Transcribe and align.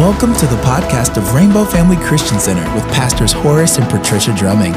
Welcome 0.00 0.34
to 0.36 0.46
the 0.46 0.56
podcast 0.62 1.18
of 1.18 1.34
Rainbow 1.34 1.62
Family 1.62 1.98
Christian 1.98 2.40
Center 2.40 2.64
with 2.74 2.84
Pastors 2.84 3.32
Horace 3.32 3.76
and 3.76 3.86
Patricia 3.90 4.34
Drumming. 4.34 4.72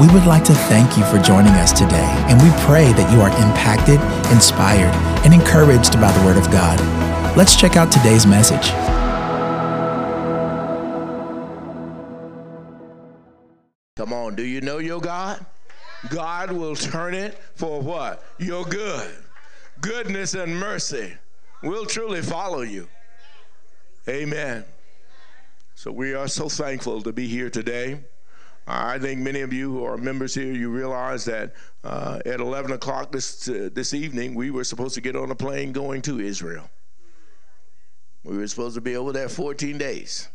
We 0.00 0.12
would 0.12 0.26
like 0.26 0.42
to 0.42 0.54
thank 0.54 0.98
you 0.98 1.04
for 1.04 1.20
joining 1.20 1.52
us 1.52 1.70
today, 1.70 2.04
and 2.26 2.42
we 2.42 2.50
pray 2.64 2.92
that 2.94 3.12
you 3.12 3.20
are 3.20 3.28
impacted, 3.28 4.00
inspired, 4.32 4.92
and 5.24 5.32
encouraged 5.32 5.92
by 6.00 6.10
the 6.10 6.24
Word 6.24 6.36
of 6.36 6.50
God. 6.50 6.80
Let's 7.36 7.54
check 7.54 7.76
out 7.76 7.92
today's 7.92 8.26
message. 8.26 8.72
Come 13.94 14.12
on, 14.12 14.34
do 14.34 14.42
you 14.42 14.60
know 14.60 14.78
your 14.78 15.00
God? 15.00 15.46
God 16.08 16.50
will 16.50 16.74
turn 16.74 17.14
it 17.14 17.38
for 17.54 17.80
what? 17.80 18.24
Your 18.38 18.64
good. 18.64 19.14
Goodness 19.80 20.34
and 20.34 20.58
mercy 20.58 21.14
will 21.62 21.86
truly 21.86 22.20
follow 22.20 22.62
you. 22.62 22.88
Amen. 24.08 24.64
So 25.74 25.90
we 25.90 26.14
are 26.14 26.28
so 26.28 26.48
thankful 26.48 27.02
to 27.02 27.12
be 27.12 27.26
here 27.26 27.50
today. 27.50 27.98
I 28.68 29.00
think 29.00 29.20
many 29.20 29.40
of 29.40 29.52
you 29.52 29.72
who 29.72 29.84
are 29.84 29.96
members 29.96 30.32
here, 30.32 30.52
you 30.52 30.70
realize 30.70 31.24
that 31.24 31.54
uh, 31.82 32.20
at 32.24 32.38
11 32.40 32.70
o'clock 32.70 33.10
this, 33.10 33.48
uh, 33.48 33.68
this 33.72 33.94
evening, 33.94 34.34
we 34.34 34.52
were 34.52 34.62
supposed 34.62 34.94
to 34.94 35.00
get 35.00 35.16
on 35.16 35.32
a 35.32 35.34
plane 35.34 35.72
going 35.72 36.02
to 36.02 36.20
Israel. 36.20 36.70
We 38.22 38.36
were 38.36 38.46
supposed 38.46 38.76
to 38.76 38.80
be 38.80 38.96
over 38.96 39.12
there 39.12 39.28
14 39.28 39.76
days 39.76 40.28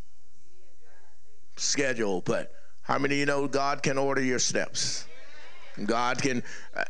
schedule, 1.55 2.21
but 2.21 2.51
how 2.81 2.97
many 2.97 3.15
of 3.15 3.19
you 3.19 3.25
know 3.25 3.47
God 3.47 3.83
can 3.83 3.97
order 3.97 4.21
your 4.21 4.39
steps? 4.39 5.05
God 5.85 6.21
can, 6.21 6.43
uh, 6.75 6.83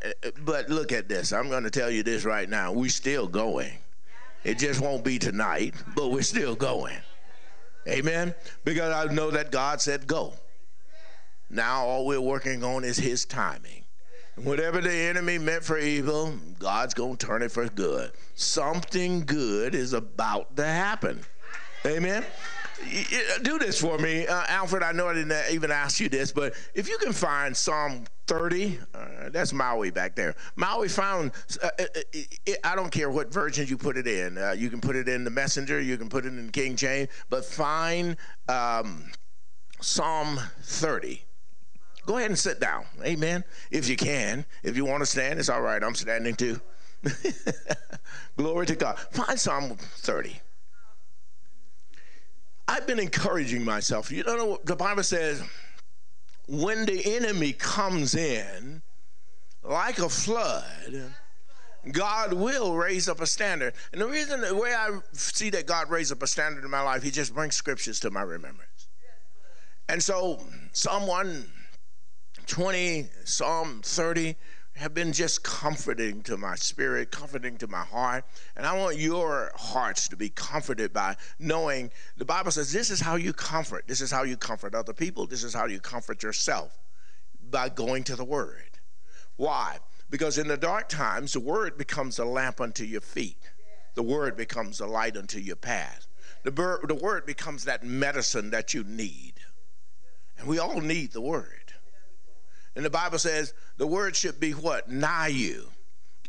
but 0.45 0.69
look 0.69 0.91
at 0.91 1.07
this. 1.07 1.31
I'm 1.31 1.49
going 1.49 1.63
to 1.63 1.69
tell 1.69 1.91
you 1.91 2.01
this 2.03 2.25
right 2.25 2.49
now. 2.49 2.71
We're 2.71 2.89
still 2.89 3.27
going. 3.27 3.77
It 4.43 4.57
just 4.57 4.81
won't 4.81 5.03
be 5.03 5.19
tonight, 5.19 5.75
but 5.95 6.11
we're 6.11 6.23
still 6.23 6.55
going. 6.55 6.97
Amen? 7.87 8.33
Because 8.63 8.93
I 8.93 9.11
know 9.13 9.31
that 9.31 9.51
God 9.51 9.81
said 9.81 10.07
go. 10.07 10.33
Now 11.49 11.85
all 11.85 12.05
we're 12.05 12.21
working 12.21 12.63
on 12.63 12.83
is 12.83 12.97
His 12.97 13.25
timing. 13.25 13.83
Whatever 14.35 14.81
the 14.81 14.93
enemy 14.93 15.37
meant 15.37 15.63
for 15.63 15.77
evil, 15.77 16.33
God's 16.57 16.93
going 16.93 17.17
to 17.17 17.25
turn 17.25 17.41
it 17.41 17.51
for 17.51 17.67
good. 17.67 18.11
Something 18.35 19.25
good 19.25 19.75
is 19.75 19.93
about 19.93 20.55
to 20.55 20.65
happen. 20.65 21.21
Amen? 21.85 22.23
Do 23.43 23.59
this 23.59 23.79
for 23.79 23.97
me, 23.97 24.25
uh, 24.25 24.43
Alfred. 24.47 24.81
I 24.81 24.91
know 24.91 25.07
I 25.07 25.13
didn't 25.13 25.53
even 25.53 25.69
ask 25.69 25.99
you 25.99 26.09
this, 26.09 26.31
but 26.31 26.53
if 26.73 26.89
you 26.89 26.97
can 26.97 27.13
find 27.13 27.55
Psalm 27.55 28.05
30, 28.31 28.79
uh, 28.93 29.29
that's 29.29 29.51
Maui 29.51 29.91
back 29.91 30.15
there. 30.15 30.35
Maui 30.55 30.87
found, 30.87 31.33
uh, 31.61 31.67
uh 31.77 31.83
it, 32.13 32.39
it, 32.45 32.59
I 32.63 32.77
don't 32.77 32.89
care 32.89 33.09
what 33.09 33.33
version 33.33 33.67
you 33.67 33.77
put 33.77 33.97
it 33.97 34.07
in. 34.07 34.37
Uh, 34.37 34.51
you 34.57 34.69
can 34.69 34.79
put 34.79 34.95
it 34.95 35.09
in 35.09 35.25
the 35.25 35.29
Messenger, 35.29 35.81
you 35.81 35.97
can 35.97 36.07
put 36.07 36.25
it 36.25 36.29
in 36.29 36.49
King 36.49 36.77
James, 36.77 37.09
but 37.29 37.43
find 37.43 38.15
um, 38.47 39.11
Psalm 39.81 40.39
30. 40.61 41.21
Go 42.05 42.17
ahead 42.17 42.29
and 42.29 42.39
sit 42.39 42.61
down. 42.61 42.85
Amen. 43.03 43.43
If 43.69 43.89
you 43.89 43.97
can. 43.97 44.45
If 44.63 44.77
you 44.77 44.85
want 44.85 45.01
to 45.01 45.05
stand, 45.05 45.37
it's 45.37 45.49
all 45.49 45.61
right. 45.61 45.83
I'm 45.83 45.93
standing 45.93 46.35
too. 46.35 46.61
Glory 48.37 48.65
to 48.67 48.75
God. 48.77 48.97
Find 49.11 49.37
Psalm 49.37 49.75
30. 49.75 50.39
I've 52.69 52.87
been 52.87 52.99
encouraging 52.99 53.65
myself. 53.65 54.09
You 54.09 54.23
know 54.23 54.57
the 54.63 54.77
Bible 54.77 55.03
says 55.03 55.43
when 56.47 56.85
the 56.85 57.15
enemy 57.15 57.53
comes 57.53 58.15
in 58.15 58.81
like 59.63 59.99
a 59.99 60.09
flood, 60.09 61.13
God 61.91 62.33
will 62.33 62.75
raise 62.75 63.09
up 63.09 63.21
a 63.21 63.25
standard. 63.25 63.73
And 63.91 64.01
the 64.01 64.07
reason, 64.07 64.41
the 64.41 64.55
way 64.55 64.73
I 64.73 64.99
see 65.13 65.49
that 65.51 65.65
God 65.65 65.89
raised 65.89 66.11
up 66.11 66.21
a 66.21 66.27
standard 66.27 66.63
in 66.63 66.69
my 66.69 66.81
life, 66.81 67.03
He 67.03 67.11
just 67.11 67.33
brings 67.33 67.55
scriptures 67.55 67.99
to 68.01 68.11
my 68.11 68.21
remembrance. 68.21 68.87
And 69.89 70.01
so, 70.01 70.39
Psalm 70.73 71.07
120, 71.07 73.09
Psalm 73.25 73.81
30, 73.83 74.35
have 74.81 74.95
been 74.95 75.13
just 75.13 75.43
comforting 75.43 76.23
to 76.23 76.35
my 76.37 76.55
spirit, 76.55 77.11
comforting 77.11 77.55
to 77.55 77.67
my 77.67 77.83
heart. 77.83 78.25
And 78.57 78.65
I 78.65 78.75
want 78.75 78.97
your 78.97 79.51
hearts 79.55 80.07
to 80.07 80.15
be 80.15 80.29
comforted 80.29 80.91
by 80.91 81.17
knowing 81.37 81.91
the 82.17 82.25
Bible 82.25 82.49
says 82.49 82.73
this 82.73 82.89
is 82.89 82.99
how 82.99 83.15
you 83.15 83.31
comfort. 83.31 83.87
This 83.87 84.01
is 84.01 84.09
how 84.09 84.23
you 84.23 84.35
comfort 84.35 84.73
other 84.73 84.93
people. 84.93 85.27
This 85.27 85.43
is 85.43 85.53
how 85.53 85.67
you 85.67 85.79
comfort 85.79 86.23
yourself 86.23 86.79
by 87.51 87.69
going 87.69 88.03
to 88.05 88.15
the 88.15 88.25
Word. 88.25 88.79
Why? 89.35 89.77
Because 90.09 90.39
in 90.39 90.47
the 90.47 90.57
dark 90.57 90.89
times, 90.89 91.33
the 91.33 91.39
Word 91.39 91.77
becomes 91.77 92.17
a 92.17 92.25
lamp 92.25 92.59
unto 92.59 92.83
your 92.83 93.01
feet, 93.01 93.51
the 93.93 94.03
Word 94.03 94.35
becomes 94.35 94.79
a 94.79 94.87
light 94.87 95.15
unto 95.15 95.37
your 95.37 95.57
path. 95.57 96.07
The, 96.43 96.49
the 96.87 96.95
Word 96.95 97.27
becomes 97.27 97.65
that 97.65 97.83
medicine 97.83 98.49
that 98.49 98.73
you 98.73 98.83
need. 98.83 99.33
And 100.39 100.47
we 100.47 100.57
all 100.57 100.81
need 100.81 101.11
the 101.11 101.21
Word. 101.21 101.60
And 102.75 102.85
the 102.85 102.89
Bible 102.89 103.19
says 103.19 103.53
the 103.77 103.87
word 103.87 104.15
should 104.15 104.39
be 104.39 104.51
what? 104.51 104.89
Nigh 104.89 105.27
you, 105.27 105.67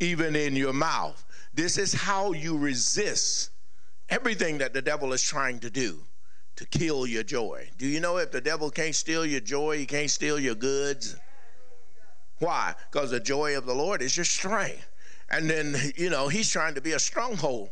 even 0.00 0.34
in 0.34 0.56
your 0.56 0.72
mouth. 0.72 1.24
This 1.54 1.78
is 1.78 1.92
how 1.92 2.32
you 2.32 2.58
resist 2.58 3.50
everything 4.08 4.58
that 4.58 4.74
the 4.74 4.82
devil 4.82 5.12
is 5.12 5.22
trying 5.22 5.58
to 5.60 5.70
do 5.70 6.00
to 6.56 6.66
kill 6.66 7.06
your 7.06 7.22
joy. 7.22 7.68
Do 7.78 7.86
you 7.86 8.00
know 8.00 8.18
if 8.18 8.30
the 8.30 8.40
devil 8.40 8.70
can't 8.70 8.94
steal 8.94 9.24
your 9.24 9.40
joy, 9.40 9.78
he 9.78 9.86
can't 9.86 10.10
steal 10.10 10.38
your 10.38 10.54
goods? 10.54 11.16
Why? 12.38 12.74
Because 12.90 13.10
the 13.10 13.20
joy 13.20 13.56
of 13.56 13.66
the 13.66 13.74
Lord 13.74 14.02
is 14.02 14.16
your 14.16 14.24
strength. 14.24 14.88
And 15.30 15.48
then, 15.48 15.76
you 15.96 16.10
know, 16.10 16.28
he's 16.28 16.50
trying 16.50 16.74
to 16.74 16.80
be 16.80 16.92
a 16.92 16.98
stronghold. 16.98 17.70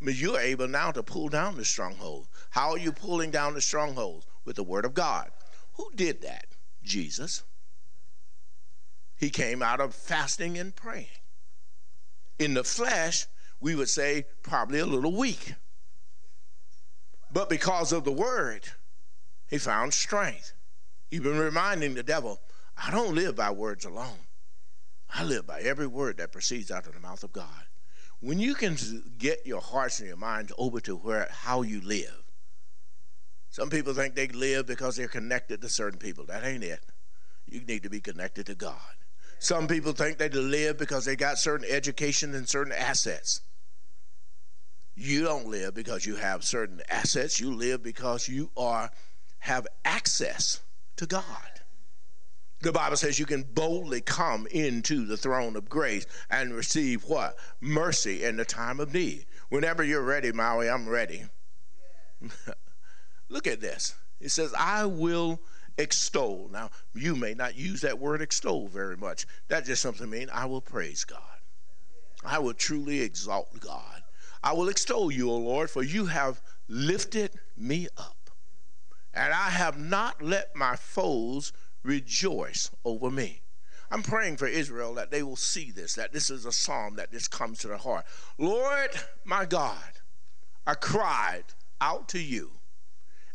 But 0.00 0.14
you're 0.14 0.40
able 0.40 0.68
now 0.68 0.90
to 0.92 1.02
pull 1.02 1.28
down 1.28 1.56
the 1.56 1.64
stronghold. 1.64 2.28
How 2.50 2.70
are 2.70 2.78
you 2.78 2.92
pulling 2.92 3.30
down 3.30 3.54
the 3.54 3.60
stronghold? 3.60 4.24
With 4.44 4.56
the 4.56 4.64
word 4.64 4.84
of 4.84 4.94
God. 4.94 5.30
Who 5.74 5.88
did 5.94 6.22
that? 6.22 6.46
Jesus. 6.82 7.44
He 9.22 9.30
came 9.30 9.62
out 9.62 9.78
of 9.78 9.94
fasting 9.94 10.58
and 10.58 10.74
praying. 10.74 11.06
In 12.40 12.54
the 12.54 12.64
flesh, 12.64 13.26
we 13.60 13.76
would 13.76 13.88
say 13.88 14.24
probably 14.42 14.80
a 14.80 14.84
little 14.84 15.16
weak. 15.16 15.54
But 17.32 17.48
because 17.48 17.92
of 17.92 18.02
the 18.02 18.10
word, 18.10 18.64
he 19.48 19.58
found 19.58 19.94
strength. 19.94 20.54
Even 21.12 21.38
reminding 21.38 21.94
the 21.94 22.02
devil, 22.02 22.40
I 22.76 22.90
don't 22.90 23.14
live 23.14 23.36
by 23.36 23.52
words 23.52 23.84
alone. 23.84 24.26
I 25.08 25.22
live 25.22 25.46
by 25.46 25.60
every 25.60 25.86
word 25.86 26.16
that 26.16 26.32
proceeds 26.32 26.72
out 26.72 26.88
of 26.88 26.94
the 26.94 26.98
mouth 26.98 27.22
of 27.22 27.32
God. 27.32 27.68
When 28.18 28.40
you 28.40 28.56
can 28.56 28.76
get 29.18 29.46
your 29.46 29.60
hearts 29.60 30.00
and 30.00 30.08
your 30.08 30.16
minds 30.16 30.52
over 30.58 30.80
to 30.80 30.96
where 30.96 31.28
how 31.30 31.62
you 31.62 31.80
live. 31.80 32.24
Some 33.50 33.70
people 33.70 33.94
think 33.94 34.16
they 34.16 34.26
live 34.26 34.66
because 34.66 34.96
they're 34.96 35.06
connected 35.06 35.60
to 35.60 35.68
certain 35.68 36.00
people. 36.00 36.26
That 36.26 36.44
ain't 36.44 36.64
it. 36.64 36.84
You 37.46 37.60
need 37.60 37.84
to 37.84 37.88
be 37.88 38.00
connected 38.00 38.46
to 38.46 38.56
God. 38.56 38.80
Some 39.42 39.66
people 39.66 39.90
think 39.90 40.18
they 40.18 40.28
live 40.28 40.78
because 40.78 41.04
they 41.04 41.16
got 41.16 41.36
certain 41.36 41.66
education 41.68 42.32
and 42.32 42.48
certain 42.48 42.72
assets. 42.72 43.40
You 44.94 45.24
don't 45.24 45.48
live 45.48 45.74
because 45.74 46.06
you 46.06 46.14
have 46.14 46.44
certain 46.44 46.80
assets. 46.88 47.40
You 47.40 47.52
live 47.52 47.82
because 47.82 48.28
you 48.28 48.52
are 48.56 48.88
have 49.40 49.66
access 49.84 50.60
to 50.94 51.06
God. 51.06 51.24
The 52.60 52.70
Bible 52.70 52.96
says 52.96 53.18
you 53.18 53.26
can 53.26 53.42
boldly 53.42 54.00
come 54.00 54.46
into 54.46 55.04
the 55.04 55.16
throne 55.16 55.56
of 55.56 55.68
grace 55.68 56.06
and 56.30 56.54
receive 56.54 57.02
what? 57.02 57.34
Mercy 57.60 58.22
in 58.22 58.36
the 58.36 58.44
time 58.44 58.78
of 58.78 58.94
need. 58.94 59.26
Whenever 59.48 59.82
you're 59.82 60.04
ready, 60.04 60.30
Maui, 60.30 60.70
I'm 60.70 60.88
ready. 60.88 61.24
Look 63.28 63.48
at 63.48 63.60
this. 63.60 63.96
It 64.20 64.30
says, 64.30 64.54
I 64.56 64.84
will 64.86 65.40
extol. 65.78 66.48
Now, 66.50 66.70
you 66.94 67.16
may 67.16 67.34
not 67.34 67.56
use 67.56 67.80
that 67.82 67.98
word 67.98 68.22
extol 68.22 68.68
very 68.68 68.96
much. 68.96 69.26
That 69.48 69.64
just 69.64 69.82
something 69.82 70.08
mean 70.08 70.28
I 70.32 70.46
will 70.46 70.60
praise 70.60 71.04
God. 71.04 71.20
I 72.24 72.38
will 72.38 72.54
truly 72.54 73.00
exalt 73.00 73.58
God. 73.60 74.02
I 74.42 74.52
will 74.52 74.68
extol 74.68 75.10
you, 75.10 75.30
O 75.30 75.36
Lord, 75.36 75.70
for 75.70 75.82
you 75.82 76.06
have 76.06 76.40
lifted 76.68 77.32
me 77.56 77.88
up. 77.96 78.30
And 79.14 79.32
I 79.32 79.50
have 79.50 79.78
not 79.78 80.22
let 80.22 80.54
my 80.56 80.76
foes 80.76 81.52
rejoice 81.82 82.70
over 82.84 83.10
me. 83.10 83.42
I'm 83.90 84.02
praying 84.02 84.38
for 84.38 84.46
Israel 84.46 84.94
that 84.94 85.10
they 85.10 85.22
will 85.22 85.36
see 85.36 85.70
this, 85.70 85.94
that 85.94 86.12
this 86.12 86.30
is 86.30 86.46
a 86.46 86.52
psalm, 86.52 86.96
that 86.96 87.12
this 87.12 87.28
comes 87.28 87.58
to 87.58 87.68
their 87.68 87.76
heart. 87.76 88.06
Lord, 88.38 88.90
my 89.24 89.44
God, 89.44 89.76
I 90.66 90.74
cried 90.74 91.44
out 91.80 92.08
to 92.08 92.18
you. 92.18 92.52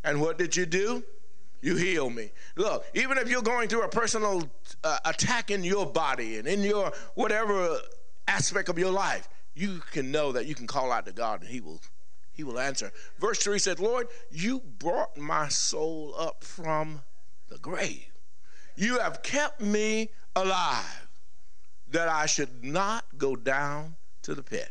And 0.04 0.20
what 0.20 0.38
did 0.38 0.56
you 0.56 0.66
do? 0.66 1.04
You 1.62 1.76
heal 1.76 2.10
me. 2.10 2.32
Look, 2.56 2.86
even 2.94 3.18
if 3.18 3.30
you're 3.30 3.42
going 3.42 3.70
through 3.70 3.84
a 3.84 3.90
personal 3.90 4.50
uh, 4.84 4.98
attack 5.06 5.52
in 5.52 5.64
your 5.64 5.86
body 5.86 6.38
and 6.38 6.48
in 6.48 6.62
your 6.62 6.92
whatever 7.16 7.80
aspect 8.28 8.70
of 8.70 8.78
your 8.78 8.92
life, 8.92 9.28
you 9.56 9.82
can 9.92 10.12
know 10.12 10.32
that 10.32 10.46
you 10.46 10.56
can 10.56 10.68
call 10.68 10.92
out 10.92 11.06
to 11.06 11.12
God 11.12 11.42
and 11.42 11.50
He 11.50 11.60
will 11.60 11.82
He 12.34 12.44
will 12.44 12.60
answer. 12.60 12.92
Verse 13.20 13.40
3 13.40 13.60
said, 13.60 13.80
Lord, 13.80 14.08
you 14.32 14.62
brought 14.80 15.18
my 15.18 15.48
soul 15.48 16.14
up 16.18 16.44
from 16.44 17.02
the 17.50 17.58
grave. 17.58 18.06
You 18.76 19.00
have 19.00 19.24
kept 19.24 19.60
me 19.60 20.10
alive 20.36 21.08
that 21.90 22.10
I 22.10 22.26
should 22.26 22.64
not 22.64 23.06
go 23.18 23.36
down 23.36 23.96
to 24.24 24.36
the 24.36 24.44
pit. 24.44 24.70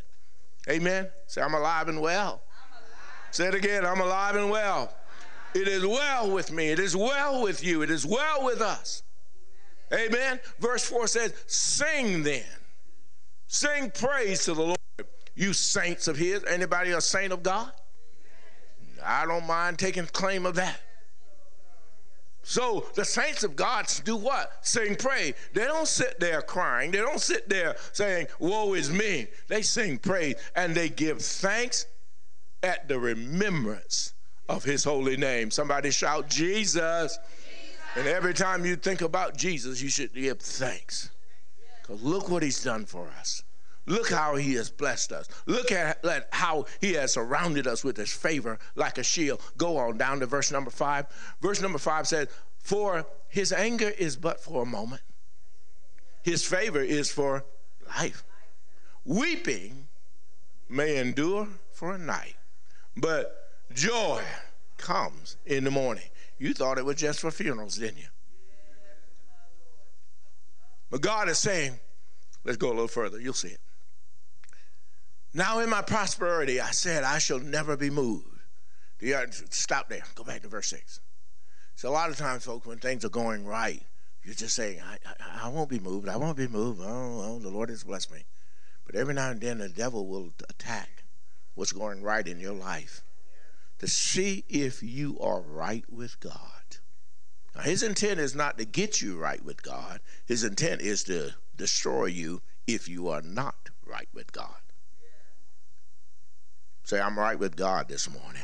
Amen. 0.69 1.09
Say, 1.25 1.41
I'm 1.41 1.53
alive 1.53 1.89
and 1.89 1.99
well. 2.01 2.41
Say 3.31 3.47
it 3.47 3.55
again 3.55 3.85
I'm 3.85 3.99
alive 3.99 4.35
and 4.35 4.49
well. 4.49 4.93
It 5.53 5.67
is 5.67 5.85
well 5.85 6.31
with 6.31 6.51
me. 6.51 6.69
It 6.69 6.79
is 6.79 6.95
well 6.95 7.41
with 7.43 7.63
you. 7.63 7.81
It 7.81 7.89
is 7.89 8.05
well 8.05 8.43
with 8.43 8.61
us. 8.61 9.03
Amen. 9.93 10.39
Verse 10.59 10.83
4 10.83 11.07
says, 11.07 11.33
Sing 11.47 12.23
then. 12.23 12.43
Sing 13.47 13.91
praise 13.91 14.43
to 14.45 14.53
the 14.53 14.61
Lord. 14.61 14.77
You 15.35 15.53
saints 15.53 16.07
of 16.07 16.17
His. 16.17 16.43
Anybody 16.43 16.91
a 16.91 17.01
saint 17.01 17.31
of 17.31 17.43
God? 17.43 17.71
I 19.03 19.25
don't 19.25 19.47
mind 19.47 19.79
taking 19.79 20.05
claim 20.07 20.45
of 20.45 20.55
that. 20.55 20.81
So 22.43 22.85
the 22.95 23.05
saints 23.05 23.43
of 23.43 23.55
God 23.55 23.87
do 24.03 24.15
what? 24.15 24.65
Sing 24.65 24.95
praise. 24.95 25.33
They 25.53 25.65
don't 25.65 25.87
sit 25.87 26.19
there 26.19 26.41
crying. 26.41 26.91
They 26.91 26.99
don't 26.99 27.19
sit 27.19 27.49
there 27.49 27.75
saying, 27.91 28.27
Woe 28.39 28.73
is 28.73 28.89
me. 28.89 29.27
They 29.47 29.61
sing 29.61 29.97
praise 29.97 30.35
and 30.55 30.73
they 30.73 30.89
give 30.89 31.21
thanks 31.21 31.85
at 32.63 32.87
the 32.87 32.99
remembrance 32.99 34.13
of 34.49 34.63
his 34.63 34.83
holy 34.83 35.17
name. 35.17 35.51
Somebody 35.51 35.91
shout, 35.91 36.29
Jesus. 36.29 37.17
Jesus. 37.17 37.19
And 37.95 38.07
every 38.07 38.33
time 38.33 38.63
you 38.63 38.75
think 38.75 39.01
about 39.01 39.35
Jesus, 39.35 39.81
you 39.81 39.89
should 39.89 40.13
give 40.13 40.39
thanks. 40.39 41.09
Because 41.81 42.03
look 42.03 42.29
what 42.29 42.43
he's 42.43 42.63
done 42.63 42.85
for 42.85 43.07
us. 43.19 43.43
Look 43.87 44.11
how 44.11 44.35
he 44.35 44.53
has 44.55 44.69
blessed 44.69 45.13
us. 45.13 45.27
Look 45.45 45.71
at, 45.71 46.05
at, 46.05 46.27
how 46.31 46.65
he 46.79 46.93
has 46.93 47.13
surrounded 47.13 47.65
us 47.65 47.83
with 47.83 47.97
his 47.97 48.11
favor 48.13 48.59
like 48.75 48.97
a 48.97 49.03
shield. 49.03 49.41
Go 49.57 49.77
on 49.77 49.97
down 49.97 50.19
to 50.19 50.25
verse 50.25 50.51
number 50.51 50.69
five. 50.69 51.07
Verse 51.41 51.61
number 51.61 51.79
five 51.79 52.07
says, 52.07 52.27
For 52.59 53.07
his 53.29 53.51
anger 53.51 53.89
is 53.89 54.15
but 54.15 54.39
for 54.41 54.61
a 54.61 54.65
moment, 54.65 55.01
his 56.21 56.43
favor 56.43 56.81
is 56.81 57.09
for 57.09 57.45
life. 57.97 58.23
Weeping 59.05 59.87
may 60.69 60.97
endure 60.97 61.47
for 61.71 61.93
a 61.93 61.97
night, 61.97 62.35
but 62.97 63.46
joy 63.73 64.21
comes 64.77 65.37
in 65.45 65.63
the 65.63 65.71
morning. 65.71 66.03
You 66.39 66.53
thought 66.53 66.77
it 66.77 66.85
was 66.85 66.97
just 66.97 67.19
for 67.19 67.31
funerals, 67.31 67.75
didn't 67.77 67.97
you? 67.97 68.07
But 70.89 71.01
God 71.01 71.27
is 71.27 71.37
saying, 71.37 71.79
let's 72.45 72.57
go 72.57 72.67
a 72.67 72.69
little 72.69 72.87
further. 72.87 73.19
You'll 73.19 73.33
see 73.33 73.49
it. 73.49 73.59
Now 75.33 75.59
in 75.59 75.69
my 75.69 75.81
prosperity, 75.81 76.61
I 76.61 76.71
said, 76.71 77.03
I 77.03 77.17
shall 77.17 77.39
never 77.39 77.75
be 77.75 77.89
moved. 77.89 78.25
Stop 79.49 79.89
there. 79.89 80.03
Go 80.15 80.23
back 80.23 80.41
to 80.43 80.47
verse 80.47 80.69
6. 80.69 81.01
So 81.75 81.89
a 81.89 81.91
lot 81.91 82.09
of 82.09 82.17
times, 82.17 82.45
folks, 82.45 82.65
when 82.65 82.79
things 82.79 83.05
are 83.05 83.09
going 83.09 83.45
right, 83.45 83.83
you're 84.23 84.33
just 84.33 84.55
saying, 84.55 84.81
I, 84.81 84.97
I, 85.05 85.45
I 85.45 85.49
won't 85.49 85.69
be 85.69 85.79
moved. 85.79 86.09
I 86.09 86.17
won't 86.17 86.37
be 86.37 86.47
moved. 86.47 86.81
Oh, 86.81 87.21
oh, 87.23 87.39
the 87.39 87.49
Lord 87.49 87.69
has 87.69 87.83
blessed 87.83 88.11
me. 88.11 88.25
But 88.85 88.95
every 88.95 89.13
now 89.13 89.29
and 89.29 89.41
then, 89.41 89.59
the 89.59 89.69
devil 89.69 90.07
will 90.07 90.33
attack 90.49 91.03
what's 91.53 91.73
going 91.73 92.01
right 92.01 92.25
in 92.25 92.39
your 92.39 92.53
life 92.53 93.03
to 93.79 93.87
see 93.87 94.43
if 94.49 94.81
you 94.81 95.17
are 95.19 95.41
right 95.41 95.85
with 95.91 96.19
God. 96.19 96.41
Now, 97.55 97.61
his 97.61 97.83
intent 97.83 98.19
is 98.19 98.35
not 98.35 98.57
to 98.57 98.65
get 98.65 99.01
you 99.01 99.17
right 99.17 99.43
with 99.43 99.63
God, 99.63 99.99
his 100.25 100.43
intent 100.43 100.81
is 100.81 101.03
to 101.05 101.35
destroy 101.55 102.05
you 102.05 102.41
if 102.67 102.87
you 102.87 103.07
are 103.09 103.21
not 103.21 103.69
right 103.85 104.09
with 104.13 104.31
God. 104.31 104.61
Say, 106.83 107.01
I'm 107.01 107.19
right 107.19 107.37
with 107.37 107.55
God 107.55 107.89
this 107.89 108.09
morning. 108.09 108.43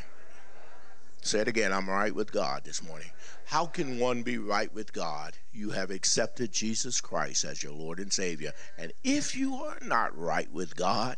Say 1.22 1.40
it 1.40 1.48
again, 1.48 1.72
I'm 1.72 1.90
right 1.90 2.14
with 2.14 2.34
God 2.34 2.64
this 2.66 2.84
morning. 2.84 3.10
How 3.46 3.66
can 3.66 4.00
one 4.00 4.24
be 4.24 4.38
right 4.38 4.74
with 4.74 4.92
God? 4.92 5.38
You 5.54 5.70
have 5.70 5.92
accepted 5.92 6.52
Jesus 6.52 7.00
Christ 7.00 7.46
as 7.46 7.64
your 7.64 7.72
Lord 7.72 8.00
and 8.00 8.12
Savior. 8.12 8.52
And 8.78 8.92
if 9.04 9.34
you 9.36 9.56
are 9.56 9.78
not 9.82 10.18
right 10.18 10.52
with 10.52 10.76
God, 10.76 11.16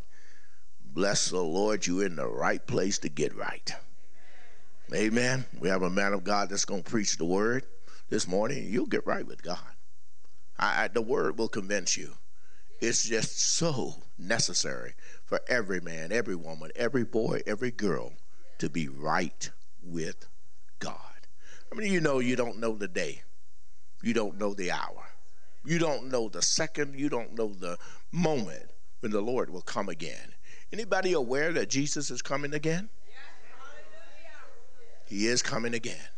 bless 0.84 1.30
the 1.30 1.42
Lord, 1.42 1.86
you're 1.86 2.06
in 2.06 2.14
the 2.14 2.28
right 2.28 2.64
place 2.64 2.98
to 2.98 3.08
get 3.08 3.34
right. 3.34 3.74
Amen. 4.94 5.44
We 5.58 5.68
have 5.68 5.82
a 5.82 5.90
man 5.90 6.12
of 6.12 6.22
God 6.22 6.48
that's 6.48 6.64
going 6.64 6.84
to 6.84 6.90
preach 6.90 7.16
the 7.16 7.24
word 7.24 7.66
this 8.08 8.28
morning. 8.28 8.68
You'll 8.68 8.86
get 8.86 9.04
right 9.04 9.26
with 9.26 9.42
God. 9.42 9.58
I, 10.58 10.84
I, 10.84 10.88
the 10.88 11.02
word 11.02 11.38
will 11.38 11.48
convince 11.48 11.96
you. 11.96 12.12
It's 12.80 13.02
just 13.02 13.40
so 13.40 13.94
necessary 14.16 14.94
for 15.24 15.40
every 15.48 15.80
man, 15.80 16.12
every 16.12 16.36
woman, 16.36 16.70
every 16.76 17.04
boy, 17.04 17.40
every 17.46 17.72
girl 17.72 18.12
to 18.58 18.70
be 18.70 18.86
right 18.86 19.50
with 19.82 20.28
God. 20.78 21.00
I 21.72 21.74
mean, 21.74 21.92
you 21.92 22.00
know, 22.00 22.20
you 22.20 22.36
don't 22.36 22.58
know 22.58 22.76
the 22.76 22.86
day, 22.86 23.22
you 24.02 24.14
don't 24.14 24.38
know 24.38 24.54
the 24.54 24.70
hour, 24.70 25.08
you 25.64 25.80
don't 25.80 26.10
know 26.10 26.28
the 26.28 26.42
second, 26.42 26.98
you 26.98 27.08
don't 27.08 27.36
know 27.36 27.48
the 27.48 27.76
moment 28.12 28.70
when 29.00 29.10
the 29.10 29.20
Lord 29.20 29.50
will 29.50 29.62
come 29.62 29.88
again. 29.88 30.34
Anybody 30.72 31.12
aware 31.12 31.52
that 31.52 31.70
Jesus 31.70 32.10
is 32.10 32.22
coming 32.22 32.54
again? 32.54 32.88
He 35.06 35.26
is 35.26 35.42
coming 35.42 35.74
again. 35.74 36.08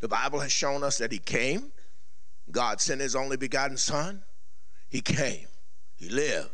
The 0.00 0.08
Bible 0.08 0.40
has 0.40 0.52
shown 0.52 0.82
us 0.82 0.98
that 0.98 1.12
He 1.12 1.18
came. 1.18 1.72
God 2.50 2.80
sent 2.80 3.00
His 3.00 3.16
only 3.16 3.36
begotten 3.36 3.76
Son. 3.76 4.22
He 4.88 5.00
came. 5.00 5.46
He 5.94 6.08
lived. 6.08 6.50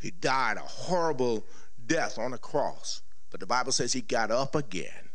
He 0.00 0.10
died 0.10 0.56
a 0.56 0.60
horrible 0.60 1.46
death 1.86 2.18
on 2.18 2.32
a 2.32 2.38
cross. 2.38 3.00
But 3.30 3.40
the 3.40 3.46
Bible 3.46 3.72
says 3.72 3.92
He 3.92 4.00
got 4.00 4.30
up 4.30 4.54
again. 4.54 5.08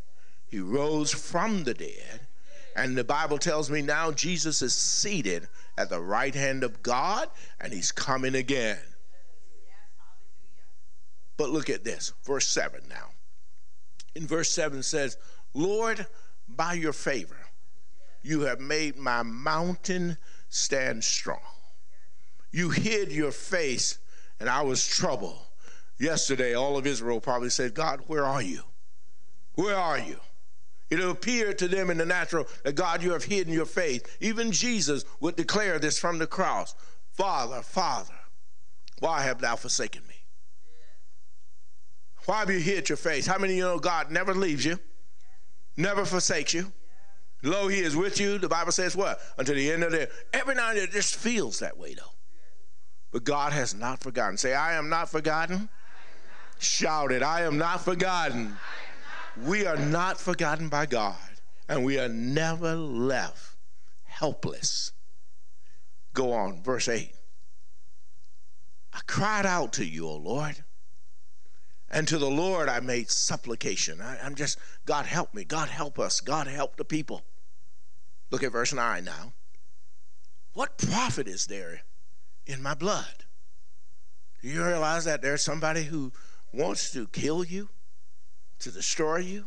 He 0.48 0.60
rose 0.60 1.12
from 1.13 1.63
the 1.63 1.74
dead. 1.74 2.28
And 2.75 2.98
the 2.98 3.04
Bible 3.04 3.38
tells 3.38 3.69
me 3.69 3.81
now 3.81 4.12
Jesus 4.12 4.62
is 4.62 4.74
seated 4.74 5.48
at 5.78 5.90
the 5.90 6.00
right 6.00 6.34
hand 6.34 6.63
of 6.63 6.81
God 6.81 7.30
and 7.60 7.74
He's 7.74 7.92
coming 7.92 8.36
again. 8.36 8.80
But 11.38 11.50
look 11.50 11.69
at 11.69 11.84
this, 11.84 12.13
verse 12.25 12.48
7 12.48 12.81
now. 12.90 13.10
In 14.16 14.28
verse 14.28 14.51
7 14.51 14.84
says, 14.84 15.18
Lord, 15.54 16.06
by 16.48 16.74
your 16.74 16.94
favor, 16.94 17.38
you 18.22 18.42
have 18.42 18.60
made 18.60 18.98
my 18.98 19.24
mountain 19.24 20.18
stand 20.50 21.04
strong. 21.04 21.40
You 22.51 22.69
hid 22.69 23.12
your 23.12 23.31
face, 23.31 24.00
and 24.40 24.50
I 24.50 24.62
was 24.62 24.86
troubled. 24.86 25.40
Yesterday, 26.00 26.54
all 26.54 26.78
of 26.78 26.88
Israel 26.88 27.19
probably 27.19 27.50
said, 27.50 27.74
God, 27.74 28.01
where 28.07 28.25
are 28.25 28.42
you? 28.42 28.62
Where 29.56 29.75
are 29.75 30.00
you? 30.00 30.18
It 30.90 31.00
appeared 31.00 31.60
to 31.60 31.68
them 31.68 31.90
in 31.90 31.98
the 31.98 32.06
natural 32.06 32.48
that 32.63 32.75
God, 32.75 33.04
you 33.04 33.12
have 33.12 33.25
hidden 33.25 33.54
your 33.54 33.66
face. 33.66 34.01
Even 34.19 34.51
Jesus 34.51 35.06
would 35.19 35.36
declare 35.36 35.78
this 35.78 36.00
from 36.00 36.18
the 36.18 36.28
cross 36.28 36.75
Father, 37.12 37.62
Father, 37.62 38.13
why 39.00 39.22
have 39.22 39.42
thou 39.42 39.56
forsaken 39.56 40.01
me? 40.07 40.16
Why 42.25 42.40
have 42.40 42.50
you 42.50 42.60
hid 42.60 42.88
your 42.88 42.98
face? 42.98 43.28
How 43.28 43.38
many 43.38 43.54
of 43.54 43.57
you 43.57 43.63
know 43.63 43.80
God 43.80 44.10
never 44.10 44.34
leaves 44.34 44.63
you? 44.63 44.80
Never 45.79 46.05
forsakes 46.05 46.53
you. 46.53 46.71
Lo, 47.41 47.67
he 47.69 47.79
is 47.79 47.95
with 47.95 48.19
you. 48.19 48.38
The 48.38 48.50
Bible 48.50 48.71
says 48.71 48.95
what? 48.95 49.19
Until 49.38 49.55
the 49.55 49.71
end 49.71 49.83
of 49.83 49.91
the 49.91 50.09
every 50.33 50.55
now 50.55 50.69
and 50.69 50.77
then 50.77 50.83
it 50.86 50.91
just 50.91 51.15
feels 51.15 51.59
that 51.59 51.77
way 51.77 51.93
though. 51.93 52.13
But 53.12 53.24
God 53.24 53.53
has 53.53 53.74
not 53.74 54.01
forgotten. 54.01 54.38
Say, 54.38 54.53
I 54.53 54.74
am 54.74 54.89
not 54.89 55.09
forgotten. 55.09 55.69
Shout 56.59 57.12
it, 57.12 57.24
I 57.24 57.43
am 57.43 57.57
not 57.57 57.83
forgotten. 57.83 58.57
We 59.45 59.65
are 59.65 59.77
not 59.77 60.19
forgotten 60.19 60.67
by 60.67 60.86
God, 60.86 61.15
and 61.69 61.86
we 61.86 61.98
are 61.98 62.09
never 62.09 62.75
left 62.75 63.55
helpless. 64.03 64.91
Go 66.13 66.33
on, 66.33 66.62
verse 66.62 66.89
8. 66.89 67.13
I 68.93 69.00
cried 69.07 69.45
out 69.45 69.71
to 69.74 69.86
you, 69.86 70.07
O 70.07 70.15
Lord. 70.17 70.65
And 71.91 72.08
to 72.08 72.17
the 72.17 72.29
Lord 72.29 72.69
I 72.69 72.79
made 72.79 73.10
supplication. 73.10 74.00
I, 74.01 74.25
am 74.25 74.36
just, 74.36 74.60
God 74.86 75.05
help 75.05 75.34
me. 75.34 75.43
God 75.43 75.69
help 75.69 75.98
us. 75.98 76.19
God 76.19 76.48
help 76.48 76.75
the 76.75 76.86
people. 76.86 77.24
Look 78.31 78.43
at 78.43 78.51
verse 78.51 78.74
9 78.74 79.03
now. 79.03 79.34
What 80.53 80.77
profit 80.77 81.27
is 81.27 81.48
there 81.48 81.81
in 82.46 82.62
my 82.62 82.74
blood? 82.74 83.25
Do 84.41 84.48
you 84.48 84.63
realize 84.63 85.05
that 85.05 85.22
there's 85.22 85.43
somebody 85.43 85.84
who 85.84 86.12
wants 86.53 86.91
to 86.91 87.08
kill 87.08 87.43
you, 87.43 87.69
to 88.60 88.72
destroy 88.72 89.17
you, 89.17 89.46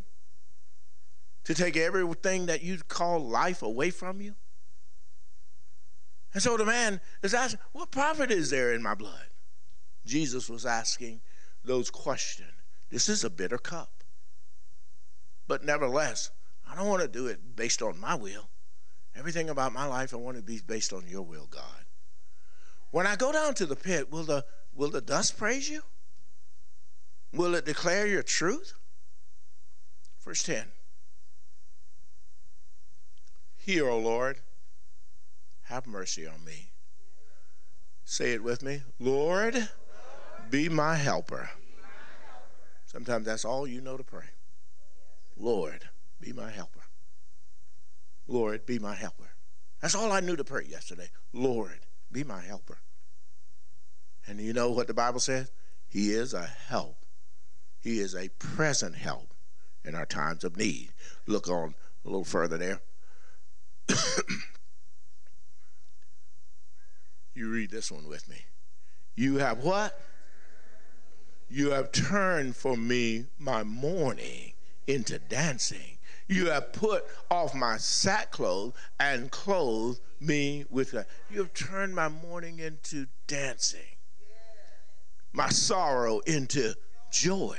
to 1.44 1.54
take 1.54 1.76
everything 1.76 2.46
that 2.46 2.62
you 2.62 2.78
call 2.88 3.20
life 3.20 3.62
away 3.62 3.90
from 3.90 4.20
you? 4.20 4.34
And 6.34 6.42
so 6.42 6.56
the 6.56 6.64
man 6.64 7.00
is 7.22 7.34
asking, 7.34 7.60
What 7.72 7.90
profit 7.90 8.30
is 8.30 8.50
there 8.50 8.72
in 8.72 8.82
my 8.82 8.94
blood? 8.94 9.26
Jesus 10.04 10.48
was 10.48 10.66
asking, 10.66 11.20
those 11.64 11.90
questions. 11.90 12.50
This 12.90 13.08
is 13.08 13.24
a 13.24 13.30
bitter 13.30 13.58
cup. 13.58 14.02
But 15.48 15.64
nevertheless, 15.64 16.30
I 16.68 16.74
don't 16.74 16.88
want 16.88 17.02
to 17.02 17.08
do 17.08 17.26
it 17.26 17.56
based 17.56 17.82
on 17.82 17.98
my 17.98 18.14
will. 18.14 18.48
Everything 19.14 19.50
about 19.50 19.72
my 19.72 19.86
life, 19.86 20.14
I 20.14 20.16
want 20.16 20.36
to 20.36 20.42
be 20.42 20.60
based 20.66 20.92
on 20.92 21.06
your 21.06 21.22
will, 21.22 21.46
God. 21.50 21.84
When 22.90 23.06
I 23.06 23.16
go 23.16 23.32
down 23.32 23.54
to 23.54 23.66
the 23.66 23.76
pit, 23.76 24.10
will 24.10 24.24
the, 24.24 24.44
will 24.74 24.90
the 24.90 25.00
dust 25.00 25.36
praise 25.36 25.68
you? 25.68 25.82
Will 27.32 27.54
it 27.54 27.64
declare 27.64 28.06
your 28.06 28.22
truth? 28.22 28.74
Verse 30.24 30.42
10. 30.42 30.66
Hear, 33.56 33.88
O 33.88 33.98
Lord, 33.98 34.38
have 35.64 35.86
mercy 35.86 36.26
on 36.26 36.44
me. 36.44 36.72
Say 38.04 38.32
it 38.32 38.42
with 38.42 38.62
me. 38.62 38.82
Lord, 38.98 39.68
be 40.52 40.68
my 40.68 40.94
helper. 40.94 41.50
Sometimes 42.84 43.24
that's 43.24 43.46
all 43.46 43.66
you 43.66 43.80
know 43.80 43.96
to 43.96 44.04
pray. 44.04 44.26
Lord, 45.34 45.88
be 46.20 46.34
my 46.34 46.50
helper. 46.50 46.82
Lord, 48.28 48.66
be 48.66 48.78
my 48.78 48.94
helper. 48.94 49.30
That's 49.80 49.94
all 49.94 50.12
I 50.12 50.20
knew 50.20 50.36
to 50.36 50.44
pray 50.44 50.66
yesterday. 50.68 51.08
Lord, 51.32 51.86
be 52.12 52.22
my 52.22 52.42
helper. 52.42 52.80
And 54.26 54.38
you 54.40 54.52
know 54.52 54.70
what 54.70 54.88
the 54.88 54.94
Bible 54.94 55.20
says? 55.20 55.50
He 55.88 56.12
is 56.12 56.34
a 56.34 56.44
help. 56.44 56.98
He 57.80 57.98
is 57.98 58.14
a 58.14 58.28
present 58.38 58.94
help 58.96 59.32
in 59.84 59.94
our 59.94 60.06
times 60.06 60.44
of 60.44 60.58
need. 60.58 60.90
Look 61.26 61.48
on 61.48 61.74
a 62.04 62.08
little 62.08 62.24
further 62.24 62.58
there. 62.58 62.82
you 67.34 67.50
read 67.50 67.70
this 67.70 67.90
one 67.90 68.06
with 68.06 68.28
me. 68.28 68.44
You 69.16 69.38
have 69.38 69.64
what? 69.64 69.98
You 71.52 71.72
have 71.72 71.92
turned 71.92 72.56
for 72.56 72.78
me 72.78 73.26
my 73.38 73.62
mourning 73.62 74.54
into 74.86 75.18
dancing. 75.18 75.98
You 76.26 76.46
have 76.48 76.72
put 76.72 77.04
off 77.30 77.54
my 77.54 77.76
sackcloth 77.76 78.72
and 78.98 79.30
clothed 79.30 80.00
me 80.18 80.64
with 80.70 80.92
that. 80.92 81.08
You 81.30 81.40
have 81.40 81.52
turned 81.52 81.94
my 81.94 82.08
mourning 82.08 82.58
into 82.58 83.06
dancing, 83.26 83.98
my 85.34 85.50
sorrow 85.50 86.20
into 86.20 86.72
joy. 87.12 87.58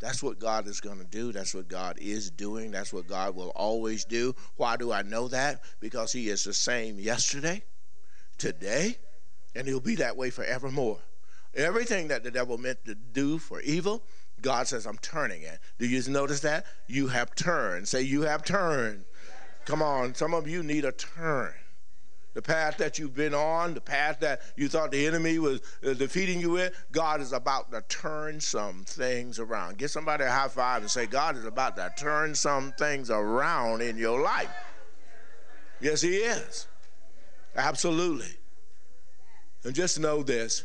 That's 0.00 0.20
what 0.20 0.40
God 0.40 0.66
is 0.66 0.80
going 0.80 0.98
to 0.98 1.04
do. 1.04 1.30
That's 1.30 1.54
what 1.54 1.68
God 1.68 1.96
is 2.00 2.28
doing. 2.28 2.72
That's 2.72 2.92
what 2.92 3.06
God 3.06 3.36
will 3.36 3.50
always 3.50 4.04
do. 4.04 4.34
Why 4.56 4.76
do 4.76 4.90
I 4.90 5.02
know 5.02 5.28
that? 5.28 5.60
Because 5.78 6.10
He 6.10 6.28
is 6.28 6.42
the 6.42 6.54
same 6.54 6.98
yesterday, 6.98 7.62
today, 8.36 8.96
and 9.54 9.68
He'll 9.68 9.78
be 9.78 9.94
that 9.94 10.16
way 10.16 10.30
forevermore. 10.30 10.98
Everything 11.54 12.08
that 12.08 12.22
the 12.22 12.30
devil 12.30 12.56
meant 12.58 12.84
to 12.86 12.94
do 12.94 13.38
for 13.38 13.60
evil, 13.60 14.02
God 14.40 14.66
says, 14.66 14.86
I'm 14.86 14.98
turning 14.98 15.42
it. 15.42 15.58
Do 15.78 15.86
you 15.86 16.02
notice 16.10 16.40
that? 16.40 16.66
You 16.88 17.08
have 17.08 17.34
turned. 17.34 17.88
Say, 17.88 18.02
You 18.02 18.22
have 18.22 18.44
turned. 18.44 19.04
Come 19.64 19.82
on, 19.82 20.14
some 20.14 20.34
of 20.34 20.48
you 20.48 20.62
need 20.62 20.84
a 20.84 20.92
turn. 20.92 21.52
The 22.34 22.42
path 22.42 22.78
that 22.78 22.98
you've 22.98 23.14
been 23.14 23.34
on, 23.34 23.74
the 23.74 23.80
path 23.80 24.20
that 24.20 24.40
you 24.56 24.68
thought 24.68 24.90
the 24.90 25.06
enemy 25.06 25.38
was 25.38 25.60
uh, 25.86 25.92
defeating 25.92 26.40
you 26.40 26.50
with, 26.50 26.74
God 26.90 27.20
is 27.20 27.32
about 27.32 27.70
to 27.72 27.82
turn 27.88 28.40
some 28.40 28.84
things 28.84 29.38
around. 29.38 29.76
Get 29.76 29.90
somebody 29.90 30.24
a 30.24 30.30
high 30.30 30.48
five 30.48 30.80
and 30.80 30.90
say, 30.90 31.06
God 31.06 31.36
is 31.36 31.44
about 31.44 31.76
to 31.76 31.92
turn 31.98 32.34
some 32.34 32.72
things 32.72 33.10
around 33.10 33.82
in 33.82 33.98
your 33.98 34.20
life. 34.20 34.48
Yes, 35.80 36.00
He 36.00 36.16
is. 36.16 36.66
Absolutely. 37.54 38.34
And 39.64 39.74
just 39.74 40.00
know 40.00 40.22
this 40.22 40.64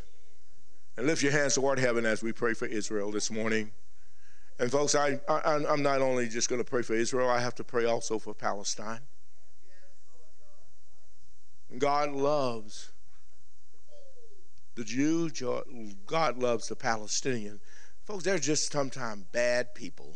and 0.98 1.06
lift 1.06 1.22
your 1.22 1.32
hands 1.32 1.56
toward 1.56 1.80
heaven 1.80 2.06
as 2.06 2.24
we 2.24 2.34
pray 2.34 2.54
for 2.54 2.66
Israel 2.66 3.12
this 3.12 3.30
morning. 3.30 3.72
And 4.60 4.72
folks, 4.72 4.96
I, 4.96 5.20
I, 5.30 5.56
am 5.72 5.84
not 5.84 6.02
only 6.02 6.28
just 6.28 6.50
going 6.50 6.60
to 6.60 6.70
pray 6.70 6.82
for 6.82 6.96
Israel, 6.96 7.30
I 7.30 7.40
have 7.40 7.54
to 7.56 7.64
pray 7.64 7.86
also 7.86 8.18
for 8.18 8.34
Palestine. 8.34 9.02
God 11.78 12.12
loves 12.12 12.92
the 14.74 14.84
Jew, 14.84 15.30
God 16.08 16.38
loves 16.40 16.68
the 16.68 16.76
Palestinian. 16.76 17.60
Folks, 18.06 18.24
there's 18.24 18.42
just 18.42 18.72
sometimes 18.72 19.26
bad 19.32 19.76
people 19.76 20.16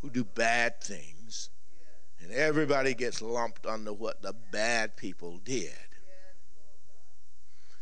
who 0.00 0.08
do 0.10 0.24
bad 0.24 0.80
things, 0.80 1.50
and 2.20 2.30
everybody 2.30 2.94
gets 2.94 3.20
lumped 3.20 3.66
under 3.66 3.92
what 3.92 4.22
the 4.22 4.34
bad 4.52 4.96
people 4.96 5.38
did. 5.44 5.72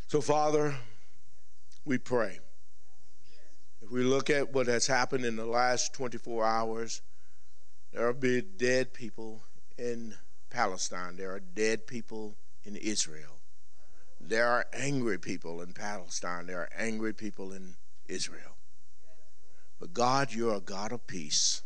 So, 0.09 0.21
Father, 0.21 0.75
we 1.85 1.99
pray. 1.99 2.39
If 3.81 3.91
we 3.91 4.05
look 4.05 4.31
at 4.31 4.53
what 4.53 4.67
has 4.69 4.87
happened 4.87 5.25
in 5.25 5.37
the 5.37 5.47
last 5.47 5.93
24 5.95 6.45
hours, 6.45 7.03
there 7.93 8.07
are 8.07 8.13
been 8.13 8.51
dead 8.57 8.95
people 8.95 9.43
in 9.77 10.15
Palestine. 10.51 11.17
There 11.17 11.33
are 11.33 11.41
dead 11.41 11.87
people 11.87 12.37
in 12.65 12.77
Israel. 12.77 13.41
There 14.21 14.47
are 14.47 14.67
angry 14.73 15.19
people 15.19 15.61
in 15.61 15.73
Palestine. 15.73 16.47
There 16.47 16.61
are 16.61 16.71
angry 16.77 17.13
people 17.13 17.53
in 17.53 17.75
Israel. 18.07 18.57
But 19.81 19.93
God, 19.93 20.33
you're 20.33 20.55
a 20.55 20.61
God 20.61 20.93
of 20.93 21.07
peace, 21.09 21.63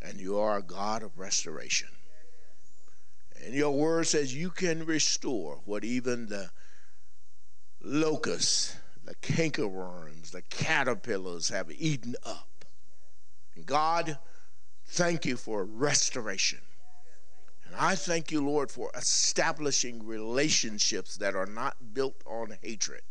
and 0.00 0.20
you 0.20 0.38
are 0.38 0.58
a 0.58 0.62
God 0.62 1.02
of 1.02 1.18
restoration. 1.18 1.88
And 3.44 3.52
your 3.52 3.72
word 3.72 4.06
says 4.06 4.34
you 4.34 4.50
can 4.50 4.84
restore 4.84 5.60
what 5.64 5.82
even 5.82 6.28
the 6.28 6.50
locusts 7.82 8.76
the 9.04 9.14
cankerworms, 9.16 10.30
the 10.30 10.42
caterpillars 10.42 11.48
have 11.48 11.70
eaten 11.70 12.14
up. 12.24 12.64
And 13.54 13.66
God, 13.66 14.18
thank 14.86 15.24
you 15.24 15.36
for 15.36 15.64
restoration. 15.64 16.60
And 17.66 17.74
I 17.76 17.94
thank 17.94 18.30
you, 18.30 18.44
Lord, 18.44 18.70
for 18.70 18.90
establishing 18.96 20.04
relationships 20.04 21.16
that 21.16 21.34
are 21.34 21.46
not 21.46 21.94
built 21.94 22.22
on 22.26 22.56
hatred, 22.62 23.02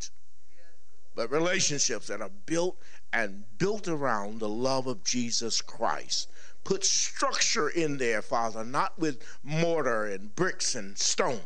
but 1.14 1.30
relationships 1.30 2.08
that 2.08 2.20
are 2.20 2.30
built 2.46 2.76
and 3.12 3.44
built 3.58 3.88
around 3.88 4.38
the 4.38 4.48
love 4.48 4.86
of 4.86 5.02
Jesus 5.02 5.60
Christ. 5.60 6.28
Put 6.62 6.84
structure 6.84 7.70
in 7.70 7.96
there, 7.96 8.20
Father, 8.20 8.64
not 8.64 8.98
with 8.98 9.24
mortar 9.42 10.04
and 10.04 10.34
bricks 10.34 10.74
and 10.74 10.96
stone, 10.98 11.40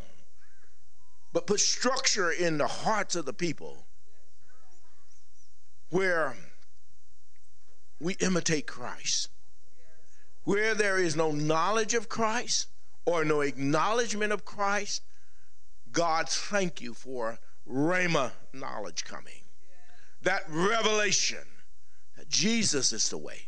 but 1.33 1.47
put 1.47 1.61
structure 1.61 2.33
in 2.33 2.59
the 2.59 2.67
hearts 2.67 3.15
of 3.15 3.27
the 3.27 3.33
people 3.33 3.84
where 5.95 6.35
we 8.01 8.15
imitate 8.15 8.67
Christ. 8.67 9.29
Where 10.43 10.75
there 10.75 10.99
is 10.99 11.15
no 11.15 11.31
knowledge 11.31 11.95
of 11.95 12.09
Christ 12.09 12.67
or 13.07 13.25
no 13.25 13.43
acknowledgement 13.43 14.33
of 14.33 14.45
Christ, 14.45 15.03
God, 15.93 16.29
thank 16.29 16.83
you 16.83 16.95
for 16.95 17.39
Rhema 17.65 18.33
knowledge 18.53 19.05
coming. 19.05 19.45
That 20.21 20.43
revelation 20.49 21.47
that 22.17 22.29
Jesus 22.29 22.93
is 22.93 23.09
the 23.09 23.19
way 23.19 23.43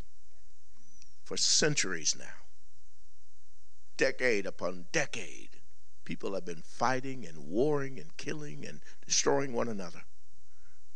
for 1.25 1.37
centuries 1.37 2.15
now. 2.17 2.45
Decade 3.97 4.47
upon 4.47 4.87
decade, 4.93 5.51
people 6.05 6.35
have 6.35 6.45
been 6.45 6.63
fighting 6.63 7.27
and 7.27 7.49
warring 7.49 7.99
and 7.99 8.17
killing 8.17 8.65
and 8.65 8.83
destroying 9.05 9.53
one 9.53 9.67
another. 9.67 10.03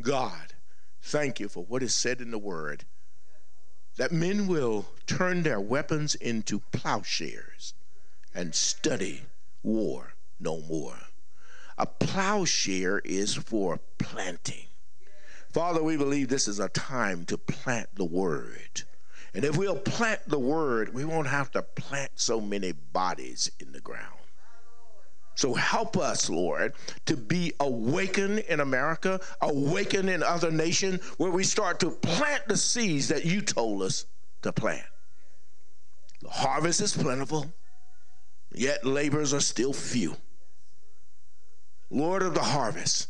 God, 0.00 0.54
Thank 1.02 1.40
you 1.40 1.49
for 1.49 1.64
what 1.64 1.83
is 1.83 1.95
said 1.95 2.21
in 2.21 2.30
the 2.30 2.38
word 2.38 2.85
that 3.97 4.12
men 4.12 4.47
will 4.47 4.87
turn 5.07 5.42
their 5.42 5.61
weapons 5.61 6.14
into 6.14 6.61
plowshares 6.73 7.75
and 8.35 8.54
study 8.54 9.23
war 9.62 10.14
no 10.38 10.61
more. 10.61 10.99
A 11.76 11.87
plowshare 11.87 13.00
is 13.00 13.35
for 13.35 13.80
planting. 13.99 14.66
Father, 15.52 15.83
we 15.83 15.97
believe 15.97 16.28
this 16.28 16.47
is 16.47 16.61
a 16.61 16.69
time 16.69 17.25
to 17.26 17.37
plant 17.37 17.88
the 17.95 18.04
word. 18.04 18.83
And 19.35 19.45
if 19.45 19.57
we'll 19.57 19.76
plant 19.76 20.21
the 20.28 20.38
word, 20.38 20.95
we 20.95 21.04
won't 21.04 21.26
have 21.28 21.50
to 21.52 21.62
plant 21.62 22.12
so 22.14 22.40
many 22.40 22.73
bodies 22.73 23.50
in 23.59 23.73
the 23.73 23.80
ground. 23.80 24.20
So 25.40 25.54
help 25.54 25.97
us, 25.97 26.28
Lord, 26.28 26.75
to 27.06 27.16
be 27.16 27.54
awakened 27.61 28.40
in 28.40 28.61
America, 28.61 29.18
awakened 29.40 30.11
in 30.11 30.23
other 30.23 30.50
nations, 30.50 31.02
where 31.16 31.30
we 31.30 31.44
start 31.44 31.80
to 31.80 31.92
plant 31.92 32.47
the 32.47 32.59
seeds 32.59 33.09
that 33.09 33.25
you 33.25 33.40
told 33.40 33.80
us 33.80 34.04
to 34.42 34.52
plant. 34.52 34.85
The 36.20 36.28
harvest 36.28 36.82
is 36.82 36.94
plentiful, 36.94 37.50
yet 38.52 38.85
laborers 38.85 39.32
are 39.32 39.40
still 39.40 39.73
few. 39.73 40.14
Lord 41.88 42.20
of 42.20 42.35
the 42.35 42.42
harvest, 42.42 43.09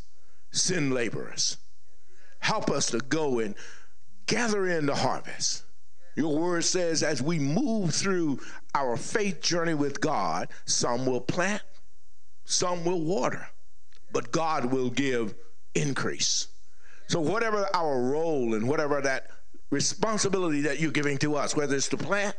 send 0.53 0.95
laborers. 0.95 1.57
Help 2.39 2.71
us 2.71 2.87
to 2.93 2.99
go 2.99 3.41
and 3.41 3.57
gather 4.27 4.69
in 4.69 4.87
the 4.87 4.95
harvest. 4.95 5.65
Your 6.15 6.39
word 6.39 6.63
says, 6.63 7.03
as 7.03 7.21
we 7.21 7.41
move 7.41 7.93
through 7.93 8.39
our 8.77 8.97
faith 8.97 9.41
journey 9.41 9.75
with 9.75 10.01
God, 10.01 10.47
some 10.65 11.07
will 11.07 11.21
plant, 11.21 11.63
some 12.51 12.85
will 12.85 13.01
water, 13.01 13.49
but 14.13 14.33
God 14.33 14.67
will 14.67 14.91
give 14.91 15.35
increase. 15.77 16.49
So, 17.07 17.21
whatever 17.21 17.69
our 17.75 18.03
role 18.03 18.55
and 18.55 18.69
whatever 18.69 19.01
that 19.01 19.29
responsibility 19.71 20.63
that 20.63 20.81
you're 20.81 20.91
giving 20.91 21.17
to 21.19 21.37
us, 21.37 21.55
whether 21.55 21.77
it's 21.77 21.89
to 21.91 21.97
plant, 21.97 22.35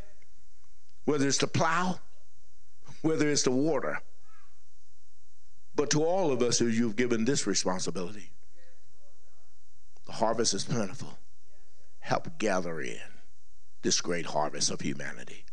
whether 1.06 1.26
it's 1.26 1.38
to 1.38 1.46
plow, 1.46 1.98
whether 3.00 3.26
it's 3.28 3.42
to 3.44 3.50
water, 3.50 4.00
but 5.74 5.90
to 5.90 6.04
all 6.04 6.30
of 6.30 6.42
us 6.42 6.58
who 6.58 6.66
you've 6.66 6.96
given 6.96 7.24
this 7.24 7.46
responsibility, 7.46 8.32
the 10.04 10.12
harvest 10.12 10.52
is 10.52 10.64
plentiful. 10.64 11.18
Help 12.00 12.38
gather 12.38 12.82
in 12.82 12.98
this 13.80 14.02
great 14.02 14.26
harvest 14.26 14.70
of 14.70 14.82
humanity 14.82 15.46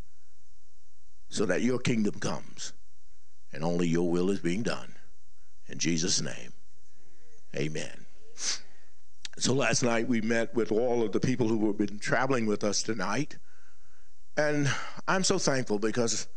so 1.30 1.46
that 1.46 1.62
your 1.62 1.80
kingdom 1.80 2.20
comes 2.20 2.74
and 3.52 3.64
only 3.64 3.88
your 3.88 4.10
will 4.10 4.30
is 4.30 4.40
being 4.40 4.64
done. 4.64 4.96
In 5.68 5.78
Jesus' 5.78 6.22
name, 6.22 6.54
amen. 7.56 8.06
So 9.38 9.54
last 9.54 9.84
night 9.84 10.08
we 10.08 10.22
met 10.22 10.54
with 10.54 10.72
all 10.72 11.02
of 11.02 11.12
the 11.12 11.20
people 11.20 11.48
who 11.48 11.68
have 11.68 11.78
been 11.78 12.00
traveling 12.00 12.46
with 12.46 12.64
us 12.64 12.84
tonight. 12.84 13.38
And 14.36 14.70
I'm 15.08 15.24
so 15.24 15.38
thankful 15.38 15.80
because 15.80 16.28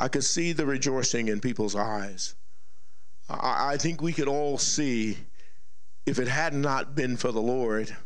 I 0.00 0.08
could 0.08 0.24
see 0.24 0.52
the 0.52 0.66
rejoicing 0.66 1.28
in 1.28 1.40
people's 1.40 1.76
eyes. 1.76 2.34
I, 3.28 3.74
I 3.74 3.76
think 3.76 4.00
we 4.00 4.12
could 4.12 4.28
all 4.28 4.58
see 4.58 5.18
if 6.06 6.18
it 6.18 6.28
had 6.28 6.54
not 6.54 6.94
been 6.94 7.16
for 7.16 7.32
the 7.32 7.42
Lord. 7.42 7.96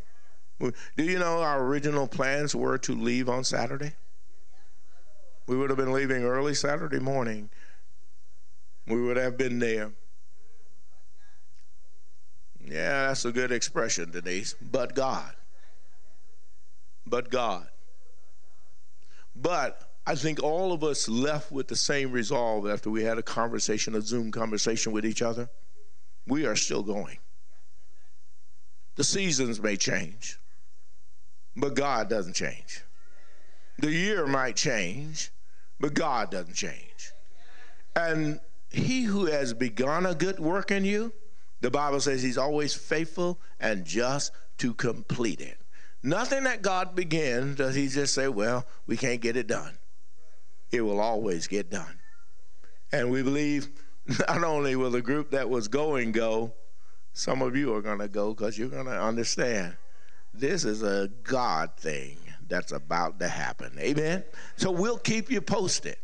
Do 0.60 0.72
you 0.96 1.18
know 1.18 1.40
our 1.40 1.64
original 1.64 2.06
plans 2.06 2.54
were 2.54 2.78
to 2.78 2.94
leave 2.94 3.28
on 3.28 3.44
Saturday? 3.44 3.94
We 5.46 5.56
would 5.56 5.70
have 5.70 5.76
been 5.76 5.92
leaving 5.92 6.24
early 6.24 6.54
Saturday 6.54 7.00
morning. 7.00 7.50
We 8.86 9.00
would 9.00 9.16
have 9.16 9.36
been 9.36 9.58
there. 9.58 9.92
Yeah, 12.64 13.08
that's 13.08 13.24
a 13.24 13.32
good 13.32 13.52
expression, 13.52 14.10
Denise. 14.10 14.54
But 14.60 14.94
God. 14.94 15.32
But 17.06 17.30
God. 17.30 17.68
But 19.34 19.90
I 20.06 20.14
think 20.14 20.42
all 20.42 20.72
of 20.72 20.82
us 20.82 21.08
left 21.08 21.52
with 21.52 21.68
the 21.68 21.76
same 21.76 22.12
resolve 22.12 22.68
after 22.68 22.90
we 22.90 23.04
had 23.04 23.18
a 23.18 23.22
conversation, 23.22 23.94
a 23.94 24.00
Zoom 24.00 24.30
conversation 24.30 24.92
with 24.92 25.04
each 25.04 25.22
other. 25.22 25.48
We 26.26 26.46
are 26.46 26.56
still 26.56 26.82
going. 26.82 27.18
The 28.96 29.04
seasons 29.04 29.60
may 29.60 29.76
change, 29.76 30.38
but 31.56 31.74
God 31.74 32.08
doesn't 32.08 32.34
change. 32.34 32.82
The 33.78 33.90
year 33.90 34.26
might 34.26 34.54
change, 34.54 35.30
but 35.80 35.94
God 35.94 36.30
doesn't 36.30 36.54
change. 36.54 37.12
And 37.96 38.38
he 38.72 39.02
who 39.02 39.26
has 39.26 39.54
begun 39.54 40.06
a 40.06 40.14
good 40.14 40.38
work 40.38 40.70
in 40.70 40.84
you, 40.84 41.12
the 41.60 41.70
Bible 41.70 42.00
says 42.00 42.22
he's 42.22 42.38
always 42.38 42.74
faithful 42.74 43.40
and 43.60 43.84
just 43.84 44.32
to 44.58 44.74
complete 44.74 45.40
it. 45.40 45.58
Nothing 46.02 46.44
that 46.44 46.62
God 46.62 46.96
begins 46.96 47.56
does 47.56 47.74
he 47.74 47.86
just 47.86 48.14
say, 48.14 48.28
well, 48.28 48.66
we 48.86 48.96
can't 48.96 49.20
get 49.20 49.36
it 49.36 49.46
done. 49.46 49.78
It 50.72 50.80
will 50.80 51.00
always 51.00 51.46
get 51.46 51.70
done. 51.70 52.00
And 52.90 53.10
we 53.10 53.22
believe 53.22 53.68
not 54.28 54.42
only 54.42 54.74
will 54.74 54.90
the 54.90 55.02
group 55.02 55.30
that 55.30 55.48
was 55.48 55.68
going 55.68 56.12
go, 56.12 56.52
some 57.12 57.42
of 57.42 57.54
you 57.54 57.74
are 57.74 57.82
going 57.82 57.98
to 57.98 58.08
go 58.08 58.34
because 58.34 58.58
you're 58.58 58.68
going 58.68 58.86
to 58.86 59.00
understand 59.00 59.76
this 60.34 60.64
is 60.64 60.82
a 60.82 61.10
God 61.22 61.76
thing 61.76 62.16
that's 62.48 62.72
about 62.72 63.20
to 63.20 63.28
happen. 63.28 63.76
Amen. 63.78 64.24
So 64.56 64.70
we'll 64.70 64.98
keep 64.98 65.30
you 65.30 65.40
posted. 65.40 65.96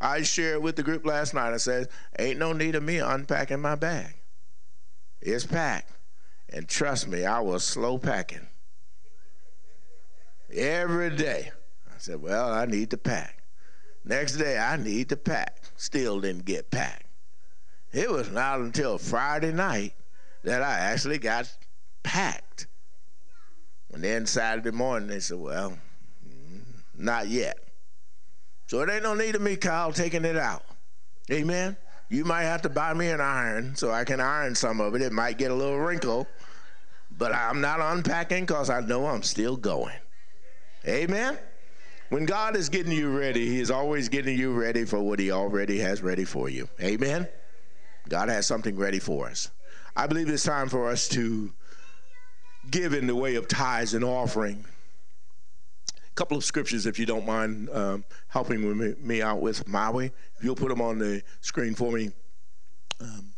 I 0.00 0.22
shared 0.22 0.62
with 0.62 0.76
the 0.76 0.82
group 0.82 1.04
last 1.04 1.34
night. 1.34 1.52
I 1.52 1.58
said, 1.58 1.88
Ain't 2.18 2.38
no 2.38 2.52
need 2.52 2.74
of 2.74 2.82
me 2.82 2.98
unpacking 2.98 3.60
my 3.60 3.74
bag. 3.74 4.14
It's 5.20 5.44
packed. 5.44 5.92
And 6.48 6.66
trust 6.66 7.06
me, 7.06 7.24
I 7.24 7.40
was 7.40 7.62
slow 7.62 7.98
packing. 7.98 8.46
Every 10.52 11.10
day. 11.10 11.52
I 11.88 11.98
said, 11.98 12.22
Well, 12.22 12.50
I 12.50 12.64
need 12.64 12.90
to 12.90 12.96
pack. 12.96 13.42
Next 14.04 14.36
day, 14.36 14.58
I 14.58 14.76
need 14.76 15.10
to 15.10 15.16
pack. 15.16 15.64
Still 15.76 16.20
didn't 16.20 16.46
get 16.46 16.70
packed. 16.70 17.06
It 17.92 18.10
was 18.10 18.30
not 18.30 18.60
until 18.60 18.96
Friday 18.98 19.52
night 19.52 19.94
that 20.44 20.62
I 20.62 20.78
actually 20.78 21.18
got 21.18 21.54
packed. 22.02 22.66
And 23.92 24.02
then 24.02 24.24
Saturday 24.24 24.70
morning, 24.70 25.08
they 25.08 25.20
said, 25.20 25.38
Well, 25.38 25.76
mm, 26.26 26.62
not 26.96 27.28
yet. 27.28 27.58
So 28.70 28.78
it 28.82 28.88
ain't 28.88 29.02
no 29.02 29.14
need 29.14 29.34
of 29.34 29.42
me, 29.42 29.56
Kyle, 29.56 29.92
taking 29.92 30.24
it 30.24 30.36
out. 30.36 30.62
Amen. 31.28 31.76
You 32.08 32.24
might 32.24 32.44
have 32.44 32.62
to 32.62 32.68
buy 32.68 32.94
me 32.94 33.08
an 33.08 33.20
iron 33.20 33.74
so 33.74 33.90
I 33.90 34.04
can 34.04 34.20
iron 34.20 34.54
some 34.54 34.80
of 34.80 34.94
it. 34.94 35.02
It 35.02 35.10
might 35.10 35.38
get 35.38 35.50
a 35.50 35.54
little 35.54 35.80
wrinkle, 35.80 36.28
but 37.18 37.34
I'm 37.34 37.60
not 37.60 37.80
unpacking 37.80 38.46
because 38.46 38.70
I 38.70 38.78
know 38.78 39.06
I'm 39.06 39.24
still 39.24 39.56
going. 39.56 39.96
Amen. 40.86 41.36
When 42.10 42.26
God 42.26 42.54
is 42.54 42.68
getting 42.68 42.92
you 42.92 43.10
ready, 43.10 43.44
He 43.44 43.58
is 43.58 43.72
always 43.72 44.08
getting 44.08 44.38
you 44.38 44.52
ready 44.52 44.84
for 44.84 45.00
what 45.00 45.18
He 45.18 45.32
already 45.32 45.80
has 45.80 46.00
ready 46.00 46.24
for 46.24 46.48
you. 46.48 46.68
Amen. 46.80 47.26
God 48.08 48.28
has 48.28 48.46
something 48.46 48.76
ready 48.76 49.00
for 49.00 49.26
us. 49.26 49.50
I 49.96 50.06
believe 50.06 50.28
it's 50.28 50.44
time 50.44 50.68
for 50.68 50.88
us 50.88 51.08
to 51.08 51.52
give 52.70 52.94
in 52.94 53.08
the 53.08 53.16
way 53.16 53.34
of 53.34 53.48
tithes 53.48 53.94
and 53.94 54.04
offering 54.04 54.64
couple 56.14 56.36
of 56.36 56.44
scriptures, 56.44 56.86
if 56.86 56.98
you 56.98 57.06
don't 57.06 57.26
mind 57.26 57.68
um, 57.70 58.04
helping 58.28 58.78
me, 58.78 58.94
me, 59.00 59.22
out 59.22 59.40
with 59.40 59.66
Maui. 59.66 60.12
If 60.36 60.44
you'll 60.44 60.56
put 60.56 60.68
them 60.68 60.80
on 60.80 60.98
the 60.98 61.22
screen 61.40 61.74
for 61.74 61.92
me. 61.92 62.10
Um, 63.00 63.32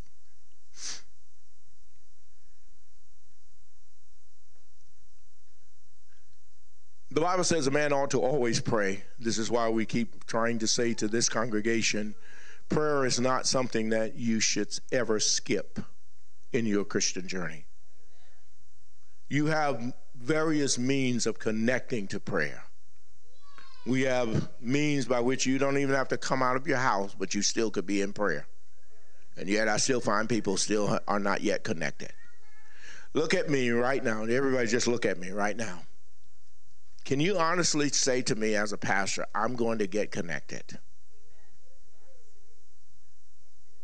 the 7.11 7.21
Bible 7.21 7.43
says 7.43 7.67
a 7.67 7.71
man 7.71 7.93
ought 7.93 8.11
to 8.11 8.21
always 8.21 8.59
pray. 8.59 9.03
This 9.19 9.37
is 9.37 9.49
why 9.49 9.69
we 9.69 9.85
keep 9.85 10.25
trying 10.25 10.59
to 10.59 10.67
say 10.67 10.93
to 10.95 11.07
this 11.07 11.29
congregation 11.29 12.15
prayer 12.69 13.05
is 13.05 13.19
not 13.19 13.45
something 13.45 13.89
that 13.89 14.15
you 14.15 14.39
should 14.39 14.69
ever 14.91 15.19
skip 15.19 15.79
in 16.51 16.65
your 16.65 16.83
Christian 16.83 17.27
journey. 17.27 17.65
You 19.29 19.47
have 19.47 19.93
various 20.23 20.79
means 20.79 21.25
of 21.25 21.37
connecting 21.37 22.07
to 22.07 22.19
prayer. 22.19 22.63
We 23.85 24.03
have 24.03 24.49
means 24.61 25.05
by 25.05 25.19
which 25.19 25.45
you 25.45 25.57
don't 25.57 25.77
even 25.77 25.93
have 25.93 26.07
to 26.09 26.17
come 26.17 26.41
out 26.41 26.55
of 26.55 26.65
your 26.65 26.77
house, 26.77 27.13
but 27.17 27.35
you 27.35 27.41
still 27.41 27.69
could 27.69 27.85
be 27.85 28.01
in 28.01 28.13
prayer. 28.13 28.47
And 29.35 29.49
yet 29.49 29.67
I 29.67 29.77
still 29.77 29.99
find 29.99 30.29
people 30.29 30.55
still 30.55 30.99
are 31.07 31.19
not 31.19 31.41
yet 31.41 31.63
connected. 31.63 32.11
Look 33.13 33.33
at 33.33 33.49
me 33.49 33.69
right 33.71 34.03
now. 34.03 34.23
Everybody 34.23 34.67
just 34.67 34.87
look 34.87 35.05
at 35.05 35.19
me 35.19 35.31
right 35.31 35.57
now. 35.57 35.81
Can 37.03 37.19
you 37.19 37.37
honestly 37.37 37.89
say 37.89 38.21
to 38.21 38.35
me 38.35 38.55
as 38.55 38.71
a 38.71 38.77
pastor, 38.77 39.25
I'm 39.35 39.55
going 39.55 39.79
to 39.79 39.87
get 39.87 40.11
connected? 40.11 40.79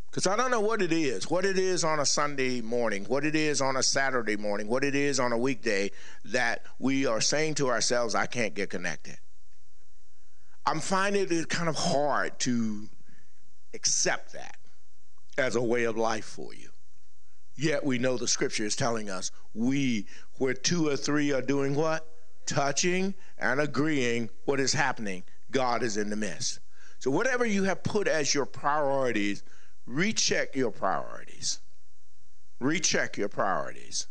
Because 0.10 0.26
I 0.26 0.36
don't 0.36 0.50
know 0.50 0.62
what 0.62 0.82
it 0.82 0.92
is, 0.92 1.30
what 1.30 1.46
it 1.46 1.60
is 1.60 1.84
on 1.84 2.00
a 2.00 2.06
Sunday 2.06 2.62
morning, 2.62 3.06
what 3.06 3.26
it 3.26 3.36
is 3.36 3.62
on 3.62 3.78
a 3.78 3.84
Saturday 3.84 4.38
morning, 4.38 4.68
what 4.68 4.84
it 4.84 4.96
is 4.96 5.20
on 5.20 5.32
a 5.32 5.38
weekday 5.38 5.92
that 6.26 6.64
we 6.80 7.06
are 7.06 7.22
saying 7.22 7.56
to 7.56 7.70
ourselves, 7.70 8.16
I 8.16 8.26
can't 8.26 8.56
get 8.56 8.72
connected. 8.72 9.18
I'm 10.66 10.80
finding 10.80 11.28
it 11.30 11.50
kind 11.50 11.70
of 11.70 11.76
hard 11.76 12.40
to 12.40 12.90
accept 13.74 14.34
that 14.34 14.58
as 15.38 15.56
a 15.56 15.62
way 15.62 15.84
of 15.84 15.96
life 15.96 16.26
for 16.26 16.54
you. 16.56 16.70
Yet 17.56 17.86
we 17.86 18.00
know 18.00 18.18
the 18.18 18.28
scripture 18.28 18.66
is 18.66 18.76
telling 18.76 19.10
us 19.10 19.32
we, 19.54 20.08
where 20.36 20.54
two 20.54 20.88
or 20.88 20.98
three 20.98 21.32
are 21.34 21.42
doing 21.42 21.76
what? 21.76 22.08
Touching 22.46 23.14
and 23.38 23.60
agreeing 23.60 24.30
what 24.46 24.60
is 24.60 24.74
happening, 24.74 25.24
God 25.52 25.84
is 25.84 25.98
in 25.98 26.10
the 26.10 26.16
midst. 26.16 26.60
So, 27.00 27.12
whatever 27.12 27.46
you 27.46 27.64
have 27.64 27.84
put 27.84 28.08
as 28.08 28.34
your 28.34 28.46
priorities, 28.46 29.44
recheck 29.90 30.56
your 30.56 30.72
priorities. 30.72 31.60
Recheck 32.60 33.18
your 33.18 33.28
priorities. 33.28 34.08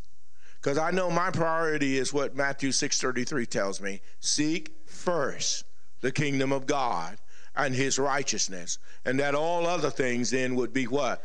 Because 0.60 0.76
I 0.76 0.90
know 0.90 1.08
my 1.08 1.30
priority 1.30 1.98
is 1.98 2.12
what 2.12 2.34
Matthew 2.34 2.72
6:33 2.72 3.46
tells 3.46 3.80
me. 3.80 4.00
Seek 4.18 4.74
first 4.86 5.64
the 6.00 6.10
kingdom 6.10 6.52
of 6.52 6.66
God 6.66 7.18
and 7.54 7.74
his 7.74 7.98
righteousness, 7.98 8.78
and 9.04 9.20
that 9.20 9.34
all 9.34 9.66
other 9.66 9.90
things 9.90 10.30
then 10.30 10.56
would 10.56 10.72
be 10.72 10.86
what? 10.86 11.24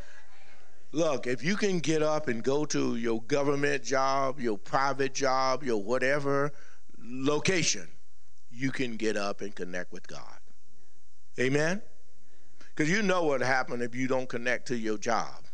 Look, 0.92 1.26
if 1.26 1.44
you 1.44 1.56
can 1.56 1.80
get 1.80 2.04
up 2.04 2.28
and 2.28 2.44
go 2.44 2.66
to 2.66 2.96
your 2.96 3.24
government 3.24 3.84
job, 3.84 4.40
your 4.40 4.60
private 4.60 5.16
job, 5.16 5.64
your 5.64 5.82
whatever 5.82 6.54
location, 7.04 7.88
you 8.52 8.72
can 8.72 8.98
get 8.98 9.18
up 9.18 9.42
and 9.42 9.56
connect 9.56 9.92
with 9.92 10.08
God. 10.08 10.38
Amen? 11.40 11.82
Because 12.76 12.90
you 12.90 13.02
know 13.02 13.24
what 13.24 13.42
happened 13.42 13.84
if 13.84 13.94
you 13.94 14.08
don't 14.08 14.28
connect 14.28 14.68
to 14.70 14.78
your 14.78 14.98
job. 14.98 15.46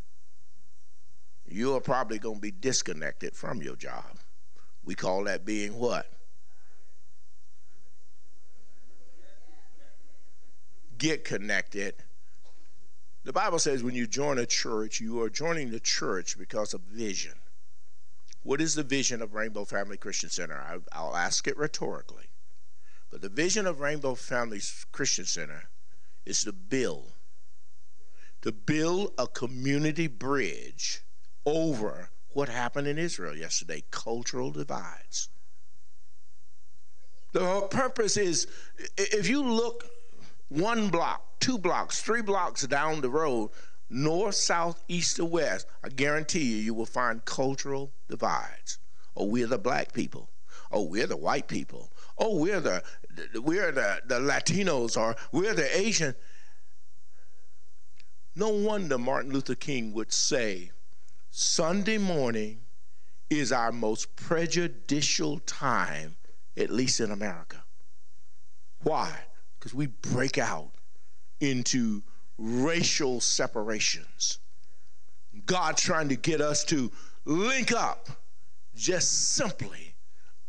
You 1.46 1.76
are 1.76 1.82
probably 1.82 2.20
going 2.20 2.36
to 2.36 2.42
be 2.42 2.52
disconnected 2.52 3.36
from 3.36 3.62
your 3.62 3.76
job. 3.76 4.20
We 4.84 4.96
call 4.96 5.24
that 5.26 5.46
being 5.46 5.78
what? 5.78 6.12
get 11.00 11.24
connected. 11.24 11.96
The 13.24 13.34
Bible 13.34 13.58
says 13.58 13.84
when 13.84 13.96
you 13.96 14.06
join 14.06 14.38
a 14.38 14.46
church, 14.46 15.00
you 15.00 15.22
are 15.22 15.30
joining 15.30 15.72
the 15.72 15.80
church 15.80 16.38
because 16.38 16.74
of 16.74 16.82
vision. 16.82 17.34
What 18.44 18.62
is 18.62 18.76
the 18.76 18.84
vision 18.84 19.22
of 19.22 19.34
Rainbow 19.34 19.66
Family 19.66 19.98
Christian 19.98 20.30
Center? 20.30 20.62
I, 20.94 21.02
will 21.02 21.16
ask 21.16 21.48
it 21.48 21.58
rhetorically. 21.58 22.26
But 23.10 23.22
the 23.22 23.30
vision 23.30 23.66
of 23.66 23.80
Rainbow 23.80 24.16
Family 24.16 24.62
Christian 24.92 25.26
Center 25.26 25.70
is 26.30 26.44
to 26.44 26.54
build, 26.54 27.12
to 28.42 28.52
build 28.52 29.14
a 29.18 29.28
community 29.28 30.08
bridge 30.08 31.02
over 31.46 32.12
what 32.34 32.48
happened 32.48 32.88
in 32.88 32.98
Israel 32.98 33.36
yesterday 33.36 33.84
cultural 33.92 34.52
divides. 34.52 35.30
The 37.34 37.46
whole 37.46 37.68
purpose 37.68 38.16
is 38.18 38.48
if 38.98 39.28
you 39.28 39.44
look 39.44 39.86
one 40.50 40.90
block, 40.90 41.40
two 41.40 41.58
blocks, 41.58 42.02
three 42.02 42.22
blocks 42.22 42.66
down 42.68 43.02
the 43.02 43.10
road, 43.10 43.50
north, 43.90 44.36
south, 44.36 44.84
east, 44.88 45.20
or 45.20 45.28
west, 45.28 45.68
I 45.84 45.90
guarantee 45.90 46.44
you, 46.44 46.58
you 46.58 46.74
will 46.74 46.86
find 46.86 47.26
cultural 47.26 47.92
divides. 48.08 48.78
Oh, 49.16 49.26
we're 49.26 49.48
the 49.48 49.58
black 49.58 49.94
people. 49.94 50.30
Oh, 50.72 50.84
we're 50.84 51.08
the 51.08 51.18
white 51.18 51.48
people. 51.48 51.92
Oh, 52.20 52.38
we're 52.38 52.60
the 52.60 52.84
we're 53.36 53.72
the, 53.72 54.02
the 54.06 54.20
Latinos 54.20 54.98
or 54.98 55.16
we're 55.32 55.54
the 55.54 55.78
Asian. 55.78 56.16
No 58.36 58.50
wonder 58.50 58.98
Martin 58.98 59.32
Luther 59.32 59.56
King 59.56 59.94
would 59.94 60.14
say, 60.14 60.72
Sunday 61.30 61.98
morning 61.98 62.60
is 63.30 63.52
our 63.52 63.72
most 63.72 64.16
prejudicial 64.16 65.40
time, 65.40 66.16
at 66.58 66.70
least 66.70 67.00
in 67.00 67.12
America. 67.12 67.64
Why? 68.82 69.12
Because 69.58 69.74
we 69.74 69.88
break 69.88 70.38
out 70.38 70.72
into 71.40 72.04
racial 72.38 73.22
separations. 73.22 74.40
God 75.46 75.78
trying 75.78 76.10
to 76.10 76.16
get 76.16 76.42
us 76.42 76.64
to 76.66 76.92
link 77.26 77.72
up 77.72 78.10
just 78.76 79.36
simply 79.36 79.89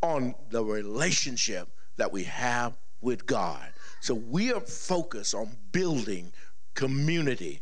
on 0.03 0.35
the 0.51 0.65
relationship 0.65 1.69
that 1.97 2.11
we 2.11 2.25
have 2.25 2.77
with 3.01 3.27
God. 3.27 3.67
So 4.01 4.15
we 4.15 4.53
are 4.53 4.61
focused 4.61 5.35
on 5.35 5.51
building 5.73 6.33
community, 6.75 7.61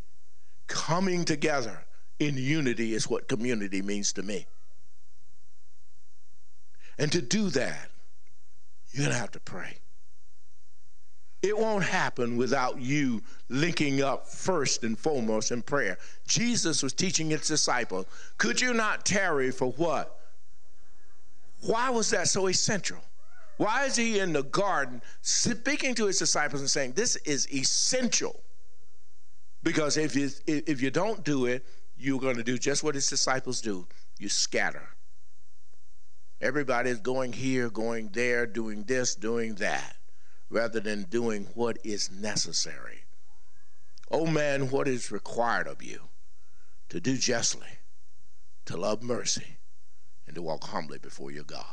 coming 0.66 1.24
together 1.24 1.84
in 2.18 2.36
unity 2.36 2.94
is 2.94 3.08
what 3.08 3.28
community 3.28 3.82
means 3.82 4.12
to 4.14 4.22
me. 4.22 4.46
And 6.98 7.10
to 7.12 7.22
do 7.22 7.48
that, 7.50 7.90
you're 8.90 9.04
going 9.04 9.14
to 9.14 9.20
have 9.20 9.30
to 9.32 9.40
pray. 9.40 9.78
It 11.42 11.56
won't 11.56 11.84
happen 11.84 12.36
without 12.36 12.80
you 12.80 13.22
linking 13.48 14.02
up 14.02 14.26
first 14.26 14.82
and 14.82 14.98
foremost 14.98 15.52
in 15.52 15.62
prayer. 15.62 15.98
Jesus 16.26 16.82
was 16.82 16.92
teaching 16.92 17.30
his 17.30 17.46
disciples, 17.46 18.06
could 18.38 18.60
you 18.60 18.74
not 18.74 19.06
tarry 19.06 19.52
for 19.52 19.70
what? 19.72 20.17
Why 21.60 21.90
was 21.90 22.10
that 22.10 22.28
so 22.28 22.46
essential? 22.46 22.98
Why 23.56 23.86
is 23.86 23.96
he 23.96 24.20
in 24.20 24.32
the 24.32 24.44
garden 24.44 25.02
speaking 25.20 25.94
to 25.96 26.06
his 26.06 26.18
disciples 26.18 26.60
and 26.60 26.70
saying, 26.70 26.92
This 26.92 27.16
is 27.16 27.52
essential? 27.52 28.40
Because 29.62 29.96
if 29.96 30.14
you, 30.14 30.30
if 30.46 30.80
you 30.80 30.90
don't 30.90 31.24
do 31.24 31.46
it, 31.46 31.66
you're 31.98 32.20
going 32.20 32.36
to 32.36 32.44
do 32.44 32.56
just 32.56 32.84
what 32.84 32.94
his 32.94 33.08
disciples 33.08 33.60
do 33.60 33.86
you 34.18 34.28
scatter. 34.28 34.88
Everybody 36.40 36.90
is 36.90 37.00
going 37.00 37.32
here, 37.32 37.68
going 37.68 38.10
there, 38.12 38.46
doing 38.46 38.84
this, 38.84 39.16
doing 39.16 39.56
that, 39.56 39.96
rather 40.50 40.78
than 40.78 41.02
doing 41.04 41.48
what 41.54 41.78
is 41.84 42.10
necessary. 42.10 43.00
Oh 44.10 44.26
man, 44.26 44.70
what 44.70 44.86
is 44.86 45.10
required 45.10 45.66
of 45.66 45.82
you? 45.82 46.02
To 46.90 47.00
do 47.00 47.16
justly, 47.18 47.68
to 48.66 48.76
love 48.76 49.02
mercy, 49.02 49.57
and 50.28 50.34
to 50.36 50.42
walk 50.42 50.64
humbly 50.64 50.98
before 50.98 51.30
your 51.30 51.44
God. 51.44 51.64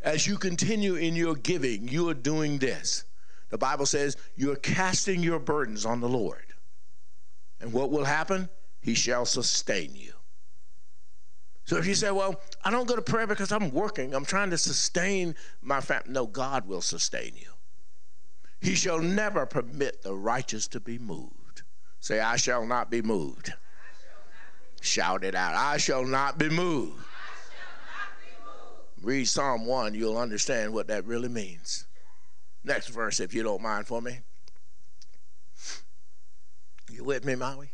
As 0.00 0.26
you 0.26 0.38
continue 0.38 0.94
in 0.94 1.16
your 1.16 1.34
giving, 1.34 1.88
you 1.88 2.08
are 2.08 2.14
doing 2.14 2.58
this. 2.58 3.04
The 3.50 3.58
Bible 3.58 3.86
says 3.86 4.16
you're 4.36 4.56
casting 4.56 5.22
your 5.22 5.38
burdens 5.40 5.84
on 5.84 6.00
the 6.00 6.08
Lord. 6.08 6.54
And 7.60 7.72
what 7.72 7.90
will 7.90 8.04
happen? 8.04 8.48
He 8.80 8.94
shall 8.94 9.24
sustain 9.24 9.94
you. 9.94 10.12
So 11.64 11.76
if 11.76 11.86
you 11.86 11.94
say, 11.94 12.10
well, 12.10 12.40
I 12.64 12.70
don't 12.70 12.86
go 12.88 12.96
to 12.96 13.02
prayer 13.02 13.26
because 13.26 13.52
I'm 13.52 13.70
working, 13.72 14.14
I'm 14.14 14.24
trying 14.24 14.50
to 14.50 14.58
sustain 14.58 15.34
my 15.60 15.80
family. 15.80 16.12
No, 16.12 16.26
God 16.26 16.66
will 16.66 16.80
sustain 16.80 17.32
you. 17.34 17.50
He 18.60 18.74
shall 18.74 19.00
never 19.00 19.46
permit 19.46 20.02
the 20.02 20.14
righteous 20.14 20.66
to 20.68 20.80
be 20.80 20.98
moved. 20.98 21.62
Say, 22.00 22.20
I 22.20 22.36
shall 22.36 22.64
not 22.64 22.90
be 22.90 23.02
moved. 23.02 23.52
Shout 24.80 25.24
it 25.24 25.34
out. 25.34 25.54
I 25.54 25.76
shall 25.76 26.04
not 26.04 26.38
be 26.38 26.48
moved. 26.48 27.04
Read 29.00 29.26
Psalm 29.26 29.64
1, 29.64 29.94
you'll 29.94 30.18
understand 30.18 30.72
what 30.72 30.88
that 30.88 31.04
really 31.04 31.28
means. 31.28 31.86
Next 32.64 32.88
verse, 32.88 33.20
if 33.20 33.32
you 33.32 33.44
don't 33.44 33.62
mind 33.62 33.86
for 33.86 34.02
me. 34.02 34.18
You 36.90 37.04
with 37.04 37.24
me, 37.24 37.36
Maui? 37.36 37.70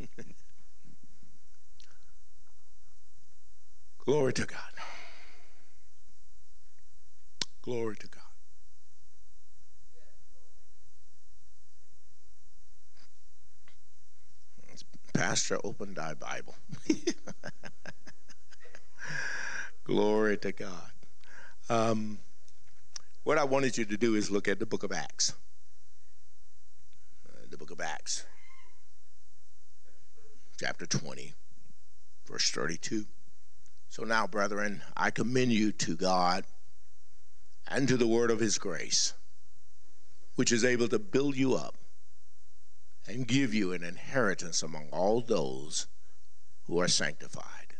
Glory 4.04 4.32
to 4.34 4.46
God. 4.46 4.58
Glory 7.62 7.96
to 7.96 8.08
God. 8.08 8.21
Pastor, 15.12 15.58
open 15.62 15.94
thy 15.94 16.14
Bible. 16.14 16.54
Glory 19.84 20.38
to 20.38 20.52
God. 20.52 20.92
Um, 21.68 22.18
what 23.24 23.38
I 23.38 23.44
wanted 23.44 23.76
you 23.76 23.84
to 23.84 23.96
do 23.96 24.14
is 24.14 24.30
look 24.30 24.48
at 24.48 24.58
the 24.58 24.66
book 24.66 24.82
of 24.82 24.92
Acts. 24.92 25.34
Uh, 27.28 27.46
the 27.50 27.56
book 27.56 27.70
of 27.70 27.80
Acts, 27.80 28.24
chapter 30.58 30.86
20, 30.86 31.34
verse 32.26 32.50
32. 32.50 33.06
So 33.88 34.04
now, 34.04 34.26
brethren, 34.26 34.82
I 34.96 35.10
commend 35.10 35.52
you 35.52 35.72
to 35.72 35.94
God 35.94 36.44
and 37.68 37.86
to 37.88 37.96
the 37.96 38.06
word 38.06 38.30
of 38.30 38.40
his 38.40 38.58
grace, 38.58 39.14
which 40.36 40.50
is 40.50 40.64
able 40.64 40.88
to 40.88 40.98
build 40.98 41.36
you 41.36 41.54
up 41.54 41.76
and 43.06 43.26
give 43.26 43.52
you 43.52 43.72
an 43.72 43.82
inheritance 43.82 44.62
among 44.62 44.88
all 44.90 45.20
those 45.20 45.86
who 46.64 46.80
are 46.80 46.88
sanctified. 46.88 47.74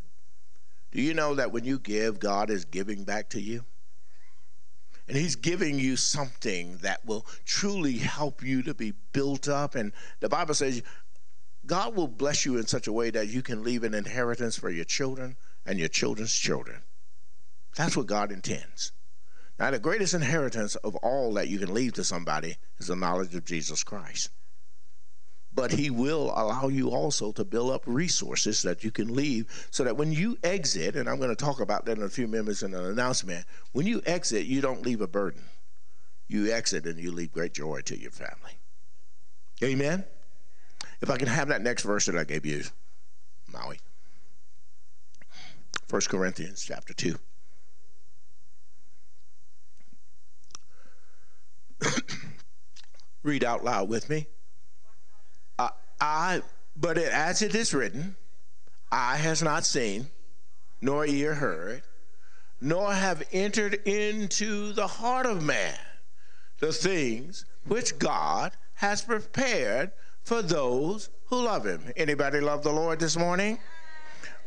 Do 0.90 1.00
you 1.00 1.14
know 1.14 1.34
that 1.34 1.52
when 1.52 1.64
you 1.64 1.78
give, 1.78 2.20
God 2.20 2.50
is 2.50 2.64
giving 2.64 3.04
back 3.04 3.30
to 3.30 3.40
you? 3.40 3.64
And 5.08 5.16
he's 5.16 5.36
giving 5.36 5.78
you 5.78 5.96
something 5.96 6.78
that 6.78 7.04
will 7.04 7.26
truly 7.44 7.98
help 7.98 8.42
you 8.42 8.62
to 8.62 8.74
be 8.74 8.92
built 9.12 9.48
up. 9.48 9.74
And 9.74 9.92
the 10.20 10.28
Bible 10.28 10.54
says 10.54 10.82
God 11.64 11.96
will 11.96 12.08
bless 12.08 12.44
you 12.44 12.56
in 12.56 12.66
such 12.66 12.86
a 12.86 12.92
way 12.92 13.10
that 13.10 13.28
you 13.28 13.42
can 13.42 13.62
leave 13.62 13.84
an 13.84 13.94
inheritance 13.94 14.58
for 14.58 14.70
your 14.70 14.84
children 14.84 15.36
and 15.64 15.78
your 15.78 15.88
children's 15.88 16.34
children. 16.34 16.82
That's 17.76 17.96
what 17.96 18.06
God 18.06 18.32
intends. 18.32 18.92
Now, 19.58 19.70
the 19.70 19.78
greatest 19.78 20.14
inheritance 20.14 20.76
of 20.76 20.96
all 20.96 21.34
that 21.34 21.48
you 21.48 21.58
can 21.58 21.72
leave 21.72 21.92
to 21.94 22.04
somebody 22.04 22.56
is 22.78 22.88
the 22.88 22.96
knowledge 22.96 23.34
of 23.34 23.44
Jesus 23.44 23.84
Christ. 23.84 24.30
But 25.54 25.72
He 25.72 25.90
will 25.90 26.32
allow 26.34 26.68
you 26.68 26.90
also 26.90 27.32
to 27.32 27.44
build 27.44 27.70
up 27.72 27.82
resources 27.86 28.62
that 28.62 28.82
you 28.84 28.90
can 28.90 29.14
leave 29.14 29.68
so 29.70 29.84
that 29.84 29.96
when 29.96 30.12
you 30.12 30.38
exit, 30.42 30.96
and 30.96 31.08
I'm 31.08 31.18
going 31.18 31.28
to 31.30 31.36
talk 31.36 31.60
about 31.60 31.84
that 31.86 31.98
in 31.98 32.04
a 32.04 32.08
few 32.08 32.26
minutes 32.26 32.62
in 32.62 32.74
an 32.74 32.84
announcement, 32.86 33.44
when 33.72 33.86
you 33.86 34.00
exit, 34.06 34.46
you 34.46 34.60
don't 34.60 34.82
leave 34.82 35.00
a 35.00 35.06
burden. 35.06 35.42
You 36.28 36.50
exit 36.50 36.86
and 36.86 36.98
you 36.98 37.12
leave 37.12 37.32
great 37.32 37.52
joy 37.52 37.82
to 37.82 37.98
your 37.98 38.10
family. 38.10 38.58
Amen? 39.62 40.04
If 41.00 41.10
I 41.10 41.16
can 41.18 41.28
have 41.28 41.48
that 41.48 41.62
next 41.62 41.82
verse 41.82 42.06
that 42.06 42.16
I 42.16 42.24
gave 42.24 42.46
you, 42.46 42.62
Maui. 43.52 43.78
1 45.90 46.00
Corinthians 46.08 46.64
chapter 46.66 46.94
2. 46.94 47.18
Read 53.22 53.44
out 53.44 53.62
loud 53.62 53.88
with 53.88 54.08
me. 54.08 54.26
I, 56.02 56.42
but 56.76 56.98
it, 56.98 57.12
as 57.12 57.42
it 57.42 57.54
is 57.54 57.72
written, 57.72 58.16
eye 58.90 59.18
has 59.18 59.40
not 59.40 59.64
seen, 59.64 60.08
nor 60.80 61.06
ear 61.06 61.34
heard, 61.34 61.82
nor 62.60 62.92
have 62.92 63.22
entered 63.30 63.74
into 63.86 64.72
the 64.72 64.88
heart 64.88 65.26
of 65.26 65.44
man 65.44 65.78
the 66.58 66.72
things 66.72 67.44
which 67.68 68.00
God 68.00 68.50
has 68.74 69.02
prepared 69.02 69.92
for 70.24 70.42
those 70.42 71.08
who 71.26 71.36
love 71.44 71.64
him. 71.66 71.92
Anybody 71.96 72.40
love 72.40 72.64
the 72.64 72.72
Lord 72.72 72.98
this 72.98 73.16
morning? 73.16 73.60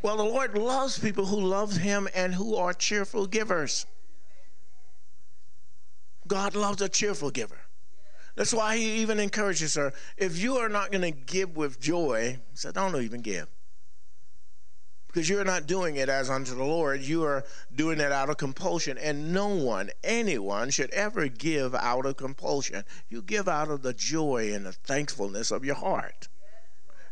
Well, 0.02 0.18
the 0.18 0.24
Lord 0.24 0.58
loves 0.58 1.00
people 1.00 1.26
who 1.26 1.40
love 1.40 1.78
Him 1.78 2.08
and 2.14 2.36
who 2.36 2.58
are 2.58 2.74
cheerful 2.74 3.26
givers. 3.26 3.88
God 6.28 6.54
loves 6.54 6.82
a 6.82 6.90
cheerful 6.90 7.32
giver. 7.32 7.65
That's 8.36 8.54
why 8.54 8.78
He 8.78 9.02
even 9.02 9.20
encourages 9.20 9.76
her. 9.76 9.94
If 10.18 10.38
you 10.38 10.58
are 10.58 10.70
not 10.70 10.92
going 10.92 11.02
to 11.02 11.12
give 11.12 11.56
with 11.56 11.80
joy, 11.80 12.40
He 12.52 12.58
said, 12.58 12.74
don't 12.74 12.96
even 13.02 13.22
give. 13.22 13.48
Because 15.08 15.30
you're 15.30 15.46
not 15.46 15.66
doing 15.66 15.96
it 15.96 16.10
as 16.10 16.30
unto 16.30 16.54
the 16.54 16.66
Lord, 16.66 17.00
you 17.00 17.24
are 17.24 17.46
doing 17.74 18.02
it 18.02 18.12
out 18.12 18.30
of 18.30 18.36
compulsion. 18.36 18.98
And 18.98 19.32
no 19.32 19.48
one, 19.48 19.92
anyone, 20.04 20.70
should 20.72 20.92
ever 20.92 21.30
give 21.30 21.74
out 21.74 22.06
of 22.06 22.18
compulsion. 22.18 22.84
You 23.08 23.22
give 23.22 23.48
out 23.48 23.70
of 23.70 23.82
the 23.82 23.94
joy 23.94 24.54
and 24.54 24.66
the 24.66 24.74
thankfulness 24.74 25.52
of 25.52 25.64
your 25.64 25.76
heart. 25.76 26.28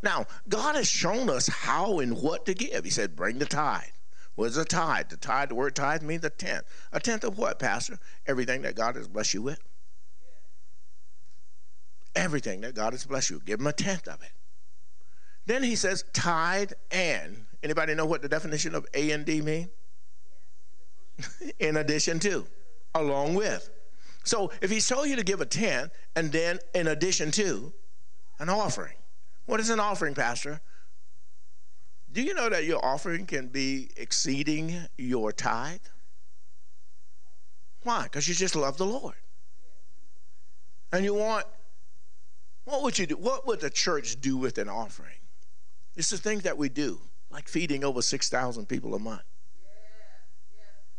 Now, 0.02 0.26
God 0.50 0.76
has 0.76 0.90
shown 0.90 1.30
us 1.30 1.48
how 1.48 2.00
and 2.00 2.22
what 2.22 2.46
to 2.48 2.54
give. 2.54 2.84
He 2.84 2.90
said, 2.90 3.16
bring 3.16 3.40
the 3.40 3.46
tithe. 3.46 3.84
What 4.36 4.48
is 4.48 4.58
a 4.58 4.66
tithe? 4.66 5.08
The 5.08 5.16
tithe, 5.16 5.48
the 5.48 5.56
word 5.56 5.74
tithe 5.74 6.02
means 6.02 6.26
a 6.26 6.30
tenth. 6.30 6.66
A 6.92 7.00
tenth 7.00 7.24
of 7.24 7.38
what, 7.38 7.58
Pastor? 7.58 8.00
Everything 8.28 8.64
that 8.64 8.76
God 8.76 8.98
has 8.98 9.08
blessed 9.08 9.36
you 9.36 9.44
with. 9.44 9.62
Everything 12.16 12.62
that 12.62 12.76
God 12.76 12.94
has 12.94 13.06
blessed 13.06 13.32
you. 13.32 13.42
Give 13.46 13.60
him 13.60 13.68
a 13.68 13.74
tenth 13.74 14.08
of 14.08 14.22
it. 14.22 14.32
Then 15.46 15.64
he 15.64 15.76
says 15.76 16.06
tithe 16.14 16.72
and. 16.92 17.46
Anybody 17.64 17.96
know 17.96 18.06
what 18.06 18.22
the 18.22 18.30
definition 18.30 18.76
of 18.76 18.86
A 18.94 19.12
and 19.12 19.26
D 19.26 19.42
mean? 19.42 19.70
In 21.60 21.78
addition 21.78 22.20
to. 22.20 22.46
along 22.96 23.36
with. 23.36 23.70
So 24.24 24.52
if 24.62 24.72
he's 24.72 24.88
told 24.88 25.08
you 25.08 25.16
to 25.16 25.24
give 25.24 25.42
a 25.42 25.46
tenth 25.46 25.92
and 26.16 26.32
then 26.32 26.60
in 26.74 26.88
addition 26.88 27.32
to 27.32 27.74
an 28.40 28.50
offering. 28.50 28.96
What 29.46 29.60
is 29.60 29.70
an 29.70 29.80
offering, 29.80 30.14
Pastor? 30.14 30.62
Do 32.12 32.22
you 32.22 32.34
know 32.34 32.50
that 32.50 32.64
your 32.64 32.84
offering 32.86 33.26
can 33.26 33.48
be 33.48 33.90
exceeding 33.98 34.86
your 34.98 35.32
tithe? 35.32 35.80
Why? 37.84 38.04
Because 38.04 38.28
you 38.30 38.36
just 38.36 38.56
love 38.56 38.78
the 38.78 38.86
Lord. 38.86 39.16
And 40.94 41.04
you 41.04 41.16
want, 41.16 41.46
what 42.66 42.84
would 42.84 42.98
you 42.98 43.06
do? 43.06 43.16
What 43.16 43.46
would 43.48 43.60
the 43.60 43.70
church 43.70 44.22
do 44.22 44.38
with 44.38 44.58
an 44.58 44.70
offering? 44.70 45.18
It's 45.96 46.10
the 46.10 46.18
things 46.18 46.44
that 46.44 46.58
we 46.58 46.70
do, 46.70 47.00
like 47.30 47.48
feeding 47.48 47.84
over 47.84 48.02
6,000 48.02 48.66
people 48.68 48.96
a 48.96 49.00
month. 49.00 49.24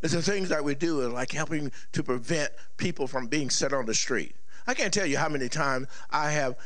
It's 0.03 0.13
the 0.13 0.21
things 0.21 0.51
that 0.51 0.63
we 0.63 0.75
do, 0.75 1.07
uh, 1.07 1.09
like 1.09 1.33
helping 1.33 1.73
to 1.93 2.03
prevent 2.03 2.53
people 2.77 3.07
from 3.07 3.27
being 3.27 3.49
set 3.49 3.73
on 3.73 3.87
the 3.87 3.95
street. 3.95 4.35
I 4.67 4.75
can't 4.75 4.93
tell 4.93 5.07
you 5.07 5.17
how 5.17 5.31
many 5.31 5.49
times 5.49 5.87
I 6.11 6.31
have 6.31 6.57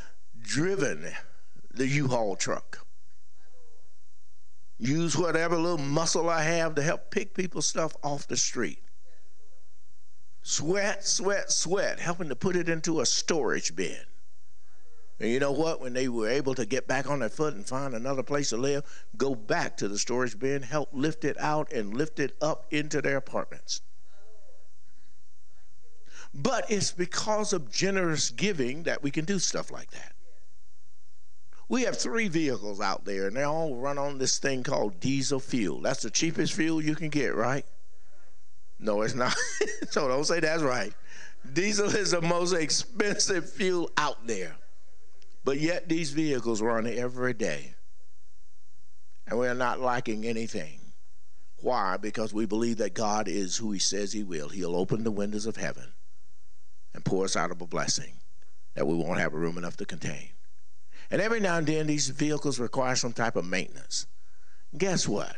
driven 0.40 1.06
the 1.72 1.86
U-Haul 1.86 2.34
truck. 2.34 2.84
Use 4.78 5.16
whatever 5.16 5.56
little 5.56 5.78
muscle 5.78 6.28
I 6.28 6.42
have 6.42 6.74
to 6.76 6.82
help 6.82 7.12
pick 7.12 7.34
people's 7.34 7.66
stuff 7.68 7.96
off 8.02 8.26
the 8.26 8.36
street. 8.36 8.82
Sweat, 10.42 11.04
sweat, 11.06 11.52
sweat, 11.52 12.00
helping 12.00 12.28
to 12.30 12.36
put 12.36 12.56
it 12.56 12.68
into 12.68 13.00
a 13.00 13.06
storage 13.06 13.76
bin. 13.76 13.98
And 15.20 15.30
you 15.30 15.40
know 15.40 15.52
what? 15.52 15.80
When 15.80 15.92
they 15.92 16.08
were 16.08 16.28
able 16.28 16.54
to 16.54 16.64
get 16.64 16.86
back 16.86 17.10
on 17.10 17.20
their 17.20 17.28
foot 17.28 17.54
and 17.54 17.66
find 17.66 17.94
another 17.94 18.22
place 18.22 18.50
to 18.50 18.56
live, 18.56 18.84
go 19.16 19.34
back 19.34 19.76
to 19.78 19.88
the 19.88 19.98
storage 19.98 20.38
bin, 20.38 20.62
help 20.62 20.90
lift 20.92 21.24
it 21.24 21.38
out 21.40 21.72
and 21.72 21.96
lift 21.96 22.20
it 22.20 22.36
up 22.40 22.66
into 22.70 23.02
their 23.02 23.16
apartments. 23.16 23.82
But 26.32 26.70
it's 26.70 26.92
because 26.92 27.52
of 27.52 27.70
generous 27.72 28.30
giving 28.30 28.84
that 28.84 29.02
we 29.02 29.10
can 29.10 29.24
do 29.24 29.38
stuff 29.38 29.72
like 29.72 29.90
that. 29.90 30.12
We 31.68 31.82
have 31.82 31.98
three 31.98 32.28
vehicles 32.28 32.80
out 32.80 33.04
there, 33.04 33.26
and 33.26 33.36
they 33.36 33.42
all 33.42 33.74
run 33.74 33.98
on 33.98 34.18
this 34.18 34.38
thing 34.38 34.62
called 34.62 35.00
diesel 35.00 35.40
fuel. 35.40 35.80
That's 35.80 36.02
the 36.02 36.10
cheapest 36.10 36.54
fuel 36.54 36.82
you 36.82 36.94
can 36.94 37.10
get, 37.10 37.34
right? 37.34 37.64
No, 38.78 39.02
it's 39.02 39.14
not. 39.14 39.36
so 39.90 40.08
don't 40.08 40.24
say 40.24 40.40
that's 40.40 40.62
right. 40.62 40.94
Diesel 41.52 41.88
is 41.94 42.12
the 42.12 42.22
most 42.22 42.52
expensive 42.52 43.50
fuel 43.50 43.90
out 43.98 44.26
there. 44.26 44.56
But 45.44 45.58
yet 45.58 45.88
these 45.88 46.10
vehicles 46.10 46.60
run 46.60 46.86
every 46.86 47.34
day. 47.34 47.74
And 49.26 49.38
we're 49.38 49.54
not 49.54 49.80
lacking 49.80 50.24
anything. 50.24 50.80
Why? 51.60 51.96
Because 51.96 52.32
we 52.32 52.46
believe 52.46 52.78
that 52.78 52.94
God 52.94 53.28
is 53.28 53.56
who 53.56 53.72
He 53.72 53.78
says 53.78 54.12
He 54.12 54.22
will. 54.22 54.48
He'll 54.48 54.76
open 54.76 55.04
the 55.04 55.10
windows 55.10 55.46
of 55.46 55.56
heaven 55.56 55.92
and 56.94 57.04
pour 57.04 57.24
us 57.24 57.36
out 57.36 57.50
of 57.50 57.60
a 57.60 57.66
blessing 57.66 58.14
that 58.74 58.86
we 58.86 58.94
won't 58.94 59.18
have 59.18 59.34
room 59.34 59.58
enough 59.58 59.76
to 59.78 59.84
contain. 59.84 60.30
And 61.10 61.20
every 61.20 61.40
now 61.40 61.56
and 61.56 61.66
then, 61.66 61.86
these 61.86 62.08
vehicles 62.08 62.58
require 62.58 62.94
some 62.94 63.12
type 63.12 63.36
of 63.36 63.44
maintenance. 63.44 64.06
Guess 64.76 65.08
what? 65.08 65.36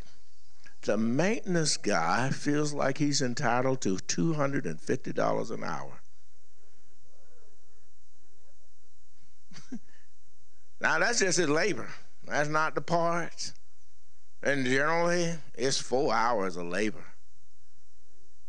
The 0.82 0.96
maintenance 0.96 1.76
guy 1.76 2.30
feels 2.30 2.72
like 2.72 2.98
he's 2.98 3.22
entitled 3.22 3.80
to 3.82 3.96
$250 3.96 5.50
an 5.50 5.64
hour. 5.64 5.99
Now, 10.80 10.98
that's 10.98 11.20
just 11.20 11.38
his 11.38 11.48
labor, 11.48 11.88
that's 12.24 12.48
not 12.48 12.74
the 12.74 12.80
parts. 12.80 13.52
And 14.42 14.64
generally, 14.64 15.34
it's 15.54 15.78
four 15.78 16.14
hours 16.14 16.56
of 16.56 16.66
labor. 16.66 17.04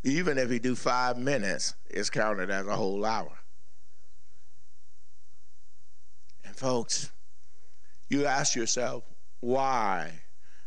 Even 0.04 0.38
if 0.38 0.50
he 0.50 0.58
do 0.58 0.74
five 0.74 1.18
minutes, 1.18 1.74
it's 1.88 2.10
counted 2.10 2.50
as 2.50 2.66
a 2.66 2.74
whole 2.74 3.04
hour. 3.04 3.38
And 6.44 6.56
folks, 6.56 7.10
you 8.08 8.24
ask 8.24 8.56
yourself, 8.56 9.04
why? 9.40 10.12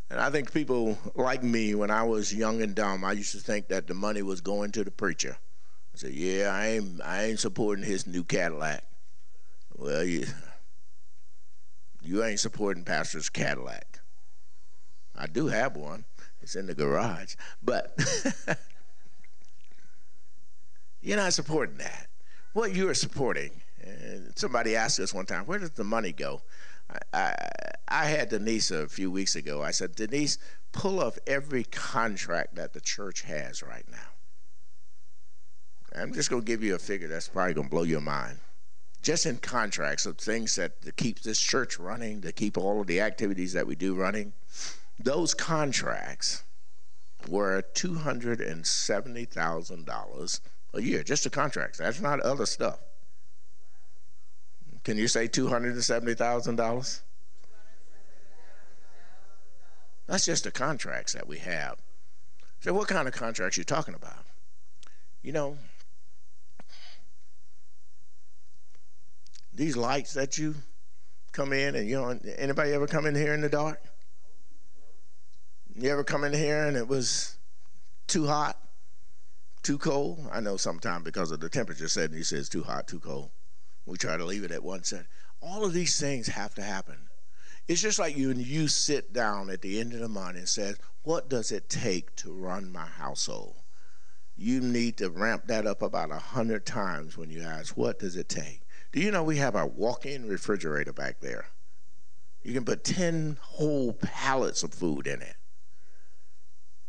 And 0.09 0.19
I 0.19 0.29
think 0.29 0.53
people 0.53 0.97
like 1.15 1.43
me, 1.43 1.73
when 1.73 1.89
I 1.89 2.03
was 2.03 2.33
young 2.33 2.61
and 2.61 2.75
dumb, 2.75 3.03
I 3.03 3.13
used 3.13 3.31
to 3.31 3.39
think 3.39 3.67
that 3.69 3.87
the 3.87 3.93
money 3.95 4.21
was 4.21 4.41
going 4.41 4.71
to 4.73 4.83
the 4.83 4.91
preacher. 4.91 5.37
I 5.93 5.97
said, 5.97 6.13
yeah, 6.13 6.49
I 6.53 6.67
ain't, 6.67 7.01
I 7.03 7.25
ain't 7.25 7.39
supporting 7.39 7.83
his 7.83 8.05
new 8.05 8.23
Cadillac. 8.23 8.83
Well, 9.75 10.03
you, 10.03 10.25
you 12.05 12.23
ain't 12.23 12.39
supporting 12.39 12.83
Pastor's 12.83 13.29
Cadillac. 13.29 13.99
I 15.15 15.27
do 15.27 15.47
have 15.47 15.75
one. 15.75 16.05
It's 16.41 16.55
in 16.55 16.67
the 16.67 16.75
garage. 16.75 17.35
But 17.63 17.97
you're 21.01 21.17
not 21.17 21.33
supporting 21.33 21.77
that. 21.77 22.07
What 22.53 22.73
you 22.73 22.87
are 22.89 22.93
supporting, 22.93 23.51
and 23.81 24.31
somebody 24.35 24.75
asked 24.75 24.99
us 24.99 25.13
one 25.13 25.25
time, 25.25 25.45
where 25.45 25.59
does 25.59 25.71
the 25.71 25.83
money 25.83 26.11
go? 26.11 26.41
I, 27.13 27.33
I 27.87 28.05
had 28.05 28.29
Denise 28.29 28.71
a 28.71 28.87
few 28.87 29.09
weeks 29.09 29.35
ago. 29.35 29.63
I 29.63 29.71
said, 29.71 29.95
Denise, 29.95 30.37
pull 30.71 30.99
up 30.99 31.17
every 31.25 31.63
contract 31.63 32.55
that 32.55 32.73
the 32.73 32.81
church 32.81 33.23
has 33.23 33.63
right 33.63 33.85
now. 33.89 33.97
I'm 35.99 36.13
just 36.13 36.29
going 36.29 36.41
to 36.41 36.45
give 36.45 36.61
you 36.61 36.75
a 36.75 36.79
figure 36.79 37.07
that's 37.07 37.29
probably 37.29 37.53
going 37.53 37.67
to 37.67 37.71
blow 37.71 37.83
your 37.83 38.01
mind. 38.01 38.37
Just 39.05 39.25
in 39.27 39.37
contracts 39.37 40.05
of 40.07 40.17
things 40.17 40.55
that 40.55 40.81
to 40.81 40.91
keep 40.91 41.21
this 41.21 41.39
church 41.39 41.77
running, 41.77 42.21
to 42.21 42.31
keep 42.31 42.57
all 42.57 42.81
of 42.81 42.87
the 42.87 43.01
activities 43.01 43.53
that 43.53 43.67
we 43.67 43.75
do 43.75 43.93
running, 43.93 44.33
those 44.99 45.35
contracts 45.35 46.43
were 47.27 47.61
$270,000 47.75 50.39
a 50.73 50.81
year, 50.81 51.03
just 51.03 51.23
the 51.23 51.29
contracts. 51.29 51.77
That's 51.77 52.01
not 52.01 52.19
other 52.21 52.47
stuff. 52.47 52.79
Can 54.83 54.97
you 54.97 55.07
say 55.07 55.27
$270,000? 55.27 57.01
That's 60.07 60.25
just 60.25 60.45
the 60.45 60.51
contracts 60.51 61.13
that 61.13 61.27
we 61.27 61.37
have. 61.37 61.77
So, 62.61 62.73
what 62.73 62.87
kind 62.87 63.07
of 63.07 63.13
contracts 63.13 63.59
are 63.59 63.61
you 63.61 63.65
talking 63.65 63.93
about? 63.93 64.25
You 65.21 65.31
know, 65.31 65.59
these 69.55 69.77
lights 69.77 70.13
that 70.13 70.37
you 70.37 70.55
come 71.31 71.53
in 71.53 71.75
and 71.75 71.87
you 71.87 71.95
know, 71.95 72.19
anybody 72.37 72.73
ever 72.73 72.87
come 72.87 73.05
in 73.05 73.15
here 73.15 73.33
in 73.33 73.41
the 73.41 73.49
dark? 73.49 73.81
You 75.75 75.89
ever 75.89 76.03
come 76.03 76.23
in 76.23 76.33
here 76.33 76.65
and 76.65 76.77
it 76.77 76.87
was 76.87 77.37
too 78.07 78.27
hot, 78.27 78.57
too 79.63 79.77
cold? 79.77 80.27
I 80.31 80.39
know 80.39 80.57
sometimes 80.57 81.03
because 81.03 81.31
of 81.31 81.39
the 81.39 81.49
temperature 81.49 81.87
setting, 81.87 82.15
he 82.15 82.23
says 82.23 82.47
too 82.47 82.63
hot, 82.63 82.87
too 82.87 82.99
cold. 82.99 83.31
We 83.85 83.97
try 83.97 84.17
to 84.17 84.25
leave 84.25 84.43
it 84.43 84.51
at 84.51 84.63
one 84.63 84.83
set. 84.83 85.05
All 85.41 85.65
of 85.65 85.73
these 85.73 85.99
things 85.99 86.27
have 86.27 86.55
to 86.55 86.63
happen. 86.63 86.97
It's 87.67 87.81
just 87.81 87.99
like 87.99 88.15
you 88.15 88.29
and 88.29 88.39
you 88.39 88.67
sit 88.67 89.11
down 89.11 89.49
at 89.49 89.61
the 89.61 89.79
end 89.79 89.93
of 89.93 89.99
the 89.99 90.07
month 90.07 90.37
and 90.37 90.47
says, 90.47 90.77
what 91.03 91.29
does 91.29 91.51
it 91.51 91.69
take 91.69 92.15
to 92.17 92.31
run 92.31 92.71
my 92.71 92.85
household? 92.85 93.55
You 94.37 94.59
need 94.59 94.97
to 94.97 95.09
ramp 95.09 95.47
that 95.47 95.65
up 95.65 95.81
about 95.81 96.11
a 96.11 96.17
hundred 96.17 96.65
times 96.65 97.17
when 97.17 97.29
you 97.29 97.41
ask, 97.41 97.75
what 97.75 97.99
does 97.99 98.15
it 98.15 98.29
take? 98.29 98.64
Do 98.95 99.01
you 99.01 99.11
know 99.11 99.23
we 99.23 99.37
have 99.37 99.55
a 99.55 99.67
walk-in 99.67 100.27
refrigerator 100.27 100.93
back 100.93 101.19
there? 101.19 101.45
You 102.41 102.53
can 102.53 102.65
put 102.65 102.83
10 102.83 103.37
whole 103.41 103.93
pallets 103.93 104.63
of 104.63 104.73
food 104.73 105.05
in 105.05 105.21
it. 105.21 105.35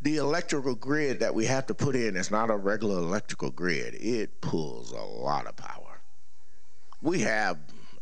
The 0.01 0.17
electrical 0.17 0.73
grid 0.73 1.19
that 1.19 1.35
we 1.35 1.45
have 1.45 1.67
to 1.67 1.75
put 1.75 1.95
in 1.95 2.15
is 2.15 2.31
not 2.31 2.49
a 2.49 2.57
regular 2.57 2.97
electrical 2.97 3.51
grid. 3.51 3.93
It 3.95 4.41
pulls 4.41 4.91
a 4.91 5.03
lot 5.03 5.45
of 5.45 5.55
power 5.55 5.87
we 7.01 7.21
have 7.21 7.57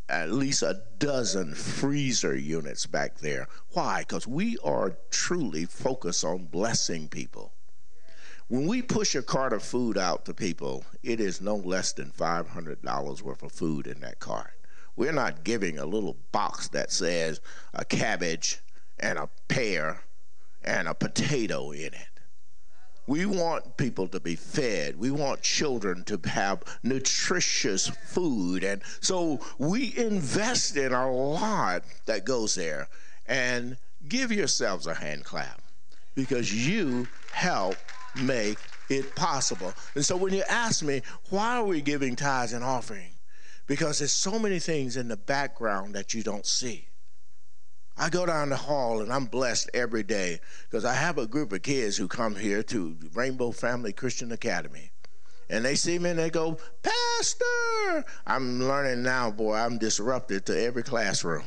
at 0.08 0.32
least 0.32 0.62
a 0.62 0.82
dozen 1.00 1.54
freezer 1.54 2.36
units 2.36 2.86
back 2.86 3.20
there. 3.20 3.48
Why? 3.72 4.02
Because 4.02 4.28
we 4.28 4.58
are 4.64 4.98
truly 5.10 5.66
focused 5.66 6.24
on 6.24 6.46
blessing 6.46 7.08
people. 7.08 7.54
When 8.48 8.68
we 8.68 8.84
push 8.84 9.16
a 9.16 9.24
cart 9.24 9.54
of 9.54 9.64
food 9.64 9.98
out 9.98 10.26
to 10.26 10.34
people, 10.34 10.86
it 11.02 11.20
is 11.20 11.42
no 11.42 11.56
less 11.56 11.94
than 11.94 12.12
$500 12.12 13.22
worth 13.24 13.42
of 13.42 13.52
food 13.52 13.88
in 13.88 14.02
that 14.02 14.20
cart. 14.20 14.54
We're 14.96 15.14
not 15.14 15.44
giving 15.44 15.80
a 15.80 15.86
little 15.86 16.16
box 16.32 16.68
that 16.68 16.92
says 16.92 17.42
a 17.74 17.84
cabbage 17.84 18.60
and 19.00 19.18
a 19.18 19.30
pear 19.48 20.02
and 20.64 20.88
a 20.88 20.94
potato 20.94 21.72
in 21.72 21.88
it. 21.88 22.20
We 23.08 23.26
want 23.26 23.78
people 23.78 24.08
to 24.10 24.20
be 24.20 24.36
fed. 24.36 25.00
We 25.00 25.10
want 25.10 25.42
children 25.42 26.04
to 26.04 26.20
have 26.26 26.62
nutritious 26.84 27.88
food. 27.88 28.64
And 28.64 28.84
so 29.00 29.40
we 29.58 29.96
invest 29.98 30.78
in 30.78 30.94
a 30.94 31.12
lot 31.12 31.84
that 32.06 32.26
goes 32.26 32.54
there. 32.54 32.90
And 33.26 33.78
give 34.08 34.32
yourselves 34.32 34.86
a 34.86 34.94
hand 34.94 35.24
clap 35.24 35.62
because 36.14 36.54
you 36.54 37.08
help 37.32 37.76
make 38.22 38.58
it 38.90 39.16
possible. 39.16 39.74
And 39.96 40.06
so 40.06 40.16
when 40.16 40.34
you 40.34 40.44
ask 40.50 40.84
me, 40.84 41.02
why 41.30 41.58
are 41.58 41.64
we 41.64 41.82
giving 41.82 42.16
tithes 42.16 42.54
and 42.54 42.64
offering? 42.64 43.12
Because 43.68 44.00
there's 44.00 44.12
so 44.12 44.38
many 44.38 44.60
things 44.60 44.96
in 44.98 45.08
the 45.08 45.18
background 45.18 45.96
that 45.96 46.14
you 46.14 46.22
don't 46.24 46.46
see. 46.46 46.88
I 47.98 48.10
go 48.10 48.26
down 48.26 48.50
the 48.50 48.58
hall 48.58 49.02
and 49.02 49.12
I'm 49.12 49.26
blessed 49.26 49.70
every 49.74 50.04
day 50.04 50.40
because 50.64 50.84
I 50.84 50.94
have 50.94 51.18
a 51.18 51.26
group 51.26 51.54
of 51.54 51.62
kids 51.62 51.96
who 51.96 52.08
come 52.08 52.36
here 52.36 52.62
to 52.64 52.98
Rainbow 53.14 53.52
Family 53.52 53.94
Christian 53.94 54.32
Academy. 54.32 54.92
and 55.50 55.64
they 55.64 55.76
see 55.76 56.00
me 56.00 56.10
and 56.10 56.20
they 56.20 56.30
go, 56.30 56.58
Pastor. 56.84 58.04
I'm 58.26 58.64
learning 58.64 59.04
now, 59.04 59.32
boy, 59.32 59.56
I'm 59.56 59.78
disrupted 59.78 60.46
to 60.48 60.60
every 60.62 60.84
classroom. 60.84 61.46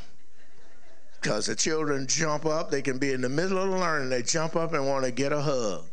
Because 1.20 1.46
the 1.46 1.56
children 1.56 2.06
jump 2.06 2.46
up, 2.46 2.70
they 2.70 2.80
can 2.80 2.98
be 2.98 3.12
in 3.12 3.20
the 3.20 3.28
middle 3.28 3.58
of 3.58 3.68
learning, 3.68 4.08
they 4.08 4.22
jump 4.22 4.56
up 4.56 4.72
and 4.72 4.86
want 4.86 5.04
to 5.04 5.10
get 5.10 5.32
a 5.32 5.40
hug. 5.40 5.84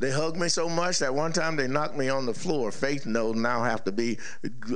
They 0.00 0.10
hugged 0.10 0.38
me 0.38 0.48
so 0.48 0.66
much 0.66 0.98
that 1.00 1.14
one 1.14 1.30
time 1.30 1.56
they 1.56 1.68
knocked 1.68 1.94
me 1.94 2.08
on 2.08 2.24
the 2.24 2.32
floor. 2.32 2.72
Faith 2.72 3.04
knows 3.04 3.36
now 3.36 3.62
have 3.62 3.84
to 3.84 3.92
be 3.92 4.18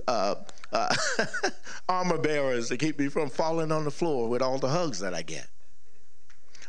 uh, 0.06 0.34
uh, 0.70 0.94
armor 1.88 2.18
bearers 2.18 2.68
to 2.68 2.76
keep 2.76 2.98
me 2.98 3.08
from 3.08 3.30
falling 3.30 3.72
on 3.72 3.84
the 3.84 3.90
floor 3.90 4.28
with 4.28 4.42
all 4.42 4.58
the 4.58 4.68
hugs 4.68 5.00
that 5.00 5.14
I 5.14 5.22
get. 5.22 5.48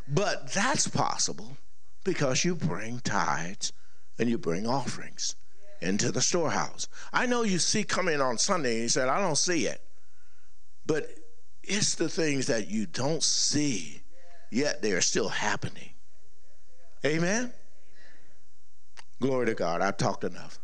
But 0.08 0.52
that's 0.52 0.88
possible 0.88 1.58
because 2.02 2.46
you 2.46 2.54
bring 2.54 3.00
tithes 3.00 3.74
and 4.18 4.30
you 4.30 4.38
bring 4.38 4.66
offerings 4.66 5.36
into 5.82 6.10
the 6.10 6.22
storehouse. 6.22 6.88
I 7.12 7.26
know 7.26 7.42
you 7.42 7.58
see 7.58 7.84
coming 7.84 8.22
on 8.22 8.38
Sunday 8.38 8.72
and 8.72 8.82
you 8.84 8.88
said, 8.88 9.10
I 9.10 9.20
don't 9.20 9.36
see 9.36 9.66
it. 9.66 9.82
But 10.86 11.10
it's 11.62 11.94
the 11.96 12.08
things 12.08 12.46
that 12.46 12.68
you 12.68 12.86
don't 12.86 13.22
see, 13.22 14.00
yet 14.50 14.80
they 14.80 14.92
are 14.92 15.02
still 15.02 15.28
happening. 15.28 15.90
Amen? 17.04 17.52
Glory 19.20 19.46
to 19.46 19.54
God. 19.54 19.80
I've 19.80 19.96
talked 19.96 20.24
enough. 20.24 20.58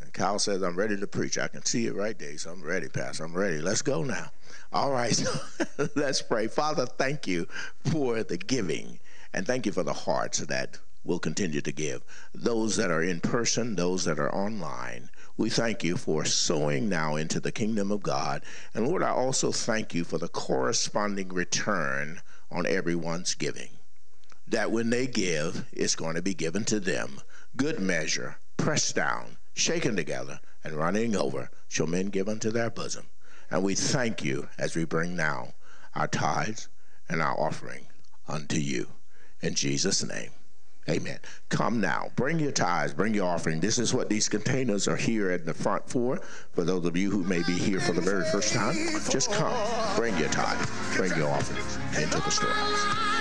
And 0.00 0.12
Kyle 0.12 0.38
says, 0.38 0.62
I'm 0.62 0.76
ready 0.76 0.96
to 0.96 1.06
preach. 1.06 1.38
I 1.38 1.48
can 1.48 1.64
see 1.64 1.86
it 1.86 1.94
right 1.94 2.18
there. 2.18 2.36
So 2.38 2.50
I'm 2.50 2.62
ready, 2.62 2.88
Pastor. 2.88 3.24
I'm 3.24 3.34
ready. 3.34 3.58
Let's 3.58 3.82
go 3.82 4.02
now. 4.02 4.30
All 4.72 4.92
right. 4.92 5.20
let's 5.96 6.22
pray. 6.22 6.46
Father, 6.46 6.86
thank 6.86 7.26
you 7.26 7.48
for 7.84 8.22
the 8.22 8.36
giving. 8.36 9.00
And 9.32 9.46
thank 9.46 9.66
you 9.66 9.72
for 9.72 9.82
the 9.82 9.92
hearts 9.92 10.38
that 10.38 10.78
will 11.04 11.18
continue 11.18 11.60
to 11.60 11.72
give. 11.72 12.02
Those 12.34 12.76
that 12.76 12.90
are 12.90 13.02
in 13.02 13.20
person, 13.20 13.76
those 13.76 14.04
that 14.04 14.18
are 14.18 14.34
online, 14.34 15.10
we 15.36 15.50
thank 15.50 15.84
you 15.84 15.96
for 15.96 16.24
sowing 16.24 16.88
now 16.88 17.16
into 17.16 17.40
the 17.40 17.52
kingdom 17.52 17.90
of 17.90 18.02
God. 18.02 18.42
And 18.72 18.86
Lord, 18.86 19.02
I 19.02 19.10
also 19.10 19.52
thank 19.52 19.94
you 19.94 20.04
for 20.04 20.18
the 20.18 20.28
corresponding 20.28 21.28
return 21.28 22.20
on 22.50 22.66
everyone's 22.66 23.34
giving. 23.34 23.70
That 24.46 24.70
when 24.70 24.90
they 24.90 25.06
give, 25.06 25.66
it's 25.72 25.96
going 25.96 26.14
to 26.14 26.22
be 26.22 26.34
given 26.34 26.64
to 26.66 26.78
them. 26.78 27.20
Good 27.56 27.78
measure, 27.78 28.36
pressed 28.56 28.96
down, 28.96 29.36
shaken 29.54 29.94
together, 29.94 30.40
and 30.64 30.74
running 30.74 31.14
over, 31.14 31.50
shall 31.68 31.86
men 31.86 32.06
give 32.06 32.28
unto 32.28 32.50
their 32.50 32.70
bosom. 32.70 33.06
And 33.50 33.62
we 33.62 33.74
thank 33.74 34.24
you 34.24 34.48
as 34.58 34.74
we 34.74 34.84
bring 34.84 35.14
now 35.14 35.54
our 35.94 36.08
tithes 36.08 36.68
and 37.08 37.22
our 37.22 37.38
offering 37.38 37.86
unto 38.26 38.56
you. 38.56 38.88
In 39.40 39.54
Jesus' 39.54 40.02
name. 40.02 40.30
Amen. 40.88 41.18
Come 41.48 41.80
now. 41.80 42.10
Bring 42.16 42.38
your 42.38 42.52
tithes, 42.52 42.92
bring 42.92 43.14
your 43.14 43.28
offering. 43.28 43.60
This 43.60 43.78
is 43.78 43.94
what 43.94 44.10
these 44.10 44.28
containers 44.28 44.86
are 44.86 44.96
here 44.96 45.30
at 45.30 45.46
the 45.46 45.54
front 45.54 45.88
for. 45.88 46.20
For 46.52 46.64
those 46.64 46.84
of 46.84 46.96
you 46.96 47.10
who 47.10 47.22
may 47.24 47.42
be 47.44 47.54
here 47.54 47.80
for 47.80 47.92
the 47.92 48.02
very 48.02 48.24
first 48.30 48.52
time, 48.52 48.74
just 49.08 49.32
come. 49.32 49.56
Bring 49.96 50.16
your 50.18 50.28
tithe, 50.28 50.68
bring 50.96 51.16
your 51.16 51.30
offering 51.30 52.02
into 52.02 52.16
the 52.16 52.30
storehouse. 52.30 53.13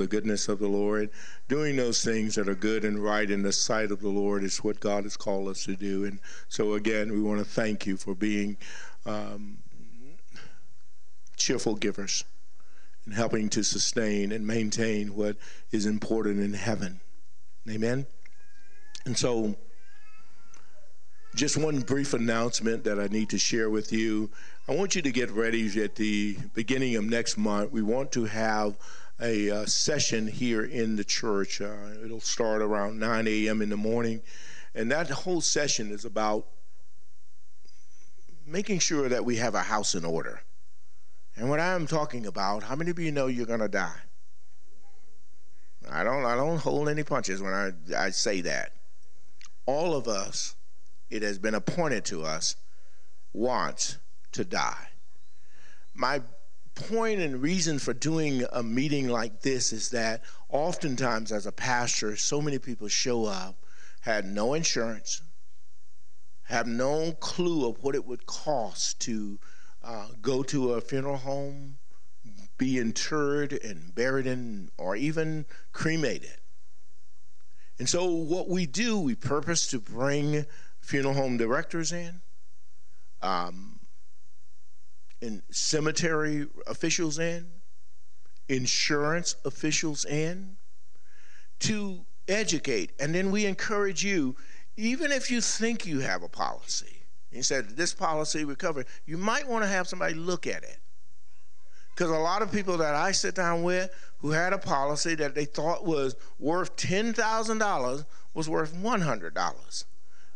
The 0.00 0.06
goodness 0.06 0.48
of 0.48 0.58
the 0.58 0.68
Lord, 0.68 1.10
doing 1.46 1.76
those 1.76 2.02
things 2.02 2.34
that 2.34 2.48
are 2.48 2.54
good 2.54 2.84
and 2.84 2.98
right 2.98 3.30
in 3.30 3.42
the 3.42 3.52
sight 3.52 3.90
of 3.90 4.00
the 4.00 4.08
Lord 4.08 4.42
is 4.42 4.64
what 4.64 4.80
God 4.80 5.04
has 5.04 5.16
called 5.16 5.48
us 5.48 5.64
to 5.64 5.76
do. 5.76 6.04
And 6.06 6.18
so, 6.48 6.74
again, 6.74 7.12
we 7.12 7.20
want 7.20 7.38
to 7.38 7.44
thank 7.44 7.86
you 7.86 7.96
for 7.96 8.14
being 8.14 8.56
um, 9.04 9.58
cheerful 11.36 11.74
givers 11.74 12.24
and 13.04 13.14
helping 13.14 13.50
to 13.50 13.62
sustain 13.62 14.32
and 14.32 14.46
maintain 14.46 15.14
what 15.14 15.36
is 15.70 15.84
important 15.84 16.40
in 16.40 16.54
heaven. 16.54 17.00
Amen. 17.68 18.06
And 19.04 19.18
so, 19.18 19.54
just 21.34 21.56
one 21.56 21.80
brief 21.80 22.14
announcement 22.14 22.84
that 22.84 22.98
I 22.98 23.06
need 23.06 23.28
to 23.30 23.38
share 23.38 23.68
with 23.68 23.92
you. 23.92 24.30
I 24.66 24.74
want 24.74 24.94
you 24.94 25.02
to 25.02 25.12
get 25.12 25.30
ready 25.30 25.82
at 25.82 25.96
the 25.96 26.38
beginning 26.54 26.96
of 26.96 27.04
next 27.04 27.36
month. 27.36 27.70
We 27.70 27.82
want 27.82 28.12
to 28.12 28.24
have 28.24 28.76
a 29.20 29.50
uh, 29.50 29.66
session 29.66 30.26
here 30.26 30.64
in 30.64 30.96
the 30.96 31.04
church. 31.04 31.60
Uh, 31.60 31.74
it'll 32.04 32.20
start 32.20 32.62
around 32.62 32.98
9 32.98 33.26
a.m. 33.26 33.62
in 33.62 33.68
the 33.68 33.76
morning. 33.76 34.22
And 34.74 34.90
that 34.90 35.10
whole 35.10 35.40
session 35.40 35.90
is 35.90 36.04
about 36.04 36.46
making 38.46 38.78
sure 38.78 39.08
that 39.08 39.24
we 39.24 39.36
have 39.36 39.54
a 39.54 39.62
house 39.62 39.94
in 39.94 40.04
order. 40.04 40.40
And 41.36 41.48
what 41.48 41.60
I'm 41.60 41.86
talking 41.86 42.26
about, 42.26 42.62
how 42.62 42.76
many 42.76 42.90
of 42.90 42.98
you 42.98 43.12
know 43.12 43.26
you're 43.26 43.46
going 43.46 43.60
to 43.60 43.68
die? 43.68 44.00
I 45.90 46.04
don't 46.04 46.24
I 46.24 46.36
don't 46.36 46.58
hold 46.58 46.88
any 46.88 47.02
punches 47.02 47.40
when 47.40 47.52
I, 47.52 47.72
I 47.96 48.10
say 48.10 48.42
that. 48.42 48.72
All 49.66 49.94
of 49.94 50.08
us 50.08 50.54
it 51.08 51.22
has 51.22 51.38
been 51.38 51.54
appointed 51.54 52.04
to 52.06 52.22
us, 52.22 52.56
wants 53.32 53.98
to 54.32 54.44
die. 54.44 54.88
My 55.94 56.22
point 56.88 57.20
and 57.20 57.42
reason 57.42 57.78
for 57.78 57.92
doing 57.92 58.44
a 58.52 58.62
meeting 58.62 59.08
like 59.08 59.42
this 59.42 59.72
is 59.72 59.90
that 59.90 60.22
oftentimes, 60.48 61.32
as 61.32 61.46
a 61.46 61.52
pastor, 61.52 62.16
so 62.16 62.40
many 62.40 62.58
people 62.58 62.88
show 62.88 63.26
up, 63.26 63.56
had 64.00 64.24
no 64.24 64.54
insurance, 64.54 65.22
have 66.44 66.66
no 66.66 67.12
clue 67.12 67.68
of 67.68 67.82
what 67.82 67.94
it 67.94 68.04
would 68.04 68.26
cost 68.26 69.00
to 69.00 69.38
uh, 69.82 70.08
go 70.20 70.42
to 70.42 70.74
a 70.74 70.80
funeral 70.80 71.16
home, 71.16 71.78
be 72.58 72.78
interred 72.78 73.52
and 73.52 73.94
buried 73.94 74.26
in, 74.26 74.70
or 74.76 74.96
even 74.96 75.46
cremated. 75.72 76.38
And 77.78 77.88
so, 77.88 78.04
what 78.04 78.48
we 78.48 78.66
do, 78.66 78.98
we 78.98 79.14
purpose 79.14 79.66
to 79.68 79.78
bring 79.78 80.44
funeral 80.80 81.14
home 81.14 81.38
directors 81.38 81.92
in, 81.92 82.20
um, 83.22 83.79
in 85.20 85.42
cemetery 85.50 86.46
officials 86.66 87.18
in, 87.18 87.46
insurance 88.48 89.36
officials 89.44 90.04
in, 90.04 90.56
to 91.60 92.04
educate. 92.28 92.92
And 92.98 93.14
then 93.14 93.30
we 93.30 93.46
encourage 93.46 94.04
you, 94.04 94.36
even 94.76 95.12
if 95.12 95.30
you 95.30 95.40
think 95.40 95.86
you 95.86 96.00
have 96.00 96.22
a 96.22 96.28
policy, 96.28 97.04
you 97.30 97.42
said 97.42 97.76
this 97.76 97.94
policy 97.94 98.44
we 98.44 98.56
cover, 98.56 98.84
you 99.06 99.16
might 99.16 99.46
want 99.46 99.62
to 99.62 99.68
have 99.68 99.86
somebody 99.86 100.14
look 100.14 100.46
at 100.46 100.62
it. 100.62 100.78
Because 101.94 102.10
a 102.10 102.18
lot 102.18 102.40
of 102.40 102.50
people 102.50 102.78
that 102.78 102.94
I 102.94 103.12
sit 103.12 103.34
down 103.34 103.62
with 103.62 103.90
who 104.18 104.30
had 104.30 104.52
a 104.52 104.58
policy 104.58 105.14
that 105.16 105.34
they 105.34 105.44
thought 105.44 105.84
was 105.84 106.16
worth 106.38 106.76
$10,000 106.76 108.06
was 108.32 108.48
worth 108.48 108.74
$100 108.74 109.84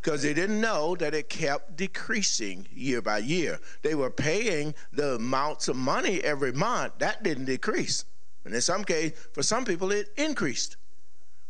because 0.05 0.21
they 0.21 0.35
didn't 0.35 0.61
know 0.61 0.95
that 0.95 1.15
it 1.15 1.29
kept 1.29 1.75
decreasing 1.75 2.67
year 2.71 3.01
by 3.01 3.17
year. 3.17 3.59
They 3.81 3.95
were 3.95 4.11
paying 4.11 4.75
the 4.93 5.15
amounts 5.15 5.67
of 5.67 5.77
money 5.77 6.23
every 6.23 6.51
month. 6.51 6.93
That 6.99 7.23
didn't 7.23 7.45
decrease. 7.45 8.05
And 8.43 8.53
in 8.53 8.61
some 8.61 8.83
case, 8.83 9.13
for 9.33 9.41
some 9.41 9.65
people, 9.65 9.91
it 9.91 10.13
increased. 10.15 10.77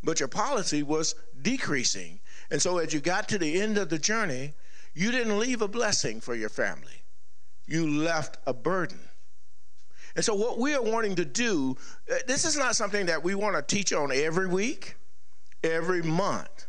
But 0.06 0.22
your 0.22 0.30
policy 0.30 0.84
was 0.84 1.16
decreasing. 1.42 2.22
And 2.50 2.62
so 2.62 2.78
as 2.78 2.94
you 2.94 3.02
got 3.02 3.28
to 3.28 3.38
the 3.38 3.60
end 3.60 3.78
of 3.78 3.90
the 3.90 4.00
journey, 4.00 4.54
you 4.94 5.12
didn't 5.12 5.38
leave 5.38 5.62
a 5.62 5.68
blessing 5.68 6.22
for 6.22 6.34
your 6.34 6.48
family. 6.48 7.04
You 7.68 7.86
left 7.86 8.38
a 8.48 8.54
burden. 8.54 9.02
And 10.16 10.24
so, 10.24 10.34
what 10.34 10.60
we 10.60 10.74
are 10.74 10.82
wanting 10.82 11.16
to 11.16 11.26
do, 11.26 11.76
uh, 12.10 12.16
this 12.26 12.46
is 12.46 12.56
not 12.56 12.78
something 12.78 13.08
that 13.08 13.22
we 13.22 13.36
want 13.36 13.58
to 13.58 13.76
teach 13.76 13.92
on 13.92 14.14
every 14.14 14.48
week, 14.48 14.96
every 15.62 16.02
month, 16.02 16.65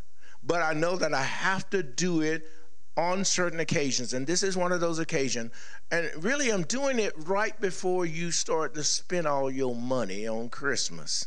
but 0.47 0.62
I 0.62 0.72
know 0.72 0.97
that 0.97 1.12
I 1.12 1.22
have 1.22 1.68
to 1.70 1.82
do 1.82 2.20
it 2.20 2.49
on 2.97 3.24
certain 3.24 3.61
occasions. 3.61 4.14
And 4.14 4.26
this 4.26 4.42
is 4.42 4.57
one 4.57 4.72
of 4.72 4.80
those 4.80 4.99
occasions. 4.99 5.53
And 5.90 6.11
really, 6.22 6.51
I'm 6.51 6.62
doing 6.62 6.99
it 6.99 7.12
right 7.26 7.59
before 7.61 8.07
you 8.07 8.30
start 8.30 8.74
to 8.74 8.84
spend 8.84 9.26
all 9.26 9.51
your 9.51 9.74
money 9.74 10.26
on 10.26 10.49
Christmas. 10.49 11.26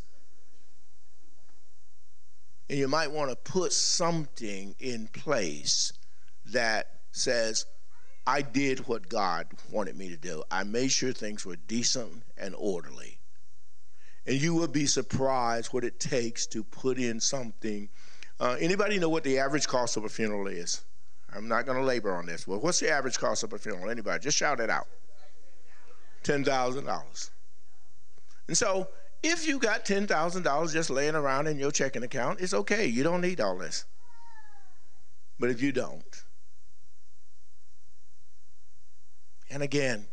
And 2.70 2.80
you 2.80 2.88
might 2.88 3.12
want 3.12 3.30
to 3.30 3.36
put 3.36 3.74
something 3.74 4.76
in 4.80 5.08
place 5.08 5.94
that 6.46 7.00
says, 7.12 7.66
I 8.26 8.42
did 8.42 8.88
what 8.88 9.10
God 9.10 9.48
wanted 9.72 9.98
me 9.98 10.10
to 10.10 10.18
do. 10.18 10.44
I 10.52 10.64
made 10.64 10.92
sure 10.92 11.12
things 11.12 11.46
were 11.46 11.56
decent 11.56 12.24
and 12.38 12.56
orderly. 12.56 13.20
And 14.26 14.40
you 14.40 14.54
would 14.56 14.72
be 14.72 14.86
surprised 14.86 15.74
what 15.74 15.84
it 15.84 16.00
takes 16.00 16.46
to 16.48 16.64
put 16.64 17.00
in 17.00 17.20
something. 17.20 17.90
Uh, 18.40 18.56
anybody 18.60 19.00
know 19.00 19.10
what 19.10 19.24
the 19.24 19.38
average 19.38 19.68
cost 19.68 19.98
of 19.98 20.06
a 20.06 20.10
funeral 20.10 20.48
is? 20.48 20.82
I'm 21.34 21.48
not 21.48 21.66
going 21.66 21.78
to 21.78 21.84
labor 21.84 22.16
on 22.16 22.26
this. 22.26 22.48
Well, 22.48 22.60
what's 22.60 22.80
the 22.80 22.90
average 22.90 23.18
cost 23.18 23.44
of 23.44 23.54
a 23.54 23.58
funeral? 23.58 23.90
Anybody? 23.90 24.24
Just 24.24 24.38
shout 24.38 24.60
it 24.60 24.70
out. 24.70 24.88
$10,000. 26.24 27.30
And 28.48 28.58
so, 28.58 28.88
if 29.22 29.48
you 29.48 29.60
got 29.60 29.86
$10,000 29.86 30.74
just 30.74 30.90
laying 30.90 31.16
around 31.16 31.48
in 31.48 31.60
your 31.60 31.72
checking 31.72 32.04
account, 32.04 32.40
it's 32.40 32.54
okay. 32.54 32.88
You 32.88 33.04
don't 33.04 33.22
need 33.22 33.42
all 33.42 33.58
this. 33.58 33.86
But 35.40 35.50
if 35.50 35.62
you 35.62 35.72
don't, 35.72 36.24
And 39.50 39.64
again, 39.64 40.06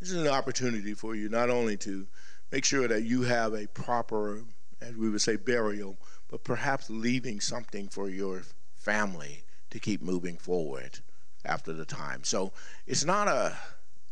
this 0.00 0.10
is 0.10 0.20
an 0.20 0.28
opportunity 0.28 0.94
for 0.94 1.14
you 1.14 1.28
not 1.28 1.50
only 1.50 1.76
to 1.78 2.06
make 2.52 2.64
sure 2.64 2.86
that 2.88 3.04
you 3.04 3.22
have 3.22 3.54
a 3.54 3.66
proper, 3.68 4.42
as 4.80 4.94
we 4.96 5.08
would 5.08 5.22
say, 5.22 5.36
burial, 5.36 5.96
but 6.30 6.44
perhaps 6.44 6.88
leaving 6.88 7.40
something 7.40 7.88
for 7.88 8.08
your 8.08 8.42
family 8.76 9.42
to 9.70 9.78
keep 9.78 10.00
moving 10.00 10.36
forward 10.36 11.00
after 11.44 11.72
the 11.72 11.84
time. 11.84 12.22
So 12.24 12.52
it's 12.86 13.04
not 13.04 13.28
a, 13.28 13.56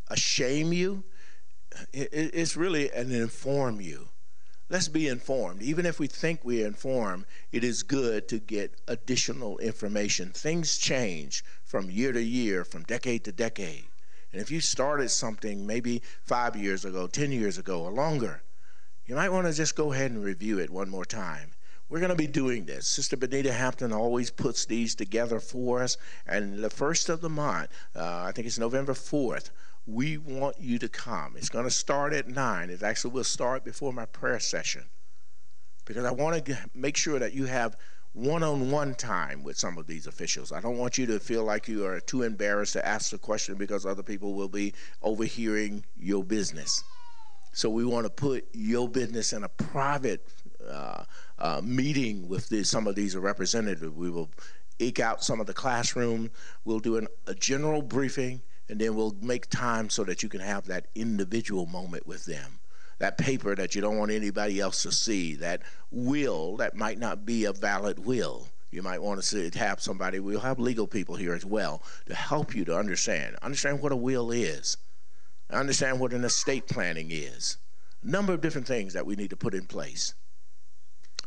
a 0.08 0.16
shame 0.16 0.72
you, 0.72 1.04
it, 1.92 2.08
it's 2.12 2.56
really 2.56 2.90
an 2.90 3.12
inform 3.12 3.80
you. 3.80 4.08
Let's 4.70 4.88
be 4.88 5.08
informed. 5.08 5.62
Even 5.62 5.86
if 5.86 5.98
we 5.98 6.08
think 6.08 6.44
we're 6.44 6.66
informed, 6.66 7.24
it 7.52 7.64
is 7.64 7.82
good 7.82 8.28
to 8.28 8.38
get 8.38 8.80
additional 8.86 9.56
information. 9.58 10.30
Things 10.30 10.76
change 10.76 11.42
from 11.64 11.90
year 11.90 12.12
to 12.12 12.22
year, 12.22 12.64
from 12.64 12.82
decade 12.82 13.24
to 13.24 13.32
decade. 13.32 13.84
And 14.30 14.42
if 14.42 14.50
you 14.50 14.60
started 14.60 15.08
something 15.08 15.66
maybe 15.66 16.02
five 16.22 16.54
years 16.54 16.84
ago, 16.84 17.06
10 17.06 17.32
years 17.32 17.56
ago, 17.56 17.82
or 17.82 17.90
longer, 17.90 18.42
you 19.06 19.14
might 19.14 19.30
want 19.30 19.46
to 19.46 19.54
just 19.54 19.74
go 19.74 19.92
ahead 19.92 20.10
and 20.10 20.22
review 20.22 20.58
it 20.58 20.68
one 20.68 20.90
more 20.90 21.06
time. 21.06 21.52
We're 21.88 22.00
going 22.00 22.10
to 22.10 22.16
be 22.16 22.26
doing 22.26 22.66
this. 22.66 22.86
Sister 22.86 23.16
Benita 23.16 23.52
Hampton 23.52 23.92
always 23.92 24.30
puts 24.30 24.66
these 24.66 24.94
together 24.94 25.40
for 25.40 25.82
us. 25.82 25.96
And 26.26 26.62
the 26.62 26.70
first 26.70 27.08
of 27.08 27.20
the 27.20 27.30
month, 27.30 27.70
uh, 27.96 28.24
I 28.26 28.32
think 28.32 28.46
it's 28.46 28.58
November 28.58 28.92
4th, 28.92 29.50
we 29.86 30.18
want 30.18 30.56
you 30.60 30.78
to 30.78 30.88
come. 30.88 31.34
It's 31.36 31.48
going 31.48 31.64
to 31.64 31.70
start 31.70 32.12
at 32.12 32.28
9. 32.28 32.70
It 32.70 32.82
actually 32.82 33.14
will 33.14 33.24
start 33.24 33.64
before 33.64 33.92
my 33.92 34.04
prayer 34.04 34.38
session 34.38 34.84
because 35.86 36.04
I 36.04 36.10
want 36.10 36.44
to 36.44 36.58
make 36.74 36.98
sure 36.98 37.18
that 37.18 37.32
you 37.32 37.46
have 37.46 37.74
one 38.12 38.42
on 38.42 38.70
one 38.70 38.94
time 38.94 39.42
with 39.42 39.56
some 39.58 39.78
of 39.78 39.86
these 39.86 40.06
officials. 40.06 40.52
I 40.52 40.60
don't 40.60 40.76
want 40.76 40.98
you 40.98 41.06
to 41.06 41.18
feel 41.18 41.44
like 41.44 41.68
you 41.68 41.86
are 41.86 42.00
too 42.00 42.22
embarrassed 42.22 42.74
to 42.74 42.86
ask 42.86 43.10
the 43.10 43.18
question 43.18 43.54
because 43.54 43.86
other 43.86 44.02
people 44.02 44.34
will 44.34 44.48
be 44.48 44.74
overhearing 45.02 45.84
your 45.96 46.22
business. 46.22 46.84
So 47.52 47.70
we 47.70 47.84
want 47.86 48.04
to 48.04 48.10
put 48.10 48.46
your 48.52 48.88
business 48.88 49.32
in 49.32 49.44
a 49.44 49.48
private 49.48 50.28
uh, 50.68 51.04
uh, 51.38 51.60
meeting 51.62 52.28
with 52.28 52.48
this, 52.48 52.70
some 52.70 52.86
of 52.86 52.94
these 52.94 53.16
representatives. 53.16 53.94
We 53.94 54.10
will 54.10 54.30
eke 54.78 55.00
out 55.00 55.22
some 55.22 55.40
of 55.40 55.46
the 55.46 55.54
classroom. 55.54 56.30
We'll 56.64 56.80
do 56.80 56.96
an, 56.96 57.08
a 57.26 57.34
general 57.34 57.82
briefing, 57.82 58.42
and 58.68 58.80
then 58.80 58.94
we'll 58.94 59.16
make 59.20 59.48
time 59.50 59.90
so 59.90 60.04
that 60.04 60.22
you 60.22 60.28
can 60.28 60.40
have 60.40 60.66
that 60.66 60.86
individual 60.94 61.66
moment 61.66 62.06
with 62.06 62.24
them 62.24 62.60
that 62.98 63.16
paper 63.16 63.54
that 63.54 63.74
you 63.74 63.80
don't 63.80 63.96
want 63.96 64.10
anybody 64.10 64.60
else 64.60 64.82
to 64.82 64.92
see, 64.92 65.34
that 65.36 65.62
will 65.90 66.56
that 66.56 66.74
might 66.74 66.98
not 66.98 67.24
be 67.24 67.44
a 67.44 67.52
valid 67.52 67.98
will. 68.04 68.48
You 68.70 68.82
might 68.82 69.00
want 69.00 69.20
to 69.20 69.26
see, 69.26 69.50
have 69.58 69.80
somebody, 69.80 70.20
we'll 70.20 70.40
have 70.40 70.58
legal 70.58 70.86
people 70.86 71.16
here 71.16 71.32
as 71.32 71.44
well 71.44 71.82
to 72.06 72.14
help 72.14 72.54
you 72.54 72.64
to 72.66 72.76
understand. 72.76 73.36
Understand 73.40 73.80
what 73.80 73.92
a 73.92 73.96
will 73.96 74.30
is, 74.30 74.76
understand 75.50 76.00
what 76.00 76.12
an 76.12 76.24
estate 76.24 76.66
planning 76.66 77.08
is. 77.10 77.56
A 78.02 78.10
number 78.10 78.34
of 78.34 78.42
different 78.42 78.66
things 78.66 78.92
that 78.92 79.06
we 79.06 79.16
need 79.16 79.30
to 79.30 79.36
put 79.36 79.54
in 79.54 79.64
place. 79.64 80.14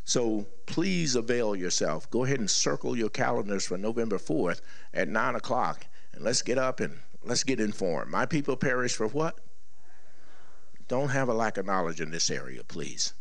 So 0.03 0.47
please 0.65 1.15
avail 1.15 1.55
yourself. 1.55 2.09
Go 2.09 2.23
ahead 2.23 2.39
and 2.39 2.49
circle 2.49 2.97
your 2.97 3.09
calendars 3.09 3.65
for 3.65 3.77
November 3.77 4.17
4th 4.17 4.61
at 4.93 5.07
9 5.07 5.35
o'clock, 5.35 5.85
and 6.13 6.23
let's 6.23 6.41
get 6.41 6.57
up 6.57 6.79
and 6.79 6.99
let's 7.23 7.43
get 7.43 7.59
informed. 7.59 8.11
My 8.11 8.25
people 8.25 8.55
perish 8.55 8.95
for 8.95 9.07
what? 9.07 9.39
Don't 10.87 11.09
have 11.09 11.29
a 11.29 11.33
lack 11.33 11.57
of 11.57 11.65
knowledge 11.65 12.01
in 12.01 12.11
this 12.11 12.29
area, 12.29 12.63
please. 12.63 13.13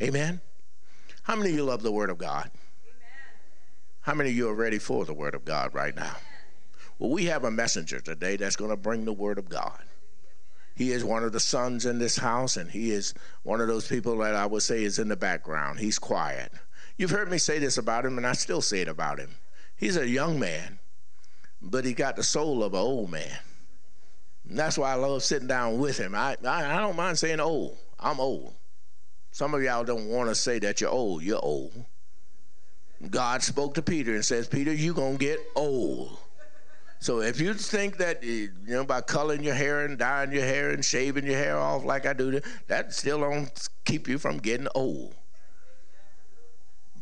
Amen. 0.00 0.40
How 1.24 1.34
many 1.34 1.50
of 1.50 1.56
you 1.56 1.64
love 1.64 1.82
the 1.82 1.90
Word 1.90 2.10
of 2.10 2.18
God? 2.18 2.50
Amen. 2.84 3.08
How 4.02 4.14
many 4.14 4.30
of 4.30 4.36
you 4.36 4.48
are 4.48 4.54
ready 4.54 4.78
for 4.78 5.04
the 5.04 5.14
Word 5.14 5.34
of 5.34 5.44
God 5.44 5.74
right 5.74 5.96
now? 5.96 6.16
Well, 6.98 7.10
we 7.10 7.24
have 7.26 7.44
a 7.44 7.50
messenger 7.50 8.00
today 8.00 8.36
that's 8.36 8.56
going 8.56 8.70
to 8.70 8.76
bring 8.76 9.04
the 9.04 9.12
Word 9.12 9.38
of 9.38 9.48
God. 9.48 9.82
He 10.78 10.92
is 10.92 11.04
one 11.04 11.24
of 11.24 11.32
the 11.32 11.40
sons 11.40 11.86
in 11.86 11.98
this 11.98 12.16
house, 12.16 12.56
and 12.56 12.70
he 12.70 12.92
is 12.92 13.12
one 13.42 13.60
of 13.60 13.66
those 13.66 13.88
people 13.88 14.16
that 14.18 14.36
I 14.36 14.46
would 14.46 14.62
say 14.62 14.84
is 14.84 15.00
in 15.00 15.08
the 15.08 15.16
background. 15.16 15.80
He's 15.80 15.98
quiet. 15.98 16.52
You've 16.96 17.10
heard 17.10 17.28
me 17.28 17.38
say 17.38 17.58
this 17.58 17.78
about 17.78 18.06
him, 18.06 18.16
and 18.16 18.24
I 18.24 18.34
still 18.34 18.62
say 18.62 18.82
it 18.82 18.86
about 18.86 19.18
him. 19.18 19.30
He's 19.74 19.96
a 19.96 20.08
young 20.08 20.38
man, 20.38 20.78
but 21.60 21.84
he 21.84 21.94
got 21.94 22.14
the 22.14 22.22
soul 22.22 22.62
of 22.62 22.74
an 22.74 22.78
old 22.78 23.10
man. 23.10 23.38
And 24.48 24.56
that's 24.56 24.78
why 24.78 24.92
I 24.92 24.94
love 24.94 25.24
sitting 25.24 25.48
down 25.48 25.80
with 25.80 25.98
him. 25.98 26.14
I, 26.14 26.36
I, 26.44 26.76
I 26.76 26.78
don't 26.78 26.94
mind 26.94 27.18
saying 27.18 27.40
old. 27.40 27.76
I'm 27.98 28.20
old. 28.20 28.54
Some 29.32 29.54
of 29.54 29.62
y'all 29.64 29.82
don't 29.82 30.06
want 30.06 30.28
to 30.28 30.34
say 30.36 30.60
that 30.60 30.80
you're 30.80 30.90
old. 30.90 31.24
You're 31.24 31.44
old. 31.44 31.74
God 33.10 33.42
spoke 33.42 33.74
to 33.74 33.82
Peter 33.82 34.14
and 34.14 34.24
says, 34.24 34.46
Peter, 34.46 34.72
you're 34.72 34.94
going 34.94 35.18
to 35.18 35.24
get 35.24 35.40
old. 35.56 36.18
So 37.00 37.20
if 37.20 37.40
you 37.40 37.54
think 37.54 37.96
that, 37.98 38.18
eh, 38.22 38.26
you 38.26 38.50
know, 38.66 38.84
by 38.84 39.00
coloring 39.00 39.44
your 39.44 39.54
hair 39.54 39.84
and 39.84 39.96
dyeing 39.96 40.32
your 40.32 40.44
hair 40.44 40.70
and 40.70 40.84
shaving 40.84 41.26
your 41.26 41.36
hair 41.36 41.58
off 41.58 41.84
like 41.84 42.06
I 42.06 42.12
do, 42.12 42.40
that 42.66 42.92
still 42.92 43.20
don't 43.20 43.68
keep 43.84 44.08
you 44.08 44.18
from 44.18 44.38
getting 44.38 44.66
old. 44.74 45.14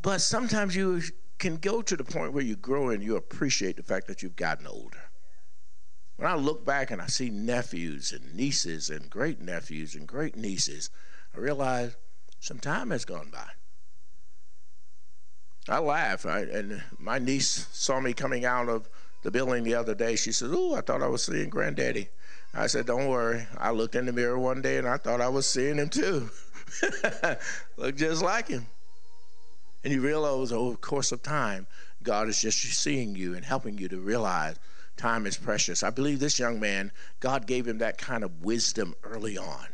But 0.02 0.20
sometimes 0.20 0.76
you 0.76 1.02
can 1.38 1.56
go 1.56 1.82
to 1.82 1.96
the 1.96 2.04
point 2.04 2.32
where 2.32 2.44
you 2.44 2.56
grow 2.56 2.90
and 2.90 3.02
you 3.02 3.16
appreciate 3.16 3.76
the 3.76 3.82
fact 3.82 4.06
that 4.08 4.22
you've 4.22 4.36
gotten 4.36 4.66
older. 4.66 5.10
When 6.16 6.30
I 6.30 6.34
look 6.34 6.64
back 6.64 6.90
and 6.90 7.00
I 7.00 7.06
see 7.06 7.28
nephews 7.28 8.12
and 8.12 8.34
nieces 8.34 8.88
and 8.88 9.10
great 9.10 9.40
nephews 9.40 9.94
and 9.94 10.06
great 10.06 10.36
nieces, 10.36 10.90
I 11.34 11.38
realize 11.38 11.96
some 12.40 12.58
time 12.58 12.90
has 12.90 13.04
gone 13.04 13.30
by. 13.30 13.48
I 15.68 15.80
laugh, 15.80 16.24
right? 16.24 16.48
and 16.48 16.82
my 16.98 17.18
niece 17.18 17.66
saw 17.72 18.00
me 18.00 18.12
coming 18.12 18.44
out 18.44 18.68
of 18.68 18.88
the 19.26 19.30
building 19.32 19.64
the 19.64 19.74
other 19.74 19.92
day. 19.92 20.14
She 20.14 20.30
said, 20.30 20.50
"Oh, 20.52 20.76
I 20.76 20.82
thought 20.82 21.02
I 21.02 21.08
was 21.08 21.24
seeing 21.24 21.50
Granddaddy." 21.50 22.10
I 22.54 22.68
said, 22.68 22.86
"Don't 22.86 23.08
worry." 23.08 23.44
I 23.58 23.72
looked 23.72 23.96
in 23.96 24.06
the 24.06 24.12
mirror 24.12 24.38
one 24.38 24.62
day 24.62 24.78
and 24.78 24.86
I 24.86 24.98
thought 24.98 25.20
I 25.20 25.28
was 25.28 25.48
seeing 25.48 25.78
him 25.78 25.88
too. 25.88 26.30
Looked 27.76 27.98
just 27.98 28.22
like 28.22 28.46
him. 28.46 28.68
And 29.82 29.92
you 29.92 30.00
realize 30.00 30.52
over 30.52 30.70
the 30.70 30.76
course 30.76 31.10
of 31.10 31.24
time, 31.24 31.66
God 32.04 32.28
is 32.28 32.40
just 32.40 32.62
seeing 32.62 33.16
you 33.16 33.34
and 33.34 33.44
helping 33.44 33.78
you 33.78 33.88
to 33.88 33.98
realize 33.98 34.60
time 34.96 35.26
is 35.26 35.36
precious. 35.36 35.82
I 35.82 35.90
believe 35.90 36.20
this 36.20 36.38
young 36.38 36.60
man, 36.60 36.92
God 37.18 37.48
gave 37.48 37.66
him 37.66 37.78
that 37.78 37.98
kind 37.98 38.22
of 38.22 38.44
wisdom 38.44 38.94
early 39.02 39.36
on. 39.36 39.66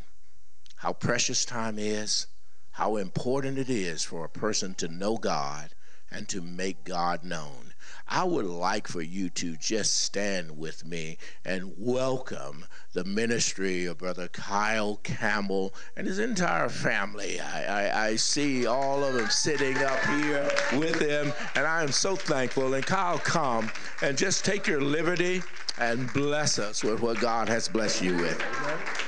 How 0.76 0.94
precious 0.94 1.44
time 1.44 1.78
is, 1.78 2.26
how 2.70 2.96
important 2.96 3.58
it 3.58 3.68
is 3.68 4.02
for 4.02 4.24
a 4.24 4.30
person 4.30 4.74
to 4.76 4.88
know 4.88 5.18
God 5.18 5.74
and 6.10 6.26
to 6.30 6.40
make 6.40 6.84
God 6.84 7.22
known. 7.22 7.71
I 8.14 8.24
would 8.24 8.44
like 8.44 8.88
for 8.88 9.00
you 9.00 9.30
to 9.30 9.56
just 9.56 10.00
stand 10.00 10.58
with 10.58 10.84
me 10.84 11.16
and 11.46 11.72
welcome 11.78 12.66
the 12.92 13.04
ministry 13.04 13.86
of 13.86 13.96
Brother 13.96 14.28
Kyle 14.28 14.96
Campbell 14.96 15.72
and 15.96 16.06
his 16.06 16.18
entire 16.18 16.68
family. 16.68 17.40
I, 17.40 17.64
I, 17.64 18.06
I, 18.08 18.16
see 18.16 18.66
all 18.66 19.02
of 19.02 19.14
them 19.14 19.30
sitting 19.30 19.78
up 19.78 19.98
here 20.04 20.46
with 20.74 21.00
him, 21.00 21.32
and 21.54 21.64
I 21.64 21.82
am 21.82 21.90
so 21.90 22.14
thankful. 22.14 22.74
And 22.74 22.84
Kyle, 22.84 23.16
come 23.16 23.72
and 24.02 24.18
just 24.18 24.44
take 24.44 24.66
your 24.66 24.82
liberty 24.82 25.42
and 25.78 26.12
bless 26.12 26.58
us 26.58 26.84
with 26.84 27.00
what 27.00 27.18
God 27.18 27.48
has 27.48 27.66
blessed 27.66 28.02
you 28.02 28.14
with. 28.16 28.38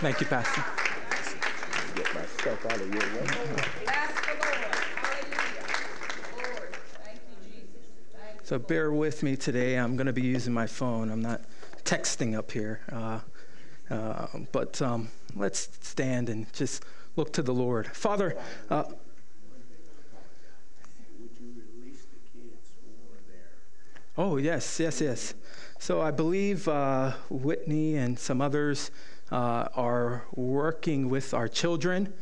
Thank 0.01 0.23
you, 0.23 0.27
Pastor. 0.29 0.65
Get 1.95 2.15
my 2.15 2.25
stuff 2.25 2.65
out 2.65 2.81
of 2.81 2.91
here. 2.91 3.94
So 8.45 8.59
bear 8.59 8.93
with 8.93 9.23
me 9.23 9.37
today. 9.37 9.77
I'm 9.77 9.97
going 9.97 10.07
to 10.07 10.13
be 10.13 10.21
using 10.21 10.53
my 10.53 10.67
phone. 10.67 11.11
I'm 11.11 11.23
not 11.23 11.41
texting 11.85 12.37
up 12.37 12.53
here. 12.53 12.83
Uh, 12.93 13.21
uh, 13.89 14.27
but 14.53 14.83
um, 14.83 15.09
let's 15.35 15.71
stand 15.81 16.29
and 16.29 16.53
just 16.53 16.85
look 17.17 17.33
to 17.33 17.43
the 17.43 17.55
Lord. 17.55 17.87
Father, 17.87 18.37
uh, 18.69 18.85
Oh, 24.19 24.37
yes, 24.37 24.79
yes, 24.79 25.01
yes. 25.01 25.35
So 25.79 26.03
I 26.03 26.11
believe 26.11 26.69
uh, 26.69 27.13
Whitney 27.31 27.97
and 27.97 28.19
some 28.19 28.43
others 28.43 28.91
uh, 29.33 29.69
are 29.75 30.27
working 30.35 31.09
with 31.09 31.33
our 31.33 31.49
children 31.49 32.13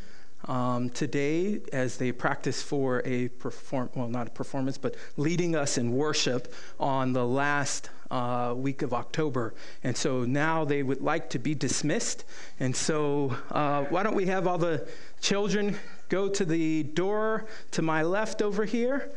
um, 0.46 0.90
today 0.90 1.60
as 1.72 1.96
they 1.96 2.12
practice 2.12 2.62
for 2.62 3.02
a 3.04 3.28
perform 3.28 3.90
well 3.94 4.08
not 4.08 4.26
a 4.26 4.30
performance 4.30 4.78
but 4.78 4.96
leading 5.16 5.54
us 5.54 5.78
in 5.78 5.92
worship 5.92 6.52
on 6.78 7.12
the 7.12 7.26
last 7.26 7.90
uh, 8.12 8.52
week 8.54 8.82
of 8.82 8.92
October. 8.92 9.54
And 9.82 9.96
so 9.96 10.24
now 10.24 10.64
they 10.64 10.82
would 10.82 11.00
like 11.00 11.30
to 11.30 11.38
be 11.38 11.54
dismissed. 11.54 12.24
And 12.60 12.76
so 12.76 13.34
uh, 13.50 13.84
why 13.84 14.02
don't 14.02 14.14
we 14.14 14.26
have 14.26 14.46
all 14.46 14.58
the 14.58 14.86
children 15.20 15.78
go 16.10 16.28
to 16.28 16.44
the 16.44 16.82
door 16.82 17.46
to 17.70 17.80
my 17.80 18.02
left 18.02 18.42
over 18.42 18.66
here 18.66 19.10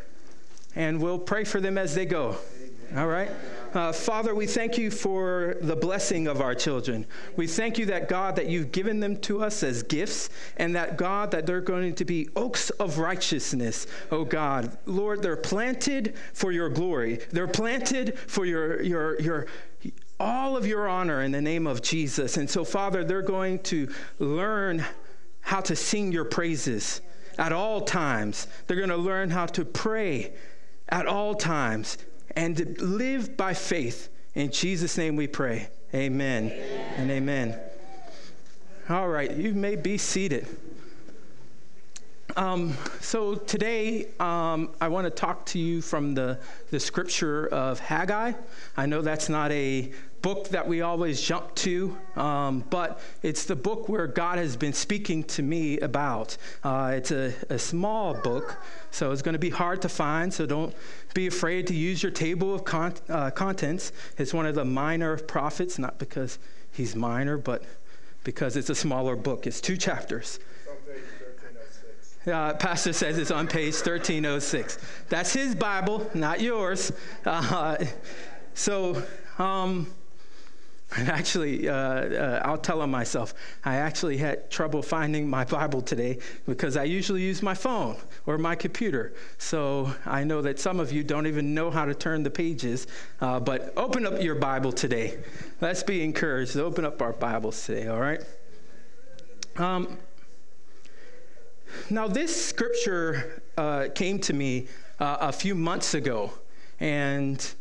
and 0.76 1.01
we'll 1.01 1.19
pray 1.19 1.43
for 1.43 1.59
them 1.59 1.78
as 1.78 1.93
they 1.93 2.05
go 2.05 2.38
all 2.95 3.07
right 3.07 3.29
uh, 3.75 3.91
Father, 3.91 4.33
we 4.33 4.47
thank 4.47 4.77
you 4.77 4.89
for 4.89 5.57
the 5.59 5.75
blessing 5.75 6.27
of 6.27 6.39
our 6.39 6.55
children. 6.55 7.05
We 7.36 7.45
thank 7.45 7.77
you 7.77 7.88
that, 7.88 8.07
God, 8.07 8.38
that 8.38 8.47
you've 8.47 8.71
given 8.71 9.01
them 9.01 9.17
to 9.17 9.43
us 9.43 9.63
as 9.63 9.83
gifts, 9.83 10.29
and 10.55 10.73
that, 10.75 10.95
God, 10.95 11.31
that 11.31 11.45
they're 11.45 11.59
going 11.59 11.93
to 11.95 12.05
be 12.05 12.29
oaks 12.38 12.69
of 12.69 12.99
righteousness, 12.99 13.86
oh 14.11 14.23
God. 14.23 14.77
Lord, 14.86 15.21
they're 15.21 15.36
planted 15.36 16.15
for 16.33 16.53
your 16.53 16.69
glory. 16.69 17.19
They're 17.31 17.49
planted 17.49 18.17
for 18.17 18.45
your, 18.45 18.81
your, 18.81 19.19
your, 19.19 19.47
all 20.21 20.55
of 20.55 20.65
your 20.65 20.88
honor 20.88 21.21
in 21.21 21.33
the 21.33 21.41
name 21.41 21.67
of 21.67 21.81
Jesus. 21.81 22.38
And 22.38 22.49
so, 22.49 22.63
Father, 22.63 23.03
they're 23.03 23.21
going 23.21 23.59
to 23.63 23.89
learn 24.19 24.86
how 25.41 25.59
to 25.59 25.75
sing 25.75 26.13
your 26.13 26.25
praises 26.25 27.01
at 27.38 27.51
all 27.51 27.81
times. 27.81 28.47
They're 28.67 28.77
going 28.77 28.88
to 28.88 28.95
learn 28.95 29.31
how 29.31 29.47
to 29.47 29.65
pray 29.65 30.31
at 30.88 31.07
all 31.07 31.36
times 31.36 31.97
and 32.36 32.57
to 32.57 32.65
live 32.83 33.38
by 33.38 33.53
faith. 33.53 34.09
In 34.33 34.51
Jesus' 34.51 34.97
name 34.97 35.15
we 35.15 35.27
pray. 35.27 35.69
Amen, 35.93 36.51
amen. 36.51 36.93
and 36.97 37.11
amen. 37.11 37.59
All 38.89 39.07
right, 39.07 39.31
you 39.31 39.53
may 39.53 39.75
be 39.75 39.97
seated. 39.97 40.45
Um, 42.38 42.73
so 42.99 43.36
today, 43.36 44.07
um, 44.19 44.71
I 44.81 44.89
want 44.89 45.05
to 45.05 45.09
talk 45.09 45.45
to 45.47 45.59
you 45.59 45.81
from 45.81 46.13
the, 46.13 46.38
the 46.69 46.79
scripture 46.81 47.47
of 47.47 47.79
Haggai. 47.79 48.33
I 48.75 48.86
know 48.86 49.01
that's 49.01 49.29
not 49.29 49.51
a 49.53 49.91
book 50.26 50.49
that 50.49 50.67
we 50.67 50.82
always 50.82 51.21
jump 51.21 51.53
to, 51.53 51.95
um, 52.15 52.63
but 52.71 52.99
it's 53.21 53.45
the 53.45 53.55
book 53.55 53.88
where 53.88 54.07
God 54.07 54.39
has 54.39 54.57
been 54.57 54.73
speaking 54.73 55.23
to 55.26 55.43
me 55.43 55.80
about. 55.82 56.36
Uh, 56.63 56.93
it's 56.95 57.11
a, 57.11 57.32
a, 57.51 57.59
small 57.59 58.15
book, 58.15 58.57
so 58.89 59.11
it's 59.11 59.21
going 59.21 59.34
to 59.34 59.39
be 59.39 59.51
hard 59.51 59.84
to 59.84 59.88
find, 59.88 60.34
so 60.34 60.47
don't 60.47 60.73
be 61.13 61.28
afraid 61.28 61.67
to 61.67 61.76
use 61.76 62.01
your 62.01 62.11
table 62.11 62.55
of 62.55 62.63
con- 62.63 62.95
uh, 63.07 63.30
contents. 63.30 63.91
It's 64.17 64.34
one 64.34 64.47
of 64.47 64.55
the 64.55 64.65
minor 64.65 65.15
prophets, 65.15 65.78
not 65.78 65.99
because 65.99 66.39
he's 66.71 66.95
minor, 66.95 67.38
but 67.38 67.63
because 68.23 68.57
it's 68.57 68.71
a 68.71 68.76
smaller 68.76 69.15
book. 69.15 69.45
It's 69.45 69.61
two 69.61 69.78
chapters. 69.78 70.39
Uh, 72.26 72.55
Pastor 72.55 72.93
says 72.93 73.19
it's 73.19 73.30
on 73.30 73.45
page 73.45 73.76
1306. 73.76 74.80
That's 75.07 75.34
his 75.34 75.53
Bible, 75.53 76.09
not 76.15 76.41
yours. 76.41 76.91
Uh, 77.23 77.78
so, 78.55 79.03
um, 79.38 79.86
actually, 80.97 81.67
uh, 81.67 81.73
uh, 81.73 82.41
I'll 82.45 82.57
tell 82.57 82.81
on 82.81 82.91
myself. 82.91 83.33
I 83.63 83.77
actually 83.77 84.17
had 84.17 84.49
trouble 84.51 84.81
finding 84.81 85.27
my 85.27 85.43
Bible 85.43 85.81
today 85.81 86.19
because 86.47 86.77
I 86.77 86.83
usually 86.83 87.21
use 87.21 87.41
my 87.41 87.55
phone 87.55 87.97
or 88.25 88.38
my 88.38 88.55
computer. 88.55 89.13
So 89.38 89.93
I 90.05 90.23
know 90.23 90.41
that 90.43 90.59
some 90.59 90.79
of 90.79 90.91
you 90.91 91.03
don't 91.03 91.27
even 91.27 91.53
know 91.53 91.71
how 91.71 91.86
to 91.86 91.93
turn 91.93 92.23
the 92.23 92.29
pages. 92.29 92.88
Uh, 93.19 93.39
but 93.39 93.73
open 93.75 94.05
up 94.05 94.21
your 94.21 94.36
Bible 94.36 94.71
today. 94.71 95.17
Let's 95.59 95.83
be 95.83 96.03
encouraged. 96.03 96.55
Open 96.55 96.86
up 96.86 97.01
our 97.01 97.13
Bibles 97.13 97.65
today, 97.65 97.88
all 97.88 97.99
right? 97.99 98.21
Um, 99.57 99.97
now, 101.89 102.07
this 102.07 102.45
scripture 102.45 103.41
uh, 103.57 103.88
came 103.93 104.19
to 104.19 104.33
me 104.33 104.67
uh, 104.99 105.17
a 105.19 105.31
few 105.31 105.55
months 105.55 105.93
ago, 105.93 106.31
and 106.79 107.53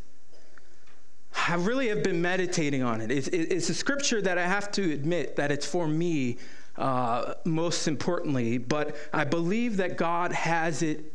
I 1.36 1.54
really 1.54 1.88
have 1.88 2.02
been 2.02 2.22
meditating 2.22 2.82
on 2.82 3.00
it. 3.00 3.10
It's, 3.10 3.28
it's, 3.28 3.68
a 3.68 3.74
scripture 3.74 4.22
that 4.22 4.38
I 4.38 4.46
have 4.46 4.70
to 4.72 4.92
admit 4.92 5.36
that 5.36 5.50
it's 5.50 5.66
for 5.66 5.86
me 5.86 6.38
uh, 6.76 7.34
most 7.44 7.88
importantly, 7.88 8.58
but 8.58 8.96
I 9.12 9.24
believe 9.24 9.76
that 9.78 9.96
God 9.96 10.32
has 10.32 10.82
it 10.82 11.12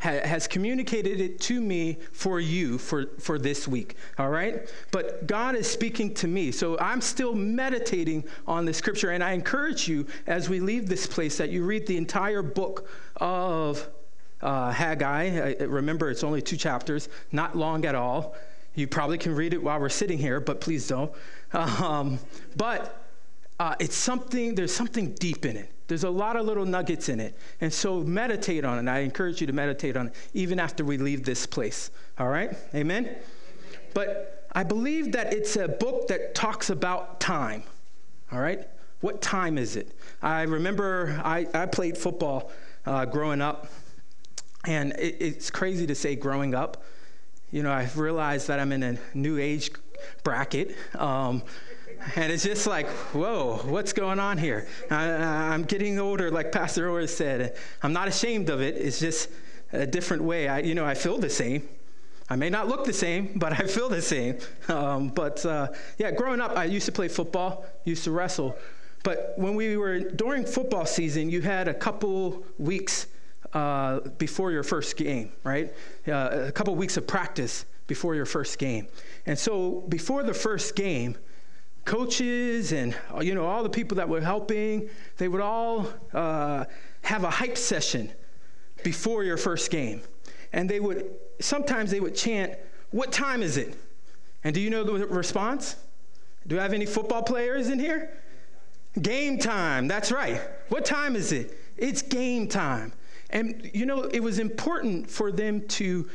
has 0.00 0.48
communicated 0.48 1.20
it 1.20 1.38
to 1.38 1.60
me 1.60 1.98
for 2.12 2.40
you 2.40 2.78
for, 2.78 3.06
for 3.18 3.38
this 3.38 3.68
week, 3.68 3.96
all 4.18 4.30
right? 4.30 4.72
But 4.90 5.26
God 5.26 5.54
is 5.54 5.70
speaking 5.70 6.14
to 6.14 6.26
me. 6.26 6.52
So 6.52 6.78
I'm 6.78 7.02
still 7.02 7.34
meditating 7.34 8.24
on 8.46 8.64
the 8.64 8.72
scripture, 8.72 9.10
and 9.10 9.22
I 9.22 9.32
encourage 9.32 9.88
you 9.88 10.06
as 10.26 10.48
we 10.48 10.58
leave 10.58 10.88
this 10.88 11.06
place 11.06 11.36
that 11.36 11.50
you 11.50 11.64
read 11.64 11.86
the 11.86 11.98
entire 11.98 12.40
book 12.40 12.88
of 13.16 13.90
uh, 14.40 14.70
Haggai. 14.70 15.56
I, 15.60 15.64
remember, 15.64 16.10
it's 16.10 16.24
only 16.24 16.40
two 16.40 16.56
chapters, 16.56 17.10
not 17.30 17.54
long 17.54 17.84
at 17.84 17.94
all. 17.94 18.34
You 18.80 18.88
probably 18.88 19.18
can 19.18 19.34
read 19.34 19.52
it 19.52 19.62
while 19.62 19.78
we're 19.78 19.90
sitting 19.90 20.18
here, 20.18 20.40
but 20.40 20.62
please 20.62 20.88
don't. 20.88 21.12
Um, 21.52 22.18
but 22.56 23.04
uh, 23.58 23.74
it's 23.78 23.94
something, 23.94 24.54
there's 24.54 24.74
something 24.74 25.12
deep 25.14 25.44
in 25.44 25.56
it. 25.58 25.70
There's 25.86 26.04
a 26.04 26.10
lot 26.10 26.36
of 26.36 26.46
little 26.46 26.64
nuggets 26.64 27.10
in 27.10 27.20
it. 27.20 27.36
And 27.60 27.70
so 27.70 28.00
meditate 28.00 28.64
on 28.64 28.88
it. 28.88 28.90
I 28.90 29.00
encourage 29.00 29.42
you 29.42 29.46
to 29.48 29.52
meditate 29.52 29.98
on 29.98 30.06
it 30.06 30.14
even 30.32 30.58
after 30.58 30.82
we 30.82 30.96
leave 30.96 31.24
this 31.24 31.44
place. 31.44 31.90
All 32.18 32.28
right? 32.28 32.56
Amen? 32.74 33.16
But 33.92 34.46
I 34.52 34.62
believe 34.62 35.12
that 35.12 35.34
it's 35.34 35.56
a 35.56 35.68
book 35.68 36.08
that 36.08 36.34
talks 36.34 36.70
about 36.70 37.20
time. 37.20 37.64
All 38.32 38.40
right? 38.40 38.66
What 39.02 39.20
time 39.20 39.58
is 39.58 39.76
it? 39.76 39.92
I 40.22 40.42
remember 40.42 41.20
I, 41.22 41.46
I 41.52 41.66
played 41.66 41.98
football 41.98 42.50
uh, 42.86 43.04
growing 43.04 43.42
up, 43.42 43.66
and 44.64 44.92
it, 44.92 45.16
it's 45.20 45.50
crazy 45.50 45.86
to 45.86 45.94
say 45.94 46.16
growing 46.16 46.54
up 46.54 46.82
you 47.50 47.62
know, 47.62 47.72
I've 47.72 47.98
realized 47.98 48.48
that 48.48 48.60
I'm 48.60 48.72
in 48.72 48.82
a 48.82 48.98
new 49.14 49.38
age 49.38 49.70
bracket. 50.22 50.76
Um, 50.94 51.42
and 52.16 52.32
it's 52.32 52.44
just 52.44 52.66
like, 52.66 52.88
whoa, 53.12 53.60
what's 53.64 53.92
going 53.92 54.18
on 54.18 54.38
here? 54.38 54.66
I, 54.90 55.54
am 55.54 55.64
getting 55.64 55.98
older, 55.98 56.30
like 56.30 56.50
Pastor 56.52 56.88
always 56.88 57.14
said. 57.14 57.56
I'm 57.82 57.92
not 57.92 58.08
ashamed 58.08 58.48
of 58.48 58.60
it. 58.60 58.76
It's 58.76 58.98
just 58.98 59.28
a 59.72 59.86
different 59.86 60.22
way. 60.22 60.48
I, 60.48 60.60
you 60.60 60.74
know, 60.74 60.86
I 60.86 60.94
feel 60.94 61.18
the 61.18 61.30
same. 61.30 61.68
I 62.28 62.36
may 62.36 62.48
not 62.48 62.68
look 62.68 62.84
the 62.84 62.92
same, 62.92 63.32
but 63.36 63.52
I 63.60 63.66
feel 63.66 63.88
the 63.88 64.00
same. 64.00 64.38
Um, 64.68 65.08
but 65.08 65.44
uh, 65.44 65.68
yeah, 65.98 66.10
growing 66.10 66.40
up, 66.40 66.56
I 66.56 66.64
used 66.64 66.86
to 66.86 66.92
play 66.92 67.08
football, 67.08 67.66
used 67.84 68.04
to 68.04 68.12
wrestle. 68.12 68.56
But 69.02 69.34
when 69.36 69.54
we 69.54 69.76
were 69.76 69.98
during 69.98 70.44
football 70.44 70.86
season, 70.86 71.30
you 71.30 71.42
had 71.42 71.68
a 71.68 71.74
couple 71.74 72.44
weeks 72.58 73.06
uh, 73.52 74.00
before 74.18 74.52
your 74.52 74.62
first 74.62 74.96
game, 74.96 75.32
right? 75.44 75.72
Uh, 76.06 76.46
a 76.48 76.52
couple 76.52 76.74
weeks 76.76 76.96
of 76.96 77.06
practice 77.06 77.64
before 77.86 78.14
your 78.14 78.26
first 78.26 78.58
game. 78.58 78.86
And 79.26 79.38
so 79.38 79.84
before 79.88 80.22
the 80.22 80.34
first 80.34 80.76
game, 80.76 81.16
coaches 81.84 82.72
and 82.72 82.96
you 83.20 83.34
know 83.34 83.46
all 83.46 83.62
the 83.62 83.70
people 83.70 83.96
that 83.96 84.08
were 84.08 84.20
helping, 84.20 84.88
they 85.16 85.28
would 85.28 85.40
all 85.40 85.88
uh, 86.12 86.64
have 87.02 87.24
a 87.24 87.30
hype 87.30 87.56
session 87.56 88.10
before 88.84 89.24
your 89.24 89.36
first 89.36 89.70
game, 89.70 90.02
and 90.52 90.68
they 90.68 90.80
would 90.80 91.10
sometimes 91.40 91.90
they 91.90 92.00
would 92.00 92.14
chant, 92.14 92.54
"What 92.90 93.12
time 93.12 93.42
is 93.42 93.56
it?" 93.56 93.74
And 94.44 94.54
do 94.54 94.60
you 94.60 94.70
know 94.70 94.84
the 94.84 95.06
response? 95.06 95.76
Do 96.46 96.58
I 96.58 96.62
have 96.62 96.72
any 96.72 96.86
football 96.86 97.22
players 97.22 97.68
in 97.68 97.78
here? 97.78 98.16
Game 99.00 99.38
time, 99.38 99.86
that's 99.88 100.10
right. 100.10 100.40
What 100.68 100.84
time 100.84 101.14
is 101.14 101.32
it? 101.32 101.58
It's 101.76 102.02
game 102.02 102.48
time. 102.48 102.92
And 103.30 103.70
you 103.72 103.86
know, 103.86 104.02
it 104.02 104.20
was 104.20 104.38
important 104.38 105.10
for 105.10 105.32
them 105.32 105.66
to 105.68 106.08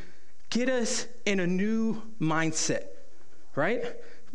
get 0.50 0.68
us 0.68 1.06
in 1.24 1.40
a 1.40 1.46
new 1.46 2.02
mindset, 2.20 2.84
right? 3.54 3.84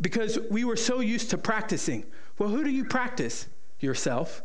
Because 0.00 0.38
we 0.50 0.64
were 0.64 0.76
so 0.76 1.00
used 1.00 1.30
to 1.30 1.38
practicing. 1.38 2.04
Well, 2.38 2.48
who 2.48 2.64
do 2.64 2.70
you 2.70 2.84
practice? 2.84 3.46
Yourself. 3.80 4.42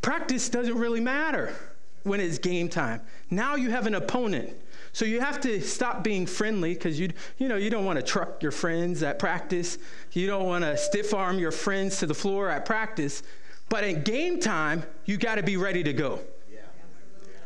Practice 0.00 0.48
doesn't 0.48 0.76
really 0.76 1.00
matter 1.00 1.54
when 2.04 2.20
it's 2.20 2.38
game 2.38 2.68
time. 2.68 3.00
Now 3.30 3.54
you 3.54 3.70
have 3.70 3.86
an 3.86 3.94
opponent. 3.94 4.56
So 4.92 5.04
you 5.04 5.20
have 5.20 5.40
to 5.42 5.60
stop 5.62 6.04
being 6.04 6.26
friendly 6.26 6.74
because 6.74 7.00
you 7.00 7.10
you 7.38 7.48
know 7.48 7.56
you 7.56 7.70
don't 7.70 7.84
want 7.84 7.98
to 7.98 8.04
truck 8.04 8.42
your 8.42 8.52
friends 8.52 9.02
at 9.02 9.18
practice. 9.18 9.78
You 10.12 10.26
don't 10.26 10.46
want 10.46 10.64
to 10.64 10.76
stiff 10.76 11.14
arm 11.14 11.38
your 11.38 11.52
friends 11.52 11.98
to 11.98 12.06
the 12.06 12.14
floor 12.14 12.50
at 12.50 12.66
practice. 12.66 13.22
But 13.72 13.84
at 13.84 14.04
game 14.04 14.38
time, 14.38 14.84
you 15.06 15.16
got 15.16 15.36
to 15.36 15.42
be 15.42 15.56
ready 15.56 15.82
to 15.82 15.94
go. 15.94 16.20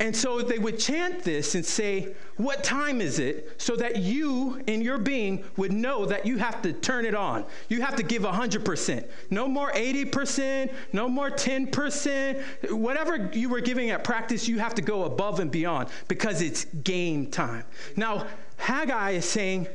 And 0.01 0.15
so 0.15 0.43
they 0.43 0.59
would 0.59 0.77
chant 0.77 1.23
this 1.23 1.55
and 1.55 1.65
say, 1.65 2.17
What 2.37 2.65
time 2.65 3.01
is 3.01 3.21
it? 3.21 3.63
So 3.63 3.77
that 3.77 3.99
you, 3.99 4.61
in 4.67 4.83
your 4.83 4.99
being, 4.99 5.45
would 5.57 5.71
know 5.71 6.05
that 6.05 6.27
you 6.27 6.37
have 6.39 6.63
to 6.63 6.73
turn 6.73 7.05
it 7.07 7.15
on. 7.15 7.45
You 7.69 7.81
have 7.81 7.95
to 7.95 8.03
give 8.03 8.23
100%. 8.23 9.09
No 9.31 9.47
more 9.47 9.71
80%, 9.71 10.75
no 10.93 11.09
more 11.09 11.31
10%. 11.31 12.73
Whatever 12.73 13.31
you 13.33 13.49
were 13.49 13.61
giving 13.61 13.91
at 13.91 14.03
practice, 14.03 14.49
you 14.49 14.59
have 14.59 14.75
to 14.75 14.83
go 14.83 15.05
above 15.05 15.39
and 15.39 15.49
beyond 15.53 15.91
because 16.09 16.43
it's 16.43 16.65
game 16.65 17.31
time. 17.31 17.63
Now, 17.95 18.27
Haggai 18.57 19.13
is 19.13 19.27
saying, 19.27 19.69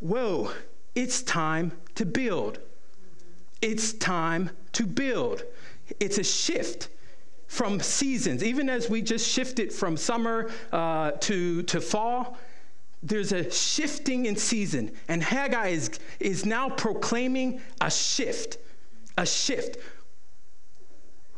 Whoa, 0.00 0.52
it's 0.94 1.22
time 1.22 1.72
to 1.94 2.04
build. 2.04 2.58
It's 3.62 3.92
time 3.94 4.50
to 4.72 4.86
build. 4.86 5.42
It's 6.00 6.18
a 6.18 6.24
shift 6.24 6.88
from 7.46 7.80
seasons. 7.80 8.42
Even 8.42 8.68
as 8.68 8.90
we 8.90 9.02
just 9.02 9.28
shifted 9.28 9.72
from 9.72 9.96
summer 9.96 10.50
uh, 10.72 11.12
to, 11.12 11.62
to 11.62 11.80
fall, 11.80 12.36
there's 13.02 13.32
a 13.32 13.50
shifting 13.50 14.26
in 14.26 14.36
season. 14.36 14.90
And 15.08 15.22
Haggai 15.22 15.68
is, 15.68 15.90
is 16.18 16.44
now 16.44 16.68
proclaiming 16.68 17.60
a 17.80 17.90
shift. 17.90 18.58
A 19.16 19.24
shift. 19.24 19.78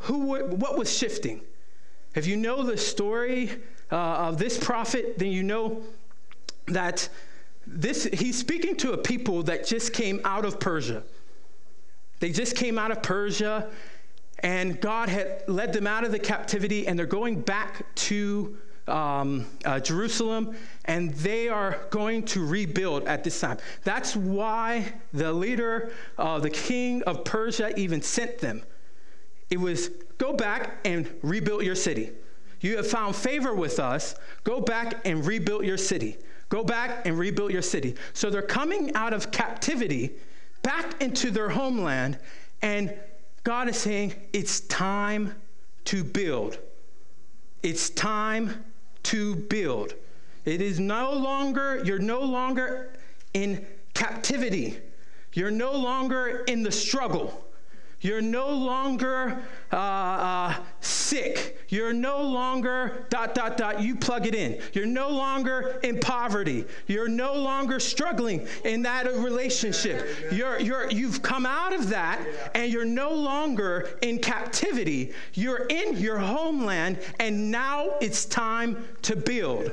Who, 0.03 0.39
what 0.47 0.79
was 0.79 0.97
shifting? 0.97 1.43
If 2.15 2.27
you 2.27 2.37
know 2.37 2.63
the 2.63 2.77
story 2.77 3.51
uh, 3.93 3.97
of 3.97 4.39
this 4.39 4.59
prophet, 4.59 5.19
then 5.19 5.31
you 5.31 5.43
know 5.43 5.83
that 6.67 7.09
this, 7.67 8.05
he's 8.05 8.39
speaking 8.39 8.77
to 8.77 8.93
a 8.93 8.99
people 8.99 9.43
that 9.45 9.67
just 9.67 9.93
came 9.93 10.21
out 10.25 10.45
of 10.45 10.59
Persia. 10.59 11.03
They 12.21 12.31
just 12.31 12.57
came 12.57 12.79
out 12.79 12.91
of 12.91 13.03
Persia 13.03 13.71
and 14.41 14.81
God 14.81 15.09
had 15.09 15.43
led 15.49 15.73
them 15.73 15.87
out 15.87 16.05
of 16.05 16.13
the 16.13 16.19
captivity, 16.19 16.87
and 16.87 16.99
they're 16.99 17.07
going 17.07 17.41
back 17.41 17.93
to 17.97 18.57
um, 18.87 19.47
uh, 19.65 19.81
Jerusalem, 19.81 20.57
and 20.85 21.13
they 21.15 21.49
are 21.49 21.87
going 21.91 22.23
to 22.25 22.47
rebuild 22.47 23.07
at 23.07 23.25
this 23.25 23.39
time. 23.39 23.59
That's 23.85 24.17
why 24.17 24.93
the 25.13 25.33
leader, 25.33 25.93
uh, 26.17 26.39
the 26.39 26.51
king 26.51 27.03
of 27.03 27.25
Persia, 27.25 27.79
even 27.79 28.01
sent 28.01 28.39
them. 28.39 28.63
It 29.51 29.59
was 29.59 29.91
go 30.19 30.33
back 30.33 30.79
and 30.85 31.13
rebuild 31.23 31.65
your 31.65 31.75
city. 31.75 32.11
You 32.61 32.77
have 32.77 32.87
found 32.87 33.15
favor 33.15 33.55
with 33.55 33.79
us. 33.79 34.15
Go 34.45 34.61
back 34.61 35.07
and 35.07 35.25
rebuild 35.27 35.65
your 35.65 35.77
city. 35.77 36.17
Go 36.49 36.65
back 36.65 37.07
and 37.07 37.19
rebuild 37.19 37.53
your 37.53 37.63
city. 37.63 37.95
So 38.15 38.31
they're 38.31 38.43
coming 38.43 38.95
out 38.95 39.13
of 39.13 39.31
captivity 39.31 40.15
back 40.69 41.01
into 41.01 41.31
their 41.31 41.49
homeland, 41.49 42.19
and 42.61 42.95
God 43.43 43.71
is 43.71 43.77
saying 43.79 44.13
it's 44.35 44.61
time 44.61 45.35
to 45.87 46.05
build. 46.05 46.59
It's 47.63 47.89
time 47.89 48.67
to 49.05 49.35
build. 49.35 49.95
It 50.45 50.61
is 50.61 50.79
no 50.79 51.15
longer, 51.15 51.81
you're 51.87 51.99
no 51.99 52.21
longer 52.21 52.93
in 53.33 53.67
captivity. 53.95 54.77
You're 55.33 55.51
no 55.51 55.73
longer 55.73 56.45
in 56.47 56.63
the 56.63 56.73
struggle. 56.73 57.47
You're 58.01 58.23
no 58.23 58.51
longer 58.51 59.43
uh, 59.73 59.77
uh, 59.77 60.55
sick. 60.81 61.59
You're 61.69 61.93
no 61.93 62.23
longer 62.23 63.07
dot, 63.11 63.35
dot, 63.35 63.57
dot. 63.57 63.83
You 63.83 63.97
plug 63.97 64.27
it 64.27 64.35
in. 64.35 64.61
You're 64.73 64.87
no 64.87 65.11
longer 65.11 65.81
in 65.83 65.99
poverty. 65.99 66.65
You're 66.87 67.09
no 67.09 67.35
longer 67.35 67.81
struggling 67.81 68.47
in 68.65 68.83
that 68.83 69.07
relationship. 69.07 70.09
You're, 70.31 70.61
you're, 70.61 70.91
you've 70.91 71.23
come 71.23 71.45
out 71.45 71.73
of 71.73 71.89
that 71.89 72.25
and 72.55 72.73
you're 72.73 72.85
no 72.85 73.13
longer 73.13 73.99
in 74.01 74.21
captivity. 74.21 75.13
You're 75.35 75.67
in 75.67 75.97
your 75.97 76.19
homeland 76.19 77.01
and 77.19 77.51
now 77.51 77.95
it's 78.01 78.25
time 78.25 78.85
to 79.03 79.17
build. 79.17 79.73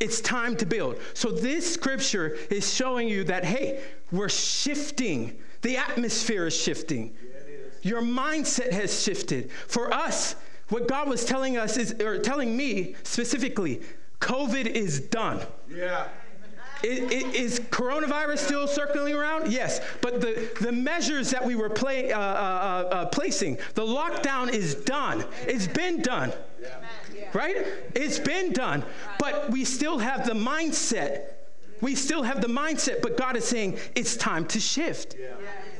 It's 0.00 0.22
time 0.22 0.56
to 0.56 0.64
build. 0.64 0.96
So 1.12 1.30
this 1.30 1.70
scripture 1.70 2.38
is 2.48 2.72
showing 2.72 3.08
you 3.08 3.24
that, 3.24 3.44
hey, 3.44 3.82
we're 4.10 4.30
shifting 4.30 5.36
the 5.62 5.76
atmosphere 5.76 6.46
is 6.46 6.56
shifting. 6.56 7.14
Your 7.82 8.02
mindset 8.02 8.72
has 8.72 9.02
shifted. 9.02 9.50
For 9.66 9.92
us, 9.92 10.36
what 10.68 10.86
God 10.86 11.08
was 11.08 11.24
telling 11.24 11.56
us 11.56 11.76
is, 11.76 11.92
or 12.00 12.18
telling 12.18 12.56
me 12.56 12.94
specifically, 13.02 13.80
COVID 14.20 14.66
is 14.66 15.00
done. 15.00 15.40
Yeah. 15.68 16.08
It, 16.82 17.12
it, 17.12 17.34
is 17.34 17.60
coronavirus 17.60 18.38
still 18.38 18.66
circling 18.66 19.14
around? 19.14 19.52
Yes, 19.52 19.82
but 20.00 20.22
the, 20.22 20.50
the 20.60 20.72
measures 20.72 21.30
that 21.30 21.44
we 21.44 21.54
were 21.54 21.68
play, 21.68 22.10
uh, 22.10 22.18
uh, 22.18 22.22
uh, 22.22 22.94
uh 22.94 23.06
placing, 23.06 23.56
the 23.74 23.84
lockdown 23.84 24.50
is 24.50 24.76
done. 24.76 25.24
It's 25.42 25.66
been 25.66 26.00
done. 26.00 26.32
Right? 27.34 27.66
It's 27.94 28.18
been 28.18 28.52
done. 28.52 28.82
But 29.18 29.50
we 29.50 29.64
still 29.64 29.98
have 29.98 30.26
the 30.26 30.32
mindset 30.32 31.34
we 31.80 31.94
still 31.94 32.22
have 32.22 32.40
the 32.40 32.48
mindset, 32.48 33.00
but 33.02 33.16
God 33.16 33.36
is 33.36 33.44
saying 33.44 33.78
it's 33.94 34.16
time 34.16 34.44
to 34.48 34.60
shift. 34.60 35.16
Yeah. 35.18 35.28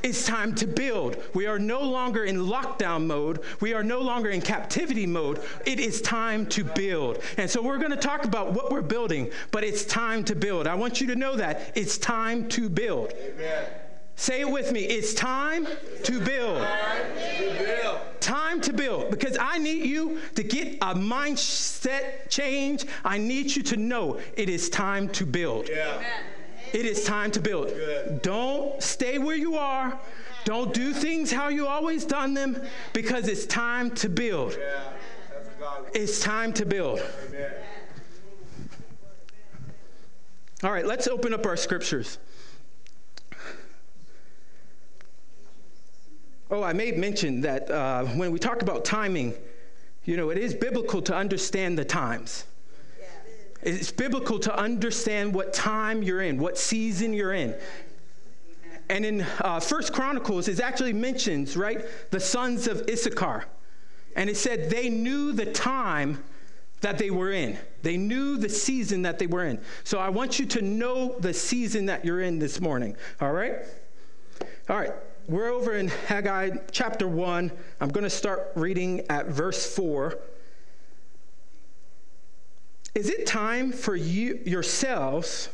It's 0.03 0.25
time 0.25 0.55
to 0.55 0.67
build. 0.67 1.17
We 1.33 1.45
are 1.45 1.59
no 1.59 1.81
longer 1.81 2.25
in 2.25 2.37
lockdown 2.37 3.05
mode. 3.05 3.41
We 3.59 3.73
are 3.73 3.83
no 3.83 3.99
longer 3.99 4.29
in 4.29 4.41
captivity 4.41 5.05
mode. 5.05 5.41
It 5.65 5.79
is 5.79 6.01
time 6.01 6.45
to 6.47 6.63
build. 6.63 7.19
And 7.37 7.49
so 7.49 7.61
we're 7.61 7.77
going 7.77 7.91
to 7.91 7.97
talk 7.97 8.25
about 8.25 8.53
what 8.53 8.71
we're 8.71 8.81
building, 8.81 9.31
but 9.51 9.63
it's 9.63 9.85
time 9.85 10.23
to 10.25 10.35
build. 10.35 10.65
I 10.67 10.75
want 10.75 11.01
you 11.01 11.07
to 11.07 11.15
know 11.15 11.35
that 11.35 11.71
it's 11.75 11.97
time 11.97 12.49
to 12.49 12.69
build. 12.69 13.13
Amen. 13.13 13.65
Say 14.15 14.41
it 14.41 14.49
with 14.49 14.71
me. 14.71 14.81
It's 14.81 15.13
time 15.13 15.67
to 16.03 16.19
build. 16.19 16.67
Time 18.19 18.61
to 18.61 18.73
build. 18.73 19.09
Because 19.09 19.37
I 19.39 19.57
need 19.57 19.85
you 19.85 20.19
to 20.35 20.43
get 20.43 20.75
a 20.75 20.93
mindset 20.93 22.29
change. 22.29 22.85
I 23.03 23.17
need 23.17 23.55
you 23.55 23.63
to 23.63 23.77
know 23.77 24.19
it 24.35 24.49
is 24.49 24.69
time 24.69 25.09
to 25.09 25.25
build. 25.25 25.69
Yeah. 25.69 26.03
It 26.73 26.85
is 26.85 27.03
time 27.03 27.31
to 27.31 27.39
build. 27.39 27.73
Don't 28.21 28.81
stay 28.81 29.17
where 29.17 29.35
you 29.35 29.55
are. 29.55 29.99
Don't 30.43 30.73
do 30.73 30.93
things 30.93 31.31
how 31.31 31.49
you 31.49 31.67
always 31.67 32.05
done 32.05 32.33
them 32.33 32.61
because 32.93 33.27
it's 33.27 33.45
time 33.45 33.91
to 33.95 34.09
build. 34.09 34.57
It's 35.93 36.19
time 36.19 36.53
to 36.53 36.65
build. 36.65 37.01
All 40.63 40.71
right, 40.71 40.85
let's 40.85 41.07
open 41.07 41.33
up 41.33 41.45
our 41.45 41.57
scriptures. 41.57 42.19
Oh, 46.49 46.63
I 46.63 46.73
may 46.73 46.91
mention 46.91 47.41
that 47.41 47.71
uh, 47.71 48.05
when 48.05 48.31
we 48.31 48.37
talk 48.37 48.61
about 48.61 48.83
timing, 48.83 49.33
you 50.03 50.17
know, 50.17 50.29
it 50.29 50.37
is 50.37 50.53
biblical 50.53 51.01
to 51.03 51.15
understand 51.15 51.77
the 51.77 51.85
times. 51.85 52.45
It's 53.63 53.91
biblical 53.91 54.39
to 54.39 54.57
understand 54.57 55.33
what 55.33 55.53
time 55.53 56.01
you're 56.03 56.21
in, 56.21 56.39
what 56.39 56.57
season 56.57 57.13
you're 57.13 57.33
in. 57.33 57.55
And 58.89 59.05
in 59.05 59.21
uh, 59.39 59.59
First 59.59 59.93
Chronicles, 59.93 60.47
it 60.47 60.59
actually 60.59 60.93
mentions, 60.93 61.55
right, 61.55 61.85
the 62.11 62.19
sons 62.19 62.67
of 62.67 62.83
Issachar. 62.89 63.45
And 64.15 64.29
it 64.29 64.35
said 64.35 64.69
they 64.69 64.89
knew 64.89 65.31
the 65.31 65.45
time 65.45 66.23
that 66.81 66.97
they 66.97 67.11
were 67.11 67.31
in. 67.31 67.57
They 67.83 67.95
knew 67.95 68.37
the 68.37 68.49
season 68.49 69.03
that 69.03 69.19
they 69.19 69.27
were 69.27 69.45
in. 69.45 69.61
So 69.83 69.99
I 69.99 70.09
want 70.09 70.39
you 70.39 70.45
to 70.47 70.61
know 70.61 71.17
the 71.19 71.33
season 71.33 71.85
that 71.85 72.03
you're 72.03 72.21
in 72.21 72.39
this 72.39 72.59
morning. 72.59 72.97
All 73.21 73.31
right? 73.31 73.59
All 74.67 74.77
right 74.77 74.91
we're 75.27 75.49
over 75.49 75.75
in 75.75 75.87
Haggai 75.87 76.57
chapter 76.71 77.07
1. 77.07 77.51
I'm 77.79 77.89
going 77.89 78.03
to 78.03 78.09
start 78.09 78.51
reading 78.55 79.05
at 79.09 79.27
verse 79.27 79.75
4. 79.75 80.17
Is 82.93 83.09
it 83.09 83.25
time 83.25 83.71
for 83.71 83.95
you 83.95 84.39
yourselves? 84.45 85.49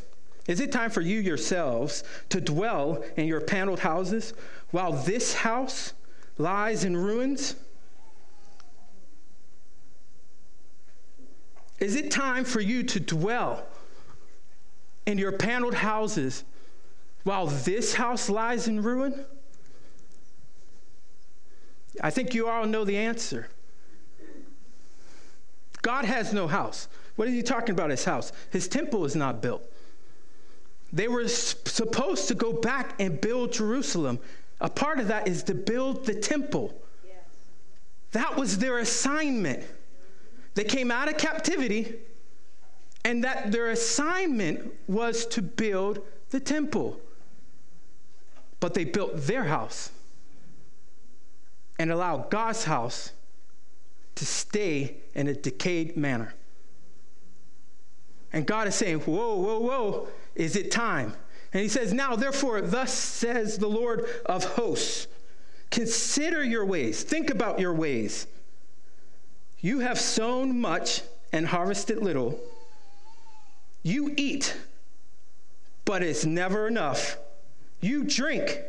Is 0.48 0.60
it 0.60 0.72
time 0.72 0.90
for 0.90 1.00
you 1.00 1.20
yourselves 1.20 2.02
to 2.30 2.40
dwell 2.40 3.04
in 3.16 3.26
your 3.26 3.40
paneled 3.40 3.80
houses 3.80 4.34
while 4.70 4.92
this 4.92 5.34
house 5.34 5.92
lies 6.36 6.84
in 6.84 6.96
ruins? 6.96 7.54
Is 11.78 11.94
it 11.94 12.10
time 12.10 12.44
for 12.44 12.60
you 12.60 12.82
to 12.82 12.98
dwell 12.98 13.64
in 15.06 15.16
your 15.16 15.32
paneled 15.32 15.74
houses 15.74 16.44
while 17.22 17.46
this 17.46 17.94
house 17.94 18.28
lies 18.28 18.66
in 18.66 18.82
ruin? 18.82 19.24
I 22.00 22.10
think 22.10 22.34
you 22.34 22.48
all 22.48 22.66
know 22.66 22.84
the 22.84 22.96
answer. 22.96 23.48
God 25.82 26.04
has 26.04 26.32
no 26.32 26.48
house. 26.48 26.88
What 27.18 27.26
is 27.26 27.34
he 27.34 27.42
talking 27.42 27.72
about, 27.72 27.90
his 27.90 28.04
house? 28.04 28.30
His 28.50 28.68
temple 28.68 29.04
is 29.04 29.16
not 29.16 29.42
built. 29.42 29.68
They 30.92 31.08
were 31.08 31.26
supposed 31.26 32.28
to 32.28 32.34
go 32.36 32.52
back 32.52 32.94
and 33.00 33.20
build 33.20 33.52
Jerusalem. 33.52 34.20
A 34.60 34.70
part 34.70 35.00
of 35.00 35.08
that 35.08 35.26
is 35.26 35.42
to 35.42 35.54
build 35.54 36.06
the 36.06 36.14
temple. 36.14 36.80
Yes. 37.04 37.16
That 38.12 38.36
was 38.36 38.58
their 38.58 38.78
assignment. 38.78 39.64
They 40.54 40.62
came 40.62 40.92
out 40.92 41.08
of 41.08 41.18
captivity, 41.18 41.96
and 43.04 43.24
that 43.24 43.50
their 43.50 43.70
assignment 43.70 44.72
was 44.86 45.26
to 45.26 45.42
build 45.42 45.98
the 46.30 46.38
temple. 46.38 47.00
But 48.60 48.74
they 48.74 48.84
built 48.84 49.16
their 49.16 49.42
house 49.42 49.90
and 51.80 51.90
allowed 51.90 52.30
God's 52.30 52.62
house 52.62 53.10
to 54.14 54.24
stay 54.24 54.98
in 55.16 55.26
a 55.26 55.34
decayed 55.34 55.96
manner. 55.96 56.34
And 58.32 58.46
God 58.46 58.68
is 58.68 58.74
saying, 58.74 59.00
Whoa, 59.00 59.36
whoa, 59.36 59.58
whoa, 59.60 60.08
is 60.34 60.56
it 60.56 60.70
time? 60.70 61.14
And 61.52 61.62
he 61.62 61.68
says, 61.68 61.92
Now, 61.92 62.16
therefore, 62.16 62.60
thus 62.60 62.92
says 62.92 63.58
the 63.58 63.68
Lord 63.68 64.04
of 64.26 64.44
hosts 64.44 65.06
consider 65.70 66.42
your 66.42 66.64
ways, 66.64 67.02
think 67.02 67.30
about 67.30 67.58
your 67.58 67.74
ways. 67.74 68.26
You 69.60 69.80
have 69.80 69.98
sown 69.98 70.60
much 70.60 71.02
and 71.32 71.46
harvested 71.46 71.98
little. 71.98 72.38
You 73.82 74.14
eat, 74.16 74.56
but 75.84 76.02
it's 76.02 76.24
never 76.24 76.68
enough. 76.68 77.18
You 77.80 78.04
drink, 78.04 78.60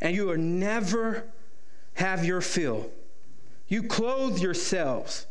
and 0.00 0.14
you 0.14 0.26
will 0.26 0.38
never 0.38 1.24
have 1.94 2.24
your 2.24 2.40
fill. 2.40 2.90
You 3.68 3.82
clothe 3.82 4.38
yourselves, 4.38 5.26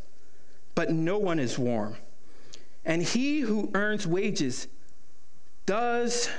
but 0.75 0.91
no 0.91 1.17
one 1.17 1.39
is 1.39 1.57
warm. 1.57 1.97
And 2.88 3.03
he 3.03 3.41
who 3.41 3.69
earns 3.73 4.07
wages 4.07 4.67
does 5.65 6.29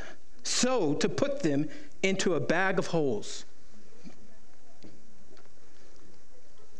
so 0.43 0.95
to 0.95 1.09
put 1.09 1.43
them 1.43 1.69
into 2.03 2.35
a 2.35 2.41
bag 2.41 2.79
of 2.79 2.87
holes. 2.87 3.45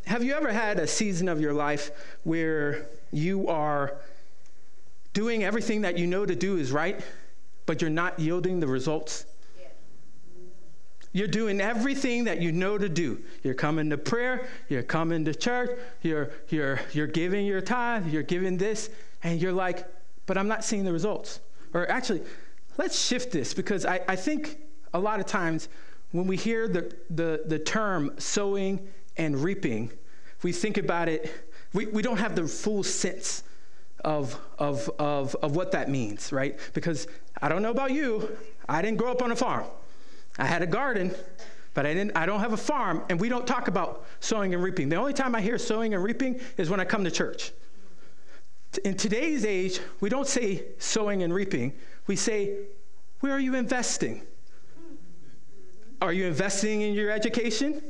Have 0.07 0.23
you 0.23 0.33
ever 0.33 0.51
had 0.51 0.79
a 0.79 0.87
season 0.87 1.29
of 1.29 1.39
your 1.39 1.53
life 1.53 1.91
where 2.23 2.87
you 3.11 3.47
are 3.47 3.97
doing 5.13 5.43
everything 5.43 5.81
that 5.81 5.99
you 5.99 6.07
know 6.07 6.25
to 6.25 6.35
do 6.35 6.57
is 6.57 6.71
right, 6.71 6.99
but 7.67 7.79
you're 7.79 7.91
not 7.91 8.19
yielding 8.19 8.59
the 8.59 8.65
results? 8.65 9.25
You're 11.11 11.27
doing 11.27 11.59
everything 11.59 12.25
that 12.25 12.39
you 12.39 12.51
know 12.51 12.77
to 12.77 12.87
do. 12.87 13.21
You're 13.43 13.55
coming 13.55 13.89
to 13.89 13.97
prayer, 13.97 14.47
you're 14.67 14.83
coming 14.83 15.25
to 15.25 15.33
church, 15.33 15.77
you're, 16.03 16.31
you're, 16.49 16.79
you're 16.93 17.07
giving 17.07 17.45
your 17.45 17.61
tithe, 17.61 18.07
you're 18.07 18.23
giving 18.23 18.57
this, 18.57 18.89
and 19.23 19.41
you're 19.41 19.53
like, 19.53 19.87
but 20.27 20.37
I'm 20.37 20.47
not 20.47 20.63
seeing 20.63 20.83
the 20.83 20.93
results. 20.93 21.39
Or 21.73 21.89
actually, 21.89 22.21
let's 22.77 22.99
shift 22.99 23.31
this 23.31 23.53
because 23.53 23.85
I, 23.85 24.01
I 24.07 24.15
think 24.15 24.59
a 24.93 24.99
lot 24.99 25.19
of 25.19 25.25
times 25.25 25.69
when 26.11 26.27
we 26.27 26.37
hear 26.37 26.67
the, 26.67 26.93
the, 27.09 27.43
the 27.45 27.59
term 27.59 28.13
sowing 28.17 28.87
and 29.17 29.35
reaping, 29.35 29.91
we 30.43 30.51
think 30.51 30.77
about 30.77 31.09
it, 31.09 31.31
we, 31.73 31.87
we 31.87 32.01
don't 32.01 32.17
have 32.17 32.35
the 32.35 32.47
full 32.47 32.83
sense 32.83 33.43
of, 34.05 34.39
of, 34.59 34.89
of, 34.99 35.35
of 35.35 35.55
what 35.55 35.71
that 35.71 35.89
means, 35.89 36.31
right? 36.31 36.57
Because 36.73 37.07
I 37.41 37.49
don't 37.49 37.61
know 37.61 37.71
about 37.71 37.91
you, 37.91 38.37
I 38.67 38.81
didn't 38.81 38.97
grow 38.97 39.11
up 39.11 39.21
on 39.21 39.31
a 39.31 39.35
farm. 39.35 39.65
I 40.39 40.45
had 40.45 40.63
a 40.63 40.67
garden, 40.67 41.13
but 41.73 41.85
I 41.85 41.93
didn't 41.93 42.15
I 42.15 42.25
don't 42.25 42.39
have 42.39 42.53
a 42.53 42.57
farm 42.57 43.03
and 43.09 43.19
we 43.19 43.29
don't 43.29 43.45
talk 43.45 43.67
about 43.67 44.05
sowing 44.21 44.53
and 44.53 44.63
reaping. 44.63 44.89
The 44.89 44.95
only 44.95 45.13
time 45.13 45.35
I 45.35 45.41
hear 45.41 45.57
sowing 45.57 45.93
and 45.93 46.01
reaping 46.01 46.39
is 46.57 46.69
when 46.69 46.79
I 46.79 46.85
come 46.85 47.03
to 47.03 47.11
church. 47.11 47.51
In 48.85 48.95
today's 48.95 49.45
age, 49.45 49.81
we 49.99 50.09
don't 50.09 50.27
say 50.27 50.63
sowing 50.77 51.23
and 51.23 51.33
reaping. 51.33 51.73
We 52.07 52.15
say, 52.15 52.55
where 53.19 53.33
are 53.33 53.39
you 53.39 53.55
investing? 53.55 54.21
Are 56.01 56.13
you 56.13 56.25
investing 56.25 56.81
in 56.81 56.93
your 56.93 57.11
education? 57.11 57.81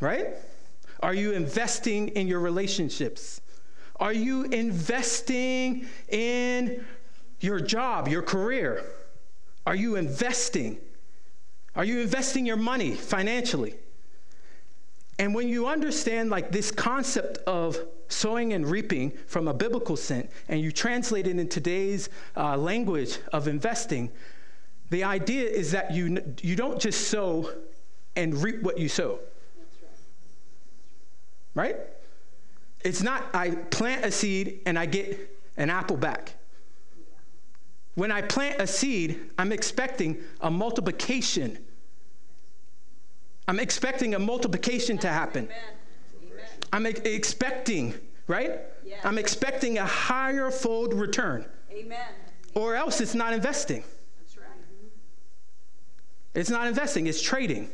Right? 0.00 0.28
Are 1.00 1.14
you 1.14 1.32
investing 1.32 2.08
in 2.08 2.28
your 2.28 2.40
relationships? 2.40 3.40
Are 3.96 4.12
you 4.12 4.44
investing 4.44 5.86
in 6.08 6.84
your 7.40 7.58
job, 7.58 8.06
your 8.06 8.22
career? 8.22 8.84
Are 9.66 9.74
you 9.74 9.96
investing? 9.96 10.78
Are 11.74 11.84
you 11.84 12.00
investing 12.00 12.46
your 12.46 12.56
money 12.56 12.94
financially? 12.94 13.74
And 15.18 15.34
when 15.34 15.48
you 15.48 15.66
understand 15.66 16.30
like 16.30 16.52
this 16.52 16.70
concept 16.70 17.38
of 17.38 17.78
sowing 18.08 18.52
and 18.52 18.66
reaping 18.66 19.10
from 19.26 19.48
a 19.48 19.54
biblical 19.54 19.96
sense, 19.96 20.30
and 20.48 20.60
you 20.60 20.72
translate 20.72 21.26
it 21.26 21.38
in 21.38 21.48
today's 21.48 22.08
uh, 22.36 22.56
language 22.56 23.18
of 23.32 23.48
investing, 23.48 24.10
the 24.90 25.04
idea 25.04 25.48
is 25.48 25.72
that 25.72 25.92
you, 25.92 26.22
you 26.40 26.56
don't 26.56 26.80
just 26.80 27.08
sow 27.08 27.50
and 28.16 28.42
reap 28.42 28.62
what 28.62 28.78
you 28.78 28.88
sow. 28.88 29.20
Right? 31.54 31.76
It's 32.84 33.02
not 33.02 33.24
I 33.34 33.50
plant 33.50 34.04
a 34.04 34.10
seed 34.10 34.60
and 34.66 34.78
I 34.78 34.86
get 34.86 35.36
an 35.56 35.68
apple 35.68 35.96
back. 35.96 36.34
When 37.98 38.12
I 38.12 38.22
plant 38.22 38.60
a 38.60 38.66
seed, 38.66 39.32
I'm 39.38 39.50
expecting 39.50 40.18
a 40.40 40.50
multiplication 40.50 41.58
I'm 43.48 43.58
expecting 43.58 44.14
a 44.14 44.18
multiplication 44.18 44.98
to 44.98 45.08
happen. 45.08 45.48
I'm 46.70 46.86
e- 46.86 46.90
expecting, 46.90 47.94
right? 48.26 48.60
I'm 49.02 49.16
expecting 49.16 49.78
a 49.78 49.86
higher 49.86 50.50
fold 50.50 50.92
return. 50.92 51.46
Amen. 51.72 51.98
Or 52.54 52.74
else 52.74 53.00
it's 53.00 53.14
not 53.14 53.32
investing. 53.32 53.82
That's 54.18 54.36
right. 54.36 54.46
It's 56.34 56.50
not 56.50 56.66
investing, 56.66 57.06
it's 57.06 57.22
trading. 57.22 57.70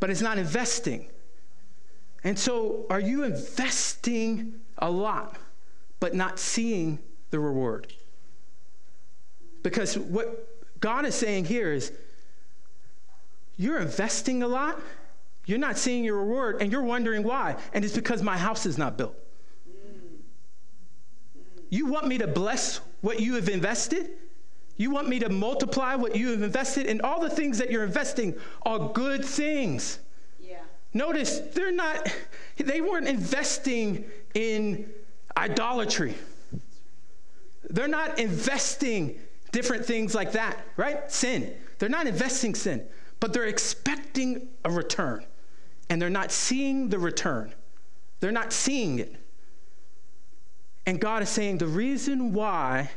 But 0.00 0.08
it's 0.08 0.22
not 0.22 0.38
investing. 0.38 1.10
And 2.24 2.38
so, 2.38 2.86
are 2.88 3.00
you 3.00 3.24
investing 3.24 4.54
a 4.78 4.90
lot, 4.90 5.36
but 6.00 6.14
not 6.14 6.38
seeing 6.38 6.98
the 7.30 7.40
reward? 7.40 7.92
Because 9.62 9.98
what 9.98 10.80
God 10.80 11.04
is 11.04 11.14
saying 11.14 11.46
here 11.46 11.72
is, 11.72 11.92
you're 13.56 13.80
investing 13.80 14.42
a 14.42 14.48
lot, 14.48 14.80
you're 15.46 15.58
not 15.58 15.76
seeing 15.78 16.04
your 16.04 16.18
reward, 16.18 16.62
and 16.62 16.70
you're 16.70 16.82
wondering 16.82 17.24
why. 17.24 17.56
And 17.72 17.84
it's 17.84 17.94
because 17.94 18.22
my 18.22 18.36
house 18.36 18.66
is 18.66 18.78
not 18.78 18.96
built. 18.96 19.16
You 21.70 21.86
want 21.86 22.06
me 22.06 22.18
to 22.18 22.26
bless 22.26 22.80
what 23.00 23.20
you 23.20 23.34
have 23.34 23.48
invested? 23.48 24.10
You 24.76 24.90
want 24.90 25.08
me 25.08 25.18
to 25.18 25.28
multiply 25.28 25.96
what 25.96 26.14
you 26.14 26.30
have 26.30 26.42
invested? 26.42 26.86
And 26.86 27.02
all 27.02 27.20
the 27.20 27.28
things 27.28 27.58
that 27.58 27.70
you're 27.70 27.84
investing 27.84 28.34
are 28.62 28.92
good 28.92 29.24
things. 29.24 29.98
Yeah. 30.40 30.60
Notice 30.94 31.40
they're 31.40 31.72
not, 31.72 32.08
they 32.56 32.80
weren't 32.80 33.08
investing 33.08 34.04
in 34.34 34.88
idolatry. 35.36 36.14
They're 37.68 37.88
not 37.88 38.18
investing 38.18 39.18
different 39.52 39.84
things 39.84 40.14
like 40.14 40.32
that, 40.32 40.58
right? 40.76 41.10
Sin. 41.10 41.54
They're 41.78 41.88
not 41.88 42.06
investing 42.06 42.54
sin 42.54 42.86
but 43.20 43.32
they're 43.32 43.46
expecting 43.46 44.48
a 44.64 44.70
return 44.70 45.24
and 45.90 46.00
they're 46.00 46.10
not 46.10 46.30
seeing 46.30 46.88
the 46.88 46.98
return. 46.98 47.54
They're 48.20 48.32
not 48.32 48.52
seeing 48.52 48.98
it. 48.98 49.16
And 50.86 51.00
God 51.00 51.22
is 51.22 51.28
saying 51.28 51.58
the 51.58 51.66
reason 51.66 52.32
why 52.32 52.90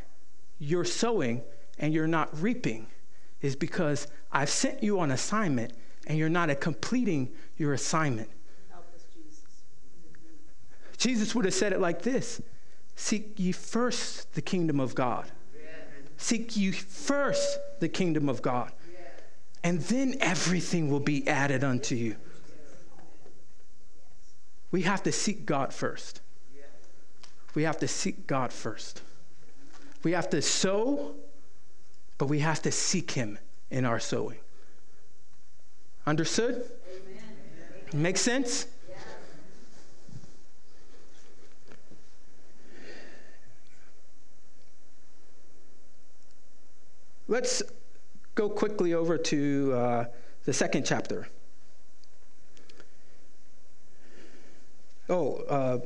you're 0.59 0.85
sowing 0.85 1.41
and 1.79 1.93
you're 1.93 2.07
not 2.07 2.29
reaping 2.41 2.87
is 3.41 3.55
because 3.55 4.07
I've 4.31 4.49
sent 4.49 4.83
you 4.83 4.99
on 4.99 5.11
assignment 5.11 5.73
and 6.07 6.17
you're 6.17 6.29
not 6.29 6.59
completing 6.61 7.31
your 7.57 7.73
assignment. 7.73 8.29
Us, 8.73 9.05
Jesus. 9.13 9.43
Jesus 10.97 11.35
would 11.35 11.45
have 11.45 11.53
said 11.53 11.73
it 11.73 11.79
like 11.79 12.01
this 12.01 12.41
Seek 12.95 13.39
ye 13.39 13.51
first 13.51 14.33
the 14.33 14.41
kingdom 14.41 14.79
of 14.79 14.93
God. 14.93 15.31
Seek 16.21 16.55
you 16.55 16.71
first 16.71 17.57
the 17.79 17.89
kingdom 17.89 18.29
of 18.29 18.43
God 18.43 18.71
and 19.63 19.81
then 19.81 20.15
everything 20.21 20.91
will 20.91 20.99
be 20.99 21.27
added 21.27 21.63
unto 21.63 21.95
you. 21.95 22.15
We 24.69 24.83
have 24.83 25.01
to 25.03 25.11
seek 25.11 25.47
God 25.47 25.73
first. 25.73 26.21
We 27.55 27.63
have 27.63 27.79
to 27.79 27.87
seek 27.87 28.27
God 28.27 28.53
first. 28.53 29.01
We 30.03 30.11
have 30.11 30.29
to 30.29 30.43
sow, 30.43 31.15
but 32.19 32.27
we 32.27 32.39
have 32.39 32.61
to 32.61 32.71
seek 32.71 33.11
Him 33.11 33.39
in 33.71 33.83
our 33.83 33.99
sowing. 33.99 34.37
Understood? 36.05 36.63
Amen. 36.87 38.01
Make 38.01 38.17
sense? 38.17 38.67
Let's 47.31 47.63
go 48.35 48.49
quickly 48.49 48.93
over 48.93 49.17
to 49.17 49.73
uh, 49.73 50.05
the 50.43 50.51
second 50.51 50.85
chapter. 50.85 51.27
Oh, 55.09 55.35
uh, 55.49 55.79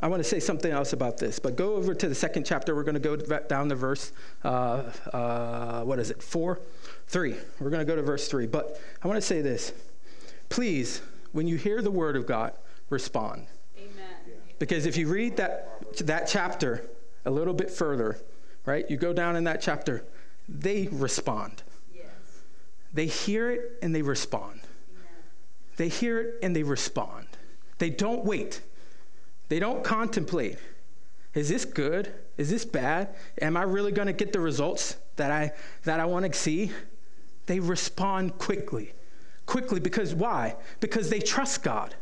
I 0.00 0.08
want 0.08 0.20
to 0.20 0.28
say 0.28 0.40
something 0.40 0.72
else 0.72 0.92
about 0.92 1.18
this, 1.18 1.38
but 1.38 1.56
go 1.56 1.74
over 1.74 1.94
to 1.94 2.08
the 2.08 2.14
second 2.14 2.44
chapter. 2.44 2.74
We're 2.74 2.82
going 2.82 3.00
to 3.00 3.16
go 3.16 3.16
down 3.16 3.68
to 3.68 3.76
verse, 3.76 4.12
uh, 4.42 4.82
uh, 5.12 5.84
what 5.84 6.00
is 6.00 6.10
it, 6.10 6.20
four? 6.22 6.58
Three. 7.06 7.36
We're 7.60 7.70
going 7.70 7.86
to 7.86 7.90
go 7.90 7.94
to 7.94 8.02
verse 8.02 8.26
three. 8.28 8.46
But 8.46 8.80
I 9.02 9.08
want 9.08 9.18
to 9.18 9.26
say 9.26 9.42
this. 9.42 9.72
Please, 10.48 11.00
when 11.30 11.46
you 11.46 11.56
hear 11.56 11.80
the 11.80 11.90
word 11.92 12.16
of 12.16 12.26
God, 12.26 12.54
respond. 12.88 13.46
Amen. 13.78 14.14
Because 14.58 14.84
if 14.84 14.96
you 14.96 15.06
read 15.06 15.36
that, 15.36 15.96
that 15.98 16.26
chapter 16.26 16.88
a 17.24 17.30
little 17.30 17.54
bit 17.54 17.70
further, 17.70 18.18
right, 18.66 18.88
you 18.90 18.96
go 18.96 19.12
down 19.12 19.36
in 19.36 19.44
that 19.44 19.60
chapter, 19.60 20.04
they 20.50 20.88
respond. 20.90 21.62
Yes. 21.94 22.06
They 22.92 23.06
hear 23.06 23.50
it 23.50 23.78
and 23.82 23.94
they 23.94 24.02
respond. 24.02 24.60
Amen. 24.90 25.22
They 25.76 25.88
hear 25.88 26.20
it 26.20 26.34
and 26.42 26.54
they 26.54 26.64
respond. 26.64 27.26
They 27.78 27.90
don't 27.90 28.24
wait. 28.24 28.60
They 29.48 29.60
don't 29.60 29.84
contemplate. 29.84 30.58
Is 31.34 31.48
this 31.48 31.64
good? 31.64 32.12
Is 32.36 32.50
this 32.50 32.64
bad? 32.64 33.14
Am 33.40 33.56
I 33.56 33.62
really 33.62 33.92
going 33.92 34.06
to 34.06 34.12
get 34.12 34.32
the 34.32 34.40
results 34.40 34.96
that 35.16 35.30
I 35.30 35.52
that 35.84 36.00
I 36.00 36.04
want 36.06 36.30
to 36.30 36.38
see? 36.38 36.72
They 37.46 37.60
respond 37.60 38.38
quickly. 38.38 38.92
Quickly 39.46 39.80
because 39.80 40.14
why? 40.14 40.56
Because 40.80 41.10
they 41.10 41.20
trust 41.20 41.62
God. 41.62 41.94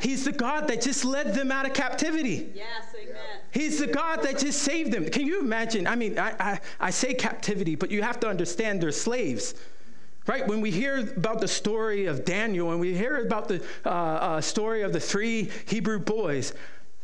He's 0.00 0.24
the 0.24 0.32
God 0.32 0.68
that 0.68 0.80
just 0.80 1.04
led 1.04 1.34
them 1.34 1.50
out 1.50 1.66
of 1.66 1.74
captivity. 1.74 2.50
Yes, 2.54 2.94
amen. 2.94 3.16
He's 3.50 3.78
the 3.78 3.86
God 3.86 4.22
that 4.22 4.38
just 4.38 4.62
saved 4.62 4.92
them. 4.92 5.08
Can 5.08 5.26
you 5.26 5.40
imagine? 5.40 5.86
I 5.86 5.96
mean, 5.96 6.18
I, 6.18 6.34
I, 6.38 6.60
I 6.80 6.90
say 6.90 7.14
captivity, 7.14 7.74
but 7.74 7.90
you 7.90 8.02
have 8.02 8.20
to 8.20 8.28
understand 8.28 8.80
they're 8.80 8.92
slaves 8.92 9.54
right? 10.28 10.46
When 10.46 10.60
we 10.60 10.70
hear 10.70 10.98
about 11.16 11.40
the 11.40 11.48
story 11.48 12.04
of 12.04 12.24
Daniel 12.24 12.70
and 12.70 12.78
we 12.78 12.94
hear 12.94 13.24
about 13.24 13.48
the 13.48 13.64
uh, 13.84 13.88
uh, 13.88 14.40
story 14.40 14.82
of 14.82 14.92
the 14.92 15.00
three 15.00 15.50
Hebrew 15.66 15.98
boys, 15.98 16.52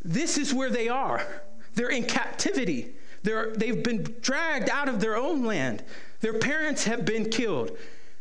this 0.03 0.37
is 0.37 0.53
where 0.53 0.69
they 0.69 0.87
are. 0.87 1.25
They're 1.73 1.89
in 1.89 2.03
captivity. 2.03 2.93
They're, 3.23 3.51
they've 3.55 3.83
been 3.83 4.03
dragged 4.21 4.69
out 4.69 4.87
of 4.87 5.01
their 5.01 5.17
own 5.17 5.43
land. 5.43 5.83
Their 6.21 6.37
parents 6.37 6.83
have 6.85 7.03
been 7.03 7.29
killed. 7.29 7.75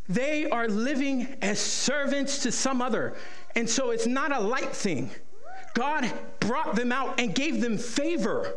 They 0.09 0.49
are 0.49 0.69
living 0.69 1.37
as 1.43 1.59
servants 1.61 2.39
to 2.41 2.53
some 2.53 2.81
other. 2.81 3.15
And 3.57 3.69
so 3.69 3.91
it's 3.91 4.07
not 4.07 4.33
a 4.33 4.41
light 4.41 4.75
thing. 4.75 5.11
God 5.75 6.11
brought 6.41 6.77
them 6.77 6.93
out 6.93 7.19
and 7.21 7.35
gave 7.35 7.61
them 7.61 7.79
favor 7.79 8.53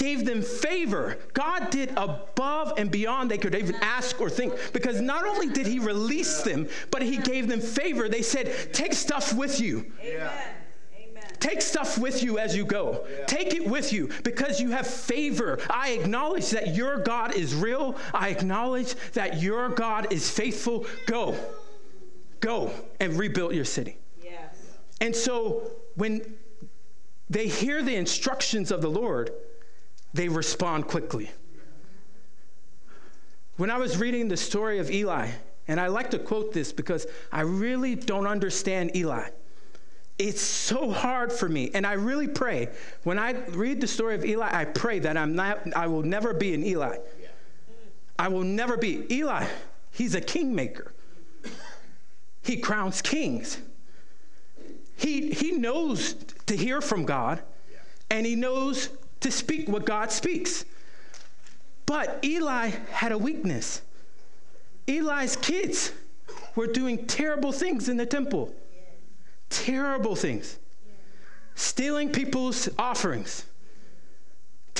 gave 0.00 0.24
them 0.24 0.40
favor. 0.40 1.18
God 1.34 1.68
did 1.68 1.90
above 1.90 2.72
and 2.78 2.90
beyond 2.90 3.30
they 3.30 3.36
could 3.36 3.54
even 3.54 3.76
ask 3.82 4.18
or 4.18 4.30
think 4.30 4.54
because 4.72 4.98
not 4.98 5.26
only 5.26 5.48
did 5.48 5.66
He 5.66 5.78
release 5.78 6.40
them, 6.40 6.68
but 6.90 7.02
He 7.02 7.18
gave 7.18 7.48
them 7.48 7.60
favor. 7.60 8.08
They 8.08 8.22
said, 8.22 8.72
Take 8.72 8.94
stuff 8.94 9.34
with 9.34 9.60
you. 9.60 9.92
Amen. 10.02 10.30
Take 11.38 11.60
stuff 11.60 11.98
with 11.98 12.22
you 12.22 12.38
as 12.38 12.56
you 12.56 12.64
go. 12.64 13.06
Yeah. 13.10 13.26
Take 13.26 13.54
it 13.54 13.66
with 13.66 13.92
you 13.92 14.08
because 14.24 14.58
you 14.58 14.70
have 14.70 14.86
favor. 14.86 15.58
I 15.68 15.90
acknowledge 15.90 16.48
that 16.50 16.74
your 16.74 16.98
God 16.98 17.34
is 17.34 17.54
real. 17.54 17.96
I 18.14 18.30
acknowledge 18.30 18.94
that 19.12 19.42
your 19.42 19.68
God 19.68 20.10
is 20.12 20.30
faithful. 20.30 20.86
Go. 21.04 21.36
Go 22.40 22.72
and 23.00 23.18
rebuild 23.18 23.54
your 23.54 23.66
city. 23.66 23.98
And 25.00 25.14
so 25.16 25.70
when 25.94 26.34
they 27.28 27.48
hear 27.48 27.82
the 27.82 27.94
instructions 27.94 28.70
of 28.70 28.82
the 28.82 28.90
Lord, 28.90 29.32
they 30.12 30.28
respond 30.28 30.88
quickly. 30.88 31.30
When 33.56 33.70
I 33.70 33.78
was 33.78 33.98
reading 33.98 34.28
the 34.28 34.36
story 34.36 34.78
of 34.78 34.90
Eli, 34.90 35.28
and 35.68 35.78
I 35.78 35.86
like 35.86 36.10
to 36.10 36.18
quote 36.18 36.52
this 36.52 36.72
because 36.72 37.06
I 37.30 37.42
really 37.42 37.94
don't 37.94 38.26
understand 38.26 38.96
Eli. 38.96 39.28
It's 40.18 40.40
so 40.40 40.90
hard 40.90 41.32
for 41.32 41.48
me, 41.48 41.70
and 41.72 41.86
I 41.86 41.92
really 41.92 42.28
pray 42.28 42.68
when 43.04 43.18
I 43.18 43.32
read 43.50 43.80
the 43.80 43.86
story 43.86 44.14
of 44.14 44.24
Eli. 44.24 44.48
I 44.50 44.64
pray 44.64 44.98
that 44.98 45.16
I'm 45.16 45.34
not. 45.34 45.60
I 45.74 45.86
will 45.86 46.02
never 46.02 46.34
be 46.34 46.52
an 46.52 46.64
Eli. 46.64 46.98
I 48.18 48.28
will 48.28 48.44
never 48.44 48.76
be 48.76 49.06
Eli. 49.10 49.46
He's 49.92 50.14
a 50.14 50.20
kingmaker. 50.20 50.92
He 52.42 52.58
crowns 52.58 53.00
kings. 53.00 53.58
He 55.00 55.30
he 55.30 55.52
knows 55.52 56.14
to 56.44 56.54
hear 56.54 56.82
from 56.82 57.06
God, 57.06 57.40
and 58.10 58.26
he 58.26 58.36
knows 58.36 58.90
to 59.20 59.30
speak 59.30 59.66
what 59.66 59.86
God 59.86 60.12
speaks. 60.12 60.66
But 61.86 62.18
Eli 62.22 62.68
had 62.90 63.10
a 63.10 63.16
weakness. 63.16 63.80
Eli's 64.86 65.36
kids 65.36 65.92
were 66.54 66.66
doing 66.66 67.06
terrible 67.06 67.50
things 67.50 67.88
in 67.88 67.96
the 67.96 68.04
temple. 68.04 68.54
Terrible 69.48 70.14
things. 70.14 70.58
Stealing 71.54 72.12
people's 72.12 72.68
offerings. 72.78 73.46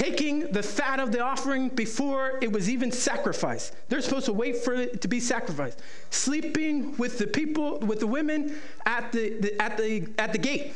Taking 0.00 0.50
the 0.50 0.62
fat 0.62 0.98
of 0.98 1.12
the 1.12 1.20
offering 1.20 1.68
before 1.68 2.38
it 2.40 2.50
was 2.50 2.70
even 2.70 2.90
sacrificed. 2.90 3.74
They're 3.88 4.00
supposed 4.00 4.26
to 4.26 4.32
wait 4.32 4.56
for 4.56 4.72
it 4.72 5.02
to 5.02 5.08
be 5.08 5.20
sacrificed. 5.20 5.80
Sleeping 6.08 6.96
with 6.96 7.18
the 7.18 7.26
people, 7.26 7.78
with 7.80 8.00
the 8.00 8.06
women 8.06 8.56
at 8.86 9.12
the, 9.12 9.38
the 9.38 9.62
at 9.62 9.76
the 9.76 10.08
at 10.18 10.32
the 10.32 10.38
gate 10.38 10.72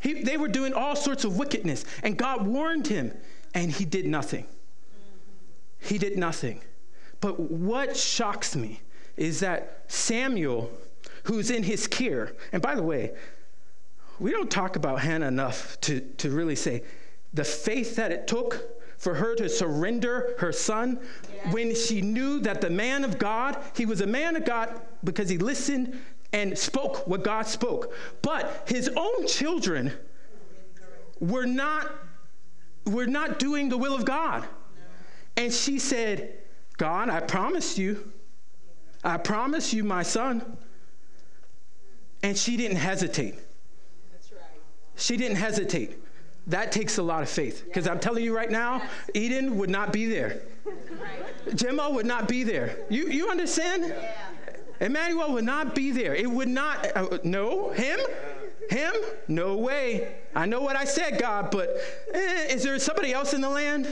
he, 0.00 0.22
they 0.22 0.36
were 0.36 0.48
doing 0.48 0.72
all 0.72 0.96
sorts 0.96 1.24
of 1.24 1.36
wickedness, 1.36 1.84
and 2.02 2.16
God 2.16 2.46
warned 2.46 2.86
him, 2.86 3.12
and 3.54 3.70
he 3.70 3.84
did 3.84 4.06
nothing. 4.06 4.46
He 5.78 5.98
did 5.98 6.18
nothing. 6.18 6.62
But 7.20 7.38
what 7.38 7.96
shocks 7.96 8.56
me 8.56 8.80
is 9.16 9.40
that 9.40 9.84
Samuel, 9.88 10.70
who's 11.24 11.50
in 11.50 11.62
his 11.62 11.86
care, 11.86 12.32
and 12.52 12.62
by 12.62 12.74
the 12.74 12.82
way, 12.82 13.12
we 14.20 14.30
don't 14.30 14.50
talk 14.50 14.76
about 14.76 15.00
Hannah 15.00 15.26
enough 15.26 15.80
to, 15.80 16.00
to 16.18 16.30
really 16.30 16.54
say 16.54 16.82
the 17.32 17.44
faith 17.44 17.96
that 17.96 18.12
it 18.12 18.26
took 18.26 18.78
for 18.98 19.14
her 19.14 19.34
to 19.34 19.48
surrender 19.48 20.34
her 20.38 20.52
son 20.52 21.00
when 21.52 21.74
she 21.74 22.02
knew 22.02 22.38
that 22.40 22.60
the 22.60 22.68
man 22.68 23.02
of 23.02 23.18
God, 23.18 23.56
he 23.74 23.86
was 23.86 24.02
a 24.02 24.06
man 24.06 24.36
of 24.36 24.44
God 24.44 24.78
because 25.02 25.30
he 25.30 25.38
listened 25.38 25.98
and 26.34 26.56
spoke 26.56 27.08
what 27.08 27.24
God 27.24 27.46
spoke. 27.46 27.94
But 28.20 28.64
his 28.68 28.90
own 28.94 29.26
children 29.26 29.92
were 31.18 31.46
not, 31.46 31.90
were 32.84 33.06
not 33.06 33.38
doing 33.38 33.70
the 33.70 33.78
will 33.78 33.94
of 33.94 34.04
God. 34.04 34.46
And 35.38 35.50
she 35.50 35.78
said, 35.78 36.34
God, 36.76 37.08
I 37.08 37.20
promise 37.20 37.78
you, 37.78 38.12
I 39.02 39.16
promise 39.16 39.72
you 39.72 39.82
my 39.82 40.02
son. 40.02 40.58
And 42.22 42.36
she 42.36 42.58
didn't 42.58 42.76
hesitate. 42.76 43.38
She 45.00 45.16
didn't 45.16 45.38
hesitate. 45.38 45.98
That 46.46 46.72
takes 46.72 46.98
a 46.98 47.02
lot 47.02 47.22
of 47.22 47.28
faith. 47.28 47.64
Because 47.64 47.88
I'm 47.88 47.98
telling 47.98 48.22
you 48.22 48.36
right 48.36 48.50
now, 48.50 48.82
Eden 49.14 49.56
would 49.56 49.70
not 49.70 49.92
be 49.92 50.06
there. 50.06 50.42
Gemma 51.54 51.90
would 51.90 52.06
not 52.06 52.28
be 52.28 52.44
there. 52.44 52.76
You, 52.90 53.08
you 53.08 53.30
understand? 53.30 53.86
Yeah. 53.88 54.16
Emmanuel 54.80 55.32
would 55.32 55.44
not 55.44 55.74
be 55.74 55.90
there. 55.90 56.14
It 56.14 56.30
would 56.30 56.48
not, 56.48 56.86
uh, 56.96 57.18
no, 57.22 57.70
him? 57.70 57.98
Him? 58.68 58.92
No 59.26 59.56
way. 59.56 60.16
I 60.34 60.46
know 60.46 60.60
what 60.60 60.76
I 60.76 60.84
said, 60.84 61.18
God, 61.18 61.50
but 61.50 61.70
eh, 62.12 62.46
is 62.50 62.62
there 62.62 62.78
somebody 62.78 63.12
else 63.12 63.32
in 63.32 63.40
the 63.40 63.50
land? 63.50 63.88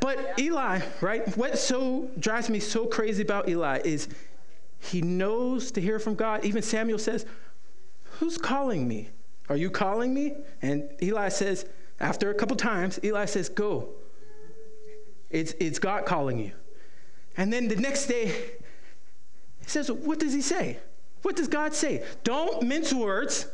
But 0.00 0.38
Eli, 0.38 0.80
right? 1.00 1.36
What 1.36 1.58
so 1.58 2.10
drives 2.18 2.50
me 2.50 2.60
so 2.60 2.86
crazy 2.86 3.22
about 3.22 3.48
Eli 3.48 3.80
is 3.84 4.08
he 4.80 5.00
knows 5.00 5.70
to 5.72 5.80
hear 5.80 5.98
from 5.98 6.14
God. 6.14 6.44
Even 6.44 6.62
Samuel 6.62 6.98
says, 6.98 7.24
Who's 8.18 8.38
calling 8.38 8.86
me? 8.86 9.08
Are 9.48 9.56
you 9.56 9.70
calling 9.70 10.14
me? 10.14 10.34
And 10.62 10.88
Eli 11.02 11.28
says, 11.28 11.66
after 12.00 12.30
a 12.30 12.34
couple 12.34 12.56
times, 12.56 12.98
Eli 13.04 13.24
says, 13.26 13.48
Go. 13.48 13.90
It's, 15.30 15.54
it's 15.58 15.78
God 15.78 16.06
calling 16.06 16.38
you. 16.38 16.52
And 17.36 17.52
then 17.52 17.68
the 17.68 17.76
next 17.76 18.06
day, 18.06 18.26
he 18.26 19.68
says, 19.68 19.90
What 19.90 20.18
does 20.18 20.32
he 20.32 20.42
say? 20.42 20.78
What 21.22 21.36
does 21.36 21.48
God 21.48 21.74
say? 21.74 22.04
Don't 22.22 22.62
mince 22.62 22.92
words. 22.92 23.46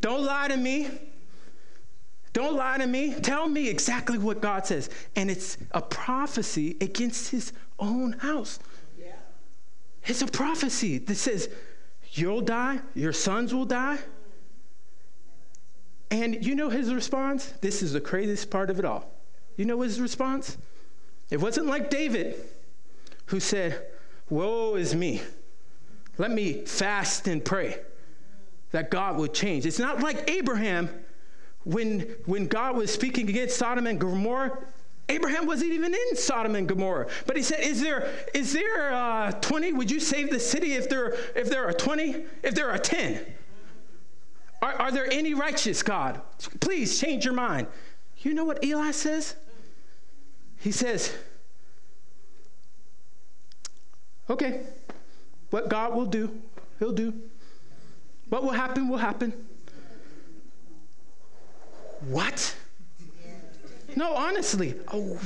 Don't 0.00 0.24
lie 0.24 0.48
to 0.48 0.56
me. 0.56 0.88
Don't 2.32 2.56
lie 2.56 2.78
to 2.78 2.86
me. 2.86 3.14
Tell 3.14 3.48
me 3.48 3.68
exactly 3.68 4.18
what 4.18 4.40
God 4.40 4.66
says. 4.66 4.90
And 5.14 5.30
it's 5.30 5.58
a 5.72 5.80
prophecy 5.80 6.76
against 6.80 7.30
his 7.30 7.52
own 7.78 8.12
house. 8.12 8.58
Yeah. 8.98 9.12
It's 10.04 10.22
a 10.22 10.26
prophecy 10.26 10.98
that 10.98 11.14
says, 11.14 11.48
You'll 12.16 12.40
die, 12.40 12.80
your 12.94 13.12
sons 13.12 13.52
will 13.52 13.66
die. 13.66 13.98
And 16.10 16.44
you 16.44 16.54
know 16.54 16.70
his 16.70 16.94
response? 16.94 17.52
This 17.60 17.82
is 17.82 17.92
the 17.92 18.00
craziest 18.00 18.50
part 18.50 18.70
of 18.70 18.78
it 18.78 18.84
all. 18.84 19.10
You 19.56 19.66
know 19.66 19.82
his 19.82 20.00
response? 20.00 20.56
It 21.30 21.40
wasn't 21.40 21.66
like 21.66 21.90
David, 21.90 22.36
who 23.26 23.40
said, 23.40 23.86
Woe 24.30 24.76
is 24.76 24.94
me. 24.94 25.20
Let 26.16 26.30
me 26.30 26.64
fast 26.64 27.28
and 27.28 27.44
pray 27.44 27.80
that 28.70 28.90
God 28.90 29.18
would 29.18 29.34
change. 29.34 29.66
It's 29.66 29.78
not 29.78 30.00
like 30.00 30.30
Abraham 30.30 30.88
when, 31.64 32.00
when 32.24 32.46
God 32.46 32.76
was 32.76 32.92
speaking 32.92 33.28
against 33.28 33.56
Sodom 33.58 33.86
and 33.86 34.00
Gomorrah. 34.00 34.56
Abraham 35.08 35.46
wasn't 35.46 35.72
even 35.72 35.94
in 35.94 36.16
Sodom 36.16 36.56
and 36.56 36.68
Gomorrah. 36.68 37.08
But 37.26 37.36
he 37.36 37.42
said, 37.42 37.60
Is 37.60 37.80
there, 37.80 38.12
is 38.34 38.52
there 38.52 38.92
uh, 38.92 39.32
20? 39.32 39.72
Would 39.74 39.90
you 39.90 40.00
save 40.00 40.30
the 40.30 40.40
city 40.40 40.72
if 40.72 40.88
there, 40.88 41.14
if 41.36 41.48
there 41.48 41.64
are 41.66 41.72
20? 41.72 42.24
If 42.42 42.54
there 42.54 42.70
are 42.70 42.78
10? 42.78 43.24
Are, 44.62 44.72
are 44.74 44.92
there 44.92 45.10
any 45.12 45.34
righteous, 45.34 45.82
God? 45.82 46.20
Please 46.60 46.98
change 46.98 47.24
your 47.24 47.34
mind. 47.34 47.68
You 48.18 48.34
know 48.34 48.44
what 48.44 48.64
Eli 48.64 48.90
says? 48.90 49.36
He 50.58 50.72
says, 50.72 51.14
Okay, 54.28 54.62
what 55.50 55.68
God 55.68 55.94
will 55.94 56.06
do, 56.06 56.42
He'll 56.80 56.92
do. 56.92 57.14
What 58.28 58.42
will 58.42 58.50
happen, 58.50 58.88
will 58.88 58.98
happen. 58.98 59.32
What? 62.08 62.56
No, 63.96 64.14
honestly, 64.14 64.72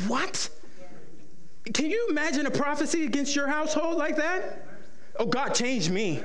what? 0.06 0.48
Can 1.74 1.90
you 1.90 2.06
imagine 2.08 2.46
a 2.46 2.50
prophecy 2.50 3.04
against 3.04 3.36
your 3.36 3.48
household 3.48 3.96
like 3.96 4.16
that? 4.16 4.66
Oh, 5.18 5.26
God 5.26 5.50
changed 5.50 5.90
me. 5.90 6.22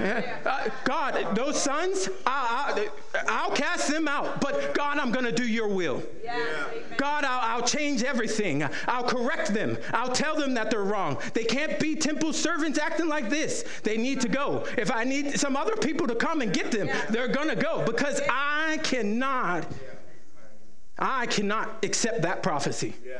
Uh, 0.00 0.68
God, 0.84 1.36
those 1.36 1.60
sons, 1.60 2.08
I, 2.26 2.88
will 3.46 3.54
cast 3.54 3.88
them 3.88 4.08
out. 4.08 4.40
But 4.40 4.74
God, 4.74 4.98
I'm 4.98 5.12
going 5.12 5.24
to 5.24 5.32
do 5.32 5.46
your 5.46 5.68
will. 5.68 6.02
Yeah. 6.22 6.64
God, 6.96 7.24
I'll, 7.24 7.56
I'll, 7.56 7.66
change 7.66 8.02
everything. 8.02 8.66
I'll 8.88 9.04
correct 9.04 9.52
them. 9.52 9.78
I'll 9.92 10.12
tell 10.12 10.36
them 10.36 10.54
that 10.54 10.70
they're 10.70 10.82
wrong. 10.82 11.18
They 11.32 11.44
can't 11.44 11.78
be 11.78 11.94
temple 11.94 12.32
servants 12.32 12.78
acting 12.78 13.08
like 13.08 13.30
this. 13.30 13.64
They 13.82 13.96
need 13.96 14.20
to 14.22 14.28
go. 14.28 14.66
If 14.76 14.90
I 14.90 15.04
need 15.04 15.38
some 15.38 15.56
other 15.56 15.76
people 15.76 16.06
to 16.08 16.14
come 16.14 16.40
and 16.40 16.52
get 16.52 16.72
them, 16.72 16.88
they're 17.10 17.28
going 17.28 17.48
to 17.48 17.56
go 17.56 17.84
because 17.84 18.20
I 18.28 18.78
cannot, 18.82 19.66
I 20.98 21.26
cannot 21.26 21.84
accept 21.84 22.22
that 22.22 22.42
prophecy. 22.42 22.94
Yeah. 23.04 23.18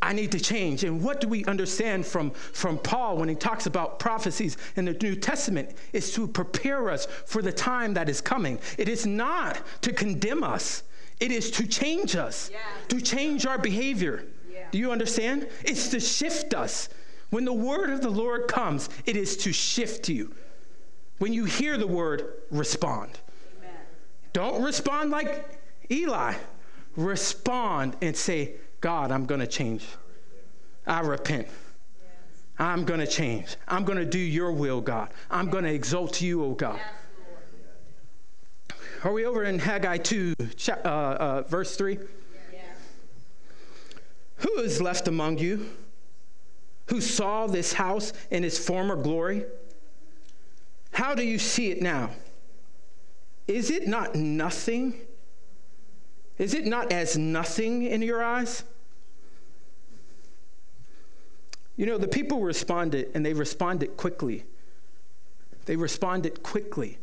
I 0.00 0.12
need 0.12 0.30
to 0.32 0.40
change. 0.40 0.84
And 0.84 1.02
what 1.02 1.20
do 1.20 1.28
we 1.28 1.44
understand 1.46 2.06
from, 2.06 2.30
from 2.30 2.78
Paul 2.78 3.16
when 3.16 3.28
he 3.28 3.34
talks 3.34 3.66
about 3.66 3.98
prophecies 3.98 4.56
in 4.76 4.84
the 4.84 4.92
New 4.92 5.16
Testament? 5.16 5.74
Is 5.92 6.12
to 6.12 6.28
prepare 6.28 6.90
us 6.90 7.06
for 7.26 7.42
the 7.42 7.52
time 7.52 7.94
that 7.94 8.08
is 8.08 8.20
coming. 8.20 8.60
It 8.76 8.88
is 8.88 9.06
not 9.06 9.60
to 9.82 9.92
condemn 9.92 10.44
us, 10.44 10.84
it 11.20 11.32
is 11.32 11.50
to 11.52 11.66
change 11.66 12.14
us, 12.14 12.50
yeah. 12.52 12.58
to 12.88 13.00
change 13.00 13.44
our 13.44 13.58
behavior. 13.58 14.24
Yeah. 14.52 14.66
Do 14.70 14.78
you 14.78 14.92
understand? 14.92 15.48
It's 15.64 15.88
to 15.88 16.00
shift 16.00 16.54
us. 16.54 16.88
When 17.30 17.44
the 17.44 17.52
word 17.52 17.90
of 17.90 18.00
the 18.00 18.10
Lord 18.10 18.48
comes, 18.48 18.88
it 19.04 19.16
is 19.16 19.36
to 19.38 19.52
shift 19.52 20.08
you. 20.08 20.34
When 21.18 21.32
you 21.32 21.44
hear 21.44 21.76
the 21.76 21.86
word, 21.86 22.34
respond. 22.50 23.18
Amen. 23.58 23.76
Don't 24.32 24.62
respond 24.62 25.10
like 25.10 25.44
Eli. 25.90 26.34
Respond 26.98 27.96
and 28.02 28.16
say, 28.16 28.54
God, 28.80 29.12
I'm 29.12 29.24
going 29.24 29.40
to 29.40 29.46
change. 29.46 29.86
I 30.84 30.98
repent. 30.98 31.46
I'm 32.58 32.84
going 32.84 32.98
to 32.98 33.06
change. 33.06 33.56
I'm 33.68 33.84
going 33.84 33.98
to 33.98 34.04
do 34.04 34.18
your 34.18 34.50
will, 34.50 34.80
God. 34.80 35.10
I'm 35.30 35.48
going 35.48 35.62
to 35.62 35.72
exalt 35.72 36.20
you, 36.20 36.42
oh 36.42 36.54
God. 36.54 36.80
Are 39.04 39.12
we 39.12 39.24
over 39.26 39.44
in 39.44 39.60
Haggai 39.60 39.98
2, 39.98 40.34
uh, 40.40 40.72
uh, 40.72 41.42
verse 41.42 41.76
3? 41.76 42.00
Who 44.38 44.58
is 44.58 44.82
left 44.82 45.06
among 45.06 45.38
you 45.38 45.70
who 46.86 47.00
saw 47.00 47.46
this 47.46 47.74
house 47.74 48.12
in 48.32 48.42
its 48.42 48.58
former 48.58 48.96
glory? 48.96 49.44
How 50.90 51.14
do 51.14 51.24
you 51.24 51.38
see 51.38 51.70
it 51.70 51.80
now? 51.80 52.10
Is 53.46 53.70
it 53.70 53.86
not 53.86 54.16
nothing 54.16 54.94
is 56.38 56.54
it 56.54 56.64
not 56.64 56.92
as 56.92 57.16
nothing 57.18 57.82
in 57.82 58.02
your 58.02 58.22
eyes? 58.22 58.64
You 61.76 61.86
know, 61.86 61.98
the 61.98 62.08
people 62.08 62.40
responded, 62.40 63.10
and 63.14 63.24
they 63.24 63.32
responded 63.32 63.96
quickly. 63.96 64.44
They 65.66 65.76
responded 65.76 66.42
quickly. 66.42 66.98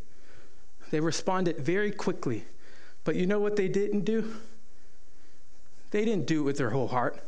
They 0.91 0.99
responded 0.99 1.57
very 1.59 1.91
quickly. 1.91 2.45
But 3.03 3.15
you 3.15 3.25
know 3.25 3.39
what 3.39 3.55
they 3.55 3.67
didn't 3.67 4.01
do? 4.01 4.35
They 5.91 6.03
didn't 6.03 6.25
do 6.25 6.41
it 6.41 6.43
with 6.43 6.57
their 6.57 6.71
whole 6.71 6.87
heart. 6.87 7.19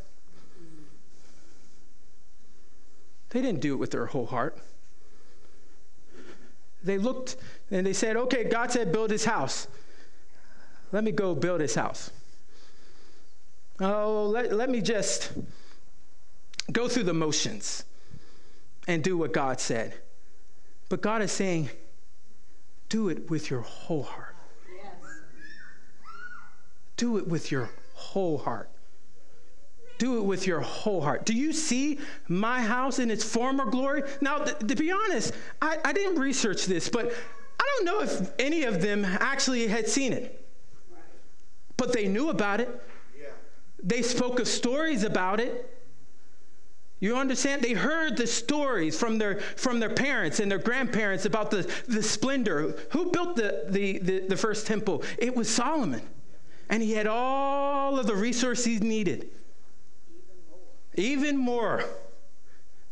They 3.29 3.41
didn't 3.41 3.61
do 3.61 3.73
it 3.73 3.77
with 3.77 3.91
their 3.91 4.07
whole 4.07 4.25
heart. 4.25 4.57
They 6.83 6.97
looked 6.97 7.37
and 7.71 7.85
they 7.85 7.93
said, 7.93 8.15
okay, 8.15 8.45
God 8.45 8.71
said, 8.71 8.91
build 8.91 9.11
his 9.11 9.25
house. 9.25 9.67
Let 10.91 11.03
me 11.03 11.11
go 11.11 11.35
build 11.35 11.61
his 11.61 11.75
house. 11.75 12.11
Oh, 13.79 14.27
let, 14.27 14.53
let 14.53 14.69
me 14.69 14.81
just 14.81 15.31
go 16.71 16.87
through 16.87 17.03
the 17.03 17.13
motions 17.13 17.83
and 18.87 19.03
do 19.03 19.17
what 19.17 19.33
God 19.33 19.59
said. 19.59 19.93
But 20.89 21.01
God 21.01 21.21
is 21.21 21.31
saying, 21.31 21.69
do 22.89 23.09
it 23.09 23.29
with 23.29 23.49
your 23.49 23.61
whole 23.61 24.03
heart. 24.03 24.35
Yes. 24.73 24.93
Do 26.95 27.17
it 27.17 27.27
with 27.27 27.51
your 27.51 27.69
whole 27.93 28.37
heart. 28.37 28.69
Do 29.97 30.19
it 30.19 30.23
with 30.23 30.47
your 30.47 30.61
whole 30.61 31.01
heart. 31.01 31.25
Do 31.25 31.33
you 31.33 31.51
see 31.51 31.99
my 32.27 32.61
house 32.61 32.99
in 32.99 33.11
its 33.11 33.23
former 33.23 33.65
glory? 33.65 34.03
Now, 34.21 34.37
th- 34.37 34.59
to 34.59 34.75
be 34.75 34.91
honest, 34.91 35.33
I, 35.61 35.77
I 35.83 35.91
didn't 35.91 36.19
research 36.19 36.65
this, 36.65 36.87
but 36.87 37.11
I 37.59 37.63
don't 37.75 37.85
know 37.85 38.01
if 38.01 38.31
any 38.39 38.63
of 38.63 38.81
them 38.81 39.03
actually 39.05 39.67
had 39.67 39.87
seen 39.89 40.13
it 40.13 40.36
but 41.77 41.93
they 41.93 42.07
knew 42.07 42.29
about 42.29 42.59
it. 42.59 42.69
Yeah. 43.17 43.27
They 43.81 44.01
spoke 44.01 44.39
of 44.39 44.47
stories 44.47 45.03
about 45.03 45.39
it. 45.39 45.73
You 46.99 47.15
understand? 47.15 47.61
They 47.61 47.73
heard 47.73 48.17
the 48.17 48.25
stories 48.25 48.99
from 48.99 49.19
their 49.19 49.39
from 49.55 49.79
their 49.79 49.91
parents 49.91 50.39
and 50.39 50.49
their 50.49 50.57
grandparents 50.57 51.25
about 51.25 51.51
the, 51.51 51.71
the 51.87 52.01
splendor. 52.01 52.75
Who 52.91 53.11
built 53.11 53.35
the, 53.35 53.65
the, 53.69 53.99
the, 53.99 54.19
the 54.29 54.37
first 54.37 54.65
temple? 54.65 55.03
It 55.19 55.35
was 55.35 55.47
Solomon. 55.47 56.01
And 56.69 56.81
he 56.81 56.93
had 56.93 57.05
all 57.07 57.99
of 57.99 58.07
the 58.07 58.15
resources 58.15 58.81
needed. 58.81 59.29
Even 60.09 60.35
more. 60.49 60.59
Even 60.95 61.37
more. 61.37 61.83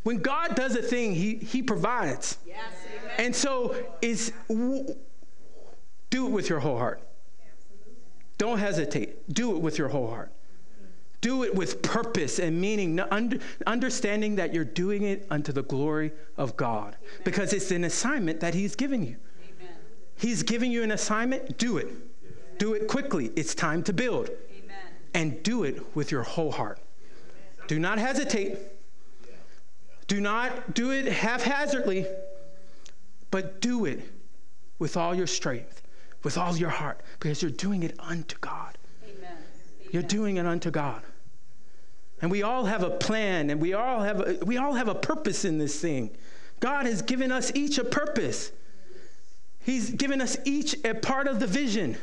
When 0.04 0.20
God 0.20 0.56
does 0.56 0.76
a 0.76 0.84
thing, 0.84 1.16
he, 1.16 1.36
he 1.36 1.64
provides. 1.64 2.38
Yes, 2.46 2.58
and 3.18 3.36
so 3.36 3.76
is 4.02 4.32
do 6.10 6.28
it 6.28 6.30
with 6.30 6.48
your 6.48 6.60
whole 6.60 6.78
heart. 6.78 7.02
Don't 8.38 8.60
hesitate. 8.60 9.34
Do 9.34 9.56
it 9.56 9.62
with 9.62 9.78
your 9.78 9.88
whole 9.88 10.08
heart. 10.08 10.32
Do 11.22 11.44
it 11.44 11.56
with 11.56 11.82
purpose 11.82 12.38
and 12.40 12.60
meaning, 12.60 13.00
understanding 13.66 14.36
that 14.36 14.54
you're 14.54 14.64
doing 14.64 15.04
it 15.04 15.26
unto 15.32 15.52
the 15.52 15.64
glory 15.64 16.12
of 16.38 16.56
God 16.56 16.96
Amen. 17.02 17.22
because 17.24 17.52
it's 17.54 17.72
an 17.72 17.84
assignment 17.86 18.40
that 18.42 18.54
He's 18.54 18.76
given 18.76 19.02
you. 19.02 19.16
Amen. 19.58 19.74
He's 20.18 20.44
giving 20.44 20.72
you 20.72 20.84
an 20.84 20.92
assignment, 20.92 21.58
do 21.58 21.78
it. 21.78 21.88
Do 22.60 22.74
it 22.74 22.88
quickly. 22.88 23.32
It's 23.36 23.56
time 23.56 23.82
to 23.84 23.94
build. 23.94 24.30
Amen. 24.30 24.78
And 25.14 25.42
do 25.42 25.64
it 25.64 25.96
with 25.96 26.12
your 26.12 26.24
whole 26.24 26.52
heart. 26.52 26.80
Do 27.68 27.80
not 27.80 27.98
hesitate. 27.98 28.60
Do 30.08 30.22
not 30.22 30.76
do 30.76 30.92
it 30.92 31.08
haphazardly, 31.08 32.06
but 33.32 33.62
do 33.62 33.86
it 33.86 34.00
with 34.78 34.96
all 34.96 35.16
your 35.16 35.26
strength 35.26 35.82
with 36.26 36.38
all 36.38 36.58
your 36.58 36.72
heart 36.72 37.00
because 37.20 37.42
you're 37.42 37.52
doing 37.52 37.84
it 37.84 37.96
unto 38.00 38.36
God. 38.42 38.78
Amen. 39.04 39.38
You're 39.92 40.04
doing 40.04 40.38
it 40.38 40.46
unto 40.46 40.72
God. 40.72 41.04
And 42.22 42.32
we 42.32 42.42
all 42.42 42.66
have 42.66 42.82
a 42.82 42.90
plan 42.90 43.52
and 43.52 43.62
we 43.62 43.74
all 43.74 44.02
have 44.02 44.20
a, 44.20 44.44
we 44.44 44.58
all 44.58 44.74
have 44.74 44.88
a 44.88 44.96
purpose 44.96 45.46
in 45.46 45.60
this 45.60 45.80
thing. 45.80 46.10
God 46.60 46.88
has 46.88 47.04
given 47.04 47.32
us 47.32 47.52
each 47.54 47.78
a 47.78 47.84
purpose. 47.84 48.52
He's 49.60 49.92
given 49.92 50.20
us 50.20 50.36
each 50.46 50.76
a 50.84 50.96
part 50.96 51.28
of 51.28 51.40
the 51.40 51.48
vision. 51.48 51.96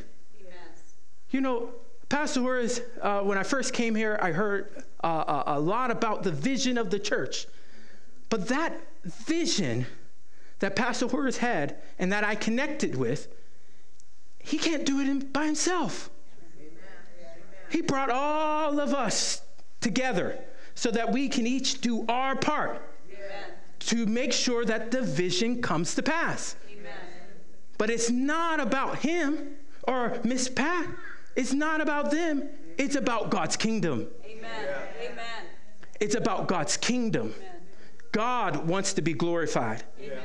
You 1.30 1.40
know, 1.40 1.70
Pastor 2.08 2.40
Horace, 2.40 2.80
uh, 3.00 3.22
when 3.22 3.38
I 3.38 3.42
first 3.42 3.72
came 3.72 3.94
here, 3.94 4.18
I 4.22 4.32
heard 4.32 4.84
uh, 5.02 5.42
a, 5.46 5.56
a 5.56 5.60
lot 5.60 5.90
about 5.90 6.22
the 6.22 6.30
vision 6.30 6.78
of 6.78 6.90
the 6.90 6.98
church. 6.98 7.46
But 8.28 8.48
that 8.48 8.78
vision 9.04 9.86
that 10.60 10.76
Pastor 10.76 11.08
Horace 11.08 11.38
had 11.38 11.76
and 11.98 12.12
that 12.12 12.22
I 12.22 12.34
connected 12.34 12.94
with 12.94 13.28
he 14.43 14.59
can't 14.59 14.84
do 14.84 15.01
it 15.01 15.32
by 15.32 15.47
himself. 15.47 16.11
He 17.70 17.80
brought 17.80 18.11
all 18.11 18.78
of 18.78 18.93
us 18.93 19.40
together 19.80 20.38
so 20.74 20.90
that 20.90 21.11
we 21.11 21.28
can 21.28 21.47
each 21.47 21.80
do 21.80 22.05
our 22.09 22.36
part 22.36 22.82
to 23.80 24.07
make 24.07 24.32
sure 24.32 24.64
that 24.64 24.90
the 24.90 25.03
vision 25.03 25.61
comes 25.62 25.95
to 25.95 26.03
pass. 26.03 26.57
But 27.78 27.90
it's 27.90 28.11
not 28.11 28.61
about 28.61 28.99
him 28.99 29.57
or 29.88 30.18
Miss 30.22 30.49
Pat. 30.49 30.86
It's 31.34 31.53
not 31.53 31.80
about 31.80 32.11
them. 32.11 32.49
It's 32.78 32.95
about 32.95 33.30
God's 33.30 33.57
kingdom. 33.57 34.07
Amen. 34.24 34.66
It's 35.99 36.14
about 36.14 36.47
God's 36.49 36.76
kingdom. 36.76 37.34
Amen. 37.36 37.53
God 38.12 38.68
wants 38.68 38.93
to 38.95 39.03
be 39.03 39.14
glorified. 39.14 39.82
Amen. 40.01 40.18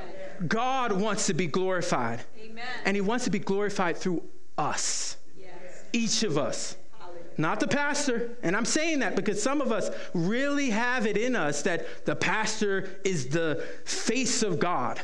God 0.48 0.92
wants 0.92 1.28
to 1.28 1.34
be 1.34 1.48
glorified. 1.48 2.22
Amen. 2.40 2.66
And 2.86 2.96
He 2.96 3.02
wants 3.02 3.26
to 3.26 3.32
be 3.32 3.40
glorified 3.40 3.98
through 3.98 4.24
us, 4.58 5.18
yes. 5.38 5.50
each 5.94 6.24
of 6.24 6.38
us. 6.38 6.76
Hallelujah. 7.00 7.24
not 7.38 7.60
the 7.60 7.68
pastor. 7.68 8.38
And 8.44 8.56
I'm 8.56 8.66
saying 8.66 9.00
that 9.00 9.16
because 9.16 9.42
some 9.42 9.62
of 9.62 9.72
us 9.72 9.90
really 10.14 10.70
have 10.70 11.06
it 11.06 11.18
in 11.18 11.36
us 11.36 11.62
that 11.64 12.06
the 12.06 12.16
pastor 12.16 13.00
is 13.04 13.28
the 13.28 13.64
face 13.86 14.44
of 14.44 14.60
God, 14.60 15.00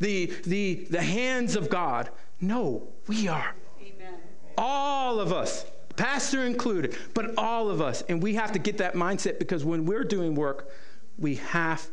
the, 0.00 0.32
the, 0.44 0.86
the 0.90 1.02
hands 1.02 1.56
of 1.56 1.68
God. 1.68 2.10
No, 2.40 2.88
we 3.06 3.28
are. 3.28 3.54
Amen. 3.80 4.14
All 4.58 5.20
of 5.20 5.32
us, 5.32 5.66
pastor 5.96 6.44
included, 6.44 6.96
but 7.14 7.36
all 7.38 7.70
of 7.70 7.80
us. 7.80 8.02
And 8.08 8.22
we 8.22 8.34
have 8.34 8.52
to 8.52 8.58
get 8.58 8.78
that 8.78 8.94
mindset 8.94 9.38
because 9.38 9.64
when 9.64 9.86
we're 9.86 10.04
doing 10.04 10.34
work, 10.34 10.70
we 11.18 11.36
have 11.36 11.88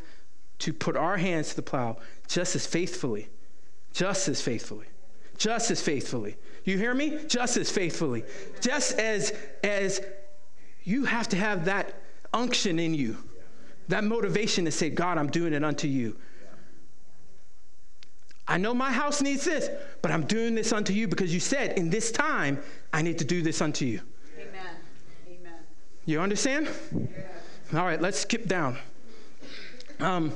to 0.60 0.72
put 0.72 0.96
our 0.96 1.16
hands 1.16 1.50
to 1.50 1.56
the 1.56 1.62
plow 1.62 1.96
just 2.28 2.56
as 2.56 2.66
faithfully, 2.66 3.28
just 3.92 4.28
as 4.28 4.40
faithfully, 4.40 4.86
just 5.36 5.70
as 5.70 5.82
faithfully. 5.82 6.36
You 6.64 6.78
hear 6.78 6.94
me? 6.94 7.18
Just 7.26 7.56
as 7.56 7.70
faithfully. 7.70 8.24
Just 8.60 8.98
as 8.98 9.32
as 9.62 10.00
you 10.84 11.04
have 11.04 11.28
to 11.28 11.36
have 11.36 11.64
that 11.66 11.94
unction 12.32 12.78
in 12.78 12.94
you, 12.94 13.16
that 13.88 14.04
motivation 14.04 14.64
to 14.64 14.70
say, 14.70 14.90
God, 14.90 15.18
I'm 15.18 15.28
doing 15.28 15.52
it 15.52 15.64
unto 15.64 15.88
you. 15.88 16.16
I 18.46 18.58
know 18.58 18.74
my 18.74 18.92
house 18.92 19.22
needs 19.22 19.44
this, 19.44 19.70
but 20.02 20.10
I'm 20.10 20.26
doing 20.26 20.54
this 20.54 20.72
unto 20.72 20.92
you 20.92 21.08
because 21.08 21.32
you 21.32 21.40
said 21.40 21.78
in 21.78 21.88
this 21.88 22.12
time 22.12 22.62
I 22.92 23.00
need 23.00 23.18
to 23.18 23.24
do 23.24 23.40
this 23.40 23.62
unto 23.62 23.86
you. 23.86 24.00
Amen. 24.38 24.76
Amen. 25.28 25.52
You 26.04 26.20
understand? 26.20 26.68
Yeah. 26.92 27.78
All 27.78 27.86
right, 27.86 28.00
let's 28.00 28.20
skip 28.20 28.46
down. 28.46 28.76
Um, 30.00 30.32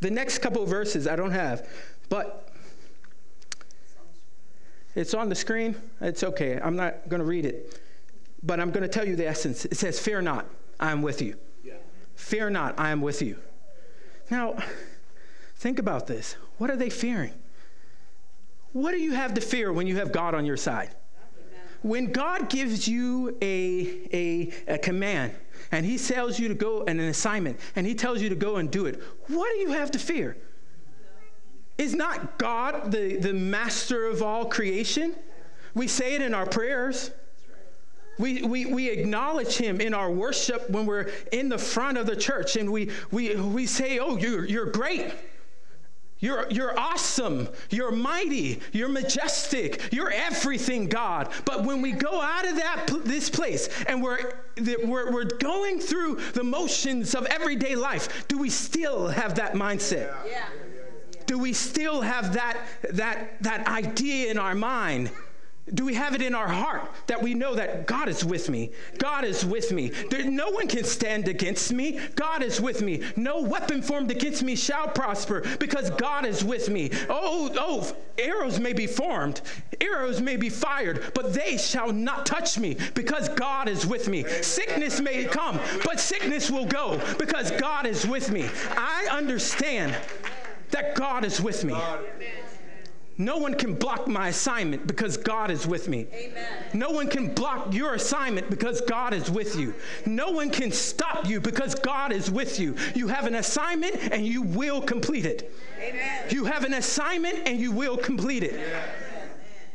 the 0.00 0.10
next 0.10 0.38
couple 0.38 0.62
of 0.62 0.68
verses 0.68 1.06
I 1.06 1.16
don't 1.16 1.30
have, 1.30 1.68
but 2.08 2.48
it's 4.94 5.14
on 5.14 5.28
the 5.28 5.34
screen. 5.34 5.76
It's 6.00 6.22
okay. 6.22 6.60
I'm 6.62 6.76
not 6.76 7.08
going 7.08 7.20
to 7.20 7.26
read 7.26 7.44
it, 7.46 7.80
but 8.42 8.60
I'm 8.60 8.70
going 8.70 8.82
to 8.82 8.88
tell 8.88 9.06
you 9.06 9.16
the 9.16 9.26
essence. 9.26 9.64
It 9.64 9.76
says, 9.76 9.98
Fear 9.98 10.22
not, 10.22 10.46
I 10.78 10.92
am 10.92 11.02
with 11.02 11.20
you. 11.20 11.36
Yeah. 11.64 11.74
Fear 12.14 12.50
not, 12.50 12.78
I 12.78 12.90
am 12.90 13.00
with 13.00 13.22
you. 13.22 13.36
Now, 14.30 14.56
think 15.56 15.78
about 15.78 16.06
this. 16.06 16.36
What 16.58 16.70
are 16.70 16.76
they 16.76 16.90
fearing? 16.90 17.32
What 18.72 18.92
do 18.92 18.98
you 18.98 19.12
have 19.12 19.34
to 19.34 19.40
fear 19.40 19.72
when 19.72 19.86
you 19.86 19.96
have 19.96 20.12
God 20.12 20.34
on 20.34 20.44
your 20.44 20.56
side? 20.56 20.90
When 21.82 22.12
God 22.12 22.48
gives 22.48 22.88
you 22.88 23.36
a, 23.42 24.08
a, 24.12 24.74
a 24.74 24.78
command, 24.78 25.34
and 25.72 25.84
he 25.84 25.98
tells 25.98 26.38
you 26.38 26.48
to 26.48 26.54
go 26.54 26.84
and 26.84 27.00
an 27.00 27.08
assignment 27.08 27.58
and 27.76 27.86
he 27.86 27.94
tells 27.94 28.20
you 28.20 28.28
to 28.28 28.34
go 28.34 28.56
and 28.56 28.70
do 28.70 28.86
it, 28.86 29.00
what 29.28 29.52
do 29.52 29.58
you 29.58 29.72
have 29.72 29.90
to 29.92 29.98
fear? 29.98 30.36
Is 31.76 31.94
not 31.94 32.38
God 32.38 32.92
the, 32.92 33.16
the 33.16 33.32
master 33.32 34.06
of 34.06 34.22
all 34.22 34.46
creation? 34.46 35.16
We 35.74 35.88
say 35.88 36.14
it 36.14 36.22
in 36.22 36.34
our 36.34 36.46
prayers. 36.46 37.10
We, 38.16 38.42
we, 38.42 38.66
we 38.66 38.90
acknowledge 38.90 39.56
him 39.56 39.80
in 39.80 39.92
our 39.92 40.10
worship 40.10 40.70
when 40.70 40.86
we're 40.86 41.10
in 41.32 41.48
the 41.48 41.58
front 41.58 41.98
of 41.98 42.06
the 42.06 42.14
church 42.14 42.54
and 42.54 42.70
we, 42.70 42.90
we, 43.10 43.34
we 43.34 43.66
say, 43.66 43.98
Oh, 43.98 44.16
you're, 44.16 44.44
you're 44.44 44.70
great. 44.70 45.12
You're, 46.24 46.46
you're 46.48 46.80
awesome. 46.80 47.50
You're 47.68 47.90
mighty. 47.90 48.58
You're 48.72 48.88
majestic. 48.88 49.92
You're 49.92 50.10
everything, 50.10 50.86
God. 50.86 51.30
But 51.44 51.64
when 51.64 51.82
we 51.82 51.92
go 51.92 52.18
out 52.18 52.48
of 52.48 52.56
that 52.56 52.86
this 53.04 53.28
place 53.28 53.68
and 53.86 54.02
we're, 54.02 54.32
we're, 54.56 55.12
we're 55.12 55.24
going 55.24 55.80
through 55.80 56.20
the 56.32 56.42
motions 56.42 57.14
of 57.14 57.26
everyday 57.26 57.74
life, 57.74 58.26
do 58.26 58.38
we 58.38 58.48
still 58.48 59.08
have 59.08 59.34
that 59.34 59.52
mindset? 59.52 60.14
Yeah. 60.26 60.46
Do 61.26 61.38
we 61.38 61.52
still 61.52 62.00
have 62.00 62.32
that, 62.32 62.56
that, 62.92 63.42
that 63.42 63.66
idea 63.66 64.30
in 64.30 64.38
our 64.38 64.54
mind 64.54 65.10
do 65.72 65.86
we 65.86 65.94
have 65.94 66.14
it 66.14 66.20
in 66.20 66.34
our 66.34 66.48
heart 66.48 66.90
that 67.06 67.22
we 67.22 67.32
know 67.32 67.54
that 67.54 67.86
God 67.86 68.10
is 68.10 68.22
with 68.22 68.50
me? 68.50 68.70
God 68.98 69.24
is 69.24 69.46
with 69.46 69.72
me. 69.72 69.88
There, 70.10 70.22
no 70.22 70.50
one 70.50 70.68
can 70.68 70.84
stand 70.84 71.26
against 71.26 71.72
me. 71.72 71.98
God 72.16 72.42
is 72.42 72.60
with 72.60 72.82
me. 72.82 73.02
No 73.16 73.40
weapon 73.40 73.80
formed 73.80 74.10
against 74.10 74.42
me 74.42 74.56
shall 74.56 74.88
prosper 74.88 75.42
because 75.58 75.88
God 75.90 76.26
is 76.26 76.44
with 76.44 76.68
me. 76.68 76.90
Oh, 77.08 77.50
oh, 77.58 77.96
arrows 78.18 78.60
may 78.60 78.74
be 78.74 78.86
formed, 78.86 79.40
arrows 79.80 80.20
may 80.20 80.36
be 80.36 80.50
fired, 80.50 81.12
but 81.14 81.32
they 81.32 81.56
shall 81.56 81.92
not 81.92 82.26
touch 82.26 82.58
me 82.58 82.76
because 82.92 83.30
God 83.30 83.66
is 83.66 83.86
with 83.86 84.06
me. 84.06 84.24
Sickness 84.42 85.00
may 85.00 85.24
come, 85.24 85.58
but 85.82 85.98
sickness 85.98 86.50
will 86.50 86.66
go 86.66 87.00
because 87.18 87.50
God 87.52 87.86
is 87.86 88.06
with 88.06 88.30
me. 88.30 88.50
I 88.76 89.08
understand 89.10 89.96
that 90.72 90.94
God 90.94 91.24
is 91.24 91.40
with 91.40 91.64
me. 91.64 91.74
No 93.16 93.38
one 93.38 93.54
can 93.54 93.74
block 93.74 94.08
my 94.08 94.28
assignment 94.28 94.88
because 94.88 95.16
God 95.16 95.50
is 95.50 95.66
with 95.66 95.88
me. 95.88 96.06
Amen. 96.12 96.46
No 96.72 96.90
one 96.90 97.08
can 97.08 97.32
block 97.32 97.72
your 97.72 97.94
assignment 97.94 98.50
because 98.50 98.80
God 98.80 99.14
is 99.14 99.30
with 99.30 99.54
you. 99.56 99.72
No 100.04 100.30
one 100.30 100.50
can 100.50 100.72
stop 100.72 101.28
you 101.28 101.40
because 101.40 101.76
God 101.76 102.10
is 102.10 102.28
with 102.28 102.58
you. 102.58 102.74
You 102.96 103.06
have 103.06 103.26
an 103.26 103.36
assignment 103.36 103.94
and 104.12 104.26
you 104.26 104.42
will 104.42 104.82
complete 104.82 105.26
it. 105.26 105.54
Amen. 105.80 106.24
You 106.30 106.44
have 106.46 106.64
an 106.64 106.74
assignment 106.74 107.46
and 107.46 107.60
you 107.60 107.70
will 107.70 107.96
complete 107.96 108.42
it. 108.42 108.60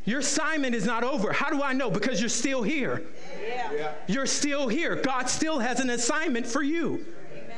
Your 0.04 0.20
assignment 0.20 0.76
is 0.76 0.86
not 0.86 1.04
over. 1.04 1.32
How 1.32 1.50
do 1.50 1.62
I 1.62 1.72
know? 1.72 1.90
Because 1.90 2.20
you're 2.20 2.30
still 2.30 2.64
here. 2.64 3.04
Yeah. 3.42 3.94
You're 4.08 4.26
still 4.26 4.68
here. 4.68 4.96
God 4.96 5.30
still 5.30 5.60
has 5.60 5.80
an 5.80 5.92
assignment 5.92 6.46
for 6.46 6.64
you. 6.64 7.06
Amen. 7.32 7.58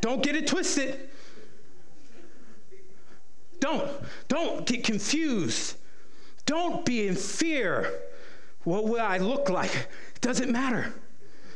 Don't 0.00 0.22
get 0.22 0.36
it 0.36 0.46
twisted. 0.46 1.08
Don't, 3.64 3.90
don't 4.28 4.66
get 4.66 4.84
confused. 4.84 5.76
Don't 6.44 6.84
be 6.84 7.08
in 7.08 7.14
fear. 7.14 7.90
What 8.64 8.84
will 8.84 9.00
I 9.00 9.16
look 9.16 9.48
like? 9.48 9.74
It 9.74 10.20
doesn't 10.20 10.52
matter. 10.52 10.92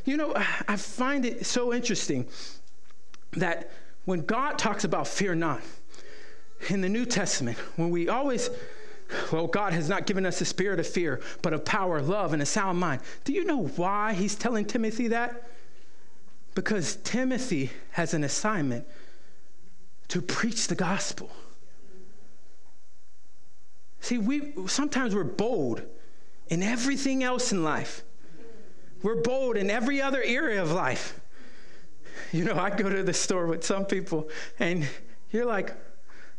You 0.05 0.17
know, 0.17 0.33
I 0.35 0.75
find 0.75 1.23
it 1.23 1.45
so 1.45 1.71
interesting 1.71 2.27
that 3.33 3.69
when 4.05 4.21
God 4.21 4.57
talks 4.57 4.85
about 4.85 5.07
fear 5.07 5.35
not 5.35 5.61
in 6.69 6.81
the 6.81 6.89
New 6.89 7.05
Testament, 7.05 7.59
when 7.75 7.91
we 7.91 8.09
always, 8.09 8.49
well, 9.31 9.45
God 9.45 9.73
has 9.73 9.87
not 9.87 10.07
given 10.07 10.25
us 10.25 10.41
a 10.41 10.45
spirit 10.45 10.79
of 10.79 10.87
fear, 10.87 11.21
but 11.43 11.53
of 11.53 11.63
power, 11.63 12.01
love, 12.01 12.33
and 12.33 12.41
a 12.41 12.45
sound 12.47 12.79
mind. 12.79 13.01
Do 13.23 13.33
you 13.33 13.45
know 13.45 13.67
why 13.67 14.13
he's 14.13 14.33
telling 14.33 14.65
Timothy 14.65 15.09
that? 15.09 15.47
Because 16.55 16.95
Timothy 17.03 17.69
has 17.91 18.15
an 18.15 18.23
assignment 18.23 18.87
to 20.07 20.23
preach 20.23 20.69
the 20.69 20.75
gospel. 20.75 21.29
See, 24.01 24.17
we 24.17 24.53
sometimes 24.67 25.13
we're 25.13 25.23
bold 25.23 25.83
in 26.47 26.63
everything 26.63 27.23
else 27.23 27.51
in 27.51 27.63
life. 27.63 28.03
We're 29.03 29.21
bold 29.21 29.57
in 29.57 29.69
every 29.69 30.01
other 30.01 30.21
area 30.21 30.61
of 30.61 30.71
life. 30.71 31.19
You 32.31 32.43
know, 32.43 32.55
I 32.55 32.69
go 32.69 32.89
to 32.89 33.03
the 33.03 33.13
store 33.13 33.47
with 33.47 33.63
some 33.63 33.85
people, 33.85 34.29
and 34.59 34.87
you're 35.31 35.45
like, 35.45 35.73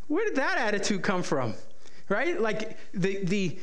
where 0.09 0.25
did 0.25 0.37
that 0.37 0.59
attitude 0.59 1.03
come 1.03 1.23
from? 1.23 1.55
Right? 2.09 2.41
Like 2.41 2.77
the 2.93 3.25
the 3.25 3.59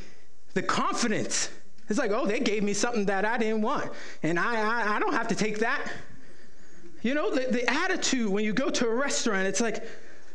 the 0.54 0.62
confidence. 0.62 1.50
It's 1.88 1.98
like, 1.98 2.10
oh, 2.10 2.26
they 2.26 2.40
gave 2.40 2.62
me 2.62 2.74
something 2.74 3.06
that 3.06 3.24
I 3.24 3.38
didn't 3.38 3.62
want, 3.62 3.90
and 4.22 4.38
I 4.38 4.60
I, 4.60 4.96
I 4.96 4.98
don't 4.98 5.14
have 5.14 5.28
to 5.28 5.34
take 5.34 5.58
that. 5.60 5.90
You 7.02 7.14
know, 7.14 7.30
the, 7.30 7.50
the 7.50 7.70
attitude 7.70 8.28
when 8.28 8.44
you 8.44 8.52
go 8.52 8.70
to 8.70 8.86
a 8.88 8.94
restaurant, 8.94 9.46
it's 9.46 9.60
like, 9.60 9.84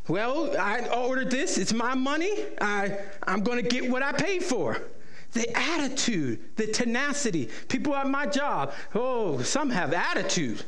well, 0.08 0.56
I 0.58 0.86
ordered 0.90 1.32
this, 1.32 1.58
it's 1.58 1.74
my 1.74 1.96
money, 1.96 2.32
I, 2.60 2.98
I'm 3.24 3.42
going 3.42 3.64
to 3.64 3.70
get 3.70 3.90
what 3.90 4.04
I 4.04 4.12
paid 4.12 4.44
for. 4.44 4.82
The 5.32 5.50
attitude, 5.58 6.56
the 6.58 6.68
tenacity. 6.68 7.50
People 7.68 7.96
at 7.96 8.08
my 8.08 8.28
job, 8.28 8.74
oh, 8.94 9.42
some 9.42 9.70
have 9.72 9.94
attitude. 9.94 10.64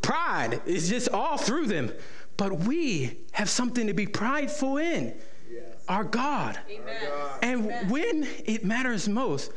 Pride 0.00 0.62
is 0.64 0.88
just 0.88 1.08
all 1.10 1.36
through 1.36 1.66
them. 1.66 1.92
But 2.36 2.60
we 2.60 3.18
have 3.32 3.50
something 3.50 3.86
to 3.86 3.92
be 3.92 4.06
prideful 4.06 4.78
in 4.78 5.14
yes. 5.52 5.62
our 5.88 6.04
God. 6.04 6.58
Amen. 6.70 6.96
And 7.42 7.66
Amen. 7.66 7.88
when 7.90 8.28
it 8.46 8.64
matters 8.64 9.06
most, 9.08 9.52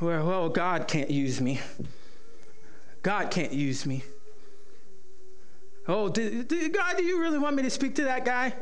well, 0.00 0.26
well, 0.26 0.48
God 0.48 0.86
can't 0.86 1.10
use 1.10 1.40
me. 1.40 1.60
God 3.02 3.32
can't 3.32 3.52
use 3.52 3.84
me. 3.84 4.04
Oh, 5.86 6.08
do, 6.08 6.42
do, 6.42 6.68
God, 6.70 6.96
do 6.96 7.04
you 7.04 7.20
really 7.20 7.38
want 7.38 7.56
me 7.56 7.62
to 7.62 7.70
speak 7.70 7.94
to 7.96 8.04
that 8.04 8.24
guy? 8.24 8.54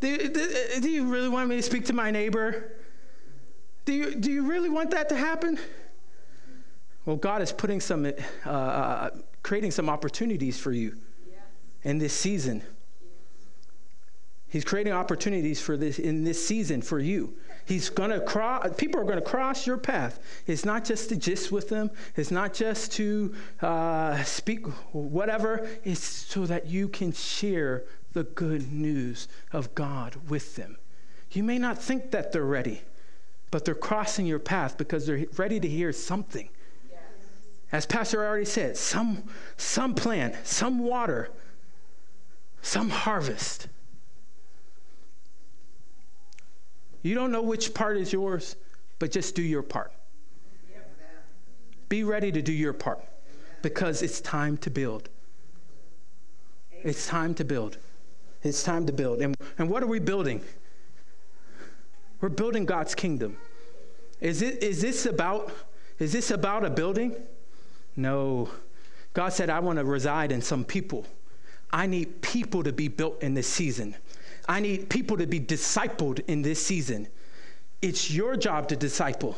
Do, 0.00 0.16
do, 0.16 0.80
do, 0.80 0.88
you 0.88 1.06
really 1.06 1.28
want 1.28 1.48
me 1.48 1.56
to 1.56 1.62
speak 1.62 1.84
to 1.86 1.92
my 1.92 2.10
neighbor? 2.10 2.72
Do 3.84 3.92
you, 3.92 4.14
do 4.14 4.30
you 4.30 4.46
really 4.46 4.68
want 4.68 4.90
that 4.92 5.08
to 5.10 5.16
happen? 5.16 5.58
Well, 7.04 7.16
God 7.16 7.42
is 7.42 7.52
putting 7.52 7.80
some, 7.80 8.06
uh, 8.06 8.48
uh, 8.48 9.10
creating 9.42 9.70
some 9.70 9.88
opportunities 9.88 10.58
for 10.58 10.72
you 10.72 10.96
in 11.82 11.98
this 11.98 12.12
season. 12.12 12.62
He's 14.48 14.64
creating 14.64 14.92
opportunities 14.92 15.60
for 15.60 15.76
this 15.76 15.98
in 15.98 16.24
this 16.24 16.44
season 16.44 16.80
for 16.80 16.98
you. 16.98 17.36
He's 17.68 17.90
going 17.90 18.08
to 18.08 18.20
cross, 18.20 18.66
people 18.78 18.98
are 18.98 19.04
going 19.04 19.18
to 19.18 19.20
cross 19.20 19.66
your 19.66 19.76
path. 19.76 20.20
It's 20.46 20.64
not 20.64 20.86
just 20.86 21.10
to 21.10 21.16
gist 21.16 21.52
with 21.52 21.68
them, 21.68 21.90
it's 22.16 22.30
not 22.30 22.54
just 22.54 22.92
to 22.92 23.34
uh, 23.60 24.24
speak 24.24 24.66
whatever, 24.92 25.68
it's 25.84 26.02
so 26.02 26.46
that 26.46 26.66
you 26.66 26.88
can 26.88 27.12
share 27.12 27.84
the 28.14 28.24
good 28.24 28.72
news 28.72 29.28
of 29.52 29.74
God 29.74 30.16
with 30.30 30.56
them. 30.56 30.78
You 31.32 31.42
may 31.42 31.58
not 31.58 31.76
think 31.76 32.10
that 32.12 32.32
they're 32.32 32.42
ready, 32.42 32.80
but 33.50 33.66
they're 33.66 33.74
crossing 33.74 34.24
your 34.24 34.38
path 34.38 34.78
because 34.78 35.06
they're 35.06 35.26
ready 35.36 35.60
to 35.60 35.68
hear 35.68 35.92
something. 35.92 36.48
As 37.70 37.84
Pastor 37.84 38.24
already 38.24 38.46
said, 38.46 38.78
some, 38.78 39.24
some 39.58 39.94
plant, 39.94 40.34
some 40.42 40.78
water, 40.78 41.28
some 42.62 42.88
harvest. 42.88 43.68
You 47.02 47.14
don't 47.14 47.32
know 47.32 47.42
which 47.42 47.74
part 47.74 47.96
is 47.96 48.12
yours, 48.12 48.56
but 48.98 49.10
just 49.10 49.34
do 49.34 49.42
your 49.42 49.62
part. 49.62 49.92
Be 51.88 52.04
ready 52.04 52.30
to 52.32 52.42
do 52.42 52.52
your 52.52 52.72
part 52.72 53.02
because 53.62 54.02
it's 54.02 54.20
time 54.20 54.56
to 54.58 54.70
build. 54.70 55.08
It's 56.70 57.06
time 57.06 57.34
to 57.34 57.44
build. 57.44 57.78
It's 58.42 58.62
time 58.62 58.86
to 58.86 58.92
build. 58.92 59.20
And, 59.20 59.34
and 59.58 59.70
what 59.70 59.82
are 59.82 59.86
we 59.86 59.98
building? 59.98 60.42
We're 62.20 62.28
building 62.28 62.66
God's 62.66 62.94
kingdom. 62.94 63.36
Is, 64.20 64.42
it, 64.42 64.62
is, 64.62 64.80
this 64.80 65.06
about, 65.06 65.52
is 65.98 66.12
this 66.12 66.30
about 66.30 66.64
a 66.64 66.70
building? 66.70 67.14
No. 67.96 68.50
God 69.14 69.32
said, 69.32 69.50
I 69.50 69.60
want 69.60 69.78
to 69.78 69.84
reside 69.84 70.30
in 70.32 70.42
some 70.42 70.64
people. 70.64 71.06
I 71.72 71.86
need 71.86 72.22
people 72.22 72.62
to 72.62 72.72
be 72.72 72.88
built 72.88 73.22
in 73.22 73.34
this 73.34 73.46
season. 73.46 73.94
I 74.48 74.60
need 74.60 74.88
people 74.88 75.18
to 75.18 75.26
be 75.26 75.38
discipled 75.38 76.20
in 76.26 76.42
this 76.42 76.64
season. 76.64 77.06
It's 77.82 78.10
your 78.10 78.36
job 78.36 78.68
to 78.68 78.76
disciple. 78.76 79.36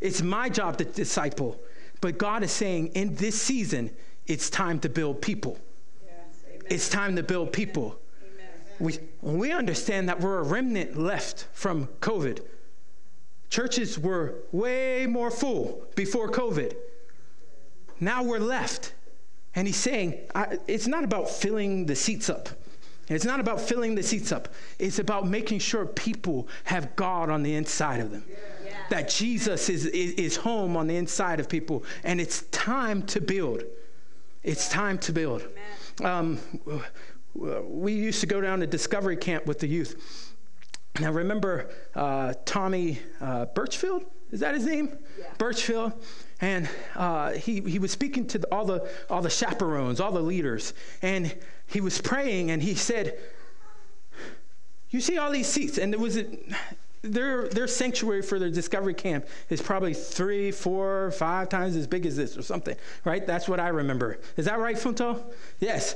It's 0.00 0.22
my 0.22 0.48
job 0.48 0.78
to 0.78 0.84
disciple. 0.84 1.60
But 2.00 2.18
God 2.18 2.44
is 2.44 2.52
saying 2.52 2.88
in 2.88 3.16
this 3.16 3.40
season, 3.40 3.90
it's 4.26 4.48
time 4.48 4.78
to 4.80 4.88
build 4.88 5.20
people. 5.20 5.58
Yes, 6.06 6.44
it's 6.70 6.88
time 6.88 7.16
to 7.16 7.22
build 7.22 7.52
people. 7.52 7.98
We, 8.78 8.98
we 9.22 9.50
understand 9.50 10.08
that 10.08 10.20
we're 10.20 10.38
a 10.38 10.44
remnant 10.44 10.96
left 10.96 11.48
from 11.52 11.88
COVID. 12.00 12.40
Churches 13.50 13.98
were 13.98 14.36
way 14.52 15.06
more 15.06 15.32
full 15.32 15.82
before 15.96 16.30
COVID. 16.30 16.76
Now 17.98 18.22
we're 18.22 18.38
left. 18.38 18.94
And 19.56 19.66
he's 19.66 19.76
saying, 19.76 20.14
it's 20.68 20.86
not 20.86 21.02
about 21.02 21.28
filling 21.28 21.86
the 21.86 21.96
seats 21.96 22.30
up. 22.30 22.50
It's 23.08 23.24
not 23.24 23.40
about 23.40 23.60
filling 23.60 23.94
the 23.94 24.02
seats 24.02 24.32
up. 24.32 24.48
It's 24.78 24.98
about 24.98 25.26
making 25.26 25.60
sure 25.60 25.86
people 25.86 26.48
have 26.64 26.94
God 26.96 27.30
on 27.30 27.42
the 27.42 27.54
inside 27.54 28.00
of 28.00 28.10
them. 28.10 28.24
Yeah. 28.28 28.70
That 28.90 29.08
Jesus 29.08 29.68
is, 29.68 29.86
is, 29.86 30.12
is, 30.12 30.36
home 30.36 30.76
on 30.76 30.86
the 30.86 30.96
inside 30.96 31.40
of 31.40 31.48
people. 31.48 31.84
And 32.04 32.20
it's 32.20 32.42
time 32.50 33.02
to 33.04 33.20
build. 33.20 33.62
It's 34.42 34.68
time 34.68 34.98
to 34.98 35.12
build. 35.12 35.46
Um, 36.02 36.38
we 37.34 37.92
used 37.92 38.20
to 38.20 38.26
go 38.26 38.40
down 38.40 38.60
to 38.60 38.66
Discovery 38.66 39.16
Camp 39.16 39.46
with 39.46 39.58
the 39.58 39.66
youth. 39.66 40.34
Now, 41.00 41.12
remember 41.12 41.70
uh, 41.94 42.34
Tommy 42.44 42.98
uh, 43.20 43.46
Birchfield? 43.46 44.04
Is 44.30 44.40
that 44.40 44.54
his 44.54 44.66
name? 44.66 44.98
Yeah. 45.18 45.26
Birchfield. 45.38 45.92
And 46.40 46.68
uh, 46.94 47.32
he, 47.32 47.60
he 47.60 47.78
was 47.78 47.90
speaking 47.90 48.26
to 48.28 48.38
the, 48.38 48.46
all, 48.52 48.64
the, 48.64 48.88
all 49.08 49.22
the 49.22 49.30
chaperones, 49.30 50.00
all 50.00 50.12
the 50.12 50.20
leaders. 50.20 50.74
And 51.02 51.34
he 51.68 51.80
was 51.80 52.00
praying 52.00 52.50
and 52.50 52.62
he 52.62 52.74
said, 52.74 53.18
You 54.90 55.00
see 55.00 55.18
all 55.18 55.30
these 55.30 55.46
seats? 55.46 55.78
And 55.78 55.92
there 55.92 56.00
was 56.00 56.16
a, 56.16 56.26
their, 57.02 57.48
their 57.48 57.68
sanctuary 57.68 58.22
for 58.22 58.38
their 58.38 58.50
discovery 58.50 58.94
camp 58.94 59.26
is 59.50 59.62
probably 59.62 59.94
three, 59.94 60.50
four, 60.50 61.12
five 61.12 61.48
times 61.48 61.76
as 61.76 61.86
big 61.86 62.06
as 62.06 62.16
this 62.16 62.36
or 62.36 62.42
something, 62.42 62.76
right? 63.04 63.26
That's 63.26 63.48
what 63.48 63.60
I 63.60 63.68
remember. 63.68 64.18
Is 64.36 64.46
that 64.46 64.58
right, 64.58 64.76
Funto? 64.76 65.22
Yes. 65.60 65.94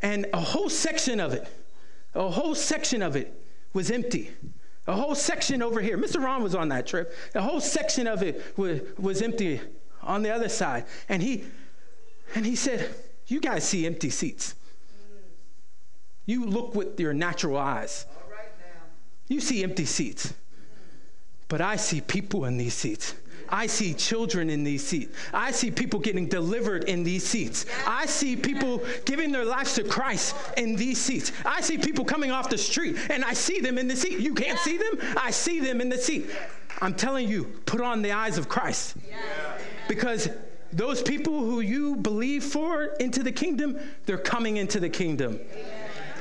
And 0.00 0.26
a 0.32 0.40
whole 0.40 0.68
section 0.68 1.20
of 1.20 1.32
it, 1.32 1.48
a 2.14 2.28
whole 2.28 2.54
section 2.54 3.02
of 3.02 3.16
it 3.16 3.32
was 3.72 3.90
empty. 3.90 4.30
A 4.86 4.94
whole 4.94 5.14
section 5.14 5.62
over 5.62 5.80
here. 5.80 5.96
Mr. 5.96 6.22
Ron 6.22 6.42
was 6.42 6.54
on 6.54 6.68
that 6.68 6.86
trip. 6.86 7.14
A 7.34 7.40
whole 7.40 7.60
section 7.60 8.06
of 8.06 8.22
it 8.22 8.42
was, 8.56 8.80
was 8.98 9.22
empty 9.22 9.60
on 10.02 10.22
the 10.22 10.30
other 10.30 10.50
side. 10.50 10.84
And 11.08 11.22
he 11.22 11.44
and 12.34 12.44
he 12.44 12.56
said, 12.56 12.94
You 13.26 13.40
guys 13.40 13.64
see 13.64 13.86
empty 13.86 14.10
seats. 14.10 14.54
You 16.26 16.46
look 16.46 16.74
with 16.74 16.98
your 16.98 17.12
natural 17.12 17.58
eyes. 17.58 18.06
You 19.28 19.40
see 19.40 19.62
empty 19.62 19.84
seats. 19.84 20.34
But 21.48 21.60
I 21.60 21.76
see 21.76 22.00
people 22.00 22.46
in 22.46 22.56
these 22.56 22.74
seats. 22.74 23.14
I 23.48 23.66
see 23.66 23.92
children 23.94 24.48
in 24.48 24.64
these 24.64 24.84
seats. 24.84 25.14
I 25.32 25.50
see 25.50 25.70
people 25.70 26.00
getting 26.00 26.26
delivered 26.26 26.84
in 26.84 27.04
these 27.04 27.24
seats. 27.24 27.66
I 27.86 28.06
see 28.06 28.36
people 28.36 28.82
giving 29.04 29.30
their 29.32 29.44
lives 29.44 29.74
to 29.74 29.84
Christ 29.84 30.34
in 30.56 30.76
these 30.76 30.98
seats. 30.98 31.32
I 31.44 31.60
see 31.60 31.78
people 31.78 32.04
coming 32.04 32.30
off 32.30 32.48
the 32.48 32.58
street 32.58 32.96
and 33.10 33.24
I 33.24 33.34
see 33.34 33.60
them 33.60 33.78
in 33.78 33.86
the 33.86 33.96
seat. 33.96 34.18
You 34.18 34.34
can't 34.34 34.58
see 34.60 34.78
them? 34.78 34.98
I 35.16 35.30
see 35.30 35.60
them 35.60 35.80
in 35.80 35.88
the 35.88 35.98
seat. 35.98 36.30
I'm 36.80 36.94
telling 36.94 37.28
you, 37.28 37.44
put 37.66 37.80
on 37.80 38.02
the 38.02 38.12
eyes 38.12 38.38
of 38.38 38.48
Christ. 38.48 38.96
Because 39.88 40.28
those 40.72 41.02
people 41.02 41.38
who 41.38 41.60
you 41.60 41.96
believe 41.96 42.42
for 42.42 42.84
into 42.98 43.22
the 43.22 43.30
kingdom, 43.30 43.78
they're 44.06 44.18
coming 44.18 44.56
into 44.56 44.80
the 44.80 44.88
kingdom. 44.88 45.38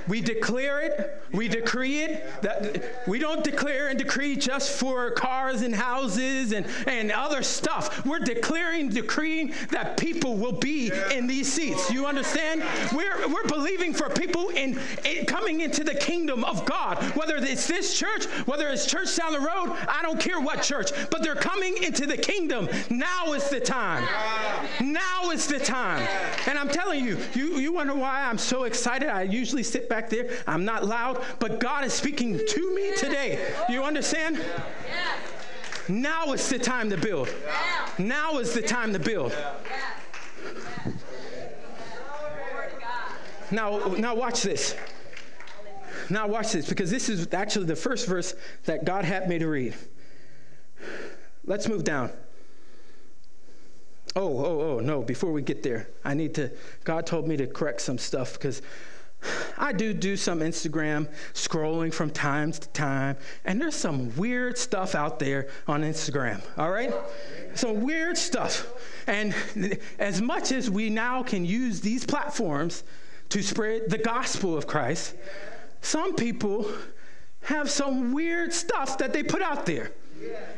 We 0.07 0.21
declare 0.21 0.81
it, 0.81 1.21
we 1.31 1.47
decree 1.47 2.01
it. 2.01 2.41
That 2.41 3.07
we 3.07 3.19
don't 3.19 3.43
declare 3.43 3.87
and 3.89 3.97
decree 3.97 4.35
just 4.35 4.79
for 4.79 5.11
cars 5.11 5.61
and 5.61 5.73
houses 5.73 6.51
and, 6.51 6.65
and 6.87 7.11
other 7.11 7.43
stuff. 7.43 8.05
We're 8.05 8.19
declaring, 8.19 8.89
decreeing 8.89 9.53
that 9.71 9.97
people 9.97 10.37
will 10.37 10.53
be 10.53 10.91
in 11.11 11.27
these 11.27 11.51
seats. 11.51 11.91
You 11.91 12.05
understand? 12.05 12.63
We're, 12.93 13.27
we're 13.27 13.47
believing 13.47 13.93
for 13.93 14.09
people 14.09 14.49
in, 14.49 14.79
in 15.05 15.25
coming 15.25 15.61
into 15.61 15.83
the 15.83 15.95
kingdom 15.95 16.43
of 16.43 16.65
God. 16.65 17.01
Whether 17.15 17.37
it's 17.37 17.67
this 17.67 17.97
church, 17.97 18.25
whether 18.45 18.69
it's 18.69 18.85
church 18.85 19.15
down 19.15 19.33
the 19.33 19.39
road, 19.39 19.75
I 19.87 19.99
don't 20.01 20.19
care 20.19 20.39
what 20.39 20.61
church, 20.61 20.91
but 21.09 21.23
they're 21.23 21.35
coming 21.35 21.81
into 21.81 22.05
the 22.05 22.17
kingdom. 22.17 22.67
Now 22.89 23.33
is 23.33 23.49
the 23.49 23.59
time. 23.59 24.03
Now 24.81 25.31
is 25.31 25.47
the 25.47 25.59
time. 25.59 26.07
And 26.47 26.57
I'm 26.57 26.69
telling 26.69 27.03
you, 27.03 27.17
you, 27.33 27.57
you 27.57 27.73
wonder 27.73 27.95
why 27.95 28.23
I'm 28.23 28.37
so 28.37 28.63
excited. 28.63 29.09
I 29.09 29.23
usually 29.23 29.63
sit 29.63 29.89
back 29.89 29.92
there. 30.09 30.29
I'm 30.47 30.65
not 30.65 30.85
loud, 30.85 31.23
but 31.39 31.59
God 31.59 31.85
is 31.85 31.93
speaking 31.93 32.39
to 32.45 32.75
me 32.75 32.95
today. 32.95 33.39
Do 33.67 33.73
You 33.73 33.83
understand? 33.83 34.41
Now 35.89 36.31
is 36.33 36.47
the 36.49 36.59
time 36.59 36.89
to 36.89 36.97
build. 36.97 37.33
Now 37.97 38.39
is 38.39 38.53
the 38.53 38.61
time 38.61 38.93
to 38.93 38.99
build. 38.99 39.35
Now, 43.51 43.77
now 43.97 44.15
watch 44.15 44.41
this. 44.41 44.75
Now 46.09 46.27
watch 46.27 46.53
this 46.53 46.67
because 46.67 46.89
this 46.89 47.09
is 47.09 47.27
actually 47.33 47.65
the 47.65 47.75
first 47.75 48.07
verse 48.07 48.33
that 48.65 48.85
God 48.85 49.05
had 49.05 49.29
me 49.29 49.39
to 49.39 49.47
read. 49.47 49.75
Let's 51.45 51.67
move 51.67 51.83
down. 51.83 52.11
Oh, 54.15 54.37
oh, 54.45 54.61
oh, 54.61 54.79
no, 54.79 55.01
before 55.01 55.31
we 55.31 55.41
get 55.41 55.63
there, 55.63 55.87
I 56.05 56.13
need 56.13 56.35
to, 56.35 56.51
God 56.83 57.07
told 57.07 57.27
me 57.27 57.35
to 57.37 57.47
correct 57.47 57.81
some 57.81 57.97
stuff 57.97 58.33
because 58.33 58.61
I 59.57 59.71
do 59.71 59.93
do 59.93 60.15
some 60.17 60.39
Instagram 60.39 61.07
scrolling 61.33 61.93
from 61.93 62.09
time 62.09 62.51
to 62.51 62.67
time, 62.69 63.17
and 63.45 63.61
there's 63.61 63.75
some 63.75 64.15
weird 64.15 64.57
stuff 64.57 64.95
out 64.95 65.19
there 65.19 65.47
on 65.67 65.83
Instagram, 65.83 66.41
all 66.57 66.71
right? 66.71 66.93
Some 67.55 67.81
weird 67.81 68.17
stuff. 68.17 68.67
And 69.07 69.35
as 69.99 70.21
much 70.21 70.51
as 70.51 70.69
we 70.69 70.89
now 70.89 71.23
can 71.23 71.45
use 71.45 71.81
these 71.81 72.05
platforms 72.05 72.83
to 73.29 73.41
spread 73.41 73.89
the 73.89 73.97
gospel 73.97 74.57
of 74.57 74.67
Christ, 74.67 75.15
some 75.81 76.15
people 76.15 76.71
have 77.41 77.69
some 77.69 78.13
weird 78.13 78.53
stuff 78.53 78.97
that 78.97 79.13
they 79.13 79.23
put 79.23 79.41
out 79.41 79.65
there 79.65 79.91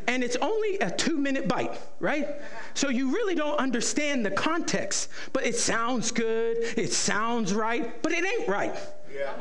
and 0.07 0.23
it's 0.23 0.35
only 0.37 0.77
a 0.79 0.91
two 0.91 1.17
minute 1.17 1.47
bite, 1.47 1.79
right? 1.99 2.27
So 2.73 2.89
you 2.89 3.11
really 3.11 3.35
don't 3.35 3.57
understand 3.57 4.25
the 4.25 4.31
context, 4.31 5.09
but 5.33 5.45
it 5.45 5.55
sounds 5.55 6.11
good, 6.11 6.57
it 6.77 6.91
sounds 6.91 7.53
right, 7.53 8.01
but 8.01 8.11
it 8.11 8.25
ain't 8.25 8.47
right. 8.47 8.75
Yeah. 9.13 9.31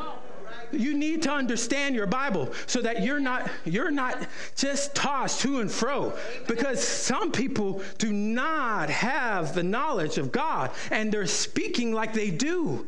You 0.73 0.95
need 0.95 1.23
to 1.23 1.33
understand 1.33 1.95
your 1.95 2.07
Bible 2.07 2.53
so 2.67 2.81
that 2.83 3.03
you're 3.03 3.21
not 3.21 3.49
you're 3.65 3.91
not 3.91 4.27
just 4.57 4.95
tossed 4.95 5.41
to 5.43 5.61
and 5.61 5.71
fro 5.71 6.13
because 6.49 6.83
some 6.83 7.31
people 7.31 7.83
do 7.99 8.13
not 8.13 8.91
have 8.91 9.55
the 9.55 9.63
knowledge 9.63 10.19
of 10.19 10.33
God 10.33 10.71
and 10.91 11.13
they're 11.13 11.27
speaking 11.27 11.93
like 11.93 12.13
they 12.13 12.31
do. 12.31 12.87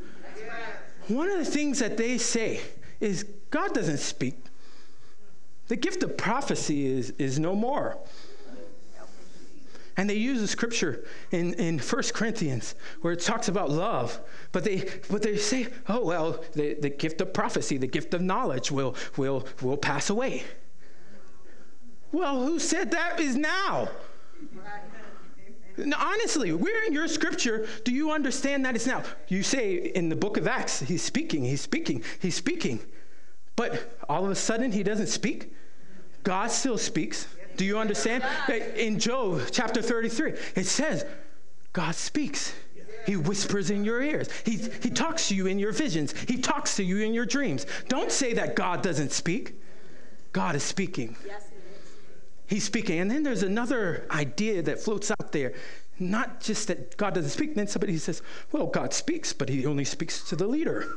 One 1.09 1.29
of 1.31 1.39
the 1.39 1.45
things 1.45 1.79
that 1.79 1.97
they 1.97 2.19
say 2.19 2.61
is 2.99 3.25
God 3.51 3.73
doesn't 3.73 3.99
speak 3.99 4.37
the 5.69 5.77
gift 5.77 6.03
of 6.03 6.17
prophecy 6.17 6.87
is, 6.87 7.11
is 7.19 7.39
no 7.39 7.55
more. 7.55 7.99
And 9.99 10.11
they 10.11 10.15
use 10.15 10.41
the 10.41 10.49
scripture 10.49 11.05
in, 11.31 11.55
in 11.55 11.79
1 11.79 12.03
Corinthians 12.13 12.75
where 13.01 13.15
it 13.15 13.21
talks 13.21 13.49
about 13.49 13.71
love. 13.71 14.21
But 14.53 14.63
they, 14.65 14.89
but 15.09 15.23
they 15.23 15.39
say, 15.39 15.69
oh, 15.89 16.05
well, 16.05 16.45
the, 16.53 16.75
the 16.75 16.91
gift 16.91 17.21
of 17.23 17.33
prophecy, 17.33 17.79
the 17.79 17.87
gift 17.87 18.13
of 18.13 18.21
knowledge 18.21 18.71
will, 18.71 18.95
will, 19.17 19.47
will 19.63 19.79
pass 19.79 20.11
away. 20.11 20.45
Well, 22.13 22.45
who 22.45 22.59
said 22.59 22.91
that 22.91 23.21
is 23.21 23.37
now? 23.37 23.89
now? 25.79 25.97
Honestly, 25.99 26.53
where 26.53 26.85
in 26.87 26.93
your 26.93 27.09
scripture 27.09 27.67
do 27.85 27.93
you 27.93 28.11
understand 28.11 28.67
that 28.67 28.75
it's 28.75 28.87
now? 28.87 29.03
You 29.29 29.43
say 29.43 29.77
in 29.77 30.11
the 30.11 30.17
book 30.17 30.37
of 30.37 30.47
Acts, 30.47 30.81
he's 30.81 31.03
speaking, 31.03 31.43
he's 31.45 31.63
speaking, 31.63 32.03
he's 32.21 32.35
speaking. 32.35 32.81
But 33.57 33.99
all 34.09 34.25
of 34.25 34.31
a 34.31 34.35
sudden, 34.35 34.73
he 34.73 34.83
doesn't 34.83 35.09
speak. 35.09 35.53
God 36.27 36.51
still 36.51 36.77
speaks. 36.77 37.29
Do 37.57 37.65
you 37.65 37.79
understand? 37.79 38.25
In 38.75 38.99
Job 38.99 39.43
chapter 39.53 39.81
33, 39.81 40.33
it 40.57 40.67
says, 40.67 41.07
God 41.73 41.95
speaks. 41.95 42.53
He 43.07 43.15
whispers 43.15 43.71
in 43.71 43.85
your 43.85 44.03
ears. 44.03 44.29
He, 44.45 44.57
he 44.83 44.91
talks 44.91 45.29
to 45.29 45.37
you 45.37 45.47
in 45.47 45.61
your 45.61 45.71
visions. 45.71 46.13
He 46.27 46.39
talks 46.39 46.75
to 46.77 46.83
you 46.83 46.99
in 46.99 47.15
your 47.15 47.27
dreams. 47.27 47.65
Don't 47.87 48.11
say 48.11 48.33
that 48.33 48.57
God 48.57 48.83
doesn't 48.83 49.13
speak. 49.13 49.55
God 50.33 50.57
is 50.57 50.65
speaking. 50.65 51.15
He's 52.49 52.65
speaking. 52.65 52.99
And 52.99 53.09
then 53.09 53.23
there's 53.23 53.45
another 53.45 54.09
idea 54.11 54.63
that 54.63 54.81
floats 54.81 55.13
out 55.13 55.31
there. 55.31 55.55
Not 56.01 56.41
just 56.41 56.67
that 56.67 56.97
God 56.97 57.15
doesn't 57.15 57.31
speak, 57.31 57.55
then 57.55 57.69
somebody 57.69 57.97
says, 57.99 58.21
well, 58.51 58.67
God 58.67 58.93
speaks, 58.93 59.33
but 59.33 59.49
he 59.49 59.65
only 59.65 59.85
speaks 59.85 60.29
to 60.29 60.35
the 60.35 60.49
leader. 60.49 60.89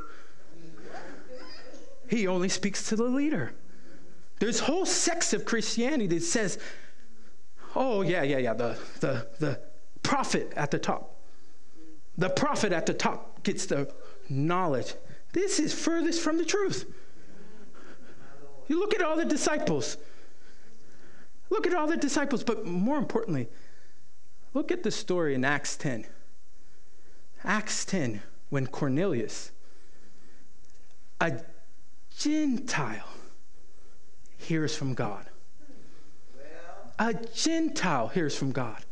He 2.07 2.26
only 2.26 2.49
speaks 2.49 2.89
to 2.89 2.95
the 2.95 3.03
leader. 3.03 3.53
There's 4.40 4.61
whole 4.61 4.86
sects 4.86 5.34
of 5.34 5.45
Christianity 5.45 6.07
that 6.07 6.24
says, 6.24 6.57
oh, 7.76 8.02
yeah, 8.02 8.24
yeah, 8.24 8.38
yeah, 8.38 8.53
the, 8.53 8.78
the, 9.02 9.28
the 9.40 9.60
prophet 10.02 10.52
at 10.56 10.72
the 10.72 10.80
top. 10.80 11.16
The 12.18 12.30
prophet 12.30 12.72
at 12.72 12.86
the 12.86 12.94
top 12.94 13.44
gets 13.44 13.66
the 13.66 13.94
knowledge. 14.30 14.94
This 15.34 15.60
is 15.60 15.74
furthest 15.74 16.22
from 16.22 16.38
the 16.38 16.45
truth. 16.45 16.86
You 18.68 18.80
look 18.80 18.94
at 18.94 19.02
all 19.02 19.16
the 19.16 19.26
disciples. 19.26 19.98
Look 21.49 21.66
at 21.68 21.74
all 21.74 21.88
the 21.88 21.98
disciples, 21.98 22.44
but 22.44 22.66
more 22.66 22.98
importantly, 22.98 23.49
look 24.53 24.72
at 24.72 24.84
the 24.84 24.91
story 24.91 25.34
in 25.34 25.44
Acts 25.44 25.76
10. 25.76 26.06
Acts 27.44 27.86
10, 27.86 28.22
when 28.49 28.68
Cornelius, 28.68 29.52
a 31.20 31.40
Gentile, 32.16 33.07
hears 34.40 34.76
from 34.76 34.94
God. 34.95 35.26
A 36.98 37.14
Gentile 37.14 38.07
hears 38.10 38.36
from 38.36 38.52
God. 38.52 38.84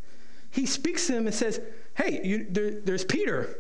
He 0.52 0.65
speaks 0.65 1.07
to 1.07 1.14
him 1.14 1.26
and 1.26 1.36
says, 1.36 1.60
Hey, 1.95 2.22
you, 2.24 2.48
there, 2.49 2.80
there's 2.82 3.03
Peter. 3.03 3.60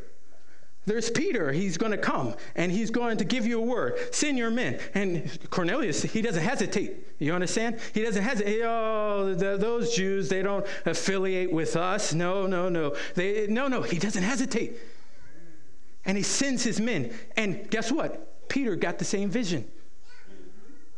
There's 0.85 1.09
Peter. 1.09 1.51
He's 1.51 1.77
going 1.77 1.91
to 1.91 1.97
come 1.97 2.33
and 2.55 2.71
he's 2.71 2.91
going 2.91 3.17
to 3.17 3.25
give 3.25 3.45
you 3.45 3.59
a 3.59 3.65
word. 3.65 3.97
Send 4.15 4.37
your 4.37 4.49
men. 4.49 4.79
And 4.93 5.37
Cornelius, 5.49 6.01
he 6.01 6.21
doesn't 6.21 6.43
hesitate. 6.43 7.19
You 7.19 7.33
understand? 7.33 7.79
He 7.93 8.03
doesn't 8.03 8.23
hesitate. 8.23 8.61
Oh, 8.63 9.35
the, 9.35 9.57
those 9.57 9.93
Jews, 9.93 10.29
they 10.29 10.41
don't 10.41 10.65
affiliate 10.85 11.51
with 11.51 11.75
us. 11.75 12.13
No, 12.13 12.47
no, 12.47 12.69
no. 12.69 12.95
They, 13.15 13.47
no, 13.47 13.67
no. 13.67 13.81
He 13.81 13.99
doesn't 13.99 14.23
hesitate. 14.23 14.77
And 16.05 16.15
he 16.15 16.23
sends 16.23 16.63
his 16.63 16.79
men. 16.79 17.13
And 17.35 17.69
guess 17.69 17.91
what? 17.91 18.47
Peter 18.47 18.77
got 18.77 18.97
the 18.97 19.05
same 19.05 19.29
vision. 19.29 19.69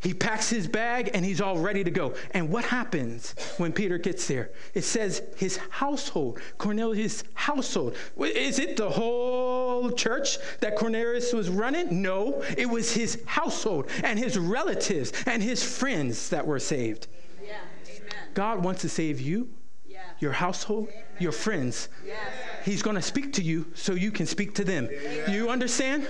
He 0.02 0.14
packs 0.14 0.50
his 0.50 0.68
bag 0.68 1.12
and 1.14 1.26
he's 1.26 1.42
all 1.42 1.58
ready 1.58 1.84
to 1.84 1.92
go. 1.92 2.14
And 2.32 2.50
what 2.50 2.64
happens 2.64 3.36
when 3.58 3.74
Peter 3.74 3.98
gets 3.98 4.28
there? 4.28 4.52
It 4.74 4.84
says 4.84 5.22
his 5.36 5.58
household, 5.70 6.40
Cornelius' 6.58 7.24
household. 7.34 7.96
Is 8.18 8.60
it 8.60 8.78
the 8.78 8.90
whole 8.90 9.92
church 9.92 10.38
that 10.62 10.78
Cornelius 10.78 11.34
was 11.34 11.50
running? 11.50 12.02
No, 12.02 12.42
it 12.58 12.70
was 12.70 12.94
his 12.94 13.22
household 13.26 13.90
and 14.04 14.18
his 14.18 14.38
relatives 14.38 15.12
and 15.26 15.44
his 15.44 15.62
friends 15.64 16.30
that 16.30 16.48
were 16.48 16.60
saved. 16.60 17.08
Yeah. 17.44 17.58
Amen. 17.90 18.30
God 18.34 18.64
wants 18.64 18.82
to 18.82 18.90
save 18.90 19.20
you, 19.20 19.50
yeah. 19.86 20.00
your 20.20 20.32
household, 20.32 20.88
Amen. 20.90 21.04
your 21.20 21.34
friends. 21.34 21.90
Yes. 22.06 22.20
He's 22.64 22.82
going 22.82 22.96
to 22.96 23.02
speak 23.02 23.34
to 23.34 23.44
you 23.44 23.66
so 23.76 23.94
you 23.94 24.12
can 24.12 24.26
speak 24.26 24.56
to 24.56 24.64
them. 24.64 24.88
You 25.28 25.50
understand? 25.50 26.08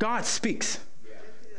God 0.00 0.24
speaks. 0.24 0.80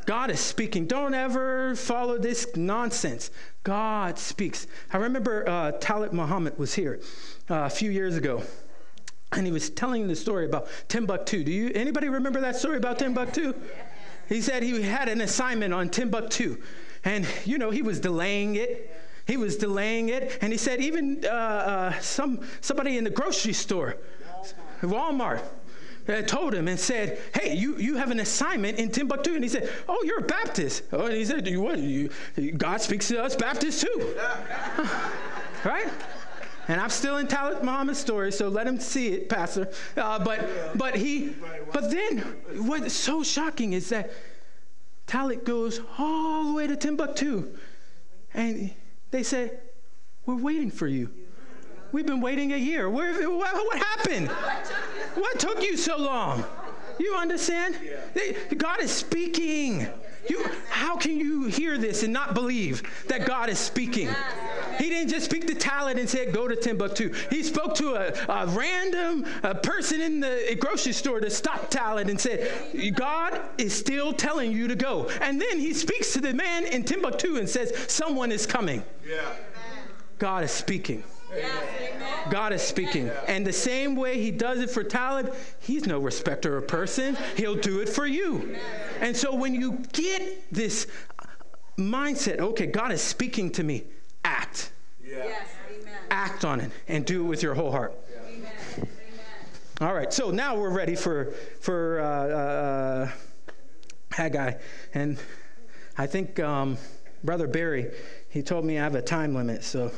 God 0.10 0.32
is 0.32 0.40
speaking. 0.40 0.88
Don't 0.88 1.14
ever 1.14 1.76
follow 1.76 2.18
this 2.18 2.48
nonsense. 2.56 3.30
God 3.64 4.18
speaks. 4.18 4.66
I 4.92 4.98
remember 4.98 5.48
uh, 5.48 5.74
Talit 5.74 6.14
Muhammad 6.14 6.58
was 6.58 6.74
here 6.74 7.00
uh, 7.48 7.66
a 7.66 7.70
few 7.70 7.92
years 7.92 8.18
ago, 8.18 8.42
and 9.34 9.46
he 9.46 9.52
was 9.52 9.70
telling 9.70 10.08
the 10.08 10.16
story 10.16 10.48
about 10.48 10.68
Timbuktu. 10.88 11.44
Do 11.44 11.52
you 11.52 11.72
anybody 11.76 12.10
remember 12.10 12.42
that 12.42 12.56
story 12.56 12.78
about 12.78 12.98
Timbuktu? 12.98 13.54
He 14.28 14.42
said 14.42 14.64
he 14.64 14.82
had 14.82 15.10
an 15.10 15.22
assignment 15.22 15.76
on 15.76 15.90
Timbuktu, 15.90 16.58
and 17.06 17.28
you 17.46 17.60
know 17.60 17.70
he 17.70 17.84
was 17.84 18.00
delaying 18.00 18.56
it. 18.56 18.92
He 19.28 19.38
was 19.38 19.58
delaying 19.58 20.10
it, 20.10 20.40
and 20.42 20.52
he 20.52 20.58
said 20.58 20.82
even 20.82 21.24
uh, 21.24 21.28
uh 21.28 22.00
some 22.00 22.40
somebody 22.62 22.98
in 22.98 23.04
the 23.04 23.12
grocery 23.12 23.54
store, 23.54 23.98
Walmart 24.82 25.44
uh, 26.10 26.22
told 26.24 26.54
him 26.54 26.68
and 26.68 26.80
said, 26.80 27.20
Hey, 27.34 27.56
you, 27.56 27.78
you 27.78 27.96
have 27.98 28.12
an 28.12 28.20
assignment 28.20 28.80
in 28.80 28.90
Timbuktu. 28.90 29.36
And 29.36 29.44
he 29.44 29.50
said, 29.50 29.70
Oh, 29.88 30.02
you're 30.04 30.20
a 30.20 30.28
Baptist. 30.28 30.84
Oh, 30.92 31.06
and 31.06 31.16
he 31.16 31.26
said, 31.26 31.48
you, 31.48 31.62
what, 31.62 31.80
you, 31.80 32.10
God 32.58 32.82
speaks 32.82 33.08
to 33.10 33.24
us 33.24 33.36
Baptists 33.36 33.82
too. 33.82 34.16
right? 35.66 35.88
And 36.68 36.80
I'm 36.80 36.90
still 36.90 37.18
in 37.18 37.28
Talit 37.28 37.64
Muhammad's 37.64 37.98
story, 37.98 38.32
so 38.32 38.48
let 38.48 38.68
him 38.68 38.80
see 38.80 39.08
it, 39.08 39.28
Pastor. 39.28 39.72
Uh, 39.98 40.24
but, 40.24 40.78
but 40.78 40.96
he, 40.96 41.34
but 41.74 41.90
then 41.90 42.20
what's 42.58 42.94
so 42.94 43.24
shocking 43.24 43.74
is 43.74 43.90
that 43.90 44.12
Talit 45.08 45.44
goes 45.44 45.82
all 45.98 46.46
the 46.46 46.54
way 46.54 46.68
to 46.68 46.76
Timbuktu. 46.76 47.56
And 48.36 48.72
they 49.10 49.24
say, 49.24 49.52
We're 50.28 50.36
waiting 50.36 50.70
for 50.70 50.86
you. 50.86 51.10
We've 51.92 52.06
been 52.06 52.22
waiting 52.22 52.54
a 52.54 52.58
year. 52.58 52.88
Where, 52.88 53.28
what, 53.32 53.54
what 53.54 53.78
happened? 53.78 54.30
What 55.20 55.40
took 55.40 55.62
you 55.62 55.76
so 55.76 55.98
long? 55.98 56.46
You 56.98 57.16
understand? 57.16 57.78
God 58.58 58.82
is 58.82 58.92
speaking. 58.92 59.88
You, 60.30 60.46
how 60.70 60.98
can 60.98 61.18
you 61.18 61.46
hear 61.46 61.78
this 61.78 62.04
and 62.04 62.14
not 62.14 62.34
believe 62.34 62.84
that 63.08 63.26
God 63.26 63.50
is 63.50 63.58
speaking? 63.58 64.10
He 64.78 64.90
didn't 64.90 65.10
just 65.10 65.26
speak 65.26 65.48
to 65.48 65.56
Talit 65.56 65.98
and 65.98 66.10
said, 66.10 66.34
go 66.34 66.48
to 66.48 66.56
Timbuktu. 66.56 67.14
He 67.30 67.42
spoke 67.42 67.74
to 67.76 67.96
a, 67.96 68.14
a 68.32 68.48
random 68.48 69.26
a 69.44 69.56
person 69.56 70.02
in 70.02 70.20
the 70.20 70.56
grocery 70.60 70.94
store 70.94 71.20
to 71.20 71.30
stop 71.30 71.72
Talit 71.72 72.10
and 72.10 72.20
said, 72.20 72.96
God 72.96 73.42
is 73.58 73.74
still 73.74 74.14
telling 74.14 74.52
you 74.52 74.68
to 74.68 74.76
go. 74.76 75.10
And 75.22 75.42
then 75.42 75.60
he 75.60 75.74
speaks 75.74 76.14
to 76.14 76.22
the 76.22 76.34
man 76.34 76.66
in 76.66 76.84
Timbuktu 76.84 77.38
and 77.38 77.50
says, 77.50 77.74
someone 77.88 78.32
is 78.32 78.46
coming. 78.46 78.84
Yeah. 79.08 79.22
God 80.18 80.44
is 80.44 80.52
speaking. 80.52 81.04
God 82.30 82.54
is 82.54 82.62
speaking. 82.62 83.10
And 83.28 83.46
the 83.46 83.54
same 83.54 83.96
way 83.96 84.22
he 84.22 84.32
does 84.32 84.60
it 84.60 84.70
for 84.70 84.84
Talit, 84.84 85.36
he's 85.60 85.86
no 85.86 86.00
respecter 86.00 86.58
of 86.58 86.68
person. 86.68 87.18
He'll 87.36 87.56
do 87.56 87.82
it 87.82 87.90
for 87.90 88.06
you. 88.06 88.56
And 89.02 89.16
so 89.16 89.36
when 89.36 89.54
you 89.54 89.84
get 89.94 90.52
this 90.52 90.88
mindset, 91.78 92.40
okay, 92.40 92.66
God 92.66 92.92
is 92.92 93.02
speaking 93.02 93.52
to 93.52 93.64
me, 93.64 93.84
act. 94.24 94.72
Yes. 95.04 95.48
Act 96.12 96.44
on 96.44 96.60
it 96.60 96.72
and 96.88 97.06
do 97.06 97.24
it 97.24 97.28
with 97.28 97.44
your 97.44 97.54
whole 97.54 97.72
heart. 97.72 97.94
All 99.82 99.94
right, 99.94 100.12
so 100.12 100.30
now 100.30 100.58
we're 100.58 100.72
ready 100.72 100.96
for 100.96 101.32
for 101.62 102.02
uh, 102.02 102.06
uh, 102.06 103.12
Haggai, 104.12 104.56
and 104.94 105.18
I 105.98 106.06
think 106.06 106.38
um, 106.40 106.78
Brother 107.24 107.48
Barry 107.48 107.90
he 108.30 108.44
told 108.44 108.64
me 108.64 108.78
I 108.78 108.84
have 108.84 108.96
a 108.96 109.02
time 109.02 109.34
limit, 109.34 109.64
so 109.64 109.92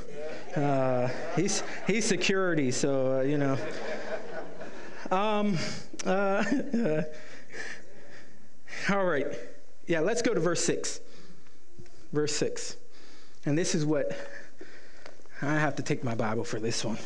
uh, 0.55 1.09
he's 1.35 1.63
he's 1.85 2.05
security, 2.05 2.71
so 2.71 3.19
uh, 3.19 3.21
you 3.21 3.37
know. 3.37 3.57
Um, 5.11 5.57
uh, 6.05 7.03
all 8.89 9.05
right, 9.05 9.27
yeah. 9.85 9.99
Let's 9.99 10.21
go 10.21 10.33
to 10.33 10.39
verse 10.39 10.63
six. 10.63 11.01
Verse 12.13 12.33
six, 12.33 12.77
and 13.45 13.57
this 13.57 13.75
is 13.75 13.85
what 13.85 14.11
I 15.41 15.53
have 15.59 15.75
to 15.75 15.83
take 15.83 16.03
my 16.03 16.15
Bible 16.15 16.45
for 16.45 16.59
this 16.59 16.85
one. 16.85 16.99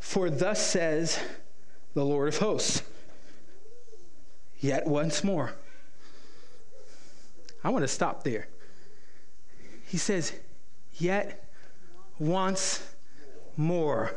For 0.00 0.30
thus 0.30 0.64
says 0.64 1.18
the 1.94 2.04
Lord 2.04 2.28
of 2.28 2.38
hosts. 2.38 2.82
Yet 4.58 4.86
once 4.86 5.22
more. 5.22 5.52
I 7.62 7.68
want 7.68 7.82
to 7.82 7.88
stop 7.88 8.24
there 8.24 8.48
he 9.96 9.98
says, 9.98 10.34
Yet 10.98 11.42
once 12.18 12.86
more. 13.56 14.14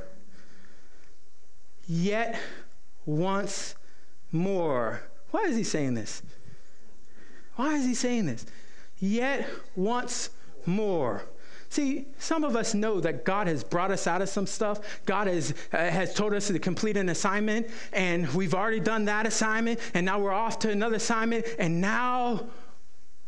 Yet 1.88 2.38
once 3.06 3.76
more. 4.30 5.01
Why 5.31 5.43
is 5.43 5.56
he 5.56 5.64
saying 5.64 5.93
this? 5.93 6.22
Why 7.56 7.76
is 7.76 7.85
he 7.85 7.95
saying 7.95 8.26
this? 8.26 8.45
Yet 8.99 9.47
once 9.77 10.31
more. 10.65 11.23
See, 11.69 12.07
some 12.18 12.43
of 12.43 12.57
us 12.57 12.73
know 12.73 12.99
that 12.99 13.23
God 13.23 13.47
has 13.47 13.64
brought 13.64 13.89
us 13.89 14.06
out 14.06 14.22
of 14.22 14.27
some 14.27 14.47
stuff. 14.47 14.81
God 15.06 15.27
has, 15.27 15.53
uh, 15.72 15.77
has 15.77 16.14
told 16.14 16.34
us 16.34 16.47
to 16.47 16.60
complete 16.60 16.97
an 16.97 17.07
assignment, 17.07 17.68
and 17.93 18.27
we've 18.34 18.53
already 18.53 18.81
done 18.81 19.06
that 19.06 19.26
assignment, 19.26 19.80
and 19.93 20.06
now 20.06 20.19
we're 20.19 20.34
off 20.34 20.60
to 20.60 20.72
another 20.72 20.97
assignment, 20.97 21.45
and 21.57 21.80
now 21.80 22.49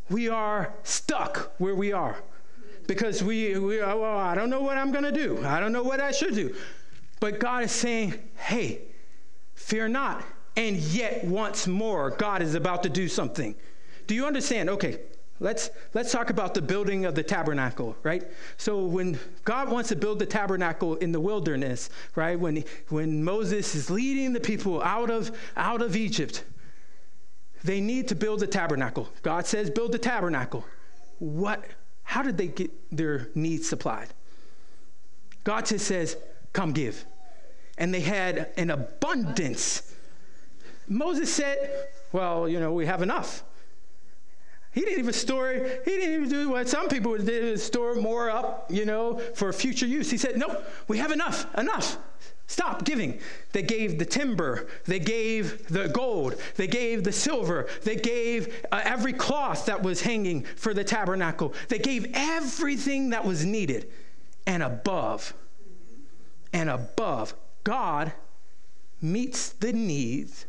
we 0.09 0.27
are 0.27 0.73
stuck 0.83 1.53
where 1.57 1.75
we 1.75 1.93
are 1.93 2.17
because 2.93 3.23
we, 3.23 3.57
we 3.57 3.81
oh, 3.81 4.01
well, 4.01 4.17
I 4.17 4.35
don't 4.35 4.49
know 4.49 4.59
what 4.59 4.77
I'm 4.77 4.91
going 4.91 5.05
to 5.05 5.13
do. 5.13 5.41
I 5.45 5.61
don't 5.61 5.71
know 5.71 5.81
what 5.83 6.01
I 6.01 6.11
should 6.11 6.35
do. 6.35 6.53
But 7.21 7.39
God 7.39 7.63
is 7.63 7.71
saying, 7.71 8.15
hey, 8.35 8.81
fear 9.55 9.87
not. 9.87 10.25
And 10.57 10.75
yet, 10.75 11.23
once 11.23 11.67
more, 11.67 12.09
God 12.09 12.41
is 12.41 12.53
about 12.53 12.83
to 12.83 12.89
do 12.89 13.07
something. 13.07 13.55
Do 14.07 14.15
you 14.15 14.25
understand? 14.25 14.69
Okay, 14.69 14.99
let's 15.39 15.69
let's 15.93 16.11
talk 16.11 16.29
about 16.29 16.53
the 16.53 16.61
building 16.61 17.05
of 17.05 17.15
the 17.15 17.23
tabernacle 17.23 17.95
right 18.03 18.25
so 18.57 18.85
when 18.85 19.17
god 19.43 19.71
wants 19.71 19.89
to 19.89 19.95
build 19.95 20.19
the 20.19 20.25
tabernacle 20.25 20.97
in 20.97 21.11
the 21.11 21.19
wilderness 21.19 21.89
right 22.13 22.39
when 22.39 22.63
when 22.89 23.23
moses 23.23 23.73
is 23.73 23.89
leading 23.89 24.33
the 24.33 24.39
people 24.39 24.83
out 24.83 25.09
of 25.09 25.35
out 25.57 25.81
of 25.81 25.95
egypt 25.95 26.43
they 27.63 27.81
need 27.81 28.07
to 28.07 28.13
build 28.13 28.39
the 28.39 28.45
tabernacle 28.45 29.09
god 29.23 29.47
says 29.47 29.67
build 29.71 29.91
the 29.91 29.97
tabernacle 29.97 30.63
what 31.17 31.63
how 32.11 32.21
did 32.21 32.37
they 32.37 32.47
get 32.47 32.69
their 32.91 33.29
needs 33.35 33.67
supplied 33.67 34.09
god 35.45 35.65
just 35.65 35.87
says 35.87 36.17
come 36.51 36.73
give 36.73 37.05
and 37.77 37.93
they 37.93 38.01
had 38.01 38.49
an 38.57 38.69
abundance 38.69 39.93
moses 40.87 41.33
said 41.33 41.57
well 42.11 42.49
you 42.49 42.59
know 42.59 42.73
we 42.73 42.85
have 42.85 43.01
enough 43.01 43.43
he 44.73 44.81
didn't 44.81 44.99
even 44.99 45.13
store, 45.13 45.51
he 45.83 45.91
didn't 45.91 46.13
even 46.13 46.29
do 46.29 46.49
what 46.49 46.69
some 46.69 46.87
people 46.87 47.11
would 47.11 47.25
do, 47.25 47.57
store 47.57 47.95
more 47.95 48.29
up, 48.29 48.71
you 48.71 48.85
know, 48.85 49.17
for 49.35 49.51
future 49.51 49.85
use. 49.85 50.09
He 50.09 50.17
said, 50.17 50.37
no, 50.37 50.61
we 50.87 50.97
have 50.97 51.11
enough, 51.11 51.45
enough. 51.57 51.97
Stop 52.51 52.83
giving. 52.83 53.17
They 53.53 53.61
gave 53.61 53.97
the 53.97 54.03
timber, 54.03 54.67
they 54.83 54.99
gave 54.99 55.69
the 55.69 55.87
gold, 55.87 56.35
they 56.57 56.67
gave 56.67 57.05
the 57.05 57.11
silver, 57.13 57.69
they 57.83 57.95
gave 57.95 58.65
uh, 58.73 58.81
every 58.83 59.13
cloth 59.13 59.67
that 59.67 59.81
was 59.81 60.01
hanging 60.01 60.43
for 60.57 60.73
the 60.73 60.83
tabernacle. 60.83 61.53
They 61.69 61.79
gave 61.79 62.11
everything 62.13 63.11
that 63.11 63.23
was 63.23 63.45
needed 63.45 63.89
and 64.45 64.63
above. 64.63 65.33
And 66.51 66.69
above, 66.69 67.35
God 67.63 68.11
meets 69.01 69.51
the 69.51 69.71
needs 69.71 70.45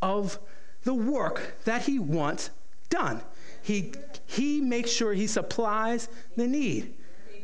of 0.00 0.38
the 0.84 0.94
work 0.94 1.56
that 1.66 1.82
He 1.82 1.98
wants 1.98 2.48
done. 2.88 3.20
He, 3.60 3.92
he 4.24 4.62
makes 4.62 4.90
sure 4.90 5.12
he 5.12 5.26
supplies 5.26 6.08
the 6.34 6.46
need. 6.46 6.94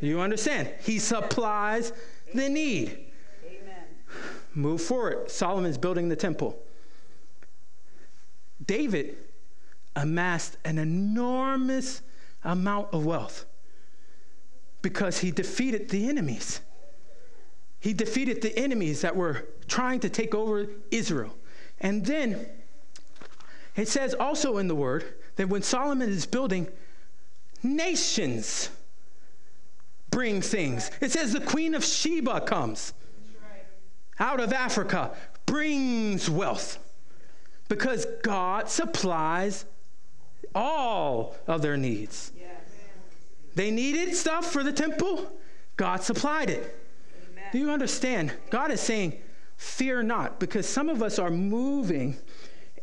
You 0.00 0.20
understand? 0.20 0.70
He 0.80 0.98
supplies 0.98 1.92
the 2.32 2.48
need. 2.48 3.07
Move 4.58 4.82
forward. 4.82 5.30
Solomon's 5.30 5.78
building 5.78 6.08
the 6.08 6.16
temple. 6.16 6.60
David 8.66 9.16
amassed 9.94 10.56
an 10.64 10.78
enormous 10.78 12.02
amount 12.42 12.92
of 12.92 13.06
wealth 13.06 13.46
because 14.82 15.18
he 15.18 15.30
defeated 15.30 15.88
the 15.90 16.08
enemies. 16.08 16.60
He 17.78 17.92
defeated 17.92 18.42
the 18.42 18.56
enemies 18.58 19.00
that 19.02 19.14
were 19.14 19.46
trying 19.68 20.00
to 20.00 20.08
take 20.08 20.34
over 20.34 20.66
Israel. 20.90 21.36
And 21.78 22.04
then 22.04 22.44
it 23.76 23.86
says 23.86 24.12
also 24.12 24.58
in 24.58 24.66
the 24.66 24.74
word 24.74 25.04
that 25.36 25.48
when 25.48 25.62
Solomon 25.62 26.08
is 26.08 26.26
building, 26.26 26.66
nations 27.62 28.70
bring 30.10 30.42
things. 30.42 30.90
It 31.00 31.12
says 31.12 31.32
the 31.32 31.40
queen 31.40 31.76
of 31.76 31.84
Sheba 31.84 32.40
comes 32.40 32.92
out 34.20 34.40
of 34.40 34.52
Africa, 34.52 35.12
brings 35.46 36.28
wealth 36.28 36.78
because 37.68 38.06
God 38.22 38.68
supplies 38.68 39.64
all 40.54 41.36
of 41.46 41.62
their 41.62 41.76
needs. 41.76 42.32
They 43.54 43.70
needed 43.70 44.14
stuff 44.14 44.52
for 44.52 44.62
the 44.62 44.72
temple, 44.72 45.30
God 45.76 46.02
supplied 46.02 46.50
it. 46.50 46.74
Do 47.52 47.58
you 47.58 47.70
understand? 47.70 48.32
God 48.50 48.70
is 48.70 48.80
saying, 48.80 49.14
Fear 49.56 50.04
not, 50.04 50.38
because 50.38 50.68
some 50.68 50.88
of 50.88 51.02
us 51.02 51.18
are 51.18 51.30
moving 51.30 52.16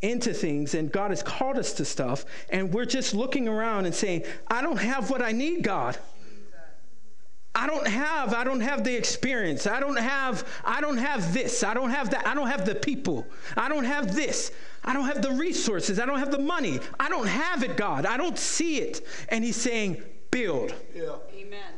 into 0.02 0.34
things 0.34 0.74
and 0.74 0.92
God 0.92 1.10
has 1.10 1.22
called 1.22 1.56
us 1.56 1.72
to 1.74 1.86
stuff 1.86 2.26
and 2.50 2.72
we're 2.72 2.84
just 2.84 3.14
looking 3.14 3.48
around 3.48 3.86
and 3.86 3.94
saying, 3.94 4.24
I 4.48 4.60
don't 4.60 4.76
have 4.76 5.08
what 5.08 5.22
I 5.22 5.32
need, 5.32 5.62
God. 5.62 5.96
I 7.56 7.66
don't 7.66 7.88
have 7.88 8.34
I 8.34 8.44
don't 8.44 8.60
have 8.60 8.84
the 8.84 8.94
experience. 8.94 9.66
I 9.66 9.80
don't 9.80 9.96
have 9.96 10.46
I 10.62 10.82
don't 10.82 10.98
have 10.98 11.32
this. 11.32 11.64
I 11.64 11.72
don't 11.72 11.90
have 11.90 12.10
that. 12.10 12.26
I 12.26 12.34
don't 12.34 12.48
have 12.48 12.66
the 12.66 12.74
people. 12.74 13.26
I 13.56 13.70
don't 13.70 13.84
have 13.84 14.14
this. 14.14 14.52
I 14.84 14.92
don't 14.92 15.06
have 15.06 15.22
the 15.22 15.32
resources. 15.32 15.98
I 15.98 16.04
don't 16.04 16.18
have 16.18 16.30
the 16.30 16.38
money. 16.38 16.78
I 17.00 17.08
don't 17.08 17.26
have 17.26 17.64
it, 17.64 17.76
God. 17.78 18.04
I 18.04 18.18
don't 18.18 18.38
see 18.38 18.78
it. 18.78 19.04
And 19.30 19.42
he's 19.42 19.56
saying, 19.56 20.02
build. 20.30 20.74
Yeah. 20.94 21.16
Amen. 21.34 21.72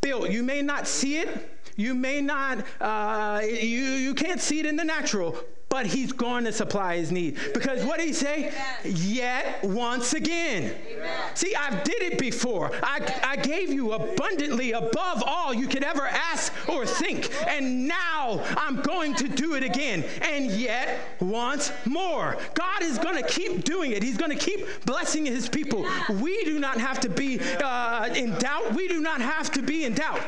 Build. 0.00 0.32
You 0.32 0.42
may 0.42 0.62
not 0.62 0.88
see 0.88 1.18
it. 1.18 1.28
You 1.76 1.94
may 1.94 2.20
not, 2.20 2.64
uh, 2.80 3.40
you, 3.44 3.84
you 4.04 4.14
can't 4.14 4.40
see 4.40 4.58
it 4.58 4.66
in 4.66 4.74
the 4.74 4.82
natural, 4.82 5.38
but 5.68 5.86
he's 5.86 6.12
going 6.12 6.44
to 6.44 6.52
supply 6.52 6.96
his 6.96 7.12
need. 7.12 7.36
Because 7.52 7.84
what 7.84 7.98
did 7.98 8.06
he 8.06 8.12
say? 8.12 8.48
Amen. 8.48 8.96
Yet 8.96 9.62
once 9.62 10.14
again. 10.14 10.74
Amen. 10.90 11.20
See, 11.34 11.54
I 11.54 11.82
did 11.82 12.02
it 12.02 12.18
before. 12.18 12.70
I, 12.82 13.00
I 13.22 13.36
gave 13.36 13.70
you 13.70 13.92
abundantly 13.92 14.72
above 14.72 15.22
all 15.26 15.52
you 15.52 15.66
could 15.66 15.84
ever 15.84 16.06
ask 16.06 16.52
or 16.68 16.86
think. 16.86 17.30
And 17.46 17.86
now 17.86 18.42
I'm 18.56 18.80
going 18.80 19.14
to 19.16 19.28
do 19.28 19.54
it 19.54 19.62
again. 19.62 20.04
And 20.22 20.50
yet 20.50 21.00
once 21.20 21.70
more. 21.84 22.38
God 22.54 22.82
is 22.82 22.98
going 22.98 23.22
to 23.22 23.28
keep 23.28 23.64
doing 23.64 23.92
it. 23.92 24.02
He's 24.02 24.16
going 24.16 24.36
to 24.36 24.44
keep 24.44 24.66
blessing 24.86 25.26
his 25.26 25.48
people. 25.48 25.86
We 26.08 26.44
do 26.44 26.58
not 26.58 26.80
have 26.80 26.98
to 27.00 27.10
be 27.10 27.40
uh, 27.62 28.08
in 28.14 28.32
doubt. 28.38 28.74
We 28.74 28.88
do 28.88 29.00
not 29.00 29.20
have 29.20 29.50
to 29.52 29.62
be 29.62 29.84
in 29.84 29.94
doubt. 29.94 30.20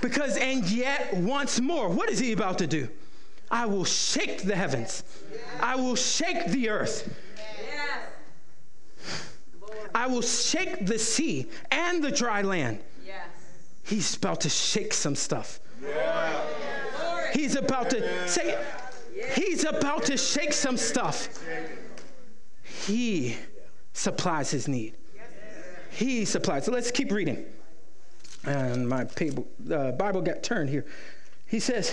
Because, 0.00 0.36
and 0.36 0.64
yet 0.70 1.12
once 1.14 1.60
more, 1.60 1.88
what 1.88 2.08
is 2.08 2.20
he 2.20 2.32
about 2.32 2.58
to 2.58 2.66
do? 2.66 2.88
I 3.50 3.66
will 3.66 3.84
shake 3.84 4.42
the 4.42 4.54
heavens. 4.54 5.02
I 5.60 5.76
will 5.76 5.96
shake 5.96 6.46
the 6.46 6.68
earth. 6.68 7.14
I 9.94 10.06
will 10.06 10.22
shake 10.22 10.86
the 10.86 10.98
sea 10.98 11.48
and 11.70 12.02
the 12.02 12.10
dry 12.10 12.42
land. 12.42 12.80
He's 13.84 14.16
about 14.16 14.42
to 14.42 14.50
shake 14.50 14.92
some 14.92 15.14
stuff. 15.14 15.60
He's 17.32 17.56
about 17.56 17.88
to 17.90 18.28
say, 18.28 18.58
He's 19.34 19.64
about 19.64 20.04
to 20.04 20.16
shake 20.16 20.52
some 20.52 20.76
stuff. 20.76 21.42
He 22.62 23.36
supplies 23.92 24.50
his 24.50 24.68
need. 24.68 24.94
He 25.90 26.24
supplies. 26.24 26.66
So 26.66 26.72
let's 26.72 26.90
keep 26.90 27.10
reading. 27.10 27.44
And 28.44 28.88
my 28.88 29.06
uh, 29.70 29.92
Bible 29.92 30.20
got 30.20 30.42
turned 30.42 30.70
here. 30.70 30.86
He 31.46 31.58
says, 31.60 31.92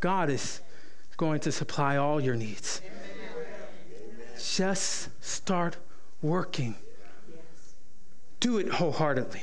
God 0.00 0.30
is 0.30 0.60
going 1.16 1.40
to 1.40 1.52
supply 1.52 1.96
all 1.96 2.20
your 2.20 2.34
needs. 2.34 2.80
Just 4.38 5.08
start 5.24 5.76
working. 6.22 6.74
Do 8.40 8.58
it 8.58 8.68
wholeheartedly. 8.68 9.42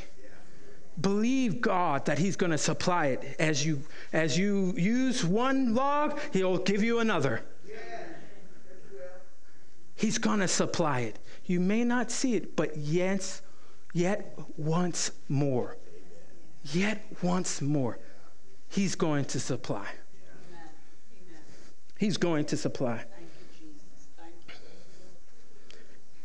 Believe 1.02 1.60
God 1.62 2.06
that 2.06 2.20
He's 2.20 2.36
going 2.36 2.52
to 2.52 2.58
supply 2.58 3.08
it. 3.08 3.36
As 3.40 3.66
you 3.66 3.82
as 4.12 4.38
you 4.38 4.74
use 4.78 5.26
one 5.26 5.74
log, 5.74 6.20
He'll 6.32 6.60
give 6.60 6.84
you 6.84 7.00
another. 7.00 7.44
He's 9.96 10.18
going 10.18 10.40
to 10.40 10.48
supply 10.48 11.02
it. 11.02 11.20
You 11.46 11.60
may 11.60 11.84
not 11.84 12.12
see 12.12 12.36
it, 12.36 12.56
but 12.56 12.78
yes, 12.78 13.42
yet 13.94 14.38
once 14.58 15.12
more. 15.30 15.78
Yet 16.72 17.06
once 17.22 17.62
more, 17.62 18.00
He's 18.70 18.96
going 18.96 19.26
to 19.26 19.40
supply. 19.40 19.88
He's 21.98 22.18
going 22.18 22.45
to 22.45 22.57
supply. 22.57 23.06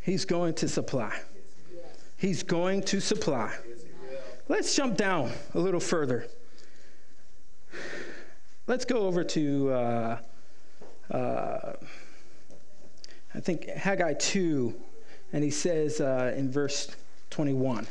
He's 0.01 0.24
going 0.24 0.55
to 0.55 0.69
supply. 0.69 1.20
He's 2.16 2.43
going 2.43 2.82
to 2.85 3.01
supply. 3.01 3.55
Let's 4.49 4.74
jump 4.74 4.97
down 4.97 5.32
a 5.55 5.61
little 5.61 5.81
further. 5.81 6.27
Let's 8.66 8.85
go 8.85 9.01
over 9.07 9.23
to, 9.24 9.70
uh, 9.70 10.19
uh, 11.11 11.73
I 13.35 13.40
think, 13.40 13.69
Haggai 13.69 14.15
2, 14.15 14.74
and 15.32 15.45
he 15.45 15.51
says 15.51 16.01
uh, 16.01 16.35
in 16.36 16.51
verse 16.51 16.95
21. 17.31 17.86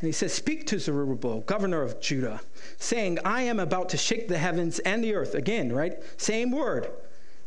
And 0.00 0.06
he 0.06 0.12
says, 0.12 0.32
Speak 0.32 0.66
to 0.66 0.78
Zerubbabel, 0.78 1.40
governor 1.40 1.82
of 1.82 2.00
Judah, 2.00 2.40
saying, 2.78 3.18
I 3.24 3.42
am 3.42 3.58
about 3.58 3.88
to 3.90 3.96
shake 3.96 4.28
the 4.28 4.38
heavens 4.38 4.78
and 4.80 5.02
the 5.02 5.14
earth. 5.14 5.34
Again, 5.34 5.72
right? 5.72 5.98
Same 6.16 6.52
word. 6.52 6.90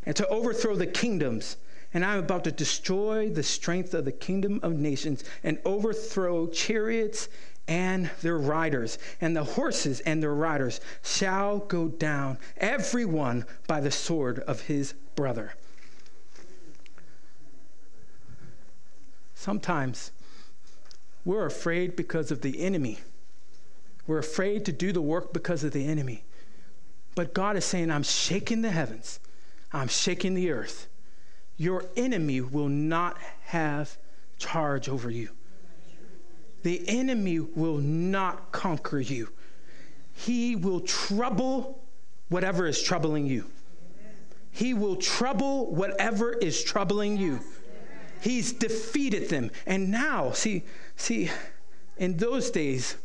And 0.04 0.14
to 0.16 0.26
overthrow 0.28 0.76
the 0.76 0.86
kingdoms 0.86 1.56
and 1.94 2.04
I'm 2.04 2.18
about 2.18 2.44
to 2.44 2.52
destroy 2.52 3.28
the 3.28 3.42
strength 3.42 3.94
of 3.94 4.04
the 4.04 4.12
kingdom 4.12 4.60
of 4.62 4.72
nations 4.72 5.24
and 5.44 5.58
overthrow 5.64 6.46
chariots 6.46 7.28
and 7.68 8.10
their 8.22 8.38
riders, 8.38 8.98
and 9.20 9.36
the 9.36 9.44
horses 9.44 10.00
and 10.00 10.22
their 10.22 10.34
riders 10.34 10.80
shall 11.02 11.58
go 11.58 11.88
down, 11.88 12.38
every 12.56 13.04
one 13.04 13.44
by 13.66 13.80
the 13.80 13.90
sword 13.90 14.40
of 14.40 14.62
his 14.62 14.94
brother. 15.14 15.52
Sometimes 19.34 20.10
we're 21.24 21.46
afraid 21.46 21.96
because 21.96 22.30
of 22.30 22.42
the 22.42 22.60
enemy. 22.60 22.98
We're 24.06 24.18
afraid 24.18 24.64
to 24.66 24.72
do 24.72 24.92
the 24.92 25.02
work 25.02 25.32
because 25.32 25.62
of 25.64 25.72
the 25.72 25.86
enemy. 25.86 26.24
But 27.14 27.34
God 27.34 27.56
is 27.56 27.64
saying, 27.64 27.90
I'm 27.90 28.02
shaking 28.02 28.62
the 28.62 28.70
heavens, 28.70 29.20
I'm 29.72 29.88
shaking 29.88 30.34
the 30.34 30.50
earth. 30.50 30.88
Your 31.56 31.84
enemy 31.96 32.40
will 32.40 32.68
not 32.68 33.18
have 33.44 33.96
charge 34.38 34.88
over 34.88 35.10
you. 35.10 35.28
The 36.62 36.82
enemy 36.88 37.40
will 37.40 37.78
not 37.78 38.52
conquer 38.52 39.00
you. 39.00 39.28
He 40.12 40.56
will 40.56 40.80
trouble 40.80 41.82
whatever 42.28 42.66
is 42.66 42.82
troubling 42.82 43.26
you. 43.26 43.46
He 44.50 44.74
will 44.74 44.96
trouble 44.96 45.72
whatever 45.72 46.32
is 46.32 46.62
troubling 46.62 47.16
you. 47.16 47.40
He's 48.20 48.52
defeated 48.52 49.28
them. 49.28 49.50
And 49.66 49.90
now, 49.90 50.30
see, 50.32 50.64
see, 51.02 51.30
in 51.96 52.16
those 52.16 52.50
days, 52.50 52.96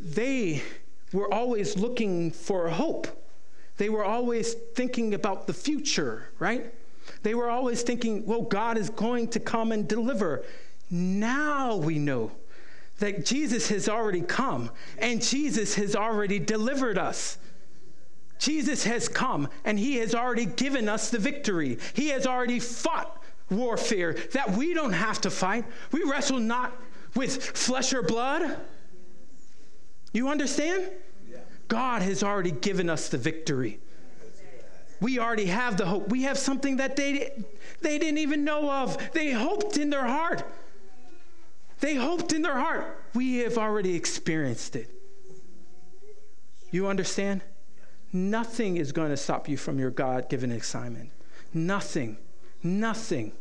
they 0.00 0.62
were 1.12 1.32
always 1.32 1.76
looking 1.76 2.30
for 2.30 2.68
hope. 2.68 3.08
They 3.76 3.88
were 3.88 4.04
always 4.04 4.54
thinking 4.74 5.14
about 5.14 5.46
the 5.46 5.52
future, 5.52 6.28
right? 6.38 6.72
They 7.22 7.34
were 7.34 7.50
always 7.50 7.82
thinking, 7.82 8.26
well, 8.26 8.42
God 8.42 8.78
is 8.78 8.90
going 8.90 9.28
to 9.28 9.40
come 9.40 9.72
and 9.72 9.88
deliver. 9.88 10.44
Now 10.90 11.76
we 11.76 11.98
know 11.98 12.32
that 12.98 13.24
Jesus 13.24 13.68
has 13.68 13.88
already 13.88 14.22
come 14.22 14.70
and 14.98 15.22
Jesus 15.22 15.74
has 15.76 15.94
already 15.94 16.38
delivered 16.38 16.98
us. 16.98 17.38
Jesus 18.38 18.84
has 18.84 19.08
come 19.08 19.48
and 19.64 19.78
he 19.78 19.96
has 19.96 20.14
already 20.14 20.46
given 20.46 20.88
us 20.88 21.10
the 21.10 21.18
victory. 21.18 21.78
He 21.94 22.08
has 22.08 22.26
already 22.26 22.60
fought 22.60 23.17
warfare 23.50 24.14
that 24.32 24.50
we 24.52 24.74
don't 24.74 24.92
have 24.92 25.20
to 25.22 25.30
fight. 25.30 25.64
We 25.92 26.02
wrestle 26.04 26.38
not 26.38 26.76
with 27.14 27.42
flesh 27.42 27.92
or 27.92 28.02
blood. 28.02 28.58
You 30.12 30.28
understand? 30.28 30.90
God 31.68 32.02
has 32.02 32.22
already 32.22 32.50
given 32.50 32.88
us 32.88 33.08
the 33.08 33.18
victory. 33.18 33.78
We 35.00 35.18
already 35.18 35.46
have 35.46 35.76
the 35.76 35.86
hope. 35.86 36.08
We 36.08 36.22
have 36.22 36.38
something 36.38 36.78
that 36.78 36.96
they, 36.96 37.30
they 37.80 37.98
didn't 37.98 38.18
even 38.18 38.44
know 38.44 38.70
of. 38.70 39.12
They 39.12 39.30
hoped 39.30 39.76
in 39.76 39.90
their 39.90 40.06
heart. 40.06 40.42
They 41.80 41.94
hoped 41.94 42.32
in 42.32 42.42
their 42.42 42.58
heart. 42.58 43.04
We 43.14 43.38
have 43.38 43.58
already 43.58 43.94
experienced 43.94 44.74
it. 44.74 44.90
You 46.70 46.88
understand? 46.88 47.42
Nothing 48.12 48.78
is 48.78 48.90
going 48.90 49.10
to 49.10 49.16
stop 49.16 49.48
you 49.48 49.56
from 49.56 49.78
your 49.78 49.90
God 49.90 50.28
given 50.28 50.50
assignment. 50.50 51.10
Nothing. 51.54 52.18
Nothing. 52.62 53.32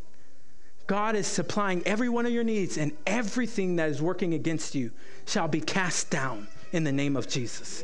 God 0.88 1.16
is 1.16 1.28
supplying 1.28 1.84
every 1.86 2.08
one 2.08 2.26
of 2.26 2.32
your 2.32 2.46
needs, 2.46 2.78
and 2.78 2.94
everything 3.06 3.76
that 3.76 3.90
is 3.90 4.02
working 4.02 4.34
against 4.34 4.74
you 4.74 4.92
shall 5.26 5.48
be 5.48 5.60
cast 5.60 6.10
down 6.10 6.48
in 6.72 6.84
the 6.84 6.92
name 6.92 7.18
of 7.18 7.28
Jesus. 7.28 7.84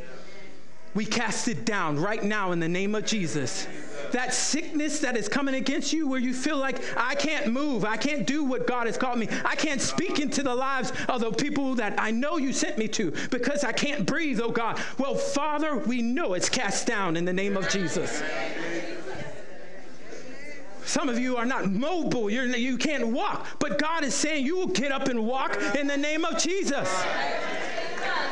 We 0.96 1.06
cast 1.06 1.48
it 1.48 1.66
down 1.66 2.00
right 2.00 2.24
now 2.24 2.52
in 2.52 2.60
the 2.60 2.70
name 2.70 2.94
of 2.94 3.04
Jesus. 3.04 3.68
That 4.12 4.32
sickness 4.32 5.00
that 5.00 5.18
is 5.18 5.28
coming 5.28 5.56
against 5.56 5.92
you, 5.92 6.08
where 6.08 6.20
you 6.20 6.34
feel 6.36 6.58
like, 6.58 6.80
I 6.96 7.16
can't 7.16 7.48
move, 7.52 7.84
I 7.84 7.98
can't 7.98 8.28
do 8.28 8.44
what 8.44 8.68
God 8.68 8.86
has 8.86 8.96
called 8.96 9.18
me, 9.18 9.28
I 9.44 9.56
can't 9.56 9.82
speak 9.82 10.20
into 10.20 10.44
the 10.44 10.54
lives 10.54 10.94
of 11.10 11.22
the 11.22 11.32
people 11.32 11.74
that 11.76 12.00
I 12.00 12.12
know 12.12 12.38
you 12.38 12.54
sent 12.54 12.78
me 12.78 12.88
to 12.90 13.12
because 13.32 13.64
I 13.64 13.72
can't 13.72 14.06
breathe, 14.06 14.40
oh 14.40 14.52
God. 14.52 14.80
Well, 15.00 15.16
Father, 15.16 15.78
we 15.78 16.04
know 16.04 16.36
it's 16.36 16.50
cast 16.50 16.86
down 16.86 17.18
in 17.18 17.26
the 17.26 17.34
name 17.34 17.58
of 17.58 17.68
Jesus. 17.70 18.22
Some 20.94 21.10
of 21.10 21.18
you 21.18 21.38
are 21.38 21.46
not 21.46 21.72
mobile. 21.72 22.30
You're, 22.30 22.46
you 22.56 22.78
can't 22.78 23.08
walk. 23.08 23.48
But 23.58 23.80
God 23.80 24.04
is 24.04 24.14
saying 24.14 24.46
you 24.46 24.56
will 24.56 24.68
get 24.68 24.92
up 24.92 25.08
and 25.08 25.26
walk 25.26 25.58
in 25.76 25.88
the 25.88 25.98
name 25.98 26.24
of 26.24 26.38
Jesus. 26.38 26.88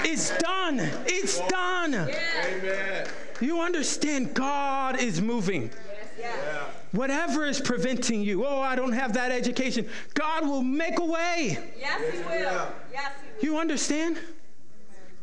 It's 0.04 0.38
done. 0.38 0.80
It's 1.08 1.40
done. 1.48 1.96
Amen. 1.96 3.08
You 3.40 3.62
understand 3.62 4.36
God 4.36 5.02
is 5.02 5.20
moving. 5.20 5.72
Yeah. 6.20 6.66
Whatever 6.92 7.48
is 7.48 7.60
preventing 7.60 8.22
you, 8.22 8.46
oh, 8.46 8.62
I 8.62 8.76
don't 8.76 8.94
have 8.94 9.14
that 9.14 9.32
education, 9.32 9.90
God 10.14 10.48
will 10.48 10.62
make 10.62 11.00
a 11.00 11.06
way. 11.06 11.58
Yes, 11.80 12.14
He 12.14 12.20
will. 12.20 12.28
Yes, 12.28 13.12
He 13.24 13.48
will. 13.48 13.56
You 13.56 13.60
understand? 13.60 14.20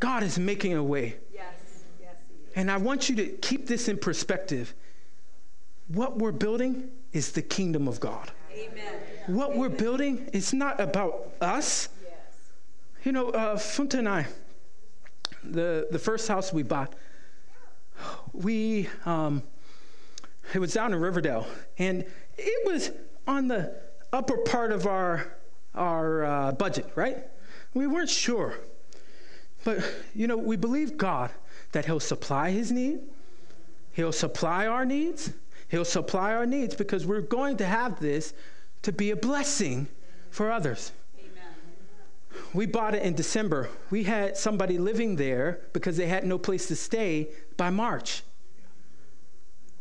God 0.00 0.24
is 0.24 0.40
making 0.40 0.74
a 0.74 0.82
way. 0.82 1.18
Yes, 1.32 1.54
yes, 2.00 2.16
And 2.56 2.68
I 2.68 2.78
want 2.78 3.08
you 3.08 3.14
to 3.14 3.26
keep 3.26 3.68
this 3.68 3.86
in 3.86 3.96
perspective. 3.96 4.74
What 5.86 6.18
we're 6.18 6.32
building 6.32 6.90
is 7.18 7.32
the 7.32 7.42
kingdom 7.42 7.88
of 7.88 7.98
God. 7.98 8.30
Amen. 8.52 8.94
What 9.26 9.56
we're 9.56 9.68
building 9.68 10.30
is 10.32 10.54
not 10.54 10.80
about 10.80 11.32
us. 11.40 11.88
Yes. 12.02 12.12
You 13.04 13.12
know, 13.12 13.30
uh, 13.30 13.56
Funta 13.56 13.98
and 13.98 14.08
I, 14.08 14.26
the, 15.42 15.88
the 15.90 15.98
first 15.98 16.28
house 16.28 16.52
we 16.52 16.62
bought, 16.62 16.94
we, 18.32 18.88
um, 19.04 19.42
it 20.54 20.60
was 20.60 20.72
down 20.72 20.94
in 20.94 21.00
Riverdale, 21.00 21.44
and 21.76 22.04
it 22.38 22.66
was 22.66 22.92
on 23.26 23.48
the 23.48 23.74
upper 24.12 24.38
part 24.38 24.70
of 24.70 24.86
our, 24.86 25.34
our 25.74 26.24
uh, 26.24 26.52
budget, 26.52 26.86
right? 26.94 27.18
We 27.74 27.88
weren't 27.88 28.08
sure. 28.08 28.54
But, 29.64 29.84
you 30.14 30.28
know, 30.28 30.36
we 30.36 30.56
believe 30.56 30.96
God 30.96 31.32
that 31.72 31.84
He'll 31.84 31.98
supply 31.98 32.50
His 32.52 32.70
need, 32.70 33.00
He'll 33.92 34.12
supply 34.12 34.68
our 34.68 34.86
needs, 34.86 35.32
He'll 35.68 35.84
supply 35.84 36.34
our 36.34 36.46
needs 36.46 36.74
because 36.74 37.06
we're 37.06 37.20
going 37.20 37.58
to 37.58 37.66
have 37.66 38.00
this 38.00 38.32
to 38.82 38.92
be 38.92 39.10
a 39.10 39.16
blessing 39.16 39.88
for 40.30 40.50
others 40.50 40.92
we 42.52 42.66
bought 42.66 42.94
it 42.94 43.02
in 43.02 43.14
December. 43.14 43.68
We 43.90 44.04
had 44.04 44.36
somebody 44.36 44.78
living 44.78 45.16
there 45.16 45.60
because 45.72 45.96
they 45.96 46.06
had 46.06 46.24
no 46.24 46.38
place 46.38 46.68
to 46.68 46.76
stay 46.76 47.28
by 47.56 47.70
March. 47.70 48.22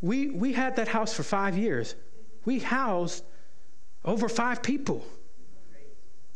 We, 0.02 0.30
we 0.30 0.54
had 0.54 0.76
that 0.76 0.88
house 0.88 1.14
for 1.14 1.24
five 1.24 1.58
years. 1.58 1.96
We 2.46 2.60
housed 2.60 3.24
over 4.06 4.30
five 4.30 4.62
people. 4.62 5.06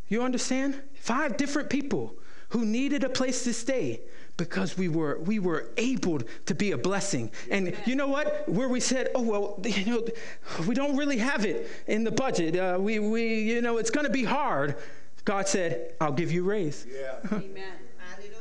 You 0.08 0.24
understand? 0.24 0.82
Five 0.96 1.38
different 1.38 1.70
people 1.70 2.16
who 2.50 2.66
needed 2.66 3.04
a 3.04 3.10
place 3.10 3.44
to 3.46 3.54
stay 3.54 4.02
because 4.44 4.78
we 4.78 4.88
were 4.88 5.20
we 5.20 5.38
were 5.40 5.70
able 5.78 6.20
to 6.46 6.56
be 6.56 6.72
a 6.72 6.78
blessing. 6.78 7.30
And 7.50 7.76
you 7.86 7.96
know 7.96 8.08
what? 8.08 8.48
Where 8.50 8.68
we 8.68 8.80
said, 8.80 9.10
"Oh 9.14 9.22
well, 9.22 9.60
you 9.64 9.86
know, 9.86 10.08
we 10.68 10.74
don't 10.74 10.98
really 10.98 11.18
have 11.18 11.46
it 11.46 11.70
in 11.88 12.04
the 12.04 12.12
budget. 12.12 12.56
Uh, 12.56 12.78
we 12.80 13.00
we 13.00 13.42
you 13.42 13.62
know, 13.62 13.78
it's 13.78 13.92
going 13.92 14.06
to 14.06 14.12
be 14.12 14.24
hard." 14.24 14.76
God 15.24 15.48
said, 15.48 15.94
I'll 16.02 16.12
give 16.12 16.32
you 16.32 16.44
raise. 16.44 16.88
Yeah. 16.90 17.18
Amen. 17.32 17.74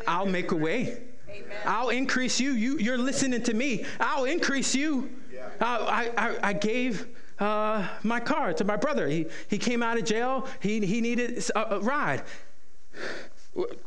I'll 0.06 0.26
make 0.26 0.50
a 0.50 0.56
way. 0.56 1.02
Amen. 1.28 1.58
I'll 1.66 1.90
increase 1.90 2.40
you. 2.40 2.52
you. 2.52 2.78
You're 2.78 2.98
listening 2.98 3.42
to 3.42 3.54
me. 3.54 3.84
I'll 4.00 4.24
increase 4.24 4.74
you. 4.74 5.10
Yeah. 5.32 5.48
Uh, 5.60 5.84
I, 5.86 6.10
I, 6.16 6.38
I, 6.48 6.52
gave 6.54 7.06
uh, 7.38 7.86
my 8.02 8.18
car 8.18 8.54
to 8.54 8.64
my 8.64 8.76
brother. 8.76 9.08
He, 9.08 9.26
he 9.48 9.58
came 9.58 9.82
out 9.82 9.98
of 9.98 10.04
jail. 10.04 10.46
He, 10.60 10.84
he 10.86 11.00
needed 11.00 11.44
a, 11.54 11.76
a 11.76 11.80
ride. 11.80 12.22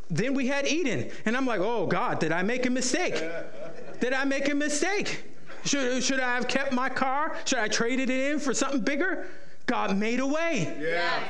Then 0.09 0.33
we 0.33 0.47
had 0.47 0.67
Eden. 0.67 1.09
And 1.25 1.35
I'm 1.37 1.45
like, 1.45 1.61
oh, 1.61 1.87
God, 1.87 2.19
did 2.19 2.31
I 2.31 2.43
make 2.43 2.65
a 2.65 2.69
mistake? 2.69 3.23
did 3.99 4.13
I 4.13 4.25
make 4.25 4.49
a 4.49 4.55
mistake? 4.55 5.23
Should, 5.65 6.03
should 6.03 6.19
I 6.19 6.35
have 6.35 6.47
kept 6.47 6.73
my 6.73 6.89
car? 6.89 7.37
Should 7.45 7.59
I 7.59 7.69
traded 7.69 8.09
it 8.09 8.31
in 8.31 8.39
for 8.39 8.53
something 8.53 8.81
bigger? 8.81 9.27
God 9.65 9.97
made 9.97 10.19
a 10.19 10.27
way. 10.27 10.75
Yeah. 10.79 11.23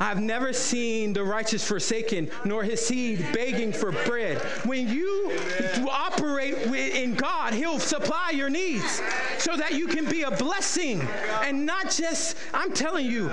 I've 0.00 0.20
never 0.20 0.52
seen 0.52 1.12
the 1.12 1.22
righteous 1.22 1.66
forsaken, 1.66 2.30
nor 2.44 2.64
his 2.64 2.84
seed 2.84 3.24
begging 3.32 3.72
for 3.72 3.92
bread. 3.92 4.38
When 4.64 4.88
you 4.88 5.30
Amen. 5.30 5.88
operate 5.88 6.54
in 6.96 7.14
God, 7.14 7.52
he'll 7.52 7.78
supply 7.78 8.30
your 8.30 8.50
needs 8.50 9.02
so 9.38 9.56
that 9.56 9.74
you 9.74 9.86
can 9.86 10.08
be 10.08 10.22
a 10.22 10.30
blessing 10.30 11.00
and 11.42 11.64
not 11.66 11.90
just, 11.90 12.36
I'm 12.52 12.72
telling 12.72 13.06
you, 13.06 13.30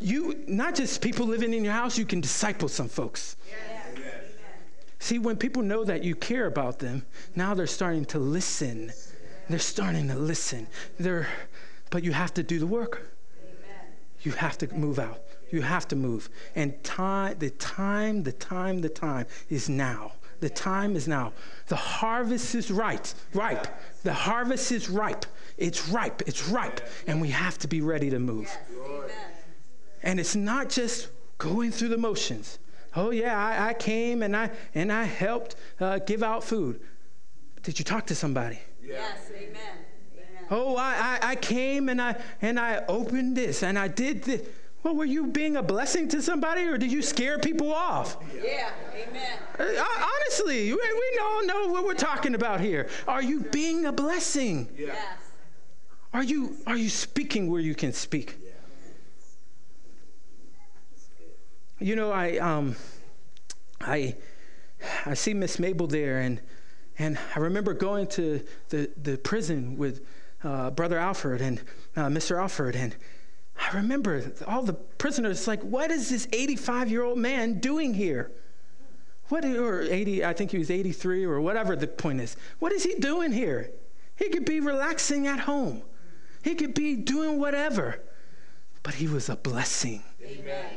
you 0.00 0.44
not 0.46 0.74
just 0.74 1.00
people 1.00 1.26
living 1.26 1.54
in 1.54 1.64
your 1.64 1.72
house, 1.72 1.96
you 1.98 2.04
can 2.04 2.20
disciple 2.20 2.68
some 2.68 2.88
folks. 2.88 3.36
See, 4.98 5.18
when 5.18 5.36
people 5.36 5.62
know 5.62 5.84
that 5.84 6.02
you 6.02 6.14
care 6.14 6.46
about 6.46 6.78
them, 6.78 7.04
now 7.34 7.54
they're 7.54 7.66
starting 7.66 8.04
to 8.06 8.18
listen. 8.18 8.92
They're 9.48 9.58
starting 9.58 10.08
to 10.08 10.16
listen. 10.16 10.66
They're, 10.98 11.28
but 11.90 12.02
you 12.02 12.12
have 12.12 12.34
to 12.34 12.42
do 12.42 12.58
the 12.58 12.66
work. 12.66 13.12
You 14.22 14.32
have 14.32 14.58
to 14.58 14.74
move 14.74 14.98
out. 14.98 15.22
You 15.50 15.62
have 15.62 15.86
to 15.88 15.96
move. 15.96 16.28
And 16.56 16.82
time, 16.82 17.38
the 17.38 17.50
time, 17.50 18.24
the 18.24 18.32
time, 18.32 18.80
the 18.80 18.88
time 18.88 19.26
is 19.48 19.68
now. 19.68 20.12
The 20.40 20.50
time 20.50 20.96
is 20.96 21.06
now. 21.06 21.32
The 21.68 21.76
harvest 21.76 22.54
is 22.54 22.70
ripe. 22.70 23.06
ripe. 23.32 23.66
The 24.02 24.12
harvest 24.12 24.72
is 24.72 24.88
ripe. 24.90 25.24
It's 25.56 25.88
ripe. 25.88 26.22
It's 26.26 26.48
ripe. 26.48 26.80
And 27.06 27.20
we 27.20 27.28
have 27.28 27.58
to 27.58 27.68
be 27.68 27.80
ready 27.80 28.10
to 28.10 28.18
move. 28.18 28.50
And 30.06 30.20
it's 30.20 30.36
not 30.36 30.70
just 30.70 31.08
going 31.36 31.72
through 31.72 31.88
the 31.88 31.98
motions. 31.98 32.60
Oh 32.94 33.10
yeah, 33.10 33.36
I, 33.36 33.70
I 33.70 33.74
came 33.74 34.22
and 34.22 34.36
I 34.36 34.50
and 34.72 34.92
I 34.92 35.02
helped 35.02 35.56
uh, 35.80 35.98
give 35.98 36.22
out 36.22 36.44
food. 36.44 36.80
Did 37.64 37.80
you 37.80 37.84
talk 37.84 38.06
to 38.06 38.14
somebody? 38.14 38.60
Yes, 38.80 39.30
amen. 39.34 39.50
Amen. 40.14 40.44
Oh, 40.48 40.76
I, 40.76 41.18
I, 41.20 41.30
I 41.30 41.34
came 41.34 41.88
and 41.88 42.00
I 42.00 42.16
and 42.40 42.58
I 42.58 42.84
opened 42.86 43.36
this 43.36 43.64
and 43.64 43.76
I 43.76 43.88
did 43.88 44.22
this. 44.22 44.42
Well, 44.84 44.94
were 44.94 45.04
you 45.04 45.26
being 45.26 45.56
a 45.56 45.62
blessing 45.62 46.06
to 46.10 46.22
somebody 46.22 46.62
or 46.62 46.78
did 46.78 46.92
you 46.92 47.02
scare 47.02 47.40
people 47.40 47.74
off? 47.74 48.16
Yeah, 48.32 48.70
amen. 48.94 49.38
Uh, 49.58 49.84
honestly, 50.14 50.72
we, 50.72 50.76
we 50.76 51.20
all 51.20 51.44
know 51.44 51.66
what 51.66 51.84
we're 51.84 51.94
talking 51.94 52.36
about 52.36 52.60
here. 52.60 52.88
Are 53.08 53.22
you 53.22 53.40
being 53.40 53.86
a 53.86 53.92
blessing? 53.92 54.68
Yes. 54.78 54.96
Are 56.14 56.22
you 56.22 56.56
are 56.64 56.76
you 56.76 56.90
speaking 56.90 57.50
where 57.50 57.60
you 57.60 57.74
can 57.74 57.92
speak? 57.92 58.36
You 61.78 61.94
know, 61.94 62.10
I 62.10 62.38
um, 62.38 62.74
I 63.80 64.16
I 65.04 65.14
see 65.14 65.34
Miss 65.34 65.58
Mabel 65.58 65.86
there, 65.86 66.20
and 66.20 66.40
and 66.98 67.18
I 67.34 67.40
remember 67.40 67.74
going 67.74 68.06
to 68.08 68.42
the 68.70 68.90
the 69.02 69.18
prison 69.18 69.76
with 69.76 70.06
uh, 70.42 70.70
Brother 70.70 70.98
Alfred 70.98 71.42
and 71.42 71.60
uh, 71.94 72.06
Mr. 72.06 72.40
Alfred, 72.40 72.76
and 72.76 72.96
I 73.58 73.76
remember 73.76 74.32
all 74.46 74.62
the 74.62 74.72
prisoners 74.72 75.46
like, 75.46 75.62
what 75.62 75.90
is 75.90 76.08
this 76.08 76.28
85 76.32 76.90
year 76.90 77.02
old 77.02 77.18
man 77.18 77.58
doing 77.60 77.92
here? 77.92 78.30
What 79.28 79.44
or 79.44 79.82
80? 79.82 80.24
I 80.24 80.32
think 80.32 80.52
he 80.52 80.58
was 80.58 80.70
83 80.70 81.24
or 81.24 81.40
whatever 81.40 81.74
the 81.74 81.88
point 81.88 82.20
is. 82.20 82.36
What 82.58 82.72
is 82.72 82.84
he 82.84 82.94
doing 82.94 83.32
here? 83.32 83.70
He 84.14 84.28
could 84.28 84.44
be 84.44 84.60
relaxing 84.60 85.26
at 85.26 85.40
home. 85.40 85.82
He 86.42 86.54
could 86.54 86.74
be 86.74 86.94
doing 86.94 87.40
whatever, 87.40 88.00
but 88.82 88.94
he 88.94 89.08
was 89.08 89.28
a 89.28 89.36
blessing. 89.36 90.02
Amen. 90.24 90.70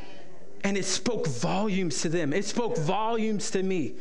And 0.64 0.78
it 0.78 0.86
spoke 0.86 1.28
volumes 1.28 2.02
to 2.02 2.10
them. 2.10 2.34
It 2.34 2.46
spoke 2.46 2.78
volumes 2.78 3.52
to 3.52 3.64
me. 3.64 3.96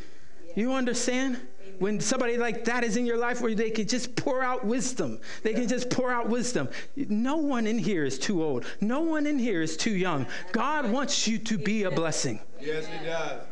You 0.55 0.73
understand? 0.73 1.39
When 1.79 2.01
somebody 2.01 2.35
like 2.35 2.65
that 2.65 2.83
is 2.83 2.97
in 2.97 3.05
your 3.05 3.17
life 3.17 3.39
where 3.39 3.55
they 3.55 3.69
can 3.69 3.87
just 3.87 4.13
pour 4.17 4.43
out 4.43 4.65
wisdom, 4.65 5.19
they 5.43 5.53
can 5.53 5.67
just 5.67 5.89
pour 5.89 6.11
out 6.11 6.27
wisdom. 6.27 6.67
No 6.97 7.37
one 7.37 7.65
in 7.65 7.77
here 7.77 8.03
is 8.03 8.19
too 8.19 8.43
old. 8.43 8.65
No 8.81 8.99
one 8.99 9.25
in 9.25 9.39
here 9.39 9.61
is 9.61 9.77
too 9.77 9.95
young. 9.95 10.27
God 10.51 10.91
wants 10.91 11.25
you 11.25 11.37
to 11.39 11.57
be 11.57 11.83
a 11.83 11.91
blessing. 11.91 12.41
Yes, 12.59 12.85
He 12.85 13.05
does. 13.05 13.43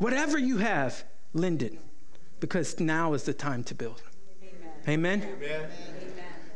Whatever 0.00 0.38
you 0.38 0.58
have, 0.58 1.04
lend 1.34 1.62
it 1.62 1.78
because 2.40 2.80
now 2.80 3.14
is 3.14 3.22
the 3.22 3.32
time 3.32 3.62
to 3.64 3.74
build. 3.76 4.02
Amen. 4.88 5.22
Amen. 5.22 5.68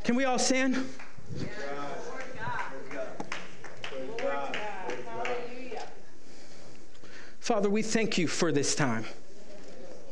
Can 0.02 0.16
we 0.16 0.24
all 0.24 0.38
stand? 0.40 0.84
Father, 7.48 7.70
we 7.70 7.80
thank 7.80 8.18
you 8.18 8.28
for 8.28 8.52
this 8.52 8.74
time. 8.74 9.06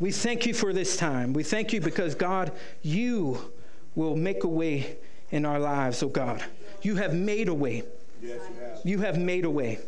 We 0.00 0.10
thank 0.10 0.46
you 0.46 0.54
for 0.54 0.72
this 0.72 0.96
time. 0.96 1.34
We 1.34 1.42
thank 1.42 1.70
you 1.70 1.82
because, 1.82 2.14
God, 2.14 2.50
you 2.80 3.52
will 3.94 4.16
make 4.16 4.44
a 4.44 4.48
way 4.48 4.96
in 5.30 5.44
our 5.44 5.58
lives, 5.58 6.02
oh 6.02 6.08
God. 6.08 6.42
You 6.80 6.96
have 6.96 7.12
made 7.12 7.48
a 7.48 7.54
way. 7.54 7.82
You 8.84 9.00
have. 9.00 9.18
Made 9.18 9.44
a 9.44 9.50
way. 9.50 9.80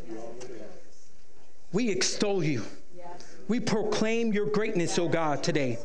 We 1.73 1.89
extol 1.89 2.45
you. 2.45 2.65
We 3.49 3.61
proclaim 3.61 4.35
your 4.35 4.45
greatness, 4.45 4.99
oh 4.99 5.09
God, 5.09 5.43
today. 5.43 5.79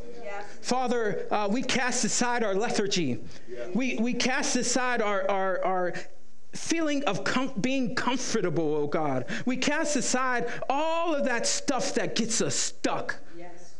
Father, 0.60 1.26
uh, 1.30 1.48
we 1.50 1.62
cast 1.62 2.04
aside 2.04 2.44
our 2.44 2.54
lethargy. 2.54 3.20
We, 3.72 3.96
we 3.96 4.12
cast 4.12 4.54
aside 4.56 5.00
our, 5.00 5.30
our, 5.30 5.64
our 5.64 5.94
feeling 6.54 7.04
of 7.04 7.24
com- 7.24 7.52
being 7.60 7.94
comfortable, 7.94 8.74
oh 8.74 8.86
God. 8.86 9.26
We 9.44 9.56
cast 9.56 9.96
aside 9.96 10.48
all 10.68 11.14
of 11.14 11.24
that 11.24 11.46
stuff 11.46 11.94
that 11.94 12.14
gets 12.14 12.40
us 12.40 12.54
stuck. 12.54 13.16
Yes. 13.36 13.74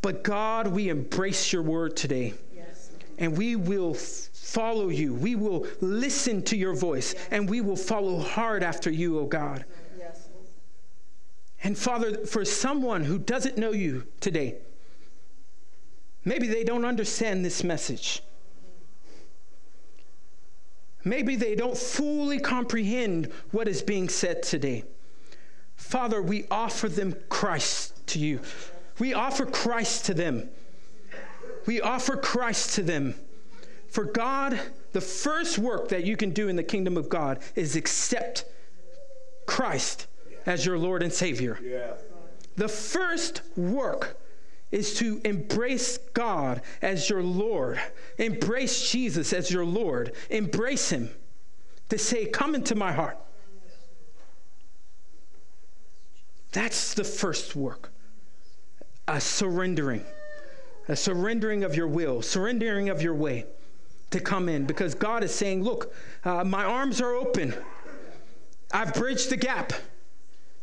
But 0.00 0.24
God, 0.24 0.68
we 0.68 0.88
embrace 0.88 1.52
your 1.52 1.62
word 1.62 1.96
today. 1.96 2.34
Yes. 2.54 2.90
And 3.18 3.36
we 3.36 3.56
will 3.56 3.94
f- 3.94 4.00
follow 4.32 4.88
you. 4.88 5.14
We 5.14 5.36
will 5.36 5.66
listen 5.80 6.42
to 6.44 6.56
your 6.56 6.74
voice. 6.74 7.14
And 7.30 7.48
we 7.48 7.60
will 7.60 7.76
follow 7.76 8.18
hard 8.18 8.62
after 8.62 8.90
you, 8.90 9.18
oh 9.18 9.26
God. 9.26 9.64
And 11.64 11.78
Father, 11.78 12.26
for 12.26 12.44
someone 12.44 13.04
who 13.04 13.18
doesn't 13.18 13.56
know 13.56 13.70
you 13.70 14.04
today, 14.20 14.56
maybe 16.24 16.48
they 16.48 16.64
don't 16.64 16.84
understand 16.84 17.44
this 17.44 17.62
message. 17.62 18.22
Maybe 21.04 21.36
they 21.36 21.54
don't 21.54 21.76
fully 21.76 22.38
comprehend 22.38 23.26
what 23.50 23.68
is 23.68 23.82
being 23.82 24.08
said 24.08 24.42
today. 24.42 24.84
Father, 25.76 26.22
we 26.22 26.46
offer 26.50 26.88
them 26.88 27.16
Christ 27.28 28.06
to 28.08 28.18
you. 28.18 28.40
We 28.98 29.14
offer 29.14 29.46
Christ 29.46 30.06
to 30.06 30.14
them. 30.14 30.48
We 31.66 31.80
offer 31.80 32.16
Christ 32.16 32.74
to 32.76 32.82
them. 32.82 33.14
For 33.88 34.04
God, 34.04 34.58
the 34.92 35.00
first 35.00 35.58
work 35.58 35.88
that 35.88 36.04
you 36.04 36.16
can 36.16 36.30
do 36.30 36.48
in 36.48 36.56
the 36.56 36.62
kingdom 36.62 36.96
of 36.96 37.08
God 37.08 37.40
is 37.54 37.76
accept 37.76 38.44
Christ 39.46 40.06
as 40.46 40.64
your 40.64 40.78
Lord 40.78 41.02
and 41.02 41.12
Savior. 41.12 41.58
Yeah. 41.62 41.92
The 42.56 42.68
first 42.68 43.42
work 43.56 44.18
is 44.72 44.94
to 44.94 45.20
embrace 45.24 45.98
God 46.14 46.62
as 46.80 47.08
your 47.08 47.22
Lord, 47.22 47.80
embrace 48.18 48.90
Jesus 48.90 49.32
as 49.32 49.50
your 49.50 49.64
Lord, 49.64 50.12
embrace 50.30 50.90
Him, 50.90 51.10
to 51.90 51.98
say, 51.98 52.26
Come 52.26 52.54
into 52.54 52.74
my 52.74 52.90
heart. 52.90 53.18
That's 56.52 56.94
the 56.94 57.04
first 57.04 57.54
work 57.54 57.90
a 59.08 59.20
surrendering, 59.20 60.04
a 60.88 60.96
surrendering 60.96 61.64
of 61.64 61.74
your 61.74 61.88
will, 61.88 62.22
surrendering 62.22 62.88
of 62.88 63.02
your 63.02 63.14
way 63.14 63.46
to 64.10 64.20
come 64.20 64.48
in 64.48 64.64
because 64.64 64.94
God 64.94 65.22
is 65.22 65.34
saying, 65.34 65.62
Look, 65.62 65.94
uh, 66.24 66.44
my 66.44 66.64
arms 66.64 67.00
are 67.00 67.14
open. 67.14 67.54
I've 68.72 68.94
bridged 68.94 69.28
the 69.30 69.36
gap. 69.36 69.72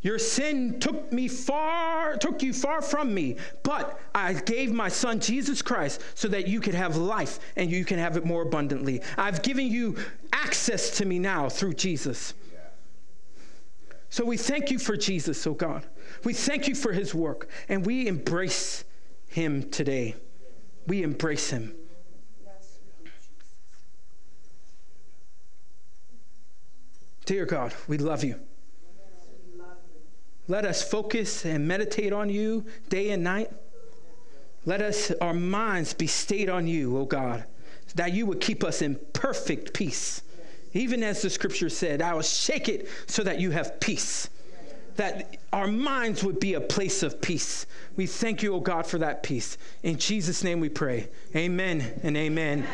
Your 0.02 0.18
sin 0.18 0.80
took 0.80 1.12
me 1.12 1.28
far, 1.28 2.16
took 2.16 2.42
you 2.42 2.54
far 2.54 2.82
from 2.82 3.14
me, 3.14 3.36
but 3.64 4.00
I 4.16 4.34
gave 4.34 4.72
my 4.72 4.88
son 4.88 5.20
Jesus 5.20 5.62
Christ 5.62 6.02
so 6.16 6.30
that 6.30 6.48
you 6.48 6.62
could 6.62 6.74
have 6.74 6.96
life 6.96 7.40
and 7.58 7.70
you 7.70 7.84
can 7.84 8.00
have 8.00 8.16
it 8.16 8.26
more 8.26 8.44
abundantly. 8.44 9.02
I've 9.18 9.42
given 9.42 9.68
you 9.68 9.98
access 10.32 10.98
to 10.98 11.06
me 11.06 11.20
now 11.20 11.50
through 11.50 11.74
Jesus. 11.74 12.34
So 14.10 14.24
we 14.24 14.38
thank 14.38 14.72
you 14.72 14.80
for 14.80 14.96
Jesus, 14.96 15.46
oh 15.46 15.54
God. 15.54 15.86
We 16.24 16.34
thank 16.34 16.68
you 16.68 16.76
for 16.76 16.94
his 16.94 17.14
work 17.14 17.50
and 17.68 17.86
we 17.86 18.08
embrace 18.08 18.86
him 19.28 19.70
today. 19.70 20.16
We 20.88 21.04
embrace 21.04 21.50
him. 21.50 21.76
Dear 27.26 27.46
God, 27.46 27.76
we 27.88 27.98
love 28.00 28.24
you. 28.24 28.40
Let 30.50 30.66
us 30.66 30.82
focus 30.82 31.46
and 31.46 31.68
meditate 31.68 32.12
on 32.12 32.28
you 32.28 32.66
day 32.90 33.12
and 33.12 33.24
night. 33.24 33.52
Let 34.66 34.82
us, 34.82 35.12
our 35.22 35.34
minds 35.34 35.94
be 35.94 36.08
stayed 36.08 36.50
on 36.50 36.66
you, 36.66 36.98
O 36.98 37.06
God, 37.06 37.46
that 37.94 38.14
you 38.14 38.26
would 38.26 38.42
keep 38.42 38.64
us 38.64 38.82
in 38.82 39.00
perfect 39.14 39.74
peace. 39.74 40.24
Even 40.74 41.04
as 41.04 41.22
the 41.22 41.30
scripture 41.30 41.70
said, 41.70 42.02
I 42.02 42.16
will 42.16 42.24
shake 42.24 42.68
it 42.68 42.90
so 43.06 43.24
that 43.24 43.40
you 43.40 43.52
have 43.52 43.80
peace. 43.80 44.28
That 44.96 45.38
our 45.54 45.68
minds 45.68 46.24
would 46.24 46.40
be 46.40 46.56
a 46.56 46.62
place 46.62 47.04
of 47.04 47.22
peace. 47.22 47.68
We 47.96 48.08
thank 48.08 48.42
you, 48.42 48.56
O 48.56 48.60
God, 48.60 48.88
for 48.88 48.98
that 48.98 49.22
peace. 49.22 49.56
In 49.84 49.98
Jesus' 49.98 50.44
name 50.44 50.60
we 50.60 50.70
pray. 50.70 51.10
Amen 51.36 52.00
and 52.02 52.18
amen. 52.18 52.68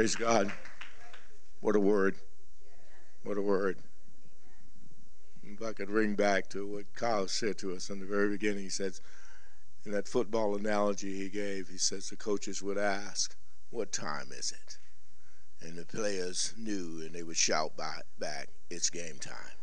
Praise 0.00 0.16
God. 0.16 0.50
What 1.60 1.76
a 1.76 1.78
word. 1.78 2.16
What 3.22 3.36
a 3.36 3.42
word. 3.42 3.76
If 5.42 5.60
I 5.60 5.74
could 5.74 5.90
ring 5.90 6.14
back 6.14 6.48
to 6.52 6.66
what 6.66 6.94
Kyle 6.94 7.28
said 7.28 7.58
to 7.58 7.74
us 7.74 7.90
in 7.90 8.00
the 8.00 8.06
very 8.06 8.30
beginning, 8.30 8.62
he 8.62 8.70
says, 8.70 9.02
in 9.84 9.92
that 9.92 10.08
football 10.08 10.56
analogy 10.56 11.18
he 11.18 11.28
gave, 11.28 11.68
he 11.68 11.76
says 11.76 12.08
the 12.08 12.16
coaches 12.16 12.62
would 12.62 12.78
ask, 12.78 13.36
What 13.68 13.92
time 13.92 14.28
is 14.30 14.52
it? 14.52 14.78
And 15.60 15.76
the 15.76 15.84
players 15.84 16.54
knew 16.56 17.02
and 17.04 17.14
they 17.14 17.22
would 17.22 17.36
shout 17.36 17.72
back, 17.76 18.48
It's 18.70 18.88
game 18.88 19.18
time. 19.20 19.58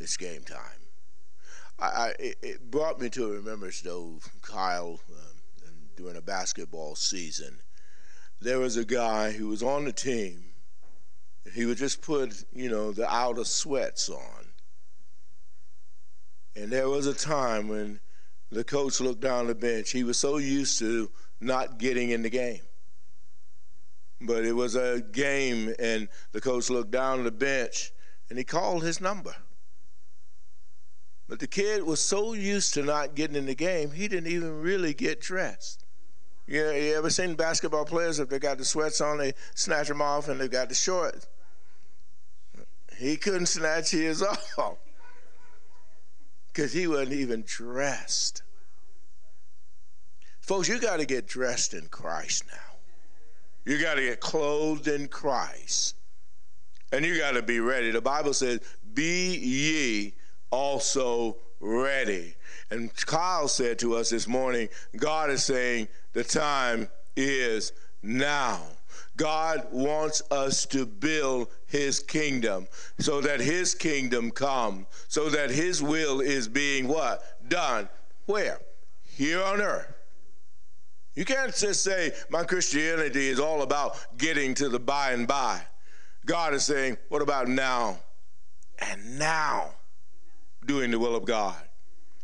It's 0.00 0.16
game 0.16 0.42
time. 0.42 0.88
I, 1.78 1.86
I, 1.86 2.14
it, 2.18 2.68
brought 2.68 3.00
me 3.00 3.08
to 3.10 3.26
a 3.26 3.36
remembrance, 3.36 3.80
though, 3.80 4.18
Kyle 4.42 4.98
um, 5.08 5.74
during 5.96 6.16
a 6.16 6.20
basketball 6.20 6.96
season. 6.96 7.60
There 8.40 8.58
was 8.58 8.76
a 8.76 8.84
guy 8.84 9.32
who 9.32 9.48
was 9.48 9.62
on 9.62 9.84
the 9.84 9.92
team. 9.92 10.44
He 11.54 11.66
would 11.66 11.78
just 11.78 12.00
put, 12.00 12.44
you 12.52 12.70
know, 12.70 12.92
the 12.92 13.10
outer 13.12 13.44
sweats 13.44 14.08
on. 14.08 14.46
And 16.56 16.70
there 16.70 16.88
was 16.88 17.06
a 17.06 17.14
time 17.14 17.68
when 17.68 18.00
the 18.50 18.64
coach 18.64 19.00
looked 19.00 19.20
down 19.20 19.46
the 19.46 19.54
bench. 19.54 19.90
He 19.90 20.04
was 20.04 20.18
so 20.18 20.38
used 20.38 20.78
to 20.80 21.10
not 21.40 21.78
getting 21.78 22.10
in 22.10 22.22
the 22.22 22.30
game. 22.30 22.60
But 24.20 24.44
it 24.44 24.52
was 24.52 24.74
a 24.74 25.00
game, 25.00 25.74
and 25.78 26.08
the 26.32 26.40
coach 26.40 26.68
looked 26.68 26.90
down 26.90 27.24
the 27.24 27.30
bench 27.30 27.92
and 28.30 28.38
he 28.38 28.44
called 28.44 28.82
his 28.82 29.00
number. 29.00 29.34
But 31.28 31.40
the 31.40 31.46
kid 31.46 31.82
was 31.82 32.00
so 32.00 32.32
used 32.32 32.74
to 32.74 32.82
not 32.82 33.14
getting 33.14 33.36
in 33.36 33.46
the 33.46 33.54
game, 33.54 33.90
he 33.90 34.08
didn't 34.08 34.30
even 34.32 34.60
really 34.60 34.94
get 34.94 35.20
dressed. 35.20 35.79
You, 36.50 36.68
you 36.72 36.96
ever 36.96 37.10
seen 37.10 37.34
basketball 37.34 37.84
players, 37.84 38.18
if 38.18 38.28
they 38.28 38.40
got 38.40 38.58
the 38.58 38.64
sweats 38.64 39.00
on, 39.00 39.18
they 39.18 39.34
snatch 39.54 39.86
them 39.86 40.02
off 40.02 40.28
and 40.28 40.40
they 40.40 40.48
got 40.48 40.68
the 40.68 40.74
shorts? 40.74 41.28
He 42.98 43.16
couldn't 43.16 43.46
snatch 43.46 43.92
his 43.92 44.20
off 44.58 44.78
because 46.48 46.72
he 46.72 46.88
wasn't 46.88 47.12
even 47.12 47.44
dressed. 47.46 48.42
Folks, 50.40 50.68
you 50.68 50.80
got 50.80 50.96
to 50.96 51.06
get 51.06 51.28
dressed 51.28 51.72
in 51.72 51.86
Christ 51.86 52.42
now. 52.50 52.78
You 53.64 53.80
got 53.80 53.94
to 53.94 54.02
get 54.02 54.18
clothed 54.18 54.88
in 54.88 55.06
Christ. 55.06 55.94
And 56.90 57.04
you 57.04 57.16
got 57.16 57.34
to 57.34 57.42
be 57.42 57.60
ready. 57.60 57.92
The 57.92 58.00
Bible 58.00 58.34
says, 58.34 58.58
Be 58.92 59.36
ye 59.36 60.14
also 60.50 61.36
ready. 61.60 62.34
And 62.70 62.94
Kyle 63.06 63.48
said 63.48 63.78
to 63.80 63.96
us 63.96 64.10
this 64.10 64.28
morning, 64.28 64.68
God 64.96 65.30
is 65.30 65.44
saying 65.44 65.88
the 66.12 66.24
time 66.24 66.88
is 67.16 67.72
now. 68.02 68.60
God 69.16 69.66
wants 69.70 70.22
us 70.30 70.64
to 70.66 70.86
build 70.86 71.48
his 71.66 72.00
kingdom 72.00 72.68
so 72.98 73.20
that 73.20 73.40
his 73.40 73.74
kingdom 73.74 74.30
come, 74.30 74.86
so 75.08 75.28
that 75.28 75.50
his 75.50 75.82
will 75.82 76.20
is 76.20 76.48
being 76.48 76.88
what? 76.88 77.22
Done. 77.48 77.88
Where? 78.26 78.60
Here 79.16 79.42
on 79.42 79.60
earth. 79.60 79.92
You 81.14 81.24
can't 81.24 81.54
just 81.54 81.82
say 81.82 82.12
my 82.30 82.44
Christianity 82.44 83.28
is 83.28 83.40
all 83.40 83.62
about 83.62 83.98
getting 84.16 84.54
to 84.54 84.68
the 84.68 84.78
by 84.78 85.10
and 85.10 85.26
by. 85.26 85.60
God 86.24 86.54
is 86.54 86.64
saying, 86.64 86.96
what 87.08 87.20
about 87.20 87.48
now? 87.48 87.98
And 88.78 89.18
now 89.18 89.72
doing 90.64 90.90
the 90.90 90.98
will 90.98 91.16
of 91.16 91.24
God. 91.24 91.60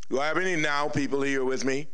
Do 0.09 0.21
I 0.21 0.27
have 0.27 0.39
any 0.39 0.57
now 0.57 0.89
people 0.89 1.23
here 1.23 1.45
with 1.45 1.65
me? 1.65 1.89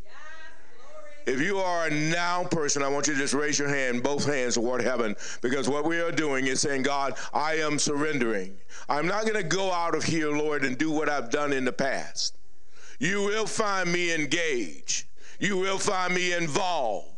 If 1.24 1.40
you 1.40 1.59
are 1.59 1.86
a 1.86 1.90
now 1.90 2.44
person, 2.44 2.82
I 2.82 2.89
want 2.89 3.06
you 3.06 3.14
to 3.14 3.18
just 3.18 3.32
raise 3.32 3.59
your 3.59 3.68
hand, 3.68 4.02
both 4.02 4.26
hands 4.26 4.55
toward 4.55 4.82
heaven, 4.82 5.14
because 5.40 5.68
what 5.68 5.84
we 5.84 6.01
are 6.01 6.10
doing 6.10 6.48
is 6.48 6.60
saying, 6.60 6.82
God, 6.82 7.16
I 7.32 7.55
am 7.55 7.78
surrendering. 7.78 8.56
I'm 8.89 9.06
not 9.06 9.22
going 9.22 9.40
to 9.40 9.44
go 9.44 9.72
out 9.72 9.94
of 9.94 10.02
here, 10.02 10.32
Lord, 10.32 10.64
and 10.64 10.76
do 10.76 10.90
what 10.90 11.09
I've 11.09 11.30
done 11.30 11.52
in 11.52 11.64
the 11.64 11.72
past. 11.72 12.36
You 12.98 13.22
will 13.22 13.47
find 13.47 13.93
me 13.93 14.12
engaged. 14.12 15.05
You 15.39 15.59
will 15.59 15.78
find 15.78 16.12
me 16.12 16.32
involved. 16.32 17.09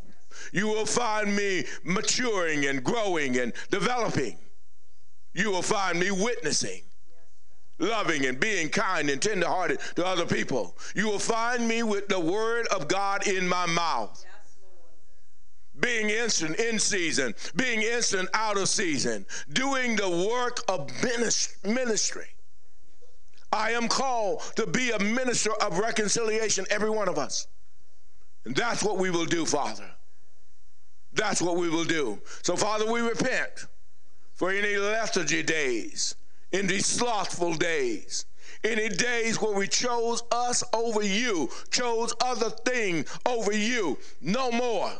You 0.52 0.68
will 0.68 0.86
find 0.86 1.34
me 1.34 1.64
maturing 1.82 2.66
and 2.66 2.84
growing 2.84 3.38
and 3.38 3.52
developing. 3.70 4.38
You 5.32 5.50
will 5.50 5.62
find 5.62 5.98
me 5.98 6.10
witnessing 6.10 6.82
loving 7.78 8.26
and 8.26 8.38
being 8.38 8.68
kind 8.68 9.10
and 9.10 9.20
tenderhearted 9.20 9.80
to 9.96 10.06
other 10.06 10.26
people. 10.26 10.76
You 10.94 11.09
will 11.09 11.18
find 11.18 11.66
me 11.66 11.82
with 11.82 12.09
the 12.09 12.20
word 12.20 12.66
of 12.68 12.88
God 12.88 13.26
in 13.26 13.46
my 13.48 13.66
mouth. 13.66 14.24
being 15.80 16.09
instant 16.09 16.56
in 16.60 16.78
season, 16.78 17.34
being 17.56 17.82
instant 17.82 18.28
out 18.32 18.56
of 18.56 18.68
season, 18.68 19.26
doing 19.52 19.96
the 19.96 20.09
work 20.09 20.60
of 20.68 20.88
ministry. 21.64 22.28
I 23.52 23.72
am 23.72 23.88
called 23.88 24.42
to 24.55 24.66
be 24.68 24.92
a 24.92 24.98
minister 25.01 25.51
of 25.55 25.78
reconciliation, 25.78 26.64
every 26.70 26.90
one 26.90 27.09
of 27.09 27.18
us. 27.18 27.48
And 28.44 28.55
that's 28.55 28.84
what 28.84 28.98
we 28.98 29.10
will 29.10 29.24
do, 29.24 29.44
Father. 29.44 29.90
That's 31.12 31.42
what 31.42 31.56
we 31.56 31.68
will 31.68 31.84
do. 31.84 32.20
So, 32.42 32.56
Father, 32.56 32.90
we 32.90 33.01
repent 33.01 33.66
for 34.34 34.51
any 34.51 34.76
lethargy 34.76 35.42
days 35.42 36.14
in 36.55 36.68
these 36.68 36.86
slothful 36.86 37.55
days. 37.55 38.26
Any 38.62 38.89
days 38.89 39.40
where 39.43 39.52
we 39.52 39.66
chose 39.66 40.22
us 40.31 40.62
over 40.72 41.02
you, 41.02 41.51
chose 41.70 42.14
other 42.22 42.51
things 42.51 43.06
over 43.26 43.52
you. 43.52 43.98
No 44.20 44.52
more. 44.52 44.93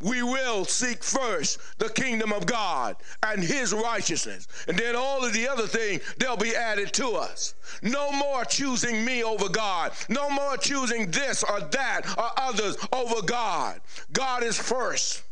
We 0.00 0.22
will 0.22 0.66
seek 0.66 1.02
first 1.02 1.58
the 1.78 1.88
kingdom 1.88 2.30
of 2.30 2.44
God 2.44 2.96
and 3.22 3.42
his 3.42 3.72
righteousness. 3.72 4.46
And 4.68 4.78
then 4.78 4.94
all 4.94 5.24
of 5.24 5.32
the 5.32 5.48
other 5.48 5.66
things, 5.66 6.02
they'll 6.18 6.36
be 6.36 6.54
added 6.54 6.92
to 6.94 7.12
us. 7.12 7.54
No 7.80 8.12
more 8.12 8.44
choosing 8.44 9.02
me 9.02 9.24
over 9.24 9.48
God. 9.48 9.92
No 10.10 10.28
more 10.28 10.58
choosing 10.58 11.10
this 11.10 11.42
or 11.42 11.60
that 11.60 12.02
or 12.18 12.30
others 12.36 12.76
over 12.92 13.22
God. 13.22 13.80
God 14.12 14.42
is 14.42 14.58
first. 14.58 15.22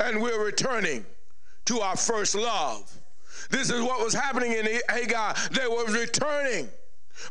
And 0.00 0.22
we're 0.22 0.42
returning 0.42 1.04
to 1.66 1.80
our 1.80 1.96
first 1.96 2.34
love. 2.34 3.01
This 3.52 3.70
is 3.70 3.82
what 3.82 4.02
was 4.02 4.14
happening 4.14 4.52
in 4.52 4.66
Haggai. 4.88 5.34
They 5.52 5.68
were 5.68 5.84
returning, 5.84 6.68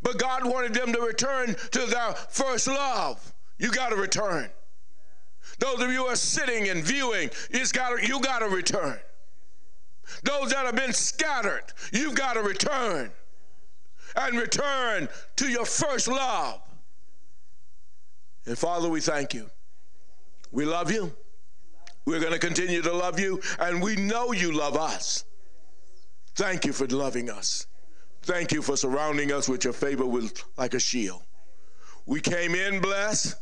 but 0.03 0.19
God 0.19 0.45
wanted 0.45 0.73
them 0.75 0.93
to 0.93 1.01
return 1.01 1.55
to 1.71 1.85
their 1.87 2.13
first 2.29 2.67
love. 2.67 3.33
You 3.57 3.71
got 3.71 3.89
to 3.89 3.95
return. 3.95 4.49
Those 5.57 5.81
of 5.81 5.91
you 5.91 6.05
are 6.05 6.15
sitting 6.15 6.69
and 6.69 6.83
viewing, 6.83 7.31
it's 7.49 7.71
got 7.71 8.07
you 8.07 8.21
got 8.21 8.39
to 8.39 8.49
return. 8.49 8.99
Those 10.23 10.51
that 10.51 10.65
have 10.65 10.75
been 10.75 10.93
scattered, 10.93 11.63
you've 11.91 12.15
got 12.15 12.33
to 12.33 12.43
return 12.43 13.11
and 14.15 14.37
return 14.37 15.09
to 15.37 15.47
your 15.47 15.65
first 15.65 16.07
love. 16.07 16.61
And 18.45 18.57
Father, 18.57 18.89
we 18.89 19.01
thank 19.01 19.33
you. 19.33 19.49
We 20.51 20.65
love 20.65 20.91
you. 20.91 21.15
We're 22.05 22.19
going 22.19 22.33
to 22.33 22.39
continue 22.39 22.83
to 22.83 22.93
love 22.93 23.19
you, 23.19 23.41
and 23.59 23.81
we 23.81 23.95
know 23.95 24.33
you 24.33 24.51
love 24.51 24.77
us. 24.77 25.25
Thank 26.35 26.65
you 26.65 26.73
for 26.73 26.87
loving 26.87 27.29
us. 27.29 27.67
Thank 28.23 28.51
you 28.51 28.61
for 28.61 28.77
surrounding 28.77 29.31
us 29.31 29.49
with 29.49 29.63
your 29.63 29.73
favor 29.73 30.05
with 30.05 30.43
like 30.57 30.73
a 30.73 30.79
shield. 30.79 31.23
We 32.05 32.21
came 32.21 32.55
in 32.55 32.79
blessed. 32.79 33.35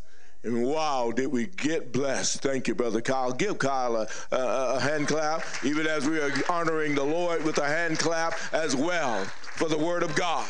And 0.44 0.64
wow, 0.64 1.11
did 1.14 1.28
we 1.28 1.48
get 1.48 1.91
blessed? 1.91 2.41
Thank 2.41 2.70
you, 2.70 2.76
Brother 2.76 3.02
Kyle. 3.02 3.34
Give 3.34 3.60
Kyle 3.60 3.98
a, 3.98 4.07
a, 4.32 4.76
a, 4.76 4.80
hand 4.80 5.10
clap, 5.10 5.44
even 5.66 5.86
as 5.86 6.07
we 6.07 6.18
are 6.18 6.32
honoring 6.49 6.95
the 6.95 7.03
Lord 7.03 7.44
with 7.44 7.57
a 7.57 7.66
hand 7.66 7.99
clap 7.99 8.36
as 8.53 8.74
well 8.74 9.26
for 9.26 9.68
the 9.68 9.78
Word 9.78 10.02
of 10.02 10.16
God. 10.16 10.48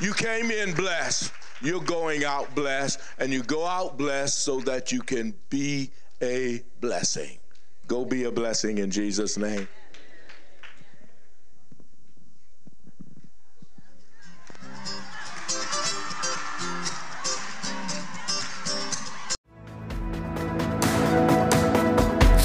You 0.00 0.12
came 0.12 0.50
in 0.50 0.74
blessed. 0.74 1.32
You're 1.62 1.80
going 1.80 2.24
out 2.24 2.54
blessed, 2.56 3.00
and 3.18 3.32
you 3.32 3.44
go 3.44 3.64
out 3.64 3.96
blessed 3.96 4.40
so 4.40 4.58
that 4.62 4.90
you 4.90 5.00
can 5.00 5.32
be 5.48 5.92
a 6.20 6.62
blessing. 6.80 7.38
Go 7.86 8.04
be 8.04 8.24
a 8.24 8.32
blessing 8.32 8.78
in 8.78 8.90
Jesus' 8.90 9.38
name. 9.38 9.68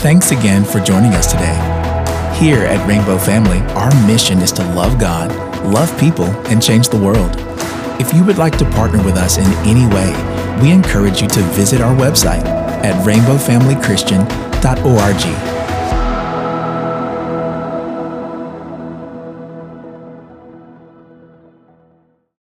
Thanks 0.01 0.31
again 0.31 0.65
for 0.65 0.79
joining 0.79 1.13
us 1.13 1.31
today. 1.31 1.53
Here 2.35 2.63
at 2.63 2.83
Rainbow 2.87 3.19
Family, 3.19 3.59
our 3.75 3.93
mission 4.07 4.39
is 4.39 4.51
to 4.53 4.63
love 4.73 4.99
God, 4.99 5.29
love 5.63 5.95
people, 5.99 6.25
and 6.47 6.59
change 6.59 6.89
the 6.89 6.97
world. 6.97 7.35
If 8.01 8.11
you 8.11 8.25
would 8.25 8.39
like 8.39 8.57
to 8.57 8.65
partner 8.71 8.97
with 9.03 9.15
us 9.15 9.37
in 9.37 9.45
any 9.63 9.85
way, 9.93 10.11
we 10.59 10.71
encourage 10.71 11.21
you 11.21 11.27
to 11.27 11.43
visit 11.53 11.81
our 11.81 11.95
website 11.95 12.43
at 12.83 12.95
rainbowfamilychristian.org 13.05 15.60